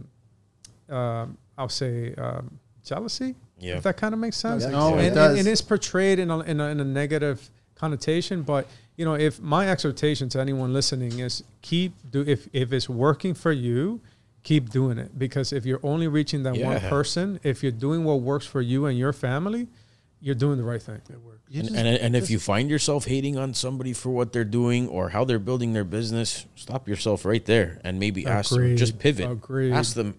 [0.88, 3.34] um, I'll say, um, jealousy.
[3.60, 3.76] Yeah.
[3.78, 4.62] If that kind of makes sense.
[4.64, 5.38] Yeah, No, and, it and- does.
[5.38, 8.42] and it's portrayed in a, in a, in a negative connotation.
[8.42, 12.88] But you know, if my exhortation to anyone listening is keep do if if it's
[12.88, 14.00] working for you,
[14.42, 18.20] keep doing it because if you're only reaching that one person, if you're doing what
[18.20, 19.68] works for you and your family,
[20.20, 21.00] you're doing the right thing.
[21.50, 24.44] You And, just- and, and if you find yourself hating on somebody for what they're
[24.44, 28.76] doing or how they're building their business, stop yourself right there and maybe ask them.
[28.76, 29.30] Just pivot.
[29.30, 29.72] Agreed.
[29.72, 30.14] Ask them,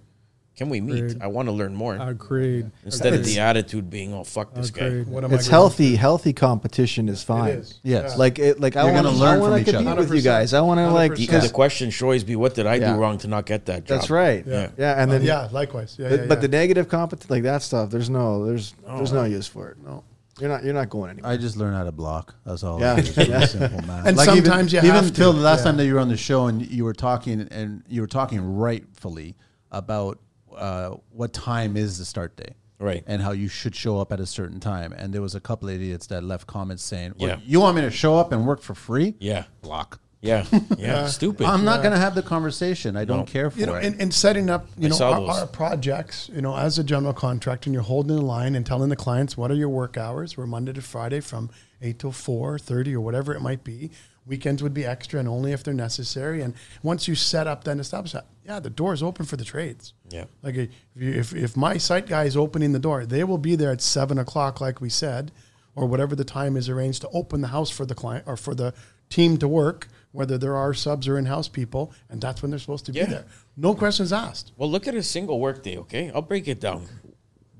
[0.57, 0.97] can we meet?
[1.03, 1.21] Agreed.
[1.21, 1.95] I want to learn more.
[1.95, 2.69] Agreed.
[2.83, 5.05] Instead of the attitude being, oh, fuck this Agreed.
[5.05, 5.11] guy.
[5.11, 5.95] What am It's gonna healthy.
[5.95, 7.51] Healthy competition is fine.
[7.51, 7.79] It is.
[7.83, 8.11] Yes.
[8.11, 8.17] Yeah.
[8.17, 9.95] Like it, like I You're want gonna learn from each other.
[10.01, 10.53] with you guys.
[10.53, 11.43] I want to like 100%.
[11.43, 12.93] The question should always be, what did I Yeah.
[12.93, 13.99] do wrong to not get that job?
[13.99, 14.43] That's right.
[14.45, 14.71] Yeah.
[14.77, 15.95] Yeah, and uh, then yeah, likewise.
[15.97, 17.89] Yeah, but, yeah, but the negative competition like that stuff.
[17.91, 19.77] There's no there's there's no use for it.
[19.85, 20.03] no.
[20.39, 21.31] You're not you're not going anywhere.
[21.31, 22.35] I just learned how to block.
[22.45, 22.79] That's all.
[22.79, 22.95] Yeah.
[22.95, 24.07] Yeah, it's really simple, man.
[24.07, 25.13] And even- sometimes you even have to.
[25.13, 25.63] Phil, the last Yeah.
[25.65, 28.39] time that you were on the show and you were talking and you were talking
[28.57, 29.35] rightfully
[29.71, 30.19] about
[30.57, 33.03] uh, what time is the start day, Right.
[33.07, 34.91] and how you should show up at a certain time.
[34.93, 37.37] And there was a couple of idiots that left comments saying, "What, Yeah.
[37.45, 39.45] you want me to show up and work for free?" Yeah.
[39.61, 39.99] Block.
[40.21, 40.45] Yeah.
[40.77, 41.07] Yeah.
[41.07, 41.45] Stupid.
[41.45, 42.97] I'm not going to have the conversation.
[42.97, 43.23] I don't No.
[43.23, 43.85] care for you know, it.
[43.85, 45.39] and, and setting up, you I know, saw our, those.
[45.39, 48.89] our projects, you know, as a general contractor, and you're holding the line and telling
[48.89, 50.35] the clients what are your work hours.
[50.35, 51.49] We're Monday to Friday from
[51.81, 53.91] eight till four thirty or whatever it might be.
[54.27, 56.41] Weekends would be extra and only if they're necessary.
[56.41, 59.45] And once you set up, then establish that, yeah, the door is open for the
[59.45, 59.93] trades.
[60.09, 60.25] Yeah.
[60.43, 63.55] Like if, you, if if my site guy is opening the door, they will be
[63.55, 65.31] there at seven o'clock, like we said,
[65.75, 68.53] or whatever the time is arranged to open the house for the client or for
[68.53, 68.73] the
[69.09, 72.85] team to work, whether there are subs or in-house people, and that's when they're supposed
[72.85, 73.25] to be there.
[73.55, 74.53] No questions asked.
[74.57, 76.11] Well, look at a single workday, okay?
[76.13, 76.87] I'll break it down.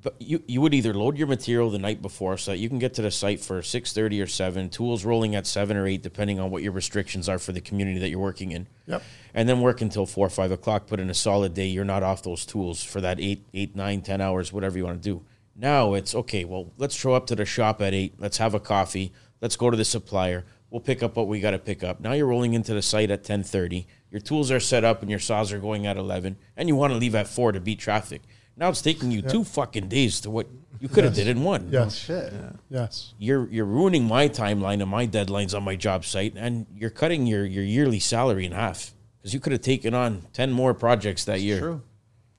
[0.02, 2.80] But you, you would either load your material the night before so that you can
[2.80, 6.40] get to the site for 6.30 or 7, tools rolling at 7 or 8, depending
[6.40, 8.68] on what your restrictions are for the community that you're working in.
[8.88, 9.04] Yep.
[9.34, 11.68] And then work until 4 or 5 o'clock, put in a solid day.
[11.68, 15.04] You're not off those tools for that 8, 8, 9, 10 hours, whatever you want
[15.04, 15.26] to do.
[15.54, 18.16] Now it's, okay, well, let's show up to the shop at 8.
[18.20, 19.12] Let's have a coffee.
[19.42, 20.46] Let's go to the supplier.
[20.72, 22.00] We'll pick up what we got to pick up.
[22.00, 23.86] Now you're rolling into the site at 10.30.
[24.12, 26.38] Your tools are set up and your saws are going at 11.
[26.56, 28.22] And you want to leave at 4 to beat traffic.
[28.56, 30.48] Now it's taking you two fucking days to what
[30.82, 31.70] you could have did in one.
[31.72, 31.86] Yes.
[31.86, 32.34] Oh, shit.
[32.34, 32.52] Yeah.
[32.70, 33.14] Yes.
[33.18, 37.26] You're you're ruining my timeline and my deadlines on my job site, and you're cutting
[37.26, 41.24] your, your yearly salary in half because you could have taken on ten more projects
[41.26, 41.60] that year.
[41.60, 41.82] True.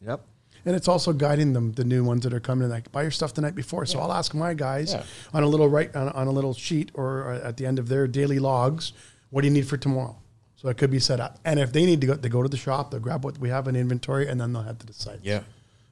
[0.07, 0.25] Yep.
[0.67, 3.11] And it's also guiding them, the new ones that are coming in, like buy your
[3.11, 3.87] stuff the night before.
[3.87, 5.03] So I'll ask my guys Yeah.
[5.33, 7.89] on a little right on, on a little sheet or uh, at the end of
[7.89, 8.93] their daily logs,
[9.31, 10.17] what do you need for tomorrow?
[10.57, 11.39] So it could be set up.
[11.45, 13.49] And if they need to go, they go to the shop, they'll grab what we
[13.49, 15.21] have in inventory, and then they'll head to the site.
[15.23, 15.41] Yeah.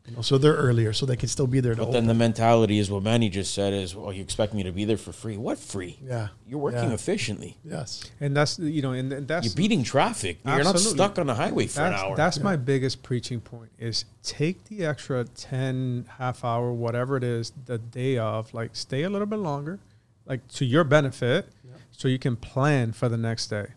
[0.08, 1.94] You know, so they're earlier, so they can still be there to But open.
[1.94, 4.84] then the mentality is what Manny just said is, well, you expect me to be
[4.84, 5.36] there for free.
[5.36, 5.98] What free?
[6.02, 6.28] Yeah.
[6.46, 6.94] You're working Yeah.
[6.94, 7.58] efficiently.
[7.64, 8.04] yes.
[8.20, 10.38] And that's you know, and that's You're beating traffic.
[10.46, 12.16] You're not stuck on the highway for that's, an hour.
[12.16, 17.52] That's my biggest preaching point is take the extra 10 half hour, whatever it is,
[17.66, 19.78] the day of, like stay a little bit longer,
[20.26, 21.48] like to your benefit,
[21.90, 23.68] so you can plan for the next day.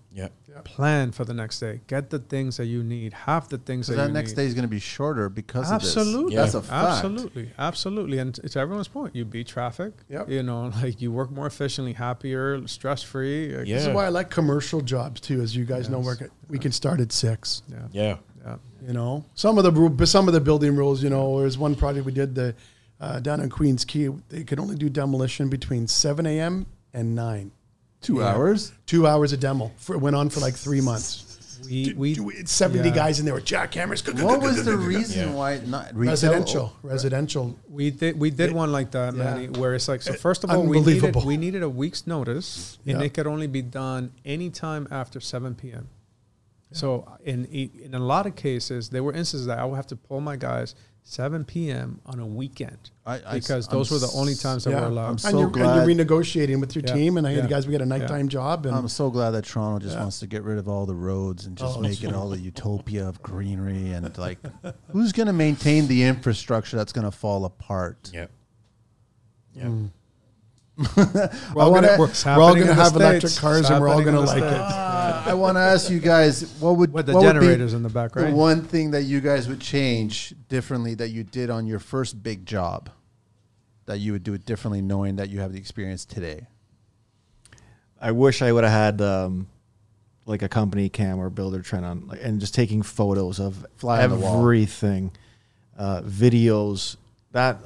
[0.54, 0.62] Yeah.
[0.66, 1.80] Plan for the next day.
[1.88, 3.14] Get the things that you need.
[3.14, 4.36] Have the things that, So that you next need.
[4.36, 6.36] day is going to be shorter because Absolutely.
[6.36, 6.54] of this.
[6.54, 6.88] That's a fact.
[7.06, 7.52] Absolutely.
[7.58, 8.18] Absolutely.
[8.18, 9.16] And it's everyone's point.
[9.16, 9.94] You beat traffic.
[10.10, 10.30] Yep.
[10.30, 13.52] You know, like you work more efficiently, happier, stress free.
[13.52, 13.64] Yeah.
[13.64, 15.42] This is why I like commercial jobs too.
[15.42, 16.06] As you guys know, Yes.
[16.06, 17.62] work we can start at six.
[17.70, 17.78] Yeah.
[17.92, 18.16] Yeah.
[18.46, 18.56] Yeah.
[18.86, 21.02] You know, some of the some of the building rules.
[21.02, 22.56] You know, there's one project we did the
[23.00, 24.10] uh, down in Queens Quay.
[24.30, 26.66] They could only do demolition between 7 a.m.
[26.94, 27.52] and 9.
[28.02, 28.28] Two Yeah.
[28.34, 28.72] hours.
[28.86, 29.72] Two hours of demo.
[29.78, 31.28] For, it went on for like three months.
[31.64, 32.96] We, we, Dude, 70 yeah.
[32.96, 34.02] guys in there with jackhammers.
[34.22, 35.96] What was the reason why not?
[35.96, 36.76] Residential.
[36.82, 37.58] Residential.
[37.70, 39.24] We did we did one like that, yeah.
[39.24, 40.12] Manny, where it's like so.
[40.14, 43.48] Uh, first of all, we needed we needed a week's notice, and it could only
[43.48, 45.88] be done anytime after seven p.m.
[46.72, 49.96] So in in a lot of cases, there were instances that I would have to
[49.96, 50.74] pull my guys
[51.04, 52.00] seven p.m.
[52.06, 54.82] on a weekend I- I- because I'm those were the only times that Yeah.
[54.82, 55.10] were I'm allowed.
[55.10, 56.94] and, so you're, and glad- you're renegotiating with your Yeah.
[56.94, 57.18] team.
[57.18, 57.48] And I hey, Yeah.
[57.48, 57.98] guys, we got a Yeah.
[57.98, 58.66] nighttime job.
[58.66, 60.02] And I'm so glad that Toronto just Yeah.
[60.04, 62.40] wants to get rid of all the roads and just Oh, make it all the
[62.40, 64.38] utopia of greenery and like,
[64.92, 68.10] who's going to maintain the infrastructure that's going to fall apart?
[68.14, 68.28] Yeah.
[69.54, 69.66] Yeah.
[69.66, 69.90] Mm.
[70.98, 73.40] I we're all wanna- gonna, we're, we're all going to in the have electric States.
[73.40, 74.54] cars It's and we're all going to like the it.
[74.62, 77.74] Uh, I want to ask you guys, what would With the what would be generators
[77.74, 78.34] in the back, the right?
[78.34, 82.46] one thing that you guys would change differently that you did on your first big
[82.46, 82.90] job,
[83.86, 86.48] that you would do it differently, knowing that you have the experience today?
[88.00, 89.48] I wish I would have had um,
[90.26, 94.16] like a CompanyCam or Buildertrend on, like, and just taking photos of Fly on the
[94.16, 94.40] wall.
[94.40, 95.12] everything,
[95.78, 96.96] uh, videos.
[97.32, 97.60] That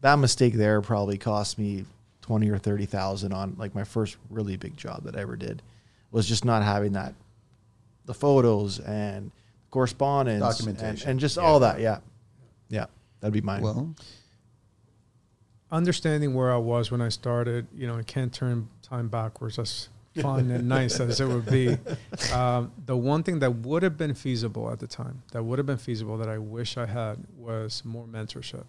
[0.00, 1.84] that mistake there probably cost me
[2.26, 5.62] twenty or thirty thousand on like my first really big job that I ever did
[6.10, 7.14] was just not having that
[8.06, 9.30] the photos and
[9.70, 11.10] correspondence and, Documentation.
[11.10, 11.80] and just all that.
[11.80, 11.98] Yeah,
[12.68, 12.86] yeah,
[13.20, 13.62] that'd be mine.
[13.62, 13.94] Well,
[15.70, 19.88] understanding where I was when I started, you know, I can't turn time backwards as
[20.20, 21.76] fun and nice as it would be.
[22.32, 25.66] Um, the one thing that would have been feasible at the time, that would have
[25.66, 28.64] been feasible that I wish I had was more mentorship.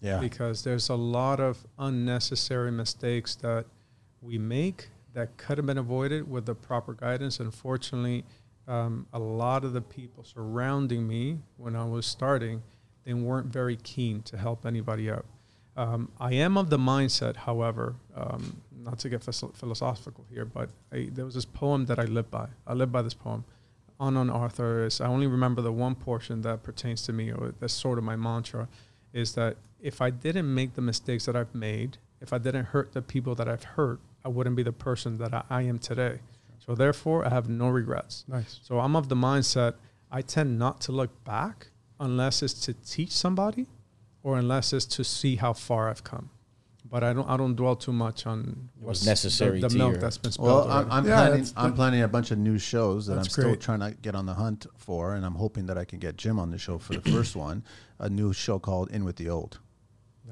[0.00, 0.18] Yeah.
[0.18, 3.66] Because there's a lot of unnecessary mistakes that
[4.22, 7.40] we make that could have been avoided with the proper guidance.
[7.40, 8.24] Unfortunately,
[8.68, 12.62] um, a lot of the people surrounding me when I was starting,
[13.04, 15.26] they weren't very keen to help anybody out.
[15.76, 21.08] Um, I am of the mindset, however, um, not to get philosophical here, but I,
[21.12, 22.48] there was this poem that I live by.
[22.66, 23.44] I live by this poem.
[23.98, 25.00] Unknown author is.
[25.00, 28.16] I only remember the one portion that pertains to me, or that's sort of my
[28.16, 28.68] mantra,
[29.12, 32.92] is that if I didn't make the mistakes that I've made, if I didn't hurt
[32.92, 36.20] the people that I've hurt, I wouldn't be the person that I, I am today.
[36.58, 38.24] So therefore, I have no regrets.
[38.28, 38.60] Nice.
[38.62, 39.74] So I'm of the mindset
[40.10, 43.66] I tend not to look back unless it's to teach somebody
[44.22, 46.30] or unless it's to see how far I've come.
[46.90, 49.92] But I don't I don't dwell too much on was necessary the, the to milk
[49.92, 50.48] your- that's been spilled.
[50.48, 50.90] Well, I'm.
[50.90, 51.32] I'm Yeah, planning.
[51.44, 54.14] that's- I'm planning a bunch of new shows that I'm That's still trying to get
[54.16, 56.78] on the hunt for, and I'm hoping that I can get Jim on the show
[56.78, 57.62] for the first one.
[58.00, 59.58] A new show called In with the Old.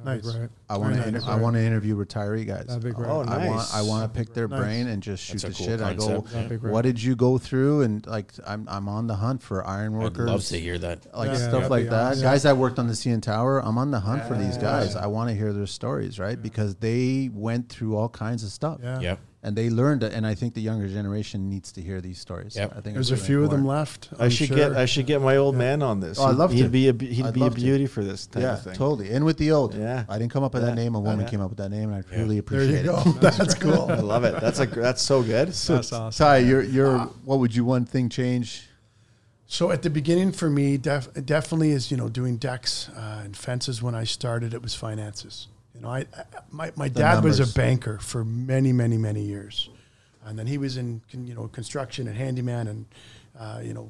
[0.04, 0.32] That'd Nice.
[0.36, 0.50] great.
[0.70, 1.00] I want to.
[1.00, 2.66] Very inter- I want to interview retiree guys.
[2.66, 3.10] That'd be great.
[3.10, 3.34] Oh, nice.
[3.34, 3.74] I want.
[3.74, 4.60] I want to pick their Nice.
[4.60, 5.80] brain and just shoot That's the cool shit.
[5.80, 6.06] I go.
[6.06, 6.32] concept.
[6.32, 6.72] That'd be great.
[6.72, 7.82] What did you go through?
[7.82, 11.06] And like, I'm I'm on the hunt for iron I'd love to hear that.
[11.16, 12.12] like Yeah, stuff that'd like be that.
[12.12, 12.22] awesome.
[12.22, 14.62] Guys that worked on the CN Tower, I'm on the hunt for these Yeah.
[14.62, 14.94] guys.
[14.94, 16.40] I want to hear their stories, right?
[16.40, 18.78] Because they went through all kinds of stuff.
[18.80, 19.16] Yeah.
[19.40, 19.48] Yeah.
[19.48, 22.56] And they learned it, and I think the younger generation needs to hear these stories.
[22.56, 22.72] Yep.
[22.76, 24.08] I think There's it's a really few of them left.
[24.18, 24.56] I I'm should sure.
[24.56, 26.18] get I should get my old man on this.
[26.18, 26.68] Oh, I'd He'd- love he'd to.
[26.68, 27.60] be a he'd I'd be a love to.
[27.60, 28.74] beauty for this type Yeah, of thing.
[28.74, 29.10] totally.
[29.10, 29.74] In with the old.
[29.74, 30.04] Yeah.
[30.08, 30.70] I didn't come up with Yeah.
[30.70, 30.96] that name.
[30.96, 31.28] A woman Yeah.
[31.30, 32.20] came up with that name, and I Yeah.
[32.20, 33.04] really There appreciate you it.
[33.04, 33.12] go.
[33.20, 33.86] That's cool.
[33.90, 34.40] I love it.
[34.40, 35.48] That's a that's so good.
[35.48, 36.10] That's awesome.
[36.10, 36.98] Ty, you're you're.
[37.24, 38.64] what would you one thing change?
[39.46, 43.36] So at the beginning for me, def- definitely is you know doing decks uh, and
[43.36, 43.80] fences.
[43.82, 45.46] When I started, it was finances.
[45.78, 49.70] You know, I, I my my dad was a banker for many many many years,
[50.24, 52.86] and then he was in you know construction and handyman, and
[53.38, 53.88] uh, you know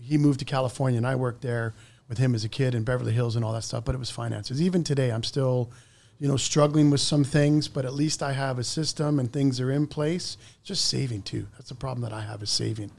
[0.00, 1.74] he moved to California, and I worked there
[2.08, 3.84] with him as a kid in Beverly Hills and all that stuff.
[3.84, 4.60] But it was finances.
[4.60, 5.70] Even today, I'm still
[6.18, 9.60] you know struggling with some things, but at least I have a system and things
[9.60, 10.36] are in place.
[10.62, 11.46] Just saving too.
[11.52, 12.90] That's the problem that I have is saving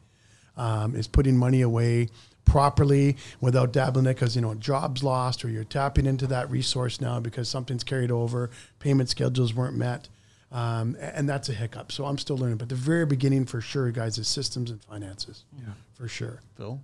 [0.58, 2.10] um, is putting money away
[2.45, 7.00] properly without dabbling it because you know job's lost or you're tapping into that resource
[7.00, 10.10] now because something's carried over payment schedules weren't met
[10.52, 13.61] um, a- and that's a hiccup so i'm still learning but the very beginning for
[13.61, 16.82] sure guys is systems and finances yeah for sure Phil.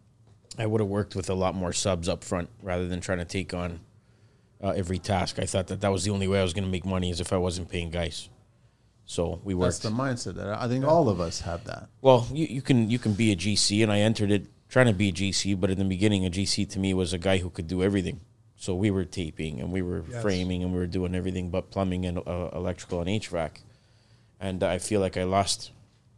[0.59, 3.25] I would have worked with a lot more subs up front rather than trying to
[3.25, 3.79] take on
[4.63, 5.37] uh, every task.
[5.37, 7.19] I thought that that was the only way I was going to make money is
[7.21, 8.27] if I wasn't paying guys.
[9.05, 9.95] So we That's worked.
[9.95, 11.89] the mindset that I think all of us have that.
[12.01, 14.93] well, you, you can you can be a GC, and I entered it trying to
[14.93, 17.49] be a GC, but in the beginning, a GC to me was a guy who
[17.49, 18.19] could do everything.
[18.55, 20.21] So we were taping and we were Yes.
[20.21, 23.61] framing and we were doing everything but plumbing and uh, electrical and HVAC.
[24.39, 25.71] And I feel like I lost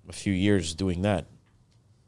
[0.08, 1.26] a few years doing that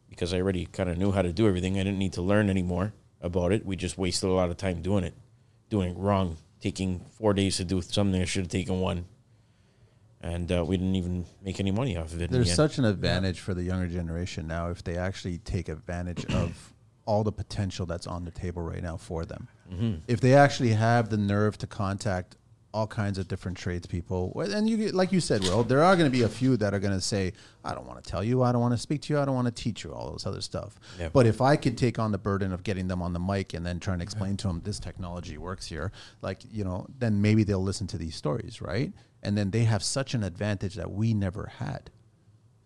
[0.09, 1.75] because I already kind of knew how to do everything.
[1.79, 3.65] I didn't need to learn anymore about it.
[3.65, 5.13] We just wasted a lot of time doing it,
[5.69, 9.05] doing it wrong, taking four days to do something I should have taken one.
[10.23, 12.25] And uh, we didn't even make any money off of it.
[12.25, 15.67] in the There's such an advantage for the younger generation now if they actually take
[15.67, 16.73] advantage of
[17.05, 19.47] all the potential that's on the table right now for them.
[19.71, 19.95] Mm-hmm.
[20.07, 22.37] If they actually have the nerve to contact
[22.73, 26.17] all kinds of different tradespeople, and you like you said, Will, there are going to
[26.17, 27.33] be a few that are going to say,
[27.65, 29.35] "I don't want to tell you, I don't want to speak to you, I don't
[29.35, 31.09] want to teach you all this other stuff." Yeah.
[31.11, 33.65] But if I could take on the burden of getting them on the mic and
[33.65, 35.91] then trying to explain to them this technology works here,
[36.21, 38.93] like you know, then maybe they'll listen to these stories, right?
[39.23, 41.91] And then they have such an advantage that we never had.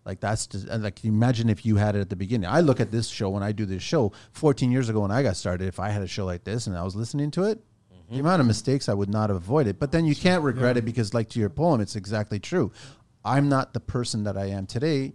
[0.04, 2.48] Like that's just, and like imagine if you had it at the beginning.
[2.48, 5.22] I look at this show when I do this show 14 years ago when I
[5.22, 5.66] got started.
[5.66, 7.58] If I had a show like this and I was listening to it,
[7.92, 8.14] mm-hmm.
[8.14, 9.78] the amount of mistakes I would not have avoided.
[9.80, 12.70] But then you can't regret it because, like to your poem, it's exactly true.
[13.24, 15.12] I'm not the person that I am today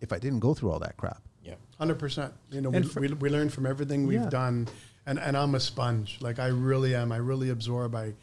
[0.00, 1.22] if I didn't go through all that crap.
[1.44, 1.54] yeah.
[1.78, 2.34] Hundred percent.
[2.50, 4.28] You know, we, for- we, we learn from everything we've Yeah.
[4.28, 4.66] done,
[5.06, 6.18] and, and I'm a sponge.
[6.20, 7.12] Like I really am.
[7.12, 7.94] I really absorb.
[7.94, 8.14] I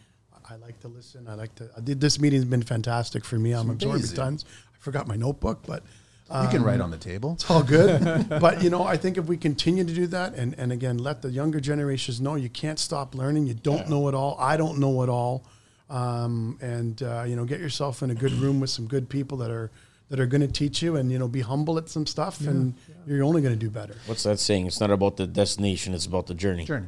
[0.53, 1.27] I like to listen.
[1.27, 1.67] I like to.
[1.75, 3.53] I did, this meeting's been fantastic for me.
[3.53, 4.45] I'm absorbing tons.
[4.47, 5.81] I forgot my notebook, but
[6.29, 7.33] you can write on the table.
[7.33, 8.29] it's all good.
[8.29, 11.23] but you know, I think if we continue to do that, and and again, let
[11.23, 13.47] the younger generations know you can't stop learning.
[13.47, 14.37] You don't know it all.
[14.39, 15.43] I don't know it all.
[15.89, 19.39] Um, and uh, you know, get yourself in a good room with some good people
[19.39, 19.71] that are
[20.13, 22.75] that are going to teach you, and you know, be humble at some stuff, and
[23.07, 23.95] you're only going to do better.
[24.05, 24.67] What's that saying?
[24.67, 26.65] It's not about the destination; it's about the journey.
[26.65, 26.85] Journey.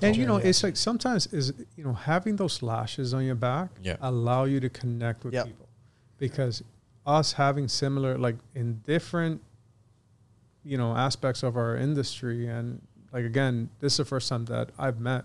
[0.00, 3.68] And you know, it's like sometimes is you know having those lashes on your back
[3.82, 3.96] Yeah.
[4.00, 5.46] allow you to connect with Yep.
[5.48, 5.68] people
[6.16, 6.62] because
[7.04, 9.42] us having similar like in different
[10.64, 12.80] you know aspects of our industry and
[13.12, 15.24] like again this is the first time that I've met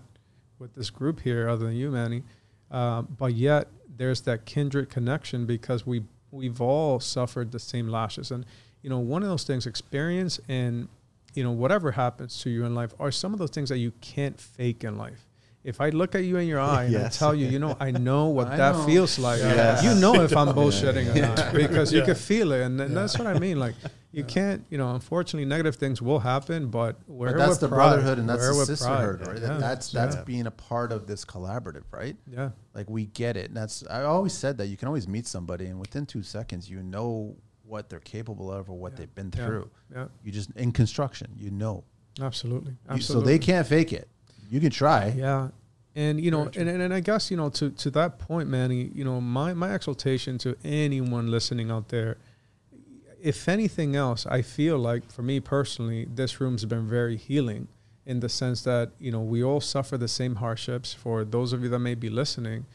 [0.58, 2.24] with this group here other than you Manny
[2.70, 8.30] um, but yet there's that kindred connection because we we've all suffered the same lashes.
[8.30, 8.44] And
[8.82, 10.88] you know one of those things experience and
[11.34, 13.92] you know whatever happens to you in life are some of those things that you
[14.00, 15.26] can't fake in life
[15.64, 17.90] if I look at you in your eye and I tell you, you know, I
[17.90, 18.86] know what I that know.
[18.86, 19.40] feels like.
[19.40, 19.82] Yes.
[19.84, 22.04] You know if I'm bullshitting or not because you Yeah.
[22.06, 23.58] can feel it, and, and that's what I mean.
[23.58, 23.74] Like
[24.12, 27.76] you can't, you know, unfortunately, negative things will happen, but we're But that's the pride.
[27.76, 29.32] brotherhood and that's the sisterhood, pride.
[29.40, 29.42] right?
[29.42, 29.58] Yeah.
[29.58, 30.22] That's that's yeah.
[30.22, 32.16] being a part of this collaborative, right?
[32.30, 32.50] yeah.
[32.74, 33.48] Like we get it.
[33.48, 36.70] And that's I always said that you can always meet somebody and within two seconds
[36.70, 39.68] you know what they're capable of or what they've been through.
[39.92, 41.84] Yeah, You just in construction, you know.
[42.20, 42.72] absolutely.
[42.72, 43.24] You- absolutely.
[43.26, 44.08] so they can't fake it.
[44.48, 45.14] You can try.
[45.16, 45.48] Yeah.
[45.94, 48.90] And you know, and, and, and I guess, you know, to, to that point, Manny,
[48.94, 52.18] you know, my, my exaltation to anyone listening out there,
[53.20, 57.66] if anything else, I feel like for me personally, this room's been very healing
[58.06, 60.94] in the sense that, you know, we all suffer the same hardships.
[60.94, 62.66] For those of you that may be listening,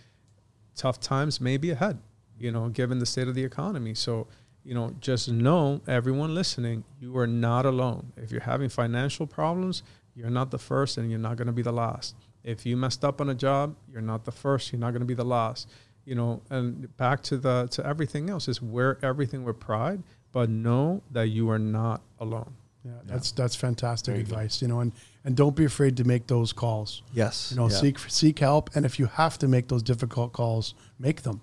[0.76, 2.00] tough times may be ahead,
[2.38, 3.94] you know, given the state of the economy.
[3.94, 4.28] So,
[4.66, 8.12] you know, just know, everyone listening, you are not alone.
[8.18, 9.82] If you're having financial problems,
[10.16, 12.16] you're not the first and you're not going to be the last.
[12.44, 15.06] If you messed up on a job, you're not the first, you're not going to
[15.08, 15.70] be the last.
[16.06, 20.50] You know, and back to the to everything else is wear everything with pride, but
[20.50, 22.54] know that you are not alone.
[22.84, 24.32] Yeah, that's that's fantastic Very good.
[24.34, 24.62] advice.
[24.62, 24.92] You know, and
[25.24, 27.02] and don't be afraid to make those calls.
[27.14, 27.50] Yes.
[27.52, 27.78] You know, Yeah.
[27.78, 31.40] seek seek help, and if you have to make those difficult calls, make them,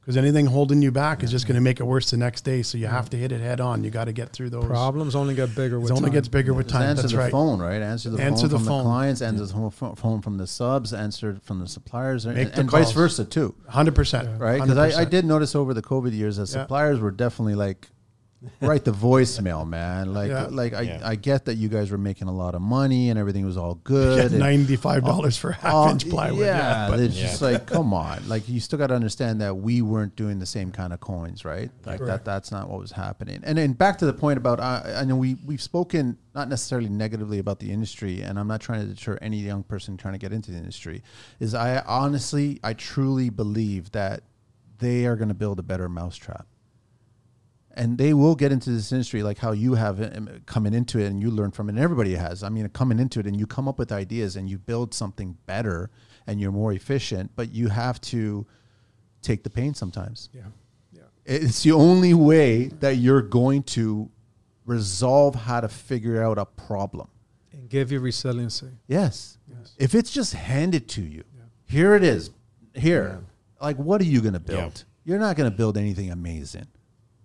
[0.00, 2.62] because anything holding you back is just going to make it worse the next day.
[2.62, 3.84] So you have to hit it head on.
[3.84, 4.64] You got to get through those.
[4.64, 5.92] Problems only get bigger with time.
[5.92, 6.14] It with only time.
[6.14, 6.88] gets bigger with Just time.
[6.90, 7.30] answer That's the right.
[7.30, 7.82] phone, right?
[7.82, 10.46] Answer the Answer phone the from the clients, answer the phone- phone phone from the
[10.46, 14.40] subs, answer from the suppliers, and, Make the and vice versa too, Hundred percent.
[14.40, 14.60] right?
[14.60, 16.62] Because I, I did notice over the COVID years that Yeah.
[16.62, 17.88] suppliers were definitely like,
[18.62, 20.14] write the voicemail, man.
[20.14, 20.46] Like, Yeah.
[20.50, 21.00] like I, Yeah.
[21.04, 23.74] I get that you guys were making a lot of money and everything was all
[23.84, 24.30] good.
[24.32, 26.40] and- ninety five dollars for half Oh, inch plywood.
[26.46, 28.26] Yeah, but it's just like, come on.
[28.28, 31.44] Like, you still got to understand that we weren't doing the same kind of coins,
[31.44, 31.70] right?
[31.84, 32.24] Like that.
[32.24, 33.40] That's not what was happening.
[33.42, 36.88] And then back to the point about, uh, I know we we've spoken not necessarily
[36.88, 40.18] negatively about the industry, and I'm not trying to deter any young person trying to
[40.18, 41.02] get into the industry.
[41.40, 44.22] Is I honestly, I truly believe that
[44.78, 46.46] they are going to build a better mousetrap
[47.74, 51.06] and they will get into this industry like how you have um, coming into it
[51.06, 53.46] and you learn from it and everybody has i mean coming into it and you
[53.46, 55.88] come up with ideas and you build something better
[56.26, 58.44] and you're more efficient but you have to
[59.22, 60.42] take the pain sometimes yeah.
[60.92, 61.02] Yeah.
[61.24, 64.10] it's the only way that you're going to
[64.66, 67.08] resolve how to figure out a problem
[67.52, 68.68] And give you resiliency.
[68.86, 69.74] yes, Yes.
[69.78, 71.44] if it's just handed to you Yeah.
[71.66, 72.30] here it is
[72.74, 73.20] here
[73.60, 75.12] like what are you going to build Yeah.
[75.12, 76.66] you're not going to build anything amazing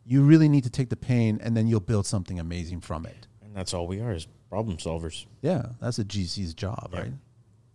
[0.06, 3.28] you really need to take the pain and then you'll build something amazing from it
[3.44, 5.26] And that's all we are is problem solvers.
[5.42, 7.00] yeah that's a gc's job Yeah.
[7.00, 7.14] right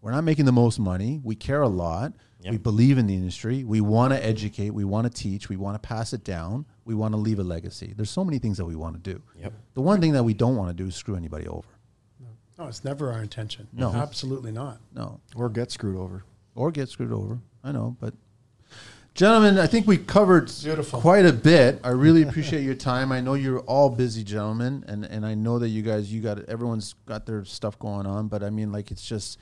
[0.03, 2.53] we're not making the most money we care a lot Yeah.
[2.53, 5.75] we believe in the industry we want to educate we want to teach we want
[5.81, 8.65] to pass it down we want to leave a legacy there's so many things that
[8.65, 9.53] we want to do Yep.
[9.75, 11.69] the one thing that we don't want to do is screw anybody over
[12.59, 13.69] no, it's never our intention.
[13.73, 13.91] No.
[13.95, 14.81] absolutely not.
[14.95, 16.25] no Or get screwed over.
[16.55, 17.39] or get screwed over.
[17.65, 18.13] I know, but
[19.15, 21.01] gentlemen, I think we covered Beautiful.
[21.01, 21.81] quite a bit.
[21.85, 23.13] I really appreciate your time.
[23.13, 26.45] I know you're all busy, gentlemen, and and I know that you guys, you got
[26.49, 29.39] everyone's got their stuff going on, but I mean, like it's just.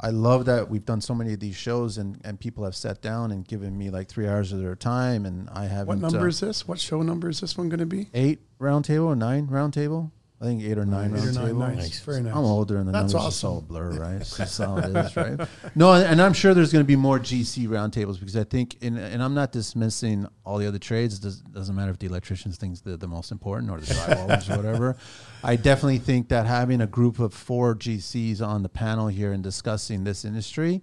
[0.00, 3.02] I love that we've done so many of these shows and, and people have sat
[3.02, 5.86] down and given me like three hours of their time and I haven't.
[5.86, 6.66] What number uh, is this?
[6.66, 8.08] What show number is this one going to be?
[8.12, 10.10] eight roundtable or nine round table?
[10.42, 11.46] I think eight or nine Eight or nine.
[11.46, 11.58] table.
[11.60, 11.76] Nice.
[11.76, 12.00] Nice.
[12.00, 12.32] Very nice.
[12.32, 13.50] I'm older and the That's numbers just awesome.
[13.50, 14.14] all blur, right?
[14.16, 15.48] It's just how it is, right?
[15.76, 18.82] No, and, and I'm sure there's going to be more GC roundtables because I think,
[18.82, 21.18] in, and I'm not dismissing all the other trades.
[21.18, 24.50] It does, doesn't matter if the electricians think's the, the most important or the drywallers
[24.52, 24.96] or whatever.
[25.44, 29.44] I definitely think that having a group of four GCs on the panel here and
[29.44, 30.82] discussing this industry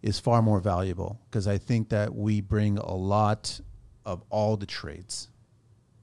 [0.00, 3.60] is far more valuable because I think that we bring a lot
[4.06, 5.28] of all the trades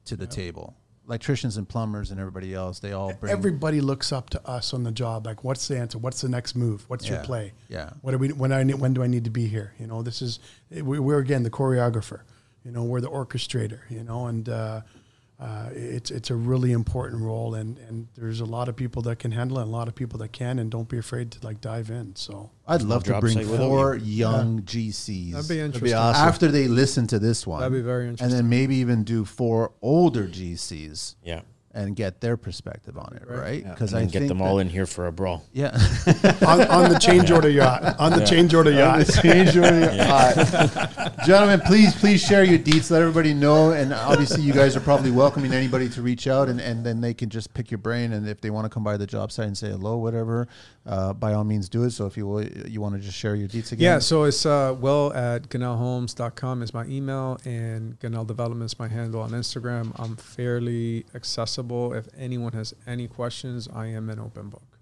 [0.05, 0.75] to the table.
[1.11, 4.83] Electricians and plumbers and everybody else, they all bring Everybody looks up to us on
[4.83, 5.25] the job.
[5.25, 5.97] Like, what's the answer?
[5.97, 6.85] What's the next move?
[6.87, 7.51] What's your play?
[7.67, 7.89] Yeah.
[8.01, 8.29] What do we?
[8.29, 9.73] When I need, when do I need to be here?
[9.77, 12.21] You know, this is we, we're again the choreographer.
[12.63, 13.81] You know, we're the orchestrator.
[13.89, 14.81] You know, and uh,
[15.41, 17.55] uh, it's it's a really important role.
[17.55, 19.95] And and there's a lot of people that can handle it, and a lot of
[19.95, 20.59] people that can.
[20.59, 22.15] And don't be afraid to like dive in.
[22.15, 25.97] So I'd love to bring site without four young GCs That'd be interesting.
[25.97, 26.27] awesome.
[26.27, 27.59] after they listen to this one.
[27.61, 28.25] That'd be very interesting.
[28.27, 31.41] And then maybe even do four older GCs Yeah.
[31.73, 33.63] And get their perspective on it, right?
[33.63, 33.69] Yeah.
[33.71, 35.45] Because And I then get think them all that- in here for a brawl.
[35.53, 35.69] Yeah.
[36.45, 37.95] on, on the change order yacht.
[37.97, 39.07] On the change order yacht.
[39.21, 39.63] Change your-
[41.25, 42.91] Gentlemen, please, please share your deets.
[42.91, 43.71] Let everybody know.
[43.71, 47.13] And obviously, you guys are probably welcoming anybody to reach out, and, and then they
[47.13, 48.11] can just pick your brain.
[48.11, 50.49] And if they want to come by the job site and say hello, whatever,
[50.85, 51.91] uh, by all means, do it.
[51.91, 53.85] So if you will, you want to just share your deets again.
[53.85, 58.89] Yeah, so it's uh, will at gonellhomes.com is my email, and Gonell Development is my
[58.89, 59.91] handle on Instagram.
[59.97, 61.60] I'm fairly accessible.
[61.93, 64.77] If anyone has any questions, I am an open book.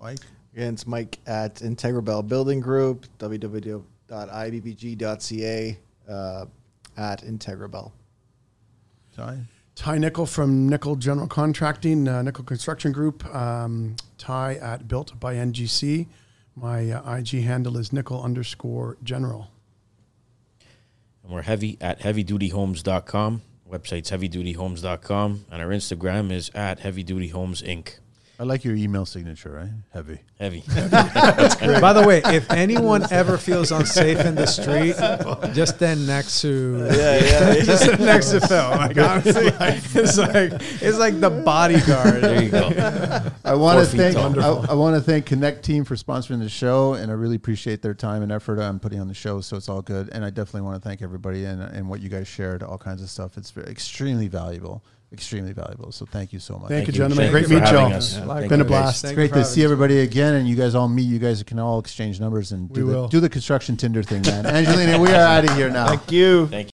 [0.00, 0.20] Mike.
[0.52, 3.88] Again, it's Mike at Integra Bell Building Group, www.ibbg.ca
[6.08, 6.46] uh,
[6.96, 7.92] at Integra Bell.
[9.14, 9.38] Ty.
[9.74, 13.26] Ty Nickel from Nickel General Contracting, uh, Nickel Construction Group.
[13.34, 16.06] Um, Ty at Built by NGC.
[16.54, 19.50] My uh, IG handle is nickel underscore general.
[21.22, 23.42] And we're heavy at heavydutyhomes.com.
[23.70, 25.46] Website's heavydutyhomes.com.
[25.50, 27.98] And our Instagram is at heavydutyhomes inc.
[28.38, 29.70] I like your email signature, right?
[29.92, 30.20] Heavy.
[30.38, 30.60] Heavy.
[31.80, 34.94] By the way, if anyone ever feels unsafe in the street,
[35.54, 37.54] just stand next to Yeah, yeah.
[37.64, 38.70] just stand next to Phil.
[38.70, 39.52] Like honestly,
[40.00, 42.22] it's like it's like the bodyguard.
[42.22, 42.68] there you go.
[43.44, 44.16] I want to thank.
[44.16, 47.94] I, I want to thank Connecteam for sponsoring the show, and I really appreciate their
[47.94, 49.40] time and effort on putting on the show.
[49.40, 52.10] So it's all good, and I definitely want to thank everybody and, and what you
[52.10, 53.38] guys shared, all kinds of stuff.
[53.38, 55.92] It's extremely valuable, extremely valuable.
[55.92, 56.68] So thank you so much.
[56.68, 56.98] Thank, you, you.
[56.98, 57.30] gentlemen.
[57.30, 57.92] Thank Great you meet y'all.
[57.92, 58.16] us.
[58.18, 58.46] Yeah.
[58.48, 59.02] Been a blast.
[59.02, 59.64] Thank It's great to see us.
[59.64, 61.02] everybody again, and you guys all meet.
[61.02, 64.46] You guys can all exchange numbers and do the do the construction Tinder thing, man.
[64.46, 65.88] Angelina, we are out of here now.
[65.88, 66.46] Thank you.
[66.48, 66.75] Thank you.